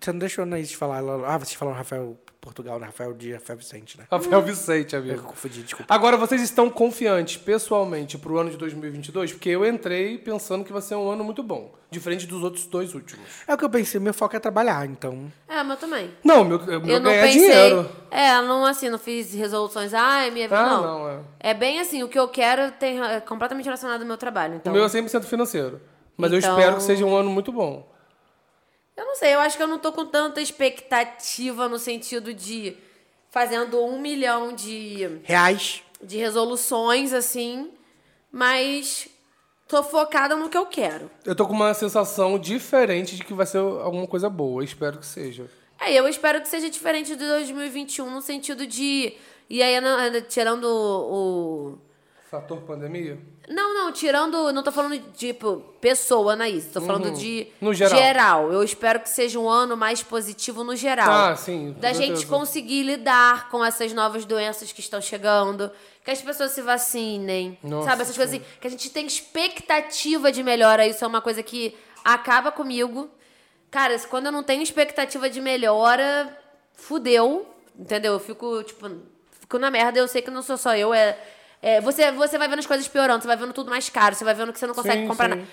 Você 0.00 0.12
não 0.12 0.18
deixou 0.20 0.42
a 0.42 0.46
Anaís 0.46 0.72
falar. 0.72 0.98
ela- 0.98 1.26
Ah, 1.26 1.38
vocês 1.38 1.54
falaram 1.54 1.76
Rafael 1.76 2.16
Portugal, 2.46 2.78
né? 2.78 2.86
Rafael 2.86 3.12
de 3.12 3.32
Rafael 3.32 3.58
Vicente, 3.58 3.98
né? 3.98 4.04
Rafael 4.08 4.40
Vicente, 4.40 4.94
Eu 4.94 5.00
amigo. 5.02 5.22
confundi, 5.24 5.62
desculpa. 5.64 5.92
Agora, 5.92 6.16
vocês 6.16 6.40
estão 6.40 6.70
confiantes 6.70 7.36
pessoalmente 7.36 8.16
pro 8.16 8.38
ano 8.38 8.50
de 8.50 8.56
2022? 8.56 9.32
Porque 9.32 9.48
eu 9.50 9.66
entrei 9.66 10.16
pensando 10.16 10.64
que 10.64 10.72
vai 10.72 10.80
ser 10.80 10.94
um 10.94 11.10
ano 11.10 11.24
muito 11.24 11.42
bom. 11.42 11.74
Diferente 11.90 12.24
dos 12.26 12.42
outros 12.44 12.66
dois 12.66 12.94
últimos. 12.94 13.26
É 13.48 13.54
o 13.54 13.58
que 13.58 13.64
eu 13.64 13.70
pensei, 13.70 13.98
meu 14.00 14.14
foco 14.14 14.36
é 14.36 14.38
trabalhar, 14.38 14.86
então. 14.86 15.30
É, 15.48 15.62
mas 15.62 15.78
também. 15.80 16.10
Não, 16.22 16.44
meu, 16.44 16.58
meu 16.64 16.74
Eu 16.86 17.00
não 17.00 17.10
ganhar 17.10 17.22
pensei. 17.26 17.40
dinheiro. 17.40 17.88
É, 18.10 18.40
não 18.42 18.64
assim, 18.64 18.88
não 18.88 18.98
fiz 18.98 19.32
resoluções. 19.34 19.92
Ai, 19.92 20.30
minha 20.30 20.46
vida. 20.46 20.58
Ah, 20.60 20.68
não. 20.68 20.82
não, 21.00 21.08
é. 21.08 21.18
É 21.40 21.54
bem 21.54 21.80
assim, 21.80 22.02
o 22.02 22.08
que 22.08 22.18
eu 22.18 22.28
quero 22.28 22.70
tem 22.72 23.00
é 23.02 23.20
completamente 23.20 23.64
relacionado 23.66 24.00
ao 24.02 24.06
meu 24.06 24.16
trabalho. 24.16 24.54
Então, 24.56 24.72
O 24.72 24.76
meu 24.76 24.84
é 24.84 24.88
100% 24.88 25.24
financeiro. 25.24 25.80
Mas 26.16 26.32
eu 26.32 26.38
Então- 26.38 26.56
espero 26.56 26.76
que 26.76 26.82
seja 26.82 27.04
um 27.04 27.14
ano 27.16 27.28
muito 27.30 27.50
bom. 27.52 27.86
Eu 28.96 29.04
não 29.04 29.14
sei, 29.16 29.34
eu 29.34 29.40
acho 29.40 29.56
que 29.56 29.62
eu 29.62 29.66
não 29.68 29.78
tô 29.78 29.92
com 29.92 30.06
tanta 30.06 30.40
expectativa 30.40 31.68
no 31.68 31.78
sentido 31.78 32.32
de 32.32 32.76
fazendo 33.30 33.82
um 33.84 34.00
milhão 34.00 34.54
de, 34.54 35.20
Reais. 35.24 35.82
de 36.02 36.16
resoluções, 36.16 37.12
assim, 37.12 37.70
mas 38.32 39.08
tô 39.68 39.82
focada 39.82 40.34
no 40.36 40.48
que 40.48 40.56
eu 40.56 40.66
quero. 40.66 41.10
Eu 41.24 41.34
tô 41.34 41.46
com 41.46 41.52
uma 41.52 41.74
sensação 41.74 42.38
diferente 42.38 43.16
de 43.16 43.24
que 43.24 43.34
vai 43.34 43.46
ser 43.46 43.58
alguma 43.58 44.06
coisa 44.06 44.28
boa. 44.30 44.64
Espero 44.64 44.98
que 44.98 45.06
seja. 45.06 45.50
É, 45.78 45.92
eu 45.92 46.08
espero 46.08 46.40
que 46.40 46.48
seja 46.48 46.70
diferente 46.70 47.08
de 47.16 47.26
2021 47.26 48.10
no 48.10 48.22
sentido 48.22 48.66
de. 48.66 49.12
E 49.50 49.62
aí, 49.62 49.78
na- 49.80 50.20
tirando 50.22 50.64
o. 50.64 51.78
Fator 52.30 52.60
pandemia? 52.62 53.18
Não, 53.48 53.72
não, 53.72 53.92
tirando. 53.92 54.52
Não 54.52 54.62
tô 54.62 54.72
falando 54.72 54.98
de, 54.98 55.10
tipo, 55.12 55.58
pessoa, 55.80 56.32
Anaís. 56.32 56.66
Tô 56.72 56.80
falando 56.80 57.12
de. 57.12 57.46
Uhum. 57.62 57.68
No 57.68 57.74
geral. 57.74 58.52
Eu 58.52 58.64
espero 58.64 58.98
que 58.98 59.08
seja 59.08 59.38
um 59.38 59.48
ano 59.48 59.76
mais 59.76 60.02
positivo 60.02 60.64
no 60.64 60.74
geral. 60.74 61.08
Ah, 61.08 61.36
sim, 61.36 61.76
Da 61.78 61.92
gente 61.92 62.18
certeza. 62.18 62.26
conseguir 62.26 62.82
lidar 62.82 63.48
com 63.48 63.64
essas 63.64 63.92
novas 63.92 64.24
doenças 64.24 64.72
que 64.72 64.80
estão 64.80 65.00
chegando. 65.00 65.70
Que 66.04 66.10
as 66.10 66.20
pessoas 66.20 66.50
se 66.50 66.62
vacinem. 66.62 67.56
Nossa, 67.62 67.90
sabe? 67.90 68.02
Essas 68.02 68.16
coisas 68.16 68.34
assim. 68.34 68.44
Que 68.60 68.66
a 68.66 68.70
gente 68.70 68.90
tem 68.90 69.06
expectativa 69.06 70.32
de 70.32 70.42
melhora. 70.42 70.84
Isso 70.84 71.04
é 71.04 71.06
uma 71.06 71.20
coisa 71.20 71.44
que 71.44 71.76
acaba 72.04 72.50
comigo. 72.50 73.08
Cara, 73.70 73.96
quando 74.10 74.26
eu 74.26 74.32
não 74.32 74.42
tenho 74.42 74.62
expectativa 74.62 75.30
de 75.30 75.40
melhora, 75.40 76.36
fudeu. 76.74 77.46
Entendeu? 77.78 78.14
Eu 78.14 78.18
fico, 78.20 78.64
tipo, 78.64 78.90
fico 79.40 79.58
na 79.58 79.70
merda. 79.70 80.00
Eu 80.00 80.08
sei 80.08 80.22
que 80.22 80.30
não 80.30 80.42
sou 80.42 80.56
só 80.56 80.74
eu. 80.76 80.92
É, 80.92 81.16
é, 81.68 81.80
você, 81.80 82.12
você 82.12 82.38
vai 82.38 82.48
vendo 82.48 82.60
as 82.60 82.66
coisas 82.66 82.86
piorando, 82.86 83.22
você 83.22 83.26
vai 83.28 83.36
vendo 83.36 83.52
tudo 83.52 83.70
mais 83.70 83.88
caro, 83.88 84.14
você 84.14 84.24
vai 84.24 84.34
vendo 84.34 84.52
que 84.52 84.58
você 84.58 84.66
não 84.66 84.74
consegue 84.74 85.02
Sim, 85.02 85.08
comprar 85.08 85.30
sim. 85.30 85.36
nada. 85.36 85.48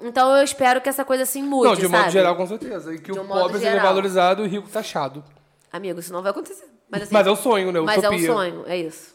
Então 0.00 0.36
eu 0.36 0.44
espero 0.44 0.80
que 0.80 0.88
essa 0.88 1.04
coisa 1.04 1.22
assim 1.22 1.42
mude, 1.42 1.68
não, 1.68 1.74
de 1.74 1.82
sabe? 1.82 1.96
modo 1.96 2.10
geral, 2.10 2.36
com 2.36 2.46
certeza. 2.46 2.92
E 2.94 2.98
que 2.98 3.12
De 3.12 3.18
o 3.18 3.22
um 3.22 3.26
pobre 3.26 3.58
seja 3.58 3.70
geral. 3.70 3.86
valorizado 3.86 4.42
e 4.42 4.46
o 4.46 4.48
rico 4.48 4.68
taxado. 4.68 5.24
Amigo, 5.72 6.00
isso 6.00 6.12
não 6.12 6.20
vai 6.20 6.30
acontecer. 6.32 6.66
Mas, 6.90 7.02
assim, 7.04 7.14
Mas 7.14 7.26
é 7.26 7.30
o 7.30 7.36
sonho, 7.36 7.72
né? 7.72 7.80
Mas 7.80 8.02
é 8.04 8.10
um 8.10 8.18
sonho, 8.18 8.64
é 8.66 8.76
isso. 8.76 9.14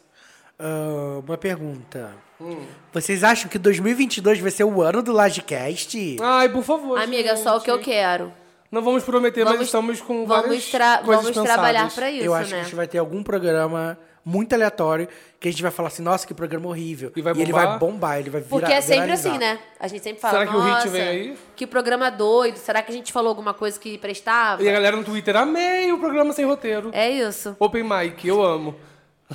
Ah, 0.57 1.19
uma 1.25 1.37
pergunta. 1.37 2.11
Hum. 2.41 2.61
Vocês 2.93 3.23
acham 3.23 3.49
que 3.49 3.59
2022 3.59 4.39
vai 4.39 4.51
ser 4.51 4.63
o 4.63 4.81
ano 4.81 5.01
do 5.03 5.11
Lagecast? 5.11 6.17
Ai, 6.21 6.49
por 6.49 6.63
favor. 6.63 6.97
Amiga, 6.99 7.31
é 7.31 7.35
só 7.35 7.57
o 7.57 7.61
que 7.61 7.69
eu 7.69 7.75
gente. 7.75 7.85
quero. 7.85 8.33
Não 8.71 8.81
vamos 8.81 9.03
prometer, 9.03 9.43
mas 9.43 9.53
Vamos- 9.53 9.67
estamos 9.67 10.01
com 10.01 10.25
Vamos, 10.25 10.45
várias 10.47 10.65
tra 10.69 10.97
coisas 10.99 11.23
vamos 11.23 11.27
pensadas. 11.37 11.53
trabalhar 11.53 11.91
pra 11.93 12.11
isso, 12.11 12.23
eu 12.25 12.33
acho 12.33 12.49
né? 12.51 12.55
que 12.55 12.61
a 12.61 12.63
gente 12.63 12.75
vai 12.75 12.87
ter 12.87 12.97
algum 12.99 13.23
programa 13.23 13.97
muito 14.30 14.53
aleatório 14.53 15.07
que 15.39 15.47
a 15.47 15.51
gente 15.51 15.61
vai 15.61 15.71
falar 15.71 15.88
assim, 15.88 16.03
nossa, 16.03 16.27
que 16.27 16.34
programa 16.34 16.67
horrível. 16.67 17.11
E 17.15 17.21
vai 17.21 17.34
ele 17.34 17.51
bombar? 17.51 17.67
vai 17.67 17.80
bombar, 17.80 18.19
ele 18.19 18.30
vai 18.30 18.41
virar 18.41 18.49
Porque 18.59 18.73
é 18.73 18.82
sempre 18.82 19.05
viralizar. 19.05 19.30
assim, 19.30 19.39
né? 19.39 19.59
A 19.80 19.88
gente 19.88 20.03
sempre 20.03 20.21
fala, 20.21 20.39
Será 20.39 20.51
que 20.51 20.55
o 20.57 20.61
hit 20.61 20.88
vem 20.89 21.01
aí?" 21.01 21.38
que 21.55 21.65
programa 21.65 22.09
doido. 22.09 22.57
Será 22.57 22.82
que 22.82 22.91
a 22.91 22.93
gente 22.93 23.11
falou 23.11 23.30
alguma 23.30 23.53
coisa 23.53 23.80
que 23.80 23.97
prestava? 23.97 24.61
E 24.61 24.69
a 24.69 24.71
galera 24.71 24.95
no 24.95 25.03
Twitter, 25.03 25.36
amei 25.36 25.91
o 25.91 25.97
programa 25.97 26.34
sem 26.34 26.45
roteiro. 26.45 26.91
É 26.93 27.09
isso. 27.09 27.55
Open 27.59 27.84
Mic, 27.84 28.27
eu 28.27 28.43
amo. 28.43 28.75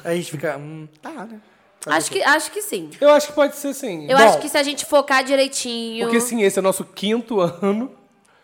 Aí 0.04 0.12
a 0.12 0.16
gente 0.16 0.30
fica, 0.30 0.56
hum, 0.56 0.86
tá, 1.00 1.10
né? 1.10 1.40
Acho 1.86 2.10
que, 2.10 2.22
acho 2.22 2.50
que 2.50 2.62
sim. 2.62 2.90
Eu 3.00 3.10
acho 3.10 3.26
que 3.28 3.32
pode 3.34 3.56
ser 3.56 3.74
sim. 3.74 4.06
Eu 4.08 4.16
Bom. 4.16 4.24
acho 4.24 4.38
que 4.38 4.48
se 4.48 4.56
a 4.56 4.62
gente 4.62 4.86
focar 4.86 5.22
direitinho... 5.22 6.06
Porque 6.06 6.20
sim, 6.20 6.42
esse 6.42 6.58
é 6.58 6.60
o 6.60 6.62
nosso 6.62 6.82
quinto 6.84 7.40
ano. 7.62 7.90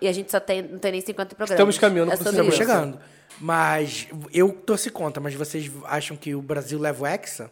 E 0.01 0.09
a 0.09 0.13
gente 0.13 0.31
só 0.31 0.41
tem, 0.41 0.63
não 0.63 0.79
tem 0.79 0.93
nem 0.93 1.01
50 1.01 1.35
programas. 1.35 1.51
Estamos 1.51 1.79
caminhando 1.79 2.13
é 2.13 2.17
pro 2.17 2.29
Estamos 2.29 2.49
isso. 2.49 2.57
chegando. 2.57 2.99
Mas 3.41 4.07
eu 4.33 4.53
torci 4.53 4.91
contra, 4.91 5.21
mas 5.23 5.35
vocês 5.35 5.71
acham 5.85 6.17
que 6.17 6.35
o 6.35 6.43
Brasil 6.43 6.79
leva 6.79 7.03
o 7.03 7.07
Hexa 7.07 7.51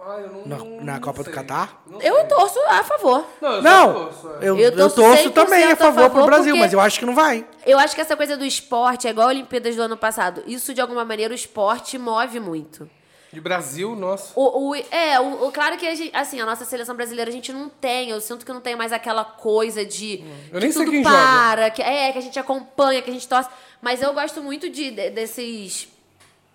Ai, 0.00 0.24
eu 0.24 0.46
não, 0.46 0.80
na, 0.80 0.94
na 0.94 1.00
Copa 1.00 1.22
do 1.22 1.30
Catar? 1.30 1.82
Eu 2.00 2.26
torço 2.26 2.58
a 2.68 2.82
favor. 2.82 3.26
Não, 3.40 3.52
eu 3.52 3.62
Não, 3.62 3.94
torço, 3.94 4.28
é. 4.28 4.48
eu, 4.48 4.58
Eu 4.58 4.70
eu 4.70 4.76
torço 4.76 4.96
torço 4.96 5.28
100% 5.30 5.32
também 5.32 5.64
a 5.64 5.72
a 5.72 5.76
favor, 5.76 6.02
favor 6.02 6.10
pro 6.10 6.24
Brasil, 6.26 6.56
mas 6.56 6.72
eu 6.72 6.80
acho 6.80 6.98
que 6.98 7.06
não 7.06 7.14
vai. 7.14 7.46
Eu 7.66 7.78
acho 7.78 7.94
que 7.94 8.00
essa 8.00 8.16
coisa 8.16 8.36
do 8.36 8.44
esporte 8.44 9.06
é 9.06 9.10
igual 9.10 9.26
a 9.26 9.30
Olimpíadas 9.30 9.76
do 9.76 9.82
ano 9.82 9.96
passado. 9.96 10.42
Isso, 10.46 10.72
de 10.72 10.80
alguma 10.80 11.04
maneira, 11.04 11.32
o 11.32 11.34
esporte 11.34 11.98
move 11.98 12.40
muito. 12.40 12.88
De 13.32 13.40
Brasil, 13.40 13.94
nossa. 13.94 14.32
O, 14.34 14.70
o- 14.70 14.74
é, 14.74 15.20
o, 15.20 15.46
o- 15.48 15.52
claro 15.52 15.76
que 15.76 15.86
a 15.86 15.94
gente, 15.94 16.14
assim, 16.16 16.40
a 16.40 16.46
nossa 16.46 16.64
seleção 16.64 16.94
brasileira 16.96 17.30
a 17.30 17.32
gente 17.32 17.52
não 17.52 17.68
tem. 17.68 18.10
Eu 18.10 18.20
sinto 18.20 18.44
que 18.46 18.52
não 18.52 18.60
tem 18.60 18.74
mais 18.74 18.92
aquela 18.92 19.24
coisa 19.24 19.84
de. 19.84 20.24
Eu 20.50 20.58
que 20.58 20.60
nem 20.60 20.72
sei 20.72 20.82
tudo 20.84 20.90
quem 20.92 21.04
joga. 21.04 21.16
para, 21.16 21.70
que, 21.70 21.82
é, 21.82 22.10
que 22.12 22.18
a 22.18 22.22
gente 22.22 22.38
acompanha, 22.38 23.02
que 23.02 23.10
a 23.10 23.12
gente 23.12 23.28
torce. 23.28 23.50
Mas 23.82 24.00
eu 24.02 24.12
gosto 24.14 24.42
muito 24.42 24.68
de, 24.70 24.90
de- 24.90 25.10
desses. 25.10 25.88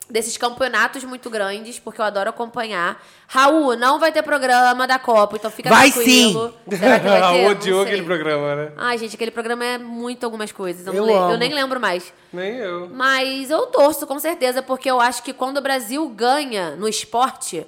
Desses 0.09 0.37
campeonatos 0.37 1.03
muito 1.05 1.29
grandes, 1.29 1.79
porque 1.79 2.01
eu 2.01 2.05
adoro 2.05 2.29
acompanhar. 2.29 3.01
Raul, 3.25 3.75
não 3.77 3.99
vai 3.99 4.11
ter 4.11 4.21
programa 4.21 4.85
da 4.85 4.99
Copa, 4.99 5.37
então 5.37 5.49
fica 5.49 5.69
Vai 5.69 5.91
tranquilo. 5.91 6.53
Será 6.69 6.99
que 6.99 7.07
vai 7.07 7.21
ter? 7.33 7.43
Não 7.43 7.51
Odiou 7.51 7.81
aquele 7.81 8.03
programa, 8.03 8.55
né? 8.55 8.71
Ai, 8.77 8.97
gente, 8.97 9.15
aquele 9.15 9.31
programa 9.31 9.63
é 9.63 9.77
muito 9.77 10.23
algumas 10.25 10.51
coisas. 10.51 10.85
Eu, 10.85 10.93
Eu 10.93 11.07
eu 11.07 11.37
nem 11.37 11.53
lembro 11.53 11.79
mais. 11.79 12.13
Nem 12.33 12.57
eu. 12.57 12.89
Mas 12.89 13.49
eu 13.49 13.65
torço, 13.67 14.05
com 14.05 14.19
certeza, 14.19 14.61
porque 14.61 14.91
eu 14.91 14.99
acho 14.99 15.23
que 15.23 15.31
quando 15.33 15.57
o 15.57 15.61
Brasil 15.61 16.07
ganha 16.09 16.75
no 16.75 16.87
esporte, 16.87 17.65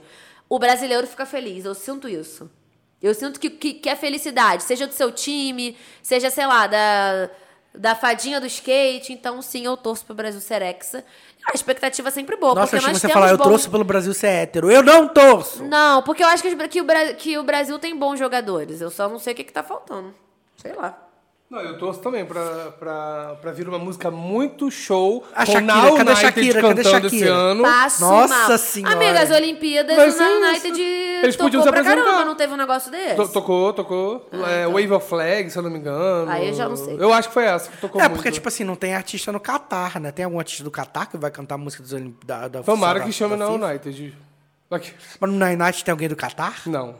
o 0.49 0.59
brasileiro 0.59 1.07
fica 1.07 1.25
feliz. 1.25 1.63
Eu 1.65 1.73
sinto 1.73 2.07
isso. 2.07 2.51
Eu 3.01 3.13
sinto 3.13 3.39
que, 3.39 3.49
que, 3.49 3.73
que 3.75 3.89
é 3.89 3.95
felicidade, 3.95 4.63
seja 4.63 4.87
do 4.87 4.93
seu 4.93 5.11
time, 5.11 5.77
seja, 6.01 6.29
sei 6.29 6.47
lá, 6.47 6.65
da, 6.65 7.29
da 7.73 7.93
fadinha 7.93 8.39
do 8.39 8.47
skate. 8.47 9.13
Então, 9.13 9.41
sim, 9.41 9.65
eu 9.65 9.77
torço 9.77 10.05
pro 10.05 10.15
Brasil 10.15 10.41
ser 10.41 10.61
hexa. 10.61 11.03
A 11.47 11.53
expectativa 11.53 12.07
é 12.07 12.11
sempre 12.11 12.35
boa, 12.35 12.55
Nossa, 12.55 12.71
porque 12.71 12.85
eu 12.85 12.91
nós 12.91 12.99
você 12.99 13.07
falar, 13.09 13.29
eu 13.29 13.37
bons... 13.37 13.43
torço 13.43 13.69
pelo 13.69 13.83
Brasil 13.83 14.13
ser 14.13 14.27
hétero. 14.27 14.71
Eu 14.71 14.81
não 14.81 15.07
torço! 15.07 15.63
Não, 15.63 16.01
porque 16.01 16.23
eu 16.23 16.27
acho 16.27 16.41
que, 16.41 16.67
que, 16.67 16.81
o, 16.81 16.85
que 17.17 17.37
o 17.37 17.43
Brasil 17.43 17.77
tem 17.77 17.95
bons 17.95 18.17
jogadores. 18.17 18.81
Eu 18.81 18.89
só 18.89 19.07
não 19.07 19.19
sei 19.19 19.33
o 19.33 19.35
que, 19.35 19.43
que 19.43 19.53
tá 19.53 19.61
faltando. 19.61 20.13
Sei 20.57 20.73
lá. 20.73 21.04
Não, 21.47 21.61
eu 21.61 21.77
torço 21.77 21.99
também 21.99 22.25
pra, 22.25 22.71
pra, 22.79 23.37
pra 23.39 23.51
vir 23.51 23.69
uma 23.69 23.77
música 23.77 24.09
muito 24.09 24.71
show. 24.71 25.23
A 25.33 25.45
com 25.45 25.51
Shakira, 25.51 25.61
Now 25.75 25.95
cadê 25.95 26.11
a 26.11 26.15
Shakira? 26.15 26.59
Cadê 26.61 26.81
a 26.81 26.83
cantando 26.83 27.07
esse 27.07 27.19
Shakira? 27.19 27.33
ano. 27.35 27.61
Passo 27.63 28.01
Nossa 28.01 28.49
mal. 28.49 28.57
Senhora. 28.57 28.95
Amiga, 28.95 29.19
as 29.21 29.29
Olimpíadas, 29.31 29.95
Vai 29.95 30.09
o 30.09 30.11
ser 30.11 30.23
United. 30.23 30.81
Eles 30.81 31.35
tocou 31.35 31.45
podiam 31.45 31.63
se 31.63 31.69
pra 31.69 31.79
apresentar. 31.81 32.03
caramba, 32.03 32.25
não 32.25 32.35
teve 32.35 32.51
um 32.53 32.57
negócio 32.57 32.91
desse? 32.91 33.15
To- 33.15 33.27
Tocou, 33.27 33.73
tocou. 33.73 34.27
é, 34.33 34.65
Wave 34.65 34.91
of 34.91 35.07
Flag, 35.07 35.49
se 35.51 35.57
eu 35.57 35.61
não 35.61 35.69
me 35.69 35.77
engano. 35.77 36.31
Aí 36.31 36.47
eu 36.47 36.53
já 36.55 36.67
não 36.67 36.75
sei. 36.75 36.97
Eu 36.99 37.13
acho 37.13 37.27
que 37.27 37.33
foi 37.35 37.45
essa 37.45 37.69
que 37.69 37.77
tocou 37.77 38.01
É, 38.01 38.05
muito. 38.05 38.15
porque, 38.17 38.31
tipo 38.31 38.47
assim, 38.47 38.63
não 38.63 38.75
tem 38.75 38.95
artista 38.95 39.31
no 39.31 39.39
Catar, 39.39 39.99
né? 39.99 40.11
Tem 40.11 40.25
algum 40.25 40.39
artista 40.39 40.63
do 40.63 40.71
Catar 40.71 41.05
que 41.05 41.15
vai 41.15 41.29
cantar 41.29 41.55
a 41.55 41.57
música 41.59 41.83
dos 41.83 41.93
Olimp... 41.93 42.23
da, 42.25 42.47
da 42.47 42.63
Tomara 42.63 42.99
da- 42.99 43.05
que 43.05 43.11
chame 43.13 43.37
da 43.37 43.45
na 43.45 43.51
FIFA? 43.51 43.65
United. 43.67 44.17
Aqui. 44.71 44.93
Mas 45.19 45.31
no 45.31 45.45
United 45.45 45.85
tem 45.85 45.91
alguém 45.91 46.09
do 46.09 46.15
Catar? 46.15 46.63
Não. 46.65 46.95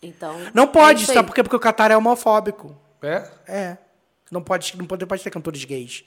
Então. 0.00 0.36
Não 0.54 0.68
pode, 0.68 1.00
é 1.00 1.02
isso 1.02 1.12
sabe 1.12 1.26
por 1.26 1.34
quê? 1.34 1.42
Porque 1.42 1.56
o 1.56 1.60
Catar 1.60 1.90
é 1.90 1.96
homofóbico. 1.96 2.76
É? 3.06 3.30
É. 3.46 3.78
Não 4.30 4.42
pode, 4.42 4.76
não 4.76 4.86
pode, 4.86 5.06
pode 5.06 5.22
ter 5.22 5.30
cantores 5.30 5.64
gays. 5.64 6.04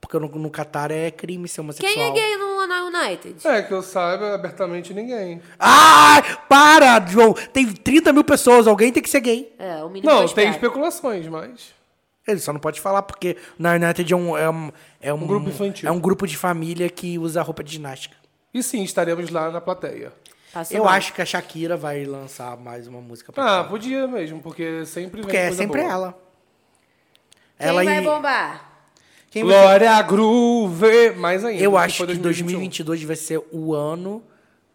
Porque 0.00 0.18
no, 0.18 0.28
no 0.28 0.50
Catar 0.50 0.90
é 0.90 1.10
crime 1.10 1.46
ser 1.46 1.60
homossexual. 1.60 1.92
Quem 1.92 2.02
é 2.02 2.10
gay 2.10 2.36
no 2.36 2.66
na 2.66 2.84
United? 2.84 3.46
É, 3.46 3.62
que 3.62 3.72
eu 3.72 3.82
saiba 3.82 4.34
abertamente 4.34 4.92
ninguém. 4.92 5.40
Ai, 5.58 6.22
para, 6.48 7.04
João. 7.06 7.34
Tem 7.52 7.66
30 7.70 8.12
mil 8.12 8.24
pessoas, 8.24 8.66
alguém 8.66 8.92
tem 8.92 9.02
que 9.02 9.08
ser 9.08 9.20
gay. 9.20 9.54
É, 9.58 9.82
o 9.84 9.88
menino 9.88 10.10
Não, 10.10 10.18
tem 10.18 10.26
espero. 10.26 10.50
especulações, 10.50 11.26
mas. 11.28 11.72
Ele 12.26 12.38
só 12.38 12.52
não 12.52 12.60
pode 12.60 12.80
falar 12.80 13.02
porque 13.02 13.36
na 13.58 13.72
United 13.74 14.12
é 14.12 14.16
um, 14.16 14.36
é 14.36 14.50
um, 14.50 14.72
é 15.00 15.12
um, 15.12 15.26
grupo 15.26 15.48
infantil. 15.48 15.88
É 15.88 15.92
um 15.92 16.00
grupo 16.00 16.26
de 16.26 16.36
família 16.36 16.88
que 16.88 17.18
usa 17.18 17.42
roupa 17.42 17.64
de 17.64 17.72
ginástica. 17.72 18.16
E 18.54 18.62
sim, 18.62 18.82
estaremos 18.82 19.30
lá 19.30 19.50
na 19.50 19.60
plateia. 19.60 20.12
Passou 20.52 20.76
Eu 20.76 20.88
acho 20.88 21.12
que 21.14 21.22
a 21.22 21.24
Shakira 21.26 21.76
vai 21.76 22.04
lançar 22.04 22.56
mais 22.58 22.86
uma 22.86 23.00
música 23.00 23.32
pra 23.32 23.60
Ah, 23.60 23.64
podia 23.64 24.06
mesmo, 24.06 24.40
porque 24.42 24.84
sempre 24.84 25.20
Porque 25.22 25.32
vem 25.36 25.40
é 25.40 25.46
coisa 25.48 25.62
sempre 25.62 25.80
boa. 25.80 25.92
ela. 25.92 26.22
Quem 27.58 27.68
ela 27.68 27.84
vai 27.84 27.98
e... 27.98 28.00
bombar? 28.02 28.72
Quem 29.30 29.44
vai- 29.44 29.52
Glória 29.54 30.02
Groove! 30.02 31.10
Mais 31.16 31.44
ainda. 31.44 31.62
Eu 31.62 31.76
acho 31.78 32.06
que 32.06 32.14
2021. 32.14 32.44
2022 32.84 33.02
vai 33.04 33.16
ser 33.16 33.42
o 33.50 33.74
ano 33.74 34.22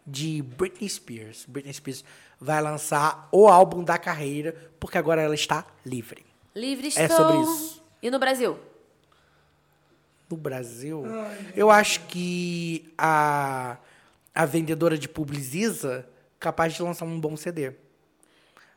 de 0.06 0.42
Britney 0.42 0.90
Spears. 0.90 1.46
Britney 1.48 1.74
Spears 1.74 2.04
vai 2.40 2.62
lançar 2.62 3.28
o 3.32 3.48
álbum 3.48 3.84
da 3.84 3.98
carreira, 4.00 4.56
porque 4.80 4.98
agora 4.98 5.22
ela 5.22 5.36
está 5.36 5.64
livre. 5.86 6.26
Livre 6.56 6.88
É 6.96 7.04
estou. 7.06 7.18
sobre 7.18 7.42
isso. 7.42 7.84
E 8.02 8.10
no 8.10 8.18
Brasil? 8.18 8.58
No 10.30 10.36
Brasil, 10.36 11.04
eu 11.56 11.72
acho 11.72 12.02
que 12.08 12.92
a, 12.98 13.78
a 14.38 14.46
vendedora 14.46 14.98
de 14.98 15.10
Publiciza 15.10 16.08
capaz 16.40 16.74
de 16.74 16.82
lançar 16.84 17.06
um 17.06 17.20
bom 17.20 17.36
CD. 17.36 17.74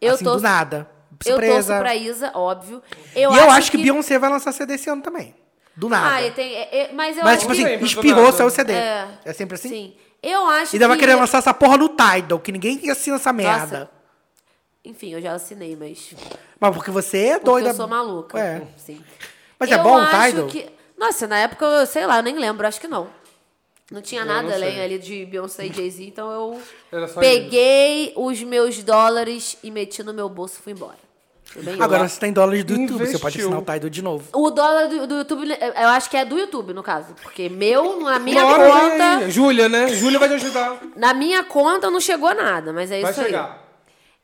Eu 0.00 0.14
assim, 0.14 0.24
torço, 0.24 0.38
do 0.38 0.42
nada. 0.42 0.88
eu 1.12 1.16
torço 1.18 1.30
Surpresa. 1.32 1.78
pra 1.78 1.94
Isa, 1.94 2.32
óbvio. 2.34 2.82
e 3.14 3.20
eu 3.22 3.50
acho 3.50 3.70
que, 3.70 3.76
Beyoncé 3.76 4.18
vai 4.18 4.30
lançar 4.30 4.52
CD 4.52 4.74
esse 4.74 4.88
ano 4.88 5.02
também. 5.02 5.34
Do 5.76 5.88
nada. 5.88 6.16
Ah, 6.16 6.22
e 6.22 6.30
tem, 6.32 6.54
é- 6.54 6.84
é- 6.84 6.92
mas 6.92 7.16
eu 7.16 7.22
Mas, 7.24 7.32
acho 7.38 7.42
tipo 7.48 7.54
que... 7.54 7.64
assim, 7.74 7.84
inspirou, 7.84 8.24
nada. 8.24 8.36
saiu 8.36 8.46
o 8.48 8.50
CD. 8.50 8.72
É. 8.72 9.08
É, 9.24 9.32
sempre 9.32 9.54
assim? 9.56 9.68
Sim. 9.68 9.96
Eu 10.22 10.46
acho 10.46 10.74
E 10.74 10.76
ainda 10.76 10.88
vai 10.88 10.96
que... 10.96 11.00
querer 11.02 11.14
lançar 11.14 11.38
essa 11.38 11.54
porra 11.54 11.76
no 11.76 11.88
Tidal, 11.88 12.38
que 12.38 12.50
ninguém 12.52 12.90
assina 12.90 13.16
essa 13.16 13.32
merda. 13.32 13.90
Enfim, 14.84 15.12
eu 15.12 15.20
já 15.20 15.32
assinei, 15.34 15.76
mas... 15.76 16.14
Mas 16.58 16.74
porque 16.74 16.90
você 16.90 17.18
é 17.18 17.32
Porque 17.34 17.44
doida. 17.44 17.68
eu 17.70 17.74
sou 17.74 17.86
maluca. 17.88 18.38
É. 18.38 18.62
Sim. 18.76 19.02
Mas 19.58 19.70
é 19.70 19.74
Eu 19.74 19.82
bom 19.82 19.96
o 19.96 19.98
acho 20.00 20.26
Tidal? 20.30 20.46
Que... 20.48 20.70
Nossa, 20.98 21.26
na 21.26 21.38
época, 21.38 21.64
eu, 21.64 21.86
sei 21.86 22.06
lá, 22.06 22.16
eu 22.18 22.22
nem 22.22 22.38
lembro, 22.38 22.66
acho 22.66 22.80
que 22.80 22.88
não. 22.88 23.08
Não 23.90 24.00
tinha 24.00 24.24
nada 24.24 24.48
não 24.48 24.54
além 24.54 24.80
ali 24.80 24.98
de 24.98 25.26
Beyoncé 25.26 25.66
e 25.66 25.72
Jay-Z, 25.72 26.04
então 26.04 26.30
eu 26.30 26.62
peguei 27.18 28.12
os 28.16 28.40
meus 28.42 28.82
dólares 28.84 29.58
e 29.64 29.70
meti 29.70 30.02
no 30.02 30.14
meu 30.14 30.28
bolso 30.28 30.58
e 30.60 30.62
fui 30.62 30.72
embora. 30.72 31.10
Agora 31.80 32.06
isso. 32.06 32.14
você 32.14 32.20
tem 32.20 32.32
dólares 32.32 32.62
do 32.62 32.74
YouTube, 32.74 32.98
você 33.06 33.18
pode 33.18 33.36
Investiu. 33.36 33.46
assinar 33.46 33.58
o 33.58 33.64
Tidal 33.64 33.90
de 33.90 34.02
novo. 34.02 34.28
O 34.32 34.50
dólar 34.50 34.86
do, 34.86 35.06
do 35.08 35.14
YouTube, 35.16 35.48
eu 35.50 35.88
acho 35.88 36.08
que 36.08 36.16
é 36.16 36.24
do 36.24 36.38
YouTube, 36.38 36.72
no 36.72 36.82
caso. 36.82 37.12
Porque 37.20 37.48
meu, 37.48 38.00
na 38.02 38.20
minha 38.20 38.40
conta. 38.40 39.16
aí. 39.18 39.30
Júlia, 39.32 39.68
né? 39.68 39.88
Júlia 39.88 40.20
vai 40.20 40.28
te 40.28 40.34
ajudar. 40.34 40.80
Na 40.94 41.12
minha 41.12 41.42
conta 41.42 41.90
não 41.90 41.98
chegou 41.98 42.32
nada, 42.32 42.72
mas 42.72 42.92
é 42.92 43.00
Vai 43.00 43.10
isso 43.10 43.20
aí. 43.20 43.26
chegar. 43.26 43.68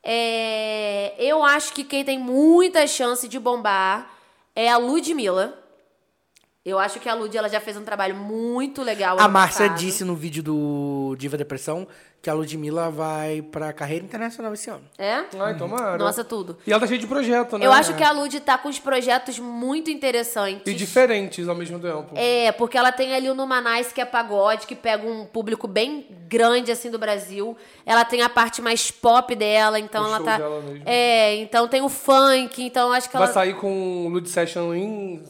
É, 0.05 1.17
eu 1.19 1.43
acho 1.43 1.73
que 1.73 1.83
quem 1.83 2.05
tem 2.05 2.17
muita 2.17 2.87
chance 2.87 3.27
de 3.27 3.41
bombar 3.41 4.09
é 4.55 4.71
a 4.71 4.77
Ludmilla. 4.77 5.59
Eu 6.67 6.81
acho 6.81 6.99
que 6.99 7.09
a 7.09 7.15
Lud 7.15 7.37
ela 7.37 7.49
já 7.49 7.61
fez 7.61 7.77
um 7.77 7.85
trabalho 7.85 8.17
muito 8.17 8.83
legal. 8.83 9.21
A 9.21 9.29
Márcia 9.29 9.67
passado. 9.69 9.79
disse 9.79 10.03
no 10.03 10.17
vídeo 10.17 10.43
do 10.43 11.15
Diva 11.17 11.37
Depressão 11.37 11.87
que 12.23 12.31
a 12.31 12.35
Ludmilla 12.35 12.91
vai 12.91 13.41
pra 13.41 13.73
carreira 13.73 14.05
internacional 14.05 14.53
esse 14.53 14.69
ano. 14.69 14.83
É? 14.99 15.25
Ai, 15.39 15.57
tomara. 15.57 15.97
Nossa, 15.97 16.25
tudo. 16.25 16.59
E 16.67 16.73
ela 16.73 16.81
tá 16.81 16.87
cheia 16.87 16.99
de 16.99 17.07
projeto, 17.07 17.57
né? 17.57 17.65
Eu 17.65 17.71
acho 17.73 17.95
que 17.95 18.03
a 18.03 18.11
Lud 18.11 18.41
tá 18.41 18.59
com 18.59 18.69
os 18.69 18.81
projetos 18.81 19.39
muito 19.39 19.91
interessantes. 19.91 20.63
E 20.67 20.75
diferentes 20.75 21.49
ao 21.49 21.55
mesmo 21.55 21.79
tempo. 21.79 22.09
É, 22.17 22.51
porque 22.53 22.77
ela 22.77 22.91
tem 22.91 23.15
ali 23.15 23.31
o 23.31 23.35
Numanais, 23.35 23.93
que 23.93 24.01
é 24.01 24.05
pagode, 24.05 24.67
que 24.67 24.75
pega 24.75 25.07
um 25.07 25.25
público 25.25 25.69
bem 25.69 26.05
grande, 26.29 26.73
assim, 26.73 26.91
do 26.91 26.99
Brasil. 26.99 27.57
Ela 27.85 28.05
tem 28.05 28.23
a 28.23 28.29
parte 28.29 28.61
mais 28.61 28.91
pop 28.91 29.33
dela, 29.37 29.79
então 29.79 30.03
O 30.03 30.07
ela 30.09 30.17
show 30.17 30.27
tá... 30.27 30.39
dela 30.39 30.63
mesmo. 30.63 30.83
É, 30.85 31.37
então 31.37 31.69
tem 31.69 31.81
o 31.83 31.89
funk, 31.89 32.61
então 32.61 32.93
acho 32.93 33.09
que 33.09 33.17
Vai 33.17 33.25
ela... 33.25 33.33
sair 33.33 33.55
com 33.55 34.07
o 34.07 34.09
Lud 34.09 34.29
Session 34.29 34.75
em 34.75 35.23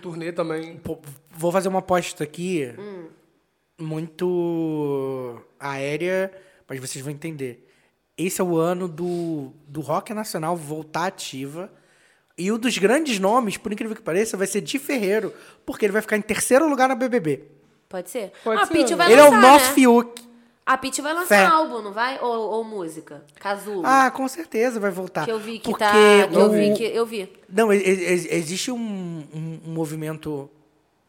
turnê 0.00 0.32
também. 0.32 0.76
Pô, 0.76 0.98
vou 1.30 1.52
fazer 1.52 1.68
uma 1.68 1.78
aposta 1.78 2.24
aqui 2.24 2.72
Hum. 2.78 3.04
Muito 3.82 5.40
aérea, 5.58 6.32
mas 6.68 6.78
vocês 6.80 7.02
vão 7.04 7.12
entender. 7.12 7.68
Esse 8.16 8.40
é 8.40 8.44
o 8.44 8.56
ano 8.56 8.88
do, 8.88 9.52
do 9.66 9.80
rock 9.80 10.12
nacional 10.14 10.56
voltar 10.56 11.06
ativa. 11.06 11.70
E 12.36 12.50
um 12.50 12.58
dos 12.58 12.76
grandes 12.78 13.18
nomes, 13.18 13.56
por 13.56 13.72
incrível 13.72 13.94
que 13.94 14.02
pareça, 14.02 14.36
vai 14.36 14.46
ser 14.46 14.60
Di 14.60 14.78
Ferreiro, 14.78 15.32
porque 15.66 15.84
ele 15.84 15.92
vai 15.92 16.02
ficar 16.02 16.16
em 16.16 16.22
terceiro 16.22 16.68
lugar 16.68 16.88
na 16.88 16.94
BBB. 16.94 17.44
Pode 17.88 18.08
ser? 18.10 18.32
Pode 18.42 18.62
a 18.62 18.66
ser. 18.66 18.72
Pitty 18.72 18.94
vai 18.94 19.12
ele 19.12 19.20
é 19.20 19.24
lançar, 19.24 19.38
o 19.38 19.40
nosso 19.40 19.66
né? 19.66 19.72
Fiuk. 19.74 20.22
A 20.64 20.78
Pitty 20.78 21.02
vai 21.02 21.12
lançar 21.12 21.26
Fé. 21.26 21.44
álbum, 21.44 21.82
não 21.82 21.92
vai? 21.92 22.18
Ou, 22.20 22.50
ou 22.52 22.64
música? 22.64 23.24
Casulo. 23.38 23.82
Ah, 23.84 24.10
com 24.10 24.26
certeza 24.28 24.78
vai 24.80 24.90
voltar. 24.90 25.24
que 25.24 25.32
eu 25.32 25.38
vi 25.38 25.58
que 25.58 25.70
porque 25.70 25.84
tá... 25.84 25.92
Que 26.28 26.34
eu 26.36 26.44
o- 26.46 26.50
vi 26.50 26.74
que... 26.74 26.84
Eu 26.84 27.04
vi. 27.04 27.30
Não, 27.48 27.72
existe 27.72 28.70
um, 28.70 28.78
um, 28.78 29.60
um 29.66 29.72
movimento. 29.74 30.48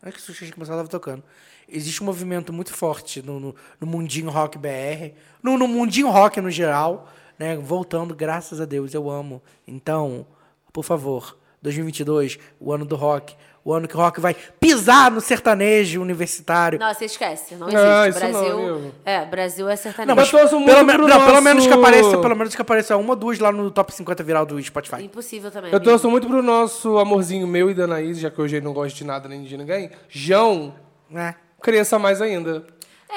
Olha 0.02 0.12
que 0.12 0.20
susto 0.20 0.44
que 0.44 0.52
começava 0.52 0.86
tocando. 0.88 1.24
Existe 1.68 2.02
um 2.02 2.06
movimento 2.06 2.52
muito 2.54 2.74
forte 2.74 3.22
no, 3.22 3.40
no, 3.40 3.56
no 3.80 3.88
mundinho 3.88 4.30
rock 4.30 4.58
BR, 4.58 5.14
no, 5.42 5.58
no 5.58 5.68
mundinho 5.68 6.10
rock 6.10 6.40
no 6.42 6.50
geral, 6.52 7.08
né? 7.40 7.56
Voltando, 7.58 8.14
graças 8.16 8.60
a 8.62 8.66
Deus, 8.66 8.94
eu 8.94 9.10
amo. 9.10 9.42
Então, 9.68 10.26
por 10.72 10.84
favor, 10.84 11.38
2022, 11.62 12.38
o 12.60 12.72
ano 12.74 12.86
do 12.86 12.96
rock, 12.96 13.36
o 13.66 13.74
ano 13.74 13.88
que 13.88 13.96
o 13.96 14.00
rock 14.00 14.20
vai 14.20 14.36
pisar 14.60 15.10
no 15.10 15.22
sertanejo 15.22 16.02
universitário. 16.02 16.78
Não, 16.78 16.94
você 16.94 17.06
esquece. 17.06 17.56
Não 17.56 17.68
Ah, 17.74 18.08
existe. 18.10 18.24
isso 18.26 18.34
não, 18.34 18.42
Brasil... 18.44 18.76
amigo. 18.76 18.92
é, 19.06 19.26
Brasil 19.26 19.70
é 19.70 19.76
sertanejo. 19.78 20.08
Não, 20.10 20.16
mas 20.16 20.32
muito 20.52 20.66
pelo, 20.66 20.84
me- 20.86 20.98
não, 21.10 21.26
pelo 21.26 21.42
menos 21.42 21.64
que 21.64 21.70
nosso- 21.70 21.82
apareça, 21.82 22.18
pelo 22.18 22.36
menos 22.36 22.56
que 22.56 22.62
apareça 22.62 22.98
uma 22.98 23.12
ou 23.12 23.16
duas 23.16 23.40
lá 23.40 23.52
no 23.54 23.72
top 23.72 23.94
50 23.96 24.22
viral 24.22 24.46
do 24.46 24.62
Spotify. 24.62 25.04
Impossível 25.06 25.50
também. 25.50 25.72
Eu 25.72 25.78
amigo. 25.78 25.90
torço 25.90 26.10
muito 26.10 26.28
pro 26.28 26.44
nosso 26.44 26.98
amorzinho 26.98 27.48
meu 27.48 27.72
e 27.72 27.74
da 27.74 27.86
Anaís, 27.86 28.20
já 28.20 28.30
que 28.30 28.42
hoje 28.42 28.58
ele 28.58 28.66
não 28.66 28.74
gosta 28.74 28.98
de 28.98 29.04
nada 29.06 29.30
nem 29.30 29.44
de 29.44 29.56
ninguém. 29.58 29.90
João 30.10 30.76
Né? 31.10 31.34
Cresça 31.64 31.98
mais 31.98 32.22
ainda. 32.22 32.66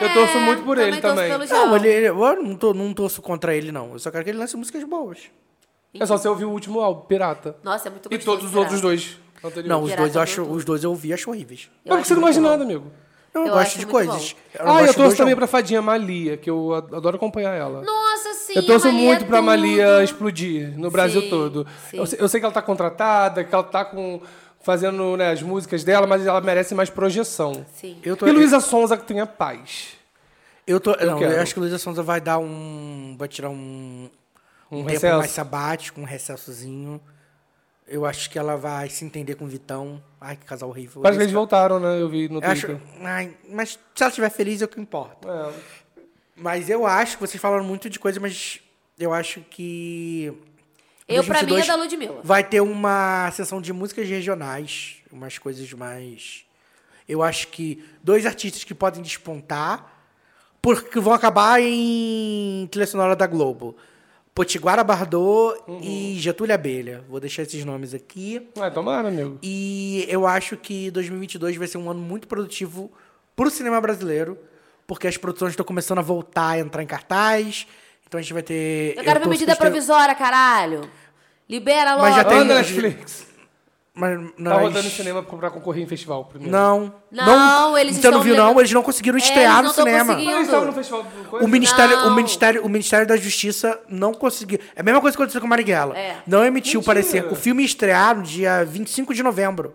eu 0.01 0.07
É, 0.07 0.13
torço 0.15 0.39
muito 0.41 0.63
por 0.63 0.79
ele 0.79 1.01
também. 1.01 1.29
pelo 1.31 1.47
João. 1.47 1.67
Não, 1.69 1.77
ele, 1.77 1.89
ele- 1.89 2.07
eu 2.09 2.43
não, 2.43 2.55
tô, 2.57 2.73
não 2.73 2.95
torço 2.95 3.21
contra 3.21 3.55
ele, 3.55 3.71
não. 3.73 3.93
Eu 3.93 3.99
só 3.99 4.11
quero 4.11 4.25
que 4.25 4.31
ele 4.31 4.39
lance 4.39 4.57
músicas 4.57 4.85
boas. 4.85 5.19
É 5.99 6.05
só 6.07 6.17
você 6.19 6.29
ouvir 6.29 6.45
o 6.45 6.51
último 6.51 6.81
álbum, 6.81 7.07
Pirata. 7.07 7.57
Nossa, 7.63 7.89
é 7.89 7.91
muito 7.91 8.07
E 8.11 8.17
gostoso. 8.17 8.25
todos 8.37 8.45
os 8.45 8.51
será? 8.51 8.61
outros 8.63 8.81
dois. 8.81 9.19
anteriores. 9.43 9.69
Não, 9.69 9.83
os 9.83 9.91
Pirata 9.91 10.03
dois 10.03 10.15
eu 10.15 10.21
do 10.21 10.23
acho, 10.23 10.43
os 10.43 10.65
dois 10.65 10.85
eu 10.85 10.91
ouvi 10.91 11.09
e 11.09 11.13
acho 11.15 11.31
horríveis. 11.31 11.71
Eu 11.85 11.91
Mas 11.91 12.01
acho 12.01 12.09
você 12.09 12.15
não 12.15 12.21
gosta 12.23 12.35
de 12.35 12.41
nada, 12.47 12.63
amigo. 12.65 12.93
Eu, 13.33 13.47
Eu 13.47 13.53
gosto 13.53 13.79
de 13.79 13.87
coisas. 13.87 14.35
Eu 14.55 14.61
ah, 14.71 14.83
eu 14.83 14.95
torço 14.95 15.17
também 15.17 15.33
João. 15.33 15.37
pra 15.39 15.47
Fadinha 15.47 15.83
Malia, 15.83 16.37
que 16.39 16.49
eu 16.49 16.73
ad- 16.75 16.95
adoro 16.95 17.17
acompanhar 17.17 17.53
ela. 17.55 17.83
Nossa, 17.83 18.33
sim. 18.35 18.55
eu 18.57 18.65
torço 18.65 18.87
Maria 18.87 19.01
muito 19.07 19.25
pra 19.27 19.39
tudo. 19.39 19.47
Malia 19.47 20.03
explodir 20.03 20.79
no 20.79 20.91
Brasil 20.91 21.21
Sim, 21.21 21.29
todo. 21.31 21.67
sim. 21.91 21.99
Eu 21.99 22.07
sei, 22.07 22.19
eu 22.23 22.29
sei 22.29 22.41
que 22.41 22.47
ela 22.47 22.55
tá 22.55 22.63
contratada, 22.63 23.45
que 23.45 23.55
ela 23.55 23.63
tá 23.65 23.85
com, 23.85 24.23
fazendo 24.67 25.17
né, 25.17 25.31
as 25.31 25.41
músicas 25.41 25.85
dela, 25.85 26.07
mas 26.09 26.27
ela 26.27 26.41
merece 26.41 26.75
mais 26.75 26.91
projeção. 26.91 27.65
Sim. 27.77 27.99
Eu 28.05 28.17
tô, 28.17 28.27
E 28.27 28.33
Luísa 28.33 28.59
Sonza 28.61 28.97
que 28.97 29.05
tenha 29.07 29.25
paz. 29.25 29.95
eu 30.67 30.81
tô, 30.81 30.91
não, 30.91 31.19
quero. 31.21 31.33
eu 31.35 31.41
acho 31.41 31.55
que 31.55 31.61
Luísa 31.61 31.79
Sonza 31.79 32.03
vai 32.03 32.21
dar 32.21 32.39
um, 32.39 33.15
vai 33.17 33.29
tirar 33.29 33.49
um, 33.49 34.11
Um 34.71 34.79
tempo 34.79 34.91
recesso. 34.91 35.19
mais 35.19 35.31
sabático, 35.31 36.01
um 36.01 36.05
recessozinho. 36.05 37.01
Eu 37.87 38.05
acho 38.05 38.29
que 38.29 38.37
ela 38.37 38.57
vai 38.57 38.91
se 38.91 39.05
entender 39.05 39.37
com 39.37 39.45
o 39.45 39.49
Vitão. 39.49 40.03
Ai, 40.21 40.35
que 40.37 40.45
casal 40.45 40.69
horrível. 40.69 41.01
Parece 41.03 41.19
que 41.19 41.23
eles 41.25 41.33
voltaram, 41.33 41.79
né? 41.79 42.01
Eu 42.03 42.09
vi 42.09 42.29
no 42.29 42.41
eu 42.43 42.51
acho, 42.51 42.67
Twitter. 42.67 42.83
ai, 43.03 43.33
mas 43.49 43.79
se 43.95 44.03
ela 44.03 44.09
estiver 44.09 44.31
feliz, 44.31 44.61
é 44.61 44.65
o 44.65 44.69
que 44.69 44.81
importa. 44.81 45.29
É. 45.29 46.01
Mas 46.35 46.69
eu 46.69 46.85
acho 46.85 47.17
que 47.17 47.21
vocês 47.25 47.41
falaram 47.41 47.63
muito 47.63 47.89
de 47.89 48.01
coisa, 48.01 48.19
mas 48.19 48.61
eu 48.99 49.15
acho 49.15 49.41
que. 49.43 50.33
Eu, 51.09 51.23
pra 51.23 51.43
mim, 51.43 51.55
é 51.55 51.63
2022 51.63 51.67
da 51.67 51.77
Ludmilla. 51.77 52.21
Vai 52.23 52.43
ter 52.43 52.61
uma 52.61 53.31
sessão 53.31 53.61
de 53.61 53.73
músicas 53.73 54.09
regionais, 54.09 54.97
umas 55.13 55.39
coisas 55.39 55.73
mais. 55.73 56.45
Eu 57.09 57.23
acho 57.23 57.49
que 57.49 57.85
dois 58.03 58.27
artistas 58.27 58.65
que 58.65 58.75
podem 58.75 59.03
despontar, 59.03 59.93
porque 60.61 60.99
vão 60.99 61.13
acabar 61.13 61.61
em 61.63 62.67
trilha 62.71 62.87
sonora 62.87 63.15
da 63.15 63.27
Globo. 63.27 63.77
Potiguara 64.35 64.85
Bardot 64.85 65.63
e 65.81 66.17
Getúlio 66.19 66.55
Abelha. 66.55 67.03
Vou 67.09 67.19
deixar 67.19 67.43
esses 67.43 67.65
nomes 67.65 67.95
aqui. 67.95 68.47
Ué, 68.59 68.69
tomara, 68.69 69.09
amigo. 69.09 69.39
E 69.43 70.05
eu 70.11 70.27
acho 70.27 70.59
que 70.59 70.91
2022 70.91 71.57
vai 71.57 71.67
ser 71.67 71.79
um 71.79 71.89
ano 71.91 72.01
muito 72.01 72.29
produtivo 72.29 72.93
pro 73.35 73.49
cinema 73.49 73.81
brasileiro, 73.81 74.37
porque 74.87 75.07
as 75.07 75.17
produções 75.17 75.53
estão 75.53 75.65
começando 75.65 76.01
a 76.01 76.03
voltar 76.03 76.51
a 76.51 76.59
entrar 76.59 76.83
em 76.83 76.87
cartaz. 76.87 77.67
Então 78.07 78.19
a 78.19 78.23
gente 78.23 78.33
vai 78.33 78.43
ter. 78.43 78.95
Eu 78.97 79.03
quero 79.05 79.19
ver 79.21 79.25
torço 79.25 79.29
medida 79.31 79.57
provisória, 79.57 80.15
caralho. 80.15 80.83
Libera 81.49 81.93
logo. 81.93 82.03
Mas 82.03 82.17
já 82.17 82.25
tem- 82.25 82.45
Netflix. 82.45 83.27
Mas, 83.99 84.19
Tá 84.21 84.33
nós- 84.37 84.61
rodando 84.61 84.87
em 84.87 84.91
cinema 84.91 85.23
pra 85.23 85.51
concorrer 85.51 85.83
em 85.83 85.87
festival 85.87 86.27
primeiro. 86.27 86.53
Não. 86.53 86.93
Não, 87.11 87.79
eles 87.79 87.97
Você 87.97 88.11
não 88.11 88.21
viu, 88.21 88.37
não? 88.37 88.59
Eles 88.61 88.71
não 88.71 88.83
conseguiram 88.83 89.17
É, 89.17 89.21
estrear 89.21 89.61
eles 89.61 89.63
no 89.63 89.67
não 89.69 89.73
cinema. 89.73 90.13
conseguindo. 90.13 90.33
Eles 90.37 90.45
estavam 90.45 90.67
no 90.67 90.73
festival 90.75 91.03
do 91.03 91.29
coisa? 91.31 91.47
O 91.47 91.49
Ministério, 91.49 91.97
o, 91.99 92.05
Não. 92.05 92.15
Ministério, 92.15 92.63
o 92.67 92.69
Ministério 92.69 93.07
da 93.07 93.17
Justiça 93.17 93.81
não 93.89 94.13
conseguiu. 94.13 94.59
É 94.77 94.81
a 94.81 94.83
mesma 94.83 95.01
coisa 95.01 95.17
que 95.17 95.23
aconteceu 95.23 95.41
com 95.41 95.47
Marighella. 95.47 95.97
É. 95.97 96.17
Não 96.27 96.45
emitiu 96.45 96.81
Mentira. 96.81 96.95
parecer. 96.95 97.33
O 97.33 97.35
filme 97.35 97.63
ia 97.63 97.67
estrear 97.67 98.15
no 98.15 98.23
dia 98.23 98.65
25 98.67 99.15
de 99.15 99.23
novembro. 99.23 99.75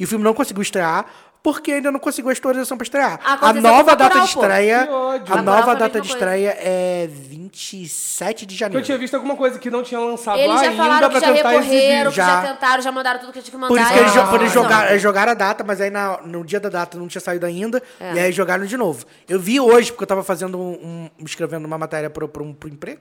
E 0.00 0.04
o 0.04 0.08
filme 0.08 0.24
não 0.24 0.34
conseguiu 0.34 0.62
estrear 0.62 1.06
porque 1.42 1.72
ainda 1.72 1.90
não 1.90 1.98
conseguiu 1.98 2.30
a 2.30 2.34
autorização 2.34 2.76
pra 2.76 2.84
estrear. 2.84 3.18
A 3.24 3.34
Aconteceu 3.34 3.62
nova 3.62 3.96
data 3.96 4.20
de 4.20 4.26
estreia, 4.26 4.88
a 5.30 5.42
nova 5.42 5.72
a 5.72 5.74
data 5.74 6.00
de 6.00 6.08
estreia 6.08 6.50
é 6.58 7.06
27 7.08 8.44
de 8.46 8.54
Eu 8.54 8.58
janeiro. 8.58 8.84
tinha 8.84 8.98
visto 8.98 9.14
alguma 9.14 9.34
coisa 9.36 9.58
que 9.58 9.70
não 9.70 9.82
tinha 9.82 9.98
lançado 10.00 10.38
Eles 10.38 10.54
já 10.60 10.68
ainda 10.68 10.76
falaram 10.82 11.08
que 11.08 11.18
pra 11.18 11.26
já 11.28 11.34
tentar 11.34 11.48
recorreram, 11.50 11.86
exibir. 11.86 12.10
que 12.10 12.16
já. 12.16 12.26
Já. 12.42 12.52
tentaram, 12.54 12.82
já 12.82 12.92
mandaram 12.92 13.20
tudo 13.20 13.32
que 13.32 13.40
tinha 13.40 13.50
que 13.52 13.56
mandar. 13.56 13.68
Por 13.68 13.80
isso 13.80 13.92
que 13.92 13.98
eles, 13.98 14.12
por 14.30 14.40
eles 14.40 14.52
jogaram, 14.52 14.98
jogaram 14.98 15.32
a 15.32 15.34
data, 15.34 15.64
mas 15.64 15.80
aí 15.80 15.90
na- 15.90 16.20
no 16.24 16.44
dia 16.44 16.60
da 16.60 16.68
data 16.68 16.98
não 16.98 17.08
tinha 17.08 17.20
saído 17.20 17.46
ainda, 17.46 17.82
É. 17.98 18.14
e 18.14 18.18
aí 18.20 18.32
jogaram 18.32 18.64
de 18.66 18.76
novo. 18.76 19.06
Eu 19.28 19.40
vi 19.40 19.58
hoje, 19.58 19.90
porque 19.92 20.04
eu 20.04 20.08
tava 20.08 20.22
fazendo 20.22 20.58
um, 20.58 21.08
um- 21.18 21.24
escrevendo 21.24 21.64
uma 21.64 21.78
matéria 21.78 22.10
pro, 22.10 22.28
pro, 22.28 22.52
pro 22.54 22.68
emprego, 22.68 23.00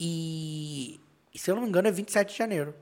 e, 0.00 1.00
e 1.34 1.38
se 1.38 1.50
eu 1.50 1.54
não 1.54 1.62
me 1.62 1.68
engano 1.68 1.86
é 1.88 1.92
27 1.92 2.32
de 2.32 2.38
janeiro. 2.38 2.74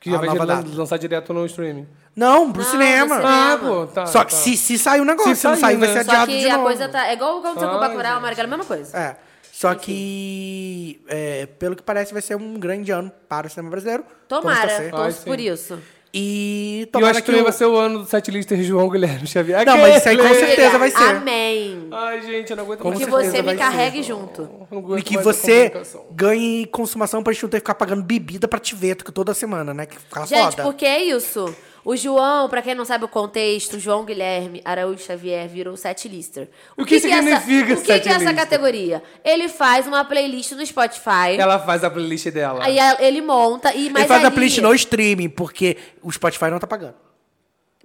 Que 0.00 0.10
já 0.10 0.16
A 0.16 0.20
vai 0.20 0.28
nova 0.28 0.44
lan- 0.44 0.62
data. 0.62 0.68
lançar 0.76 0.98
direto 0.98 1.32
no 1.32 1.44
streaming. 1.46 1.86
Não, 2.14 2.52
pro 2.52 2.62
Não, 2.62 2.70
cinema. 2.70 3.16
cinema. 3.16 3.52
Ah, 3.54 3.58
pô, 3.58 3.86
tá. 3.86 4.06
Só 4.06 4.24
que 4.24 4.30
tá. 4.32 4.36
se, 4.36 4.56
se 4.56 4.78
sair 4.78 5.00
o 5.00 5.04
negócio, 5.04 5.34
Se 5.34 5.40
se, 5.40 5.46
não 5.46 5.54
sair, 5.54 5.60
sair, 5.60 5.76
vai 5.76 5.88
né? 5.88 5.94
ser 5.94 6.04
Só 6.04 6.10
adiado 6.12 6.30
que 6.32 6.38
de 6.38 6.48
a 6.48 6.52
novo. 6.52 6.64
coisa 6.64 6.88
tá. 6.88 7.06
É 7.08 7.12
igual 7.14 7.38
aconteceu 7.38 7.68
com 7.68 7.74
o 7.74 7.78
Ai, 7.80 7.88
Bacurau, 7.88 8.12
gente. 8.12 8.22
Marighella, 8.22 8.46
a 8.46 8.50
mesma 8.56 8.64
coisa. 8.64 8.96
É. 8.98 9.16
Só 9.52 9.74
que, 9.74 11.00
é, 11.08 11.46
pelo 11.58 11.74
que 11.74 11.82
parece, 11.82 12.12
vai 12.12 12.20
ser 12.22 12.36
um 12.36 12.54
grande 12.54 12.90
ano 12.92 13.10
para 13.28 13.46
o 13.46 13.50
cinema 13.50 13.70
brasileiro. 13.70 14.04
Tomara, 14.28 14.90
torço 14.90 15.24
por 15.24 15.40
isso. 15.40 15.78
E 16.18 16.88
E 16.94 16.98
eu 16.98 17.06
acho 17.06 17.14
que 17.14 17.20
que 17.20 17.26
também 17.26 17.40
o... 17.42 17.44
vai 17.44 17.52
ser 17.52 17.66
o 17.66 17.76
ano 17.76 17.98
do 18.00 18.06
setlister 18.06 18.62
João 18.62 18.88
Guilherme 18.88 19.26
Xavier. 19.26 19.66
Não, 19.66 19.76
mas 19.78 19.96
isso 19.98 20.08
aí 20.08 20.16
com 20.16 20.34
certeza 20.34 20.78
vai 20.78 20.90
ser. 20.90 21.02
Amém. 21.02 21.88
Ai, 21.92 22.22
gente, 22.22 22.50
eu 22.50 22.56
não 22.56 22.64
aguento 22.64 22.78
Com 22.80 22.88
mais. 22.88 23.00
que 23.04 23.10
você 23.10 23.36
me 23.38 23.42
vai 23.42 23.54
ser. 23.54 23.60
carregue 23.60 24.02
junto. 24.02 24.48
Eu 24.70 24.98
E 24.98 25.02
que 25.02 25.18
você 25.18 25.72
ganhe 26.12 26.64
consumação 26.66 27.22
pra 27.22 27.32
gente 27.32 27.42
não 27.42 27.50
ter 27.50 27.56
que 27.58 27.60
ficar 27.60 27.74
pagando 27.74 28.02
bebida 28.02 28.48
pra 28.48 28.58
te 28.58 28.74
ver 28.74 28.96
que 28.96 29.12
toda 29.12 29.34
semana, 29.34 29.74
né? 29.74 29.84
Que 29.86 29.98
fica 29.98 30.24
Gente, 30.26 30.52
foda. 30.52 30.62
porque 30.62 30.86
é 30.86 31.02
isso. 31.04 31.54
O 31.88 31.94
João, 31.96 32.48
pra 32.48 32.60
quem 32.62 32.74
não 32.74 32.84
sabe 32.84 33.04
o 33.04 33.08
contexto, 33.08 33.78
João 33.78 34.04
Guilherme 34.04 34.60
Araújo 34.64 34.98
Xavier 35.04 35.46
virou 35.48 35.76
setlister. 35.76 36.48
O 36.76 36.84
que 36.84 36.96
é 36.96 36.98
significa 36.98 37.36
essa, 37.36 37.46
O 37.80 37.84
que, 37.84 38.00
que 38.00 38.08
é 38.08 38.12
essa 38.12 38.34
categoria? 38.34 39.00
Ele 39.24 39.48
faz 39.48 39.86
uma 39.86 40.04
playlist 40.04 40.50
no 40.50 40.66
Spotify. 40.66 41.36
Ela 41.38 41.60
faz 41.60 41.84
a 41.84 41.88
playlist 41.90 42.26
dela. 42.30 42.64
Aí 42.64 42.76
a- 42.80 42.96
ele 42.98 43.20
monta 43.20 43.72
e 43.72 43.88
mas 43.88 44.00
Ele 44.02 44.08
faz 44.08 44.24
a 44.24 44.26
ali- 44.26 44.34
playlist 44.34 44.58
no 44.58 44.74
streaming, 44.74 45.28
porque 45.28 45.76
o 46.02 46.10
Spotify 46.10 46.46
não 46.50 46.58
tá 46.58 46.66
pagando. 46.66 47.05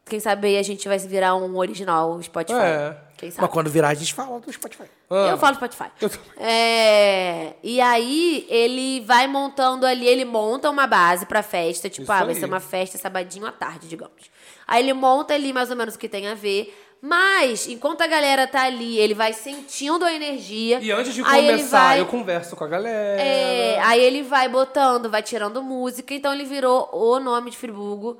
Quem 0.05 0.19
sabe 0.19 0.47
aí 0.47 0.57
a 0.57 0.63
gente 0.63 0.87
vai 0.87 0.97
virar 0.97 1.35
um 1.35 1.55
original 1.57 2.21
Spotify. 2.21 2.59
É. 2.59 2.97
Quem 3.17 3.29
sabe? 3.29 3.43
Mas 3.43 3.51
quando 3.51 3.69
virar, 3.69 3.89
a 3.89 3.93
gente 3.93 4.13
fala 4.13 4.39
do 4.39 4.51
Spotify. 4.51 4.85
Ah. 5.09 5.27
Eu 5.29 5.37
falo 5.37 5.55
Spotify. 5.55 5.85
Eu 6.01 6.09
tô- 6.09 6.17
É, 6.37 7.53
e 7.63 7.79
aí 7.79 8.45
ele 8.49 9.01
vai 9.05 9.27
montando 9.27 9.85
ali, 9.85 10.07
ele 10.07 10.25
monta 10.25 10.69
uma 10.69 10.87
base 10.87 11.25
pra 11.25 11.43
festa, 11.43 11.87
tipo, 11.89 12.03
Isso 12.03 12.11
ah, 12.11 12.19
vai 12.25 12.33
aí. 12.33 12.39
ser 12.39 12.45
uma 12.45 12.59
festa 12.59 12.97
sabadinho 12.97 13.45
à 13.45 13.51
tarde, 13.51 13.87
digamos. 13.87 14.29
Aí 14.67 14.83
ele 14.83 14.93
monta 14.93 15.33
ali 15.33 15.53
mais 15.53 15.69
ou 15.69 15.75
menos 15.75 15.95
o 15.95 15.99
que 15.99 16.09
tem 16.09 16.27
a 16.27 16.33
ver, 16.33 16.75
mas 17.01 17.67
enquanto 17.67 18.01
a 18.01 18.07
galera 18.07 18.47
tá 18.47 18.63
ali, 18.63 18.97
ele 18.97 19.13
vai 19.13 19.33
sentindo 19.33 20.03
a 20.03 20.11
energia. 20.13 20.79
E 20.81 20.91
antes 20.91 21.13
de 21.13 21.23
começar, 21.23 21.89
vai- 21.89 21.99
eu 21.99 22.05
converso 22.07 22.55
com 22.55 22.63
a 22.63 22.67
galera. 22.67 23.21
é, 23.21 23.79
aí 23.81 24.01
ele 24.01 24.23
vai 24.23 24.47
botando, 24.49 25.09
vai 25.09 25.21
tirando 25.21 25.61
música, 25.61 26.13
então 26.13 26.33
ele 26.33 26.45
virou 26.45 26.89
o 26.91 27.19
nome 27.19 27.51
de 27.51 27.57
Friburgo 27.57 28.17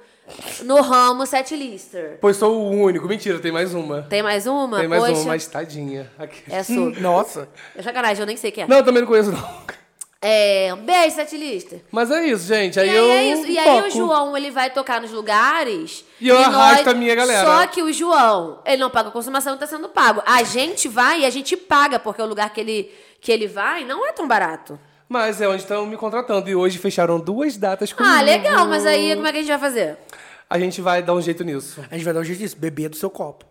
no 0.63 0.81
ramo 0.81 1.25
setlister. 1.25 2.17
Pois 2.21 2.37
sou 2.37 2.55
o 2.55 2.69
único. 2.71 3.07
Mentira, 3.07 3.39
tem 3.39 3.51
mais 3.51 3.73
uma. 3.73 4.03
Tem 4.03 4.23
mais 4.23 4.47
uma? 4.47 4.79
Tem 4.79 4.87
mais 4.87 5.03
Poxa, 5.03 5.15
uma, 5.15 5.25
mas 5.25 5.47
tadinha. 5.47 6.11
Aqui. 6.17 6.41
É 6.49 6.63
sobre. 6.63 6.99
Nossa. 7.01 7.49
É 7.75 7.81
sacanagem, 7.81 8.21
eu 8.21 8.27
nem 8.27 8.37
sei 8.37 8.51
quem 8.51 8.63
é. 8.63 8.67
Não, 8.67 8.77
eu 8.77 8.83
também 8.83 9.01
não 9.01 9.07
conheço, 9.07 9.31
não. 9.31 9.81
É, 10.23 10.71
um 10.71 10.85
beijo, 10.85 11.15
setlister. 11.15 11.81
Mas 11.89 12.11
é 12.11 12.23
isso, 12.27 12.45
gente. 12.45 12.79
Aí 12.79 12.87
e 12.87 12.91
aí, 12.91 12.95
eu 12.95 13.11
é 13.11 13.23
isso. 13.23 13.47
E 13.47 13.57
aí 13.57 13.87
o. 13.87 13.89
João, 13.89 14.37
ele 14.37 14.51
vai 14.51 14.69
tocar 14.69 15.01
nos 15.01 15.11
lugares. 15.11 16.05
E 16.19 16.27
eu 16.27 16.37
arrasto 16.37 16.91
a 16.91 16.93
minha 16.93 17.15
galera. 17.15 17.43
Só 17.43 17.65
que 17.65 17.81
o 17.81 17.91
João, 17.91 18.59
ele 18.63 18.77
não 18.77 18.91
paga 18.91 19.09
consumação, 19.09 19.57
tá 19.57 19.65
sendo 19.65 19.89
pago. 19.89 20.21
A 20.23 20.43
gente 20.43 20.87
vai 20.87 21.21
e 21.21 21.25
a 21.25 21.29
gente 21.31 21.57
paga, 21.57 21.97
porque 21.97 22.21
o 22.21 22.27
lugar 22.27 22.53
que 22.53 22.61
ele, 22.61 22.91
que 23.19 23.31
ele 23.31 23.47
vai 23.47 23.83
não 23.83 24.05
é 24.05 24.11
tão 24.11 24.27
barato. 24.27 24.79
Mas 25.11 25.41
é 25.41 25.47
onde 25.49 25.63
estão 25.63 25.85
me 25.85 25.97
contratando. 25.97 26.49
E 26.49 26.55
hoje 26.55 26.77
fecharam 26.77 27.19
duas 27.19 27.57
datas 27.57 27.91
comigo. 27.91 28.15
Ah, 28.15 28.21
legal, 28.21 28.65
mas 28.65 28.85
aí 28.85 29.13
como 29.13 29.27
é 29.27 29.31
que 29.33 29.39
a 29.39 29.41
gente 29.41 29.49
vai 29.49 29.59
fazer? 29.59 29.97
A 30.49 30.57
gente 30.57 30.79
vai 30.79 31.03
dar 31.03 31.13
um 31.13 31.21
jeito 31.21 31.43
nisso. 31.43 31.83
A 31.91 31.95
gente 31.95 32.05
vai 32.05 32.13
dar 32.13 32.21
um 32.21 32.23
jeito 32.23 32.39
disso, 32.39 32.55
beber 32.57 32.87
do 32.87 32.95
seu 32.95 33.09
copo. 33.09 33.45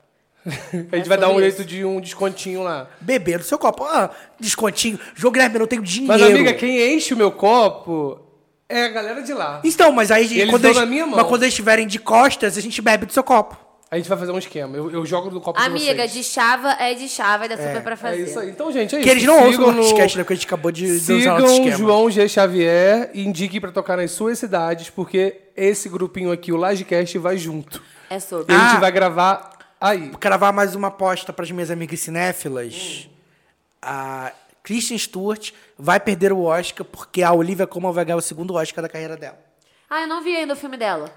A 0.47 0.97
gente 0.97 1.05
É 1.05 1.09
vai 1.09 1.19
dar 1.19 1.29
um 1.29 1.33
sobre 1.33 1.51
jeito 1.51 1.65
de 1.67 1.85
um 1.85 2.01
descontinho 2.01 2.63
lá. 2.63 2.89
Beber 2.99 3.41
do 3.41 3.45
seu 3.45 3.59
copo. 3.59 3.85
Ah, 3.85 4.09
descontinho. 4.41 4.99
Jogo 5.15 5.35
Guilherme, 5.35 5.57
eu 5.57 5.61
não 5.61 5.67
tenho 5.67 5.83
dinheiro. 5.83 6.11
Mas, 6.19 6.23
amiga, 6.23 6.55
quem 6.55 6.95
enche 6.95 7.13
o 7.13 7.17
meu 7.19 7.31
copo 7.31 8.19
é 8.67 8.87
a 8.87 8.89
galera 8.89 9.21
de 9.21 9.35
lá. 9.35 9.61
Então, 9.63 9.93
mas 9.93 10.11
aí 10.11 10.41
eles 10.41 10.51
quando 10.51 10.65
eles, 10.65 10.79
na 10.79 10.87
minha 10.87 11.05
mão. 11.05 11.17
mas 11.17 11.27
quando 11.27 11.43
eles 11.43 11.53
estiverem 11.53 11.87
de 11.87 11.99
costas, 11.99 12.57
a 12.57 12.61
gente 12.63 12.81
bebe 12.81 13.05
do 13.05 13.13
seu 13.13 13.23
copo. 13.23 13.59
A 13.91 13.97
gente 13.97 14.09
vai 14.09 14.17
fazer 14.17 14.31
um 14.31 14.39
esquema. 14.39 14.77
Eu, 14.77 14.89
eu 14.91 15.05
jogo 15.05 15.31
do 15.31 15.41
copo 15.41 15.59
Amiga, 15.61 16.07
de 16.07 16.13
vocês. 16.13 16.13
de 16.13 16.23
chava 16.25 16.71
é 16.79 16.95
de 16.95 17.09
chava 17.09 17.47
e 17.47 17.49
dá 17.49 17.57
super 17.57 17.83
pra 17.83 17.95
É 17.95 17.97
fazer. 17.97 18.23
isso 18.23 18.39
aí. 18.39 18.51
Então, 18.51 18.71
gente, 18.71 18.95
é 18.95 18.99
Que 19.01 19.05
isso. 19.05 19.11
eles 19.11 19.25
não 19.25 19.35
ouçam 19.39 19.51
Sigam 19.53 19.69
o 19.69 19.73
nosso 19.73 19.89
sketch, 19.89 20.15
né? 20.15 20.23
Porque 20.23 20.33
a 20.33 20.37
gente 20.37 20.47
acabou 20.47 20.71
de, 20.71 20.85
de 20.87 20.93
usar 20.93 21.19
Sigam 21.19 21.39
nosso 21.41 21.53
esquema. 21.55 21.77
João 21.77 22.09
G. 22.11 22.29
Xavier 22.29 23.11
e 23.13 23.27
indiquem 23.27 23.61
pra 23.61 23.73
tocar 23.73 23.97
nas 23.97 24.13
suas 24.13 24.39
cidades, 24.39 24.91
porque 24.91 25.41
esse 25.57 25.89
grupinho 25.89 26.31
aqui, 26.31 26.53
o 26.53 26.57
Lagecast, 26.57 27.19
vai 27.19 27.37
junto. 27.37 27.83
É 28.09 28.21
sobre. 28.21 28.53
E 28.53 28.57
a 28.57 28.61
Ah. 28.65 28.69
gente 28.71 28.81
vai 28.81 28.93
gravar 28.93 29.59
aí. 29.81 30.13
Gravar 30.21 30.53
mais 30.53 30.77
uma 30.77 30.87
aposta 30.89 31.33
para 31.33 31.45
as 31.45 31.51
minhas 31.51 31.71
amigas 31.73 31.99
cinéfilas. 31.99 33.09
A 33.83 34.31
Kristen 34.63 34.99
Stewart 34.99 35.51
vai 35.77 35.99
perder 35.99 36.33
o 36.33 36.43
Oscar 36.45 36.85
porque 36.87 37.25
a 37.25 37.33
Olivia 37.33 37.67
Colman 37.67 37.93
vai 37.93 38.05
ganhar 38.05 38.17
o 38.19 38.23
segundo 38.23 38.55
Oscar 38.55 38.83
da 38.83 38.89
carreira 38.89 39.17
dela. 39.17 39.39
Ah, 39.89 40.03
eu 40.03 40.07
não 40.07 40.23
vi 40.23 40.37
ainda 40.37 40.53
o 40.53 40.57
filme 40.57 40.77
dela. 40.77 41.11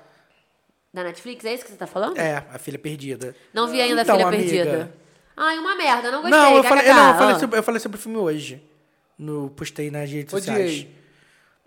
Da 0.94 1.04
Netflix, 1.04 1.44
é 1.46 1.54
isso 1.56 1.64
que 1.66 1.72
você 1.72 1.78
tá 1.78 1.88
falando? 1.88 2.18
É, 2.18 2.46
a 2.54 2.60
filha 2.60 2.78
perdida. 2.78 3.36
Não 3.54 3.68
vi 3.68 3.82
ainda 3.82 4.02
Então, 4.04 4.16
a 4.16 4.18
Filha 4.18 4.28
amiga. 4.28 4.48
Perdida. 4.48 4.96
Ai, 5.36 5.58
uma 5.58 5.76
merda, 5.76 6.12
não 6.12 6.22
gostei. 6.22 6.40
não, 6.40 6.58
eu 6.58 6.64
falei, 6.64 6.84
kkk. 6.84 6.94
não, 6.96 7.08
eu 7.10 7.16
falei 7.18 7.36
Ah. 7.36 7.40
sobre, 7.40 7.58
eu 7.60 7.64
falei 7.64 7.80
sobre 7.80 7.98
o 7.98 8.02
filme 8.02 8.18
hoje. 8.20 8.62
No, 9.18 9.50
postei 9.50 9.90
nas 9.90 10.10
redes 10.12 10.32
Odiei. 10.34 10.54
sociais. 10.68 10.88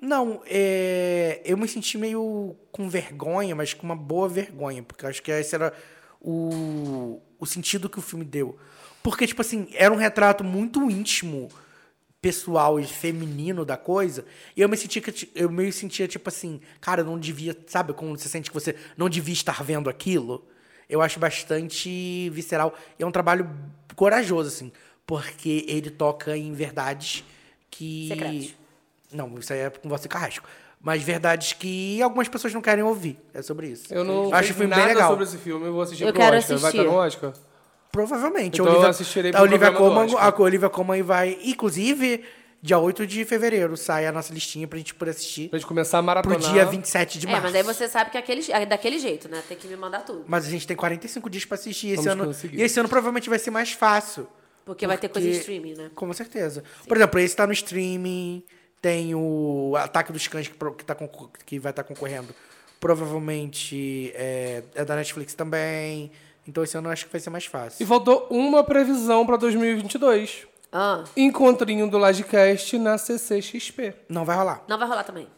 Não, 0.00 0.42
é, 0.46 1.40
eu 1.44 1.56
me 1.56 1.66
senti 1.66 1.96
meio 1.98 2.54
com 2.70 2.88
vergonha, 2.88 3.56
mas 3.56 3.72
com 3.74 3.84
uma 3.84 3.96
boa 3.96 4.28
vergonha, 4.28 4.82
porque 4.82 5.04
eu 5.04 5.08
acho 5.08 5.22
que 5.22 5.30
esse 5.32 5.54
era 5.54 5.72
o, 6.20 7.20
o 7.38 7.46
sentido 7.46 7.88
que 7.88 7.98
o 7.98 8.02
filme 8.02 8.24
deu. 8.24 8.56
Porque, 9.02 9.26
tipo 9.26 9.40
assim, 9.40 9.68
era 9.74 9.92
um 9.92 9.96
retrato 9.96 10.44
muito 10.44 10.88
íntimo, 10.90 11.48
pessoal 12.26 12.80
e 12.80 12.84
feminino 12.84 13.64
da 13.64 13.76
coisa, 13.76 14.24
e 14.56 14.60
eu 14.60 14.68
me 14.68 14.76
sentia, 14.76 15.00
que- 15.00 15.30
eu 15.32 15.48
me 15.48 15.70
sentia 15.70 16.08
tipo 16.08 16.28
assim, 16.28 16.60
cara, 16.80 17.02
eu 17.02 17.04
não 17.04 17.16
devia, 17.16 17.56
sabe, 17.68 17.92
como 17.92 18.18
você 18.18 18.28
sente 18.28 18.50
que 18.50 18.54
você 18.54 18.74
não 18.96 19.08
devia 19.08 19.32
estar 19.32 19.62
vendo 19.62 19.88
aquilo? 19.88 20.44
Eu 20.90 21.00
acho 21.02 21.20
bastante 21.20 22.28
visceral. 22.30 22.74
E 22.98 23.02
é 23.04 23.06
um 23.06 23.12
trabalho 23.12 23.48
corajoso, 23.94 24.48
assim, 24.48 24.72
porque 25.06 25.64
ele 25.68 25.88
toca 25.88 26.36
em 26.36 26.52
verdades 26.52 27.22
que. 27.70 28.08
Secretas. 28.08 28.54
Não, 29.12 29.38
isso 29.38 29.52
aí 29.52 29.60
é 29.60 29.70
com 29.70 29.88
você 29.88 30.08
carrasco. 30.08 30.48
Mas 30.80 31.02
verdades 31.02 31.52
que 31.52 32.02
algumas 32.02 32.28
pessoas 32.28 32.52
não 32.52 32.60
querem 32.60 32.82
ouvir. 32.84 33.18
É 33.32 33.40
sobre 33.40 33.68
isso. 33.68 33.92
Eu 33.94 34.02
não 34.04 34.34
acho 34.34 34.50
o 34.50 34.54
filme 34.54 34.70
nada 34.70 34.82
bem 34.84 34.94
legal. 34.94 35.10
sobre 35.10 35.24
esse 35.24 35.38
filme, 35.38 35.66
eu 35.66 35.72
vou 35.72 35.82
assistir 35.82 36.04
Eu 36.04 36.12
pro 36.12 36.20
quero 36.22 36.36
Oscar. 36.36 36.58
Vai 36.58 36.70
assistir. 36.70 36.86
estar 36.86 36.92
no 36.92 36.98
Oscar? 36.98 37.32
Provavelmente. 37.96 38.54
Então 38.60 38.66
a 38.66 38.68
eu 38.68 38.72
Olivia, 38.74 38.90
assistirei 38.90 39.30
a 39.30 39.34
pro 39.34 39.42
Olivia 39.42 39.70
Oscar. 39.72 40.24
a 40.24 40.42
Olivia 40.42 40.68
Colman 40.68 41.02
vai. 41.02 41.38
Inclusive, 41.44 42.22
dia 42.60 42.78
8 42.78 43.06
de 43.06 43.24
fevereiro 43.24 43.74
sai 43.76 44.06
a 44.06 44.12
nossa 44.12 44.34
listinha 44.34 44.68
pra 44.68 44.76
gente 44.76 44.94
poder 44.94 45.12
assistir. 45.12 45.48
Pra 45.48 45.58
gente 45.58 45.66
começar 45.66 45.98
a 45.98 46.02
Pro 46.02 46.06
maratonar. 46.06 46.52
dia 46.52 46.66
27 46.66 47.18
de 47.18 47.26
É, 47.26 47.30
março. 47.30 47.46
mas 47.46 47.54
aí 47.54 47.62
você 47.62 47.88
sabe 47.88 48.10
que 48.10 48.18
é, 48.18 48.20
aquele, 48.20 48.44
é 48.52 48.66
daquele 48.66 48.98
jeito, 48.98 49.28
né? 49.30 49.42
Tem 49.48 49.56
que 49.56 49.66
me 49.66 49.76
mandar 49.76 50.00
tudo. 50.00 50.24
Mas 50.28 50.46
a 50.46 50.50
gente 50.50 50.66
tem 50.66 50.76
45 50.76 51.30
dias 51.30 51.44
pra 51.46 51.54
assistir. 51.54 51.88
Esse 51.88 51.96
Vamos 52.04 52.12
ano, 52.12 52.24
conseguir. 52.26 52.58
e 52.58 52.62
esse 52.62 52.78
ano 52.78 52.88
provavelmente 52.88 53.30
vai 53.30 53.38
ser 53.38 53.50
mais 53.50 53.72
fácil. 53.72 54.28
Porque 54.64 54.86
vai 54.86 54.98
ter 54.98 55.08
coisa 55.08 55.26
em 55.26 55.30
Porque- 55.30 55.40
streaming, 55.40 55.74
né? 55.74 55.90
Com 55.94 56.12
certeza. 56.12 56.62
Por 56.86 56.96
exemplo, 56.98 57.18
esse 57.20 57.34
tá 57.34 57.46
no 57.46 57.52
streaming. 57.54 58.42
Tem 58.82 59.14
o 59.14 59.72
Ataque 59.76 60.12
dos 60.12 60.28
Cães 60.28 60.48
que, 60.48 60.54
pro- 60.54 60.74
que, 60.74 60.84
tá 60.84 60.94
que 61.46 61.58
vai 61.58 61.70
estar 61.70 61.82
concorrendo. 61.82 62.34
Provavelmente 62.78 64.12
é, 64.14 64.62
é 64.74 64.84
da 64.84 64.96
Netflix 64.96 65.32
também. 65.34 66.10
Então 66.48 66.62
esse 66.62 66.76
ano 66.76 66.88
eu 66.88 66.92
acho 66.92 67.06
que 67.06 67.12
vai 67.12 67.20
ser 67.20 67.30
mais 67.30 67.44
E 67.44 67.48
fácil. 67.48 67.86
faltou 67.86 68.26
uma 68.30 68.62
previsão 68.62 69.26
pra 69.26 69.36
2022. 69.36 70.46
Ah, 70.72 71.04
Encontrinho 71.16 71.88
do 71.88 71.98
Lagecast 71.98 72.78
na 72.78 72.98
CCXP. 72.98 73.94
Não 74.08 74.24
vai 74.24 74.36
rolar. 74.36 74.62
não 74.68 74.78
vai 74.78 74.88
rolar 74.88 75.04
também. 75.04 75.28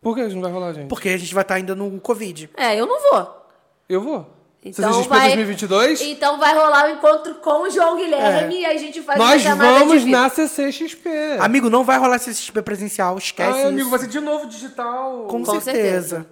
Por 0.00 0.14
que 0.14 0.22
não 0.28 0.40
vai 0.42 0.52
rolar, 0.52 0.72
gente? 0.74 0.88
Porque 0.88 1.08
a 1.08 1.16
gente 1.16 1.34
vai 1.34 1.42
estar 1.42 1.54
ainda 1.54 1.74
no 1.74 2.00
Covid. 2.00 2.50
É, 2.56 2.78
eu 2.78 2.86
não 2.86 3.00
vou. 3.10 3.46
Eu 3.88 4.00
vou. 4.00 4.38
Então 4.64 4.92
CCXP 4.92 5.08
vai, 5.08 5.26
2022? 5.28 6.00
Então 6.02 6.38
vai 6.38 6.54
rolar 6.54 6.86
o 6.88 6.90
encontro 6.90 7.34
com 7.36 7.62
o 7.62 7.70
João 7.70 7.96
Guilherme 7.96 8.60
e 8.60 8.66
aí 8.66 8.76
a 8.76 8.80
gente 8.80 9.00
faz 9.02 9.18
Nós 9.18 9.42
vamos 9.44 10.04
na 10.04 10.28
CCXP. 10.28 11.08
Amigo, 11.40 11.70
não 11.70 11.84
vai 11.84 11.98
rolar 11.98 12.18
CCXP 12.18 12.62
presencial. 12.62 13.16
Esquece 13.16 13.50
Ai, 13.50 13.58
isso. 13.60 13.68
amigo, 13.68 13.88
vai 13.90 13.98
ser 14.00 14.08
de 14.08 14.20
novo 14.20 14.46
digital. 14.46 15.26
Com, 15.28 15.42
Com 15.44 15.60
certeza. 15.60 16.26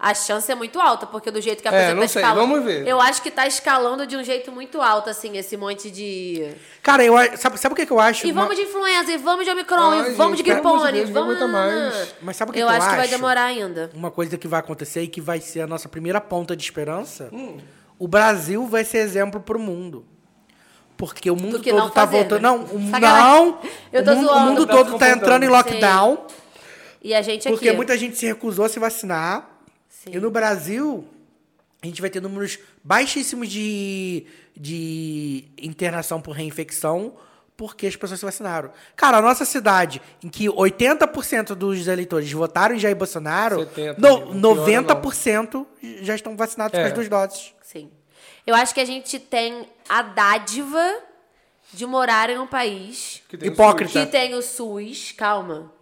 A 0.00 0.14
chance 0.14 0.50
é 0.52 0.54
muito 0.54 0.80
alta, 0.80 1.06
porque 1.08 1.28
do 1.28 1.40
jeito 1.40 1.60
que 1.60 1.66
a 1.66 1.72
É, 1.72 1.78
coisa 1.80 1.94
não 1.94 2.02
tá 2.02 2.08
sei, 2.08 2.22
escalando. 2.22 2.46
vamos 2.48 2.64
ver. 2.64 2.86
Eu 2.86 3.00
acho 3.00 3.20
que 3.20 3.32
tá 3.32 3.48
escalando 3.48 4.06
de 4.06 4.16
um 4.16 4.22
jeito 4.22 4.52
muito 4.52 4.80
alto, 4.80 5.10
assim, 5.10 5.36
esse 5.36 5.56
monte 5.56 5.90
de. 5.90 6.52
Cara, 6.84 7.04
eu 7.04 7.14
sabe, 7.36 7.58
sabe 7.58 7.72
o 7.72 7.76
que, 7.76 7.84
que 7.84 7.90
eu 7.92 7.98
acho? 7.98 8.24
E 8.24 8.30
Uma- 8.30 8.42
vamos 8.42 8.56
de 8.56 8.62
influenza, 8.62 9.10
e 9.10 9.16
vamos 9.16 9.44
de 9.44 9.50
Omicron, 9.50 9.90
Ai, 9.90 10.10
e 10.12 10.14
vamos 10.14 10.38
gente, 10.38 10.46
de 10.46 10.52
gripone, 10.52 10.92
Deus, 10.92 11.10
vamos. 11.10 11.30
aguenta 11.36 11.48
mais. 11.48 12.14
Mas 12.22 12.36
sabe 12.36 12.50
o 12.52 12.54
que 12.54 12.60
eu 12.60 12.66
que 12.68 12.72
eu 12.72 12.76
acho 12.76 12.88
que 12.90 12.94
vai 12.94 13.06
acho? 13.06 13.10
demorar 13.10 13.44
ainda. 13.46 13.90
Uma 13.92 14.10
coisa 14.12 14.38
que 14.38 14.46
vai 14.46 14.60
acontecer 14.60 15.02
e 15.02 15.08
que 15.08 15.20
vai 15.20 15.40
ser 15.40 15.62
a 15.62 15.66
nossa 15.66 15.88
primeira 15.88 16.20
ponta 16.20 16.54
de 16.56 16.62
esperança. 16.62 17.28
Hum. 17.32 17.58
o 17.98 18.06
Brasil 18.06 18.64
vai 18.68 18.84
ser 18.84 18.98
exemplo 18.98 19.40
pro 19.40 19.58
mundo. 19.58 20.06
Porque 20.96 21.28
o 21.28 21.34
mundo 21.34 21.60
todo 21.60 21.76
não 21.76 21.90
tá 21.90 22.02
fazer, 22.06 22.18
voltando. 22.18 22.40
né? 22.42 22.48
Não, 22.48 22.62
o 22.62 22.90
Sacanagem. 22.90 23.24
não. 23.26 23.58
Eu 23.92 24.04
tô 24.04 24.12
o 24.12 24.14
mundo, 24.16 24.26
zoando. 24.28 24.38
o 24.38 24.46
mundo 24.50 24.66
todo 24.68 24.98
tá 24.98 25.10
entrando 25.10 25.42
em 25.42 25.48
lockdown. 25.48 26.26
E 27.02 27.12
a 27.14 27.20
gente 27.22 27.48
aqui. 27.48 27.56
Porque 27.56 27.72
muita 27.72 27.98
gente 27.98 28.16
se 28.16 28.26
recusou 28.26 28.64
a 28.64 28.68
se 28.68 28.78
vacinar. 28.78 29.57
Sim. 30.10 30.16
E 30.16 30.20
no 30.20 30.30
Brasil, 30.30 31.06
a 31.82 31.86
gente 31.86 32.00
vai 32.00 32.10
ter 32.10 32.20
números 32.20 32.58
baixíssimos 32.82 33.48
de, 33.48 34.26
de 34.56 35.44
internação 35.60 36.20
por 36.20 36.32
reinfecção 36.32 37.14
porque 37.56 37.88
as 37.88 37.96
pessoas 37.96 38.20
se 38.20 38.24
vacinaram. 38.24 38.70
Cara, 38.94 39.16
a 39.18 39.20
nossa 39.20 39.44
cidade, 39.44 40.00
em 40.22 40.28
que 40.28 40.46
80% 40.46 41.56
dos 41.56 41.88
eleitores 41.88 42.30
votaram 42.30 42.76
em 42.76 42.78
Jair 42.78 42.94
Bolsonaro, 42.94 43.60
70, 43.74 44.00
no, 44.00 44.32
não 44.32 44.54
piora, 44.64 44.82
90% 45.02 45.66
já 46.02 46.14
estão 46.14 46.36
vacinados 46.36 46.78
com 46.78 46.84
É. 46.84 46.86
as 46.86 46.92
duas 46.92 47.08
doses. 47.08 47.52
Sim. 47.62 47.90
Eu 48.46 48.54
acho 48.54 48.72
que 48.72 48.80
a 48.80 48.84
gente 48.84 49.18
tem 49.18 49.68
a 49.88 50.02
dádiva 50.02 51.00
de 51.72 51.84
morar 51.84 52.30
em 52.30 52.38
um 52.38 52.46
país 52.46 53.22
Que 53.28 53.36
tem 53.36 53.48
Hipócrita. 53.48 54.04
Que 54.04 54.06
tem 54.10 54.34
o 54.34 54.40
SUS, 54.40 55.10
calma, 55.12 55.72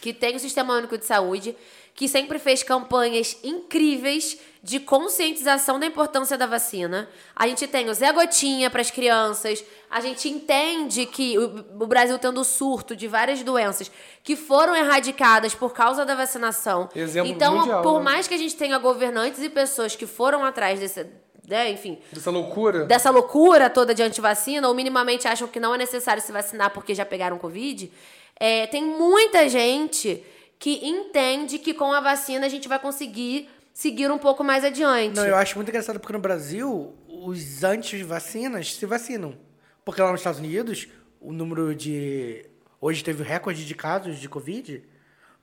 que 0.00 0.12
tem 0.12 0.34
o 0.34 0.40
Sistema 0.40 0.74
Único 0.74 0.98
de 0.98 1.06
Saúde, 1.06 1.56
que 1.96 2.06
sempre 2.06 2.38
fez 2.38 2.62
campanhas 2.62 3.38
incríveis 3.42 4.38
de 4.62 4.78
conscientização 4.78 5.80
da 5.80 5.86
importância 5.86 6.36
da 6.36 6.44
vacina. 6.44 7.08
A 7.34 7.48
gente 7.48 7.66
tem 7.66 7.88
o 7.88 7.94
Zé 7.94 8.12
Gotinha 8.12 8.68
para 8.68 8.82
as 8.82 8.90
crianças. 8.90 9.64
A 9.90 10.00
gente 10.00 10.28
entende 10.28 11.06
que 11.06 11.38
o 11.38 11.86
Brasil 11.86 12.18
tendo 12.18 12.44
surto 12.44 12.94
de 12.94 13.08
várias 13.08 13.42
doenças 13.42 13.90
que 14.22 14.36
foram 14.36 14.76
erradicadas 14.76 15.54
por 15.54 15.72
causa 15.72 16.04
da 16.04 16.14
vacinação. 16.14 16.88
Exemplo 16.94 17.32
então, 17.32 17.58
mundial, 17.58 17.82
por 17.82 17.98
né? 17.98 18.04
mais 18.04 18.28
que 18.28 18.34
a 18.34 18.38
gente 18.38 18.56
tenha 18.56 18.76
governantes 18.76 19.40
e 19.42 19.48
pessoas 19.48 19.96
que 19.96 20.06
foram 20.06 20.44
atrás 20.44 20.78
desse, 20.78 21.06
né, 21.48 21.70
enfim, 21.70 21.98
Dessa 22.12 22.30
loucura. 22.30 22.84
dessa 22.84 23.10
loucura 23.10 23.70
toda 23.70 23.94
de 23.94 24.02
antivacina, 24.02 24.68
ou 24.68 24.74
minimamente 24.74 25.26
acham 25.26 25.48
que 25.48 25.60
não 25.60 25.74
é 25.74 25.78
necessário 25.78 26.22
se 26.22 26.30
vacinar 26.32 26.72
porque 26.72 26.94
já 26.94 27.06
pegaram 27.06 27.38
Covid, 27.38 27.90
é, 28.38 28.66
tem 28.66 28.84
muita 28.84 29.48
gente 29.48 30.22
que 30.58 30.86
entende 30.86 31.58
que 31.58 31.74
com 31.74 31.92
a 31.92 32.00
vacina 32.00 32.46
a 32.46 32.48
gente 32.48 32.68
vai 32.68 32.78
conseguir 32.78 33.48
seguir 33.72 34.10
um 34.10 34.18
pouco 34.18 34.42
mais 34.42 34.64
adiante. 34.64 35.16
Não, 35.16 35.26
eu 35.26 35.36
acho 35.36 35.56
muito 35.56 35.68
engraçado 35.68 36.00
porque 36.00 36.12
no 36.12 36.18
Brasil, 36.18 36.94
os 37.08 37.62
anti-vacinas 37.62 38.74
se 38.74 38.86
vacinam. 38.86 39.36
Porque 39.84 40.00
lá 40.00 40.10
nos 40.10 40.20
Estados 40.20 40.40
Unidos, 40.40 40.88
o 41.20 41.32
número 41.32 41.74
de. 41.74 42.44
Hoje 42.80 43.04
teve 43.04 43.22
recorde 43.22 43.64
de 43.64 43.74
casos 43.74 44.18
de 44.18 44.28
Covid. 44.28 44.82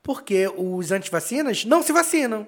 Porque 0.01 0.51
os 0.57 0.91
antivacinas 0.91 1.63
não 1.63 1.81
se 1.81 1.93
vacinam. 1.93 2.45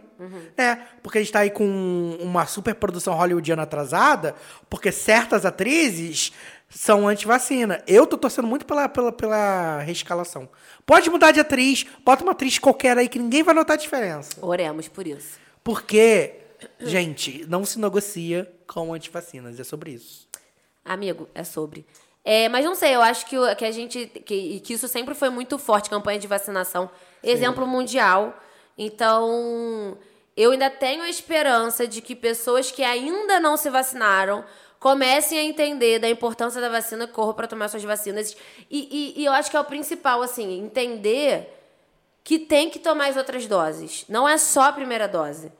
Né? 0.57 0.87
Porque 1.01 1.19
a 1.19 1.21
gente 1.21 1.31
tá 1.31 1.39
aí 1.39 1.49
com 1.49 2.17
uma 2.19 2.45
superprodução 2.45 3.13
hollywoodiana 3.13 3.63
atrasada, 3.63 4.35
porque 4.69 4.91
certas 4.91 5.45
atrizes 5.45 6.33
são 6.69 7.07
anti-vacina. 7.07 7.83
Eu 7.87 8.05
tô 8.05 8.17
torcendo 8.17 8.47
muito 8.47 8.65
pela, 8.65 8.89
pela, 8.89 9.11
pela 9.11 9.79
reescalação. 9.79 10.49
Pode 10.85 11.09
mudar 11.09 11.31
de 11.31 11.39
atriz, 11.39 11.85
bota 12.03 12.23
uma 12.23 12.31
atriz 12.31 12.59
qualquer 12.59 12.97
aí 12.97 13.07
que 13.07 13.19
ninguém 13.19 13.43
vai 13.43 13.53
notar 13.53 13.75
a 13.75 13.79
diferença. 13.79 14.37
Oremos 14.41 14.87
por 14.87 15.07
isso. 15.07 15.39
Porque, 15.63 16.35
gente, 16.79 17.45
não 17.47 17.65
se 17.65 17.79
negocia 17.79 18.51
com 18.67 18.93
antivacinas. 18.93 19.59
É 19.59 19.63
sobre 19.63 19.91
isso. 19.91 20.27
Amigo, 20.83 21.27
é 21.33 21.43
sobre. 21.43 21.85
É, 22.23 22.49
mas 22.49 22.65
não 22.65 22.75
sei, 22.75 22.95
eu 22.95 23.01
acho 23.01 23.25
que, 23.27 23.35
que 23.55 23.65
a 23.65 23.71
gente. 23.71 24.07
Que, 24.07 24.59
que 24.59 24.73
isso 24.73 24.87
sempre 24.87 25.13
foi 25.13 25.29
muito 25.29 25.57
forte, 25.57 25.89
campanha 25.89 26.19
de 26.19 26.27
vacinação. 26.27 26.89
Exemplo 27.23 27.65
mundial. 27.65 28.39
Então, 28.77 29.97
eu 30.35 30.51
ainda 30.51 30.69
tenho 30.69 31.01
a 31.03 31.09
esperança 31.09 31.87
de 31.87 32.01
que 32.01 32.15
pessoas 32.15 32.69
que 32.71 32.83
ainda 32.83 33.39
não 33.39 33.55
se 33.55 33.69
vacinaram 33.69 34.43
comecem 34.89 35.39
a 35.39 35.43
entender 35.43 35.97
da 35.97 36.07
importância 36.07 36.61
da 36.61 36.69
vacina, 36.69 37.07
corram 37.07 37.33
para 37.33 37.47
tomar 37.47 37.67
suas 37.69 37.83
vacinas. 37.83 38.37
E, 38.69 39.13
e- 39.17 39.19
e 39.21 39.25
eu 39.25 39.31
acho 39.31 39.49
que 39.49 39.57
é 39.57 39.59
o 39.59 39.63
principal, 39.65 40.21
assim, 40.21 40.59
entender 40.59 41.51
que 42.23 42.37
tem 42.37 42.69
que 42.69 42.77
tomar 42.77 43.07
as 43.07 43.17
outras 43.17 43.47
doses. 43.47 44.05
Não 44.07 44.29
é 44.29 44.37
só 44.37 44.61
a 44.69 44.71
primeira 44.71 45.07
dose. 45.07 45.51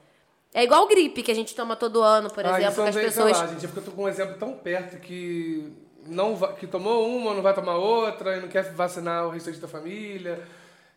É 0.54 0.64
igual 0.64 0.86
gripe 0.88 1.24
que 1.24 1.32
a 1.32 1.34
gente 1.34 1.56
toma 1.56 1.76
todo 1.76 2.04
ano, 2.04 2.30
por 2.30 2.46
Ah, 2.46 2.60
exemplo, 2.62 2.84
que 2.84 2.90
as 2.90 2.96
pessoas. 2.96 3.36
gente, 3.50 3.66
é 3.66 3.68
porque 3.68 3.80
eu 3.80 3.84
tô 3.86 3.92
com 3.94 4.04
um 4.04 4.08
exemplo 4.08 4.36
tão 4.38 4.54
perto 4.54 5.00
que 5.00 5.74
não 6.06 6.38
que 6.60 6.68
tomou 6.68 7.08
uma, 7.10 7.34
não 7.34 7.42
vai 7.42 7.56
tomar 7.56 7.78
outra, 7.78 8.38
e 8.38 8.42
não 8.42 8.48
quer 8.48 8.72
vacinar 8.76 9.26
o 9.26 9.32
restante 9.32 9.58
da 9.58 9.68
família. 9.68 10.40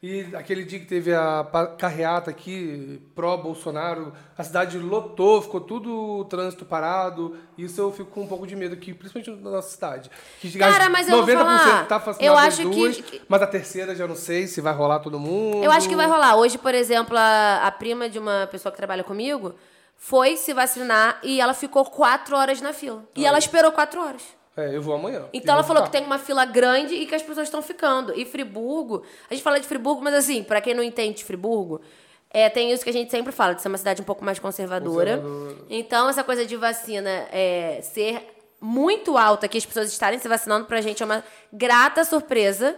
E 0.01 0.29
aquele 0.37 0.65
dia 0.65 0.79
que 0.79 0.87
teve 0.87 1.13
a 1.13 1.45
carreata 1.77 2.31
aqui, 2.31 3.03
pró-Bolsonaro, 3.17 4.13
a 4.37 4.45
cidade 4.45 4.79
lotou, 4.79 5.43
ficou 5.43 5.61
tudo 5.61 5.93
o 6.21 6.25
trânsito 6.25 6.65
parado. 6.65 7.37
Isso 7.57 7.81
eu 7.81 7.91
fico 7.91 8.09
com 8.11 8.23
um 8.23 8.27
pouco 8.29 8.47
de 8.47 8.55
medo 8.55 8.75
aqui, 8.75 8.95
principalmente 8.95 9.43
na 9.43 9.51
nossa 9.51 9.71
cidade. 9.71 10.09
Que 10.41 10.57
Cara, 10.57 10.89
mas 10.89 11.09
eu 11.09 11.17
vou 11.17 11.27
90% 11.27 11.37
falar, 11.37 11.87
tá 11.87 12.15
eu 12.21 12.37
acho 12.37 12.59
que- 12.59 12.63
duas, 12.65 13.01
que- 13.01 13.23
mas 13.29 13.43
a 13.43 13.47
terceira 13.49 13.93
já 13.97 14.07
não 14.07 14.15
sei 14.15 14.47
se 14.47 14.61
vai 14.61 14.73
rolar 14.73 15.01
todo 15.01 15.19
mundo. 15.19 15.65
Eu 15.65 15.73
acho 15.73 15.89
que 15.89 15.97
vai 15.97 16.07
rolar. 16.07 16.37
Hoje, 16.37 16.59
por 16.59 16.75
exemplo, 16.77 17.17
a, 17.19 17.67
a 17.67 17.71
prima 17.73 18.09
de 18.09 18.21
uma 18.21 18.47
pessoa 18.53 18.71
que 18.71 18.79
trabalha 18.79 19.03
comigo 19.03 19.53
foi 19.97 20.37
se 20.37 20.55
vacinar 20.55 21.19
e 21.25 21.41
ela 21.41 21.55
ficou 21.55 21.85
quatro 21.85 22.37
horas 22.37 22.61
na 22.61 22.73
fila. 22.73 23.03
E 23.17 23.27
ela 23.27 23.39
esperou 23.39 23.73
quatro 23.73 24.01
horas. 24.01 24.23
É, 24.59 24.75
eu 24.75 24.83
vou 24.83 24.95
amanhã. 24.95 25.27
Então 25.33 25.55
ela 25.55 25.63
falou 25.63 25.83
que 25.85 25.89
ficar. 25.89 25.99
tem 25.99 26.07
uma 26.07 26.19
fila 26.19 26.45
grande 26.45 26.95
e 26.95 27.07
que 27.07 27.15
as 27.15 27.23
pessoas 27.23 27.47
estão 27.47 27.63
ficando. 27.63 28.13
E 28.19 28.25
Friburgo, 28.25 29.05
a 29.31 29.35
gente 29.35 29.43
fala 29.43 29.61
de 29.61 29.67
Friburgo, 29.69 30.03
mas 30.03 30.15
assim, 30.15 30.43
pra 30.43 30.61
quem 30.61 30.75
não 30.75 30.83
entende 30.83 31.19
de 31.19 31.25
Friburgo, 31.25 31.81
é, 32.29 32.49
tem 32.51 32.73
isso 32.73 32.83
que 32.83 32.91
a 32.91 32.93
gente 32.93 33.09
sempre 33.11 33.33
fala, 33.33 33.55
de 33.55 33.63
ser 33.63 33.69
uma 33.69 33.79
cidade 33.79 34.03
um 34.03 34.05
pouco 34.05 34.25
mais 34.25 34.39
conservadora. 34.41 35.19
Conservadora. 35.19 35.67
Então, 35.71 36.09
essa 36.09 36.25
coisa 36.25 36.45
de 36.45 36.57
vacina 36.57 37.09
é, 37.31 37.81
ser 37.83 38.35
muito 38.61 39.17
alta, 39.17 39.47
que 39.47 39.57
as 39.57 39.65
pessoas 39.65 39.93
estarem 39.93 40.19
se 40.19 40.29
vacinando, 40.29 40.67
pra 40.67 40.81
gente 40.81 41.03
é 41.03 41.07
uma 41.07 41.25
grata 41.53 42.05
surpresa. 42.05 42.77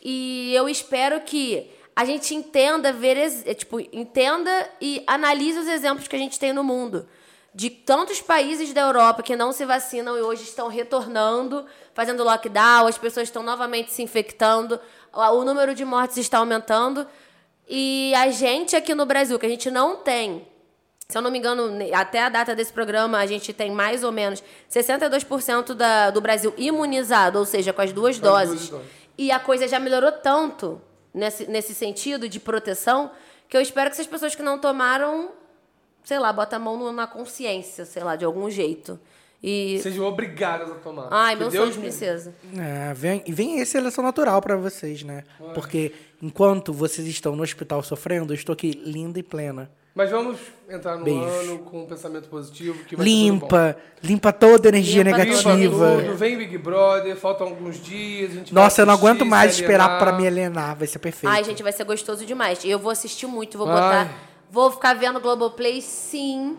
E 0.00 0.54
eu 0.54 0.68
espero 0.68 1.20
que 1.20 1.68
a 1.96 2.04
gente 2.04 2.32
entenda, 2.32 2.92
ver, 2.92 3.16
é, 3.44 3.54
tipo, 3.54 3.80
entenda 3.80 4.70
e 4.80 5.02
analise 5.04 5.58
os 5.58 5.66
exemplos 5.66 6.06
que 6.06 6.14
a 6.14 6.18
gente 6.18 6.38
tem 6.38 6.52
no 6.52 6.62
mundo. 6.62 7.08
De 7.58 7.70
tantos 7.70 8.20
países 8.20 8.72
da 8.72 8.82
Europa 8.82 9.20
que 9.20 9.34
não 9.34 9.50
se 9.50 9.66
vacinam 9.66 10.16
e 10.16 10.20
hoje 10.20 10.44
estão 10.44 10.68
retornando, 10.68 11.66
fazendo 11.92 12.22
lockdown, 12.22 12.86
as 12.86 12.96
pessoas 12.96 13.26
estão 13.26 13.42
novamente 13.42 13.90
se 13.90 14.00
infectando, 14.00 14.78
o 15.12 15.44
número 15.44 15.74
de 15.74 15.84
mortes 15.84 16.18
está 16.18 16.38
aumentando. 16.38 17.04
E 17.68 18.14
a 18.14 18.30
gente 18.30 18.76
aqui 18.76 18.94
no 18.94 19.04
Brasil, 19.04 19.36
que 19.40 19.46
a 19.46 19.48
gente 19.48 19.72
não 19.72 19.96
tem 19.96 20.46
se 21.08 21.18
eu 21.18 21.22
não 21.22 21.32
me 21.32 21.38
engano, 21.38 21.64
até 21.94 22.22
a 22.22 22.28
data 22.28 22.54
desse 22.54 22.72
programa, 22.72 23.18
a 23.18 23.26
gente 23.26 23.52
tem 23.52 23.72
mais 23.72 24.04
ou 24.04 24.12
menos 24.12 24.40
62% 24.70 25.74
da, 25.74 26.10
do 26.10 26.20
Brasil 26.20 26.54
imunizado, 26.56 27.40
ou 27.40 27.44
seja, 27.44 27.72
com 27.72 27.82
as 27.82 27.92
duas 27.92 28.20
Com 28.20 28.26
as 28.28 28.32
duas 28.32 28.50
doses. 28.50 28.68
doses. 28.68 28.86
E 29.16 29.32
a 29.32 29.40
coisa 29.40 29.66
já 29.66 29.80
melhorou 29.80 30.12
tanto 30.12 30.80
nesse, 31.12 31.50
nesse 31.50 31.74
sentido 31.74 32.28
de 32.28 32.38
proteção 32.38 33.10
que 33.48 33.56
eu 33.56 33.60
espero 33.60 33.90
que 33.90 33.94
essas 33.94 34.06
pessoas 34.06 34.36
que 34.36 34.42
não 34.44 34.58
tomaram, 34.60 35.32
sei 36.08 36.18
lá, 36.18 36.32
botem 36.32 36.56
a 36.56 36.58
mão 36.58 36.74
no- 36.78 36.90
na 36.90 37.06
consciência, 37.06 37.84
sei 37.84 38.02
lá, 38.02 38.16
de 38.16 38.24
algum 38.24 38.48
jeito. 38.48 38.98
E. 39.42 39.78
Sejam 39.82 40.06
obrigadas 40.06 40.70
a 40.70 40.74
tomar. 40.76 41.08
Ai, 41.10 41.34
Que 41.34 41.40
meu 41.42 41.50
Deus 41.50 41.62
sonho 41.64 41.74
de 41.74 41.78
princesa. 41.80 42.34
É, 42.56 42.94
vem, 42.94 43.22
e 43.26 43.30
vem 43.32 43.60
essa 43.60 43.72
seleção 43.72 44.02
natural 44.02 44.40
pra 44.40 44.56
vocês, 44.56 45.02
né? 45.02 45.22
Porque 45.54 45.92
enquanto 46.22 46.72
vocês 46.72 47.06
estão 47.06 47.36
no 47.36 47.42
hospital 47.42 47.82
sofrendo, 47.82 48.32
eu 48.32 48.34
estou 48.34 48.54
aqui 48.54 48.70
linda 48.84 49.18
e 49.18 49.22
plena. 49.22 49.70
Mas 49.94 50.10
vamos 50.10 50.38
entrar 50.70 50.96
no 50.96 51.04
Beijo. 51.04 51.20
ano 51.20 51.58
com 51.58 51.82
um 51.82 51.86
pensamento 51.86 52.28
positivo. 52.28 52.82
Que 52.84 52.96
vai 52.96 53.04
ser 53.06 53.12
tudo 53.12 53.40
bom. 53.40 53.42
Limpa, 53.44 53.76
limpa 54.02 54.32
toda 54.32 54.68
a 54.68 54.70
energia 54.70 55.02
Limpa 55.02 55.18
Limpa 55.18 55.54
negativa. 55.54 56.02
tudo, 56.02 56.16
vem 56.16 56.38
Big 56.38 56.56
Brother, 56.56 57.16
faltam 57.16 57.48
alguns 57.48 57.82
dias. 57.82 58.30
A 58.30 58.34
gente 58.34 58.54
Nossa, 58.54 58.80
eu 58.82 58.86
não 58.86 58.94
aguento 58.94 59.26
mais 59.26 59.52
esperar 59.54 59.98
pra 59.98 60.12
me 60.12 60.26
alienar, 60.26 60.74
vai 60.74 60.86
ser 60.88 61.00
perfeito. 61.00 61.30
Ai, 61.32 61.44
gente, 61.44 61.62
vai 61.62 61.72
ser 61.72 61.84
gostoso 61.84 62.24
demais. 62.24 62.64
E 62.64 62.70
eu 62.70 62.78
vou 62.78 62.90
assistir 62.90 63.26
muito, 63.26 63.58
vou 63.58 63.68
Ai. 63.68 63.74
botar. 63.74 64.27
Vou 64.50 64.70
ficar 64.70 64.94
vendo 64.94 65.20
Globoplay, 65.20 65.80
sim. 65.82 66.56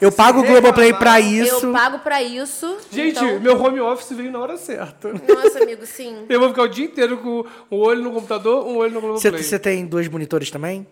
eu 0.00 0.12
pago 0.12 0.40
o 0.40 0.44
Globoplay 0.44 0.92
pra 0.94 1.18
isso. 1.20 1.66
Eu 1.66 1.72
pago 1.72 1.98
pra 2.00 2.22
isso. 2.22 2.78
Gente, 2.92 3.16
então- 3.16 3.40
meu 3.40 3.60
home 3.60 3.80
office 3.80 4.10
veio 4.16 4.30
na 4.30 4.38
hora 4.38 4.56
certa. 4.56 5.12
Nossa, 5.12 5.62
amigo, 5.62 5.84
sim. 5.86 6.24
Eu 6.30 6.38
vou 6.40 6.48
ficar 6.50 6.62
o 6.62 6.68
dia 6.68 6.84
inteiro 6.84 7.18
com 7.18 7.44
um 7.70 7.78
olho 7.80 8.02
no 8.02 8.12
computador, 8.12 8.64
um 8.66 8.76
olho 8.76 8.92
no 8.94 9.00
Globoplay. 9.00 9.42
você 9.42 9.58
tem 9.58 9.84
dois 9.86 10.06
monitores 10.08 10.50
também? 10.50 10.86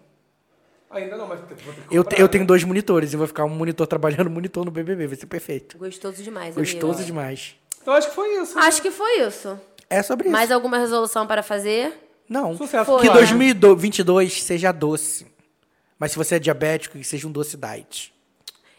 Ainda 0.90 1.16
não, 1.16 1.26
mas 1.26 1.38
vou 1.40 1.48
ter 1.48 1.54
que 1.56 1.62
Eu, 1.94 2.02
comprar, 2.04 2.18
eu 2.18 2.22
né? 2.24 2.28
tenho 2.28 2.46
dois 2.46 2.64
monitores. 2.64 3.12
Eu 3.12 3.18
vou 3.18 3.28
ficar 3.28 3.44
um 3.44 3.48
monitor 3.50 3.86
trabalhando, 3.86 4.28
um 4.28 4.32
monitor 4.32 4.64
no 4.64 4.70
BBB. 4.70 5.06
Vai 5.08 5.16
ser 5.16 5.26
perfeito. 5.26 5.76
Gostoso 5.78 6.22
demais, 6.22 6.54
Gostoso 6.54 6.94
amigo. 6.94 7.04
demais. 7.06 7.54
Então 7.82 7.92
acho 7.94 8.08
que 8.08 8.14
foi 8.14 8.28
isso. 8.40 8.58
Acho 8.58 8.82
que 8.82 8.90
foi 8.90 9.20
isso. 9.20 9.60
É 9.90 10.02
sobre 10.02 10.24
isso. 10.28 10.32
Mais 10.32 10.50
alguma 10.50 10.78
resolução 10.78 11.26
para 11.26 11.42
fazer? 11.42 11.92
Não. 12.28 12.56
Sucesso. 12.56 12.84
Foi. 12.86 13.00
Que 13.00 13.06
Claro. 13.06 13.20
2022 13.20 14.42
seja 14.42 14.72
doce. 14.72 15.26
Mas 15.98 16.12
se 16.12 16.18
você 16.18 16.36
é 16.36 16.38
diabético, 16.38 16.98
que 16.98 17.04
seja 17.04 17.26
um 17.26 17.32
doce 17.32 17.56
diet. 17.56 18.14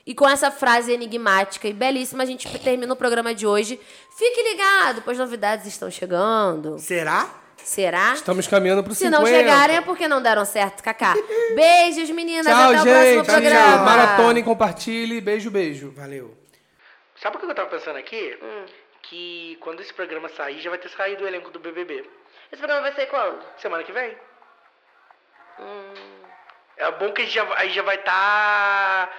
E 0.06 0.14
com 0.16 0.28
essa 0.28 0.50
frase 0.50 0.92
enigmática 0.92 1.68
e 1.68 1.74
belíssima, 1.74 2.24
a 2.24 2.26
gente 2.26 2.48
termina 2.60 2.94
o 2.94 2.96
programa 2.96 3.34
de 3.34 3.46
hoje. 3.46 3.80
Fique 4.18 4.42
ligado, 4.42 5.02
pois 5.02 5.18
novidades 5.18 5.66
estão 5.66 5.92
chegando. 5.92 6.80
Será? 6.80 7.30
Será? 7.58 8.14
Estamos 8.14 8.48
caminhando 8.48 8.82
pro 8.84 8.94
Se 8.94 9.04
50. 9.06 9.20
não 9.20 9.26
chegarem 9.28 9.76
é 9.76 9.82
porque 9.82 10.08
não 10.08 10.22
deram 10.22 10.46
certo, 10.46 10.82
Kaká. 10.82 11.14
Beijos, 11.54 12.10
meninas. 12.12 12.46
Tchau, 12.46 12.56
Até 12.56 12.68
o 12.70 12.84
gente. 12.84 12.94
próximo 12.94 13.26
programa. 13.26 13.78
Maratone, 13.84 14.44
compartilhe. 14.44 15.20
Beijo, 15.20 15.52
beijo. 15.52 15.92
Valeu. 15.92 16.38
Sabe 17.22 17.36
o 17.36 17.40
que 17.40 17.46
eu 17.46 17.54
tava 17.56 17.70
pensando 17.70 17.98
aqui? 17.98 18.38
Hum. 18.42 18.66
Que 19.02 19.58
quando 19.60 19.82
esse 19.82 19.94
programa 19.94 20.30
sair, 20.30 20.62
já 20.62 20.70
vai 20.70 20.80
ter 20.80 20.90
saído 20.90 21.26
o 21.26 21.28
elenco 21.28 21.50
do 21.52 21.60
BBB. 21.60 22.06
Esse 22.50 22.60
programa 22.62 22.82
vai 22.82 22.94
ser 22.94 23.08
quando? 23.08 23.44
Semana 23.58 23.84
que 23.84 23.92
vem. 23.92 24.16
Hum. 25.60 26.27
É 26.78 26.92
bom 26.92 27.12
que 27.12 27.22
a 27.22 27.26
gente 27.26 27.34
já, 27.34 27.46
aí 27.56 27.70
já 27.72 27.82
vai 27.82 27.96
estar. 27.96 29.10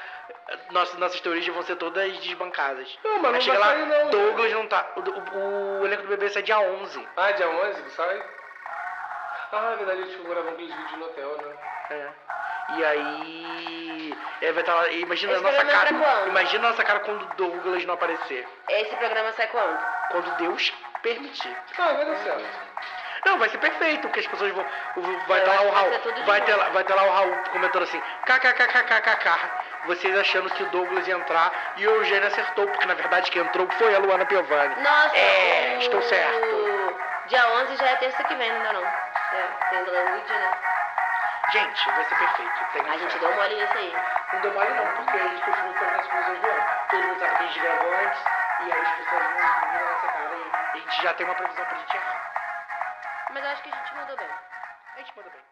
Nossas, 0.70 0.98
nossas 0.98 1.20
teorias 1.20 1.44
já 1.44 1.52
vão 1.52 1.62
ser 1.62 1.76
todas 1.76 2.16
desbancadas. 2.20 2.98
Não, 3.04 3.18
mas 3.20 3.32
não 3.32 3.40
chega 3.40 3.58
vai 3.58 3.68
lá, 3.68 3.74
sair 3.86 4.04
não? 4.04 4.10
Douglas 4.10 4.52
não 4.52 4.66
tá. 4.66 4.86
O, 4.96 5.00
o- 5.00 5.80
o 5.82 5.86
elenco 5.86 6.02
do 6.02 6.08
BBB 6.08 6.30
sai 6.30 6.42
dia 6.42 6.58
11. 6.58 7.06
Ah, 7.16 7.30
dia 7.32 7.48
11 7.48 7.82
que 7.82 7.90
sai? 7.90 8.24
Ah, 9.52 9.70
é 9.72 9.76
verdade, 9.76 10.02
a 10.02 10.04
gente 10.04 10.16
ficou 10.16 10.30
gravando 10.30 10.54
aqueles 10.54 10.74
vídeos 10.74 10.98
no 10.98 11.04
hotel, 11.06 11.36
né? 11.38 11.54
É. 11.90 12.08
E 12.76 12.84
aí. 12.84 14.14
é, 14.42 14.52
vai 14.52 14.62
estar 14.62 14.74
lá. 14.74 14.88
Imagina 14.90 15.32
Esse 15.32 15.40
a 15.40 15.42
nossa 15.50 15.64
programa 15.64 16.04
cara. 16.04 16.26
Imagina 16.28 16.66
a 16.66 16.70
nossa 16.70 16.84
cara 16.84 17.00
quando 17.00 17.22
o 17.22 17.34
Douglas 17.36 17.84
não 17.86 17.94
aparecer. 17.94 18.46
Esse 18.68 18.94
programa 18.96 19.32
sai 19.32 19.46
quando? 19.48 19.78
Quando 20.10 20.36
Deus 20.36 20.72
permitir. 21.02 21.56
Ah, 21.78 21.92
vai 21.94 22.04
dar 22.06 22.16
certo. 22.16 22.44
Não, 23.24 23.38
vai 23.38 23.48
ser 23.48 23.58
perfeito, 23.58 24.02
porque 24.02 24.20
as 24.20 24.26
pessoas 24.26 24.52
vão. 24.52 24.64
Vai 25.26 25.40
estar 25.40 25.52
lá 25.52 25.58
acho 25.60 25.66
o 25.66 25.68
que 25.68 25.74
vai 25.74 25.82
Raul. 25.82 26.12
de 26.12 26.22
Vai 26.22 26.40
ter, 26.42 26.54
lá, 26.56 26.68
vai 26.70 26.84
ter 26.84 26.94
lá 26.94 27.02
o 27.04 27.10
Raul 27.12 27.36
comentando 27.52 27.82
assim, 27.82 28.02
kkkkkkk. 28.26 29.50
Vocês 29.86 30.18
achando 30.18 30.50
que 30.50 30.62
o 30.62 30.66
Douglas 30.70 31.06
ia 31.06 31.14
entrar 31.14 31.52
e 31.76 31.86
o 31.86 31.90
Eugênio 31.96 32.26
acertou, 32.28 32.66
porque 32.66 32.86
na 32.86 32.94
verdade 32.94 33.30
quem 33.30 33.42
entrou 33.42 33.68
foi 33.78 33.94
a 33.94 33.98
Luana 33.98 34.26
Piovani. 34.26 34.74
Nossa, 34.82 35.16
É, 35.16 35.74
o- 35.76 35.78
estou 35.82 36.02
certo. 36.02 36.96
Dia 37.26 37.46
11 37.48 37.76
já 37.76 37.86
é 37.86 37.96
terça 37.96 38.24
que 38.24 38.34
vem, 38.34 38.50
ainda 38.50 38.72
não. 38.72 38.84
É, 38.84 39.48
tem 39.70 39.82
o 39.82 39.84
Luigi, 39.84 40.32
né? 40.32 40.50
Gente, 41.50 41.90
vai 41.90 42.04
ser 42.04 42.14
perfeito. 42.16 42.52
Tem 42.72 42.82
A 42.90 42.96
gente 42.98 43.18
deu 43.18 43.32
mole 43.34 43.54
nisso 43.54 43.72
aí. 43.78 43.96
Não 44.32 44.40
deu 44.40 44.52
mole 44.52 44.70
não, 44.74 44.86
porque 44.96 45.16
a 45.16 45.28
gente 45.28 45.42
continua 45.42 45.74
fazendo 45.74 46.00
as 46.00 46.06
coisas 46.08 46.38
do 46.40 46.46
ano. 46.46 46.64
Todo 46.90 47.02
mundo 47.04 47.18
sabe 47.20 47.36
que 47.36 47.42
a 47.42 47.46
gente 47.46 47.60
gravou 47.60 47.92
antes 47.94 48.20
e 48.60 48.72
aí 48.72 48.80
as 48.82 48.90
pessoas 48.96 49.22
vão 49.22 49.36
vir 49.36 49.78
na 49.78 49.90
nossa 49.92 50.06
cara 50.08 50.34
e 50.34 50.78
a 50.78 50.80
gente 50.80 51.02
já 51.02 51.14
tem 51.14 51.26
uma 51.26 51.34
previsão 51.34 51.64
pra 51.64 51.76
gente 51.78 51.96
errar. 51.96 52.27
Mas 53.30 53.44
eu 53.44 53.50
acho 53.50 53.62
que 53.62 53.68
a 53.70 53.76
gente 53.76 53.94
mandou 53.94 54.16
bem. 54.16 54.26
A 54.26 54.98
gente 54.98 55.16
manda 55.16 55.30
bem. 55.30 55.47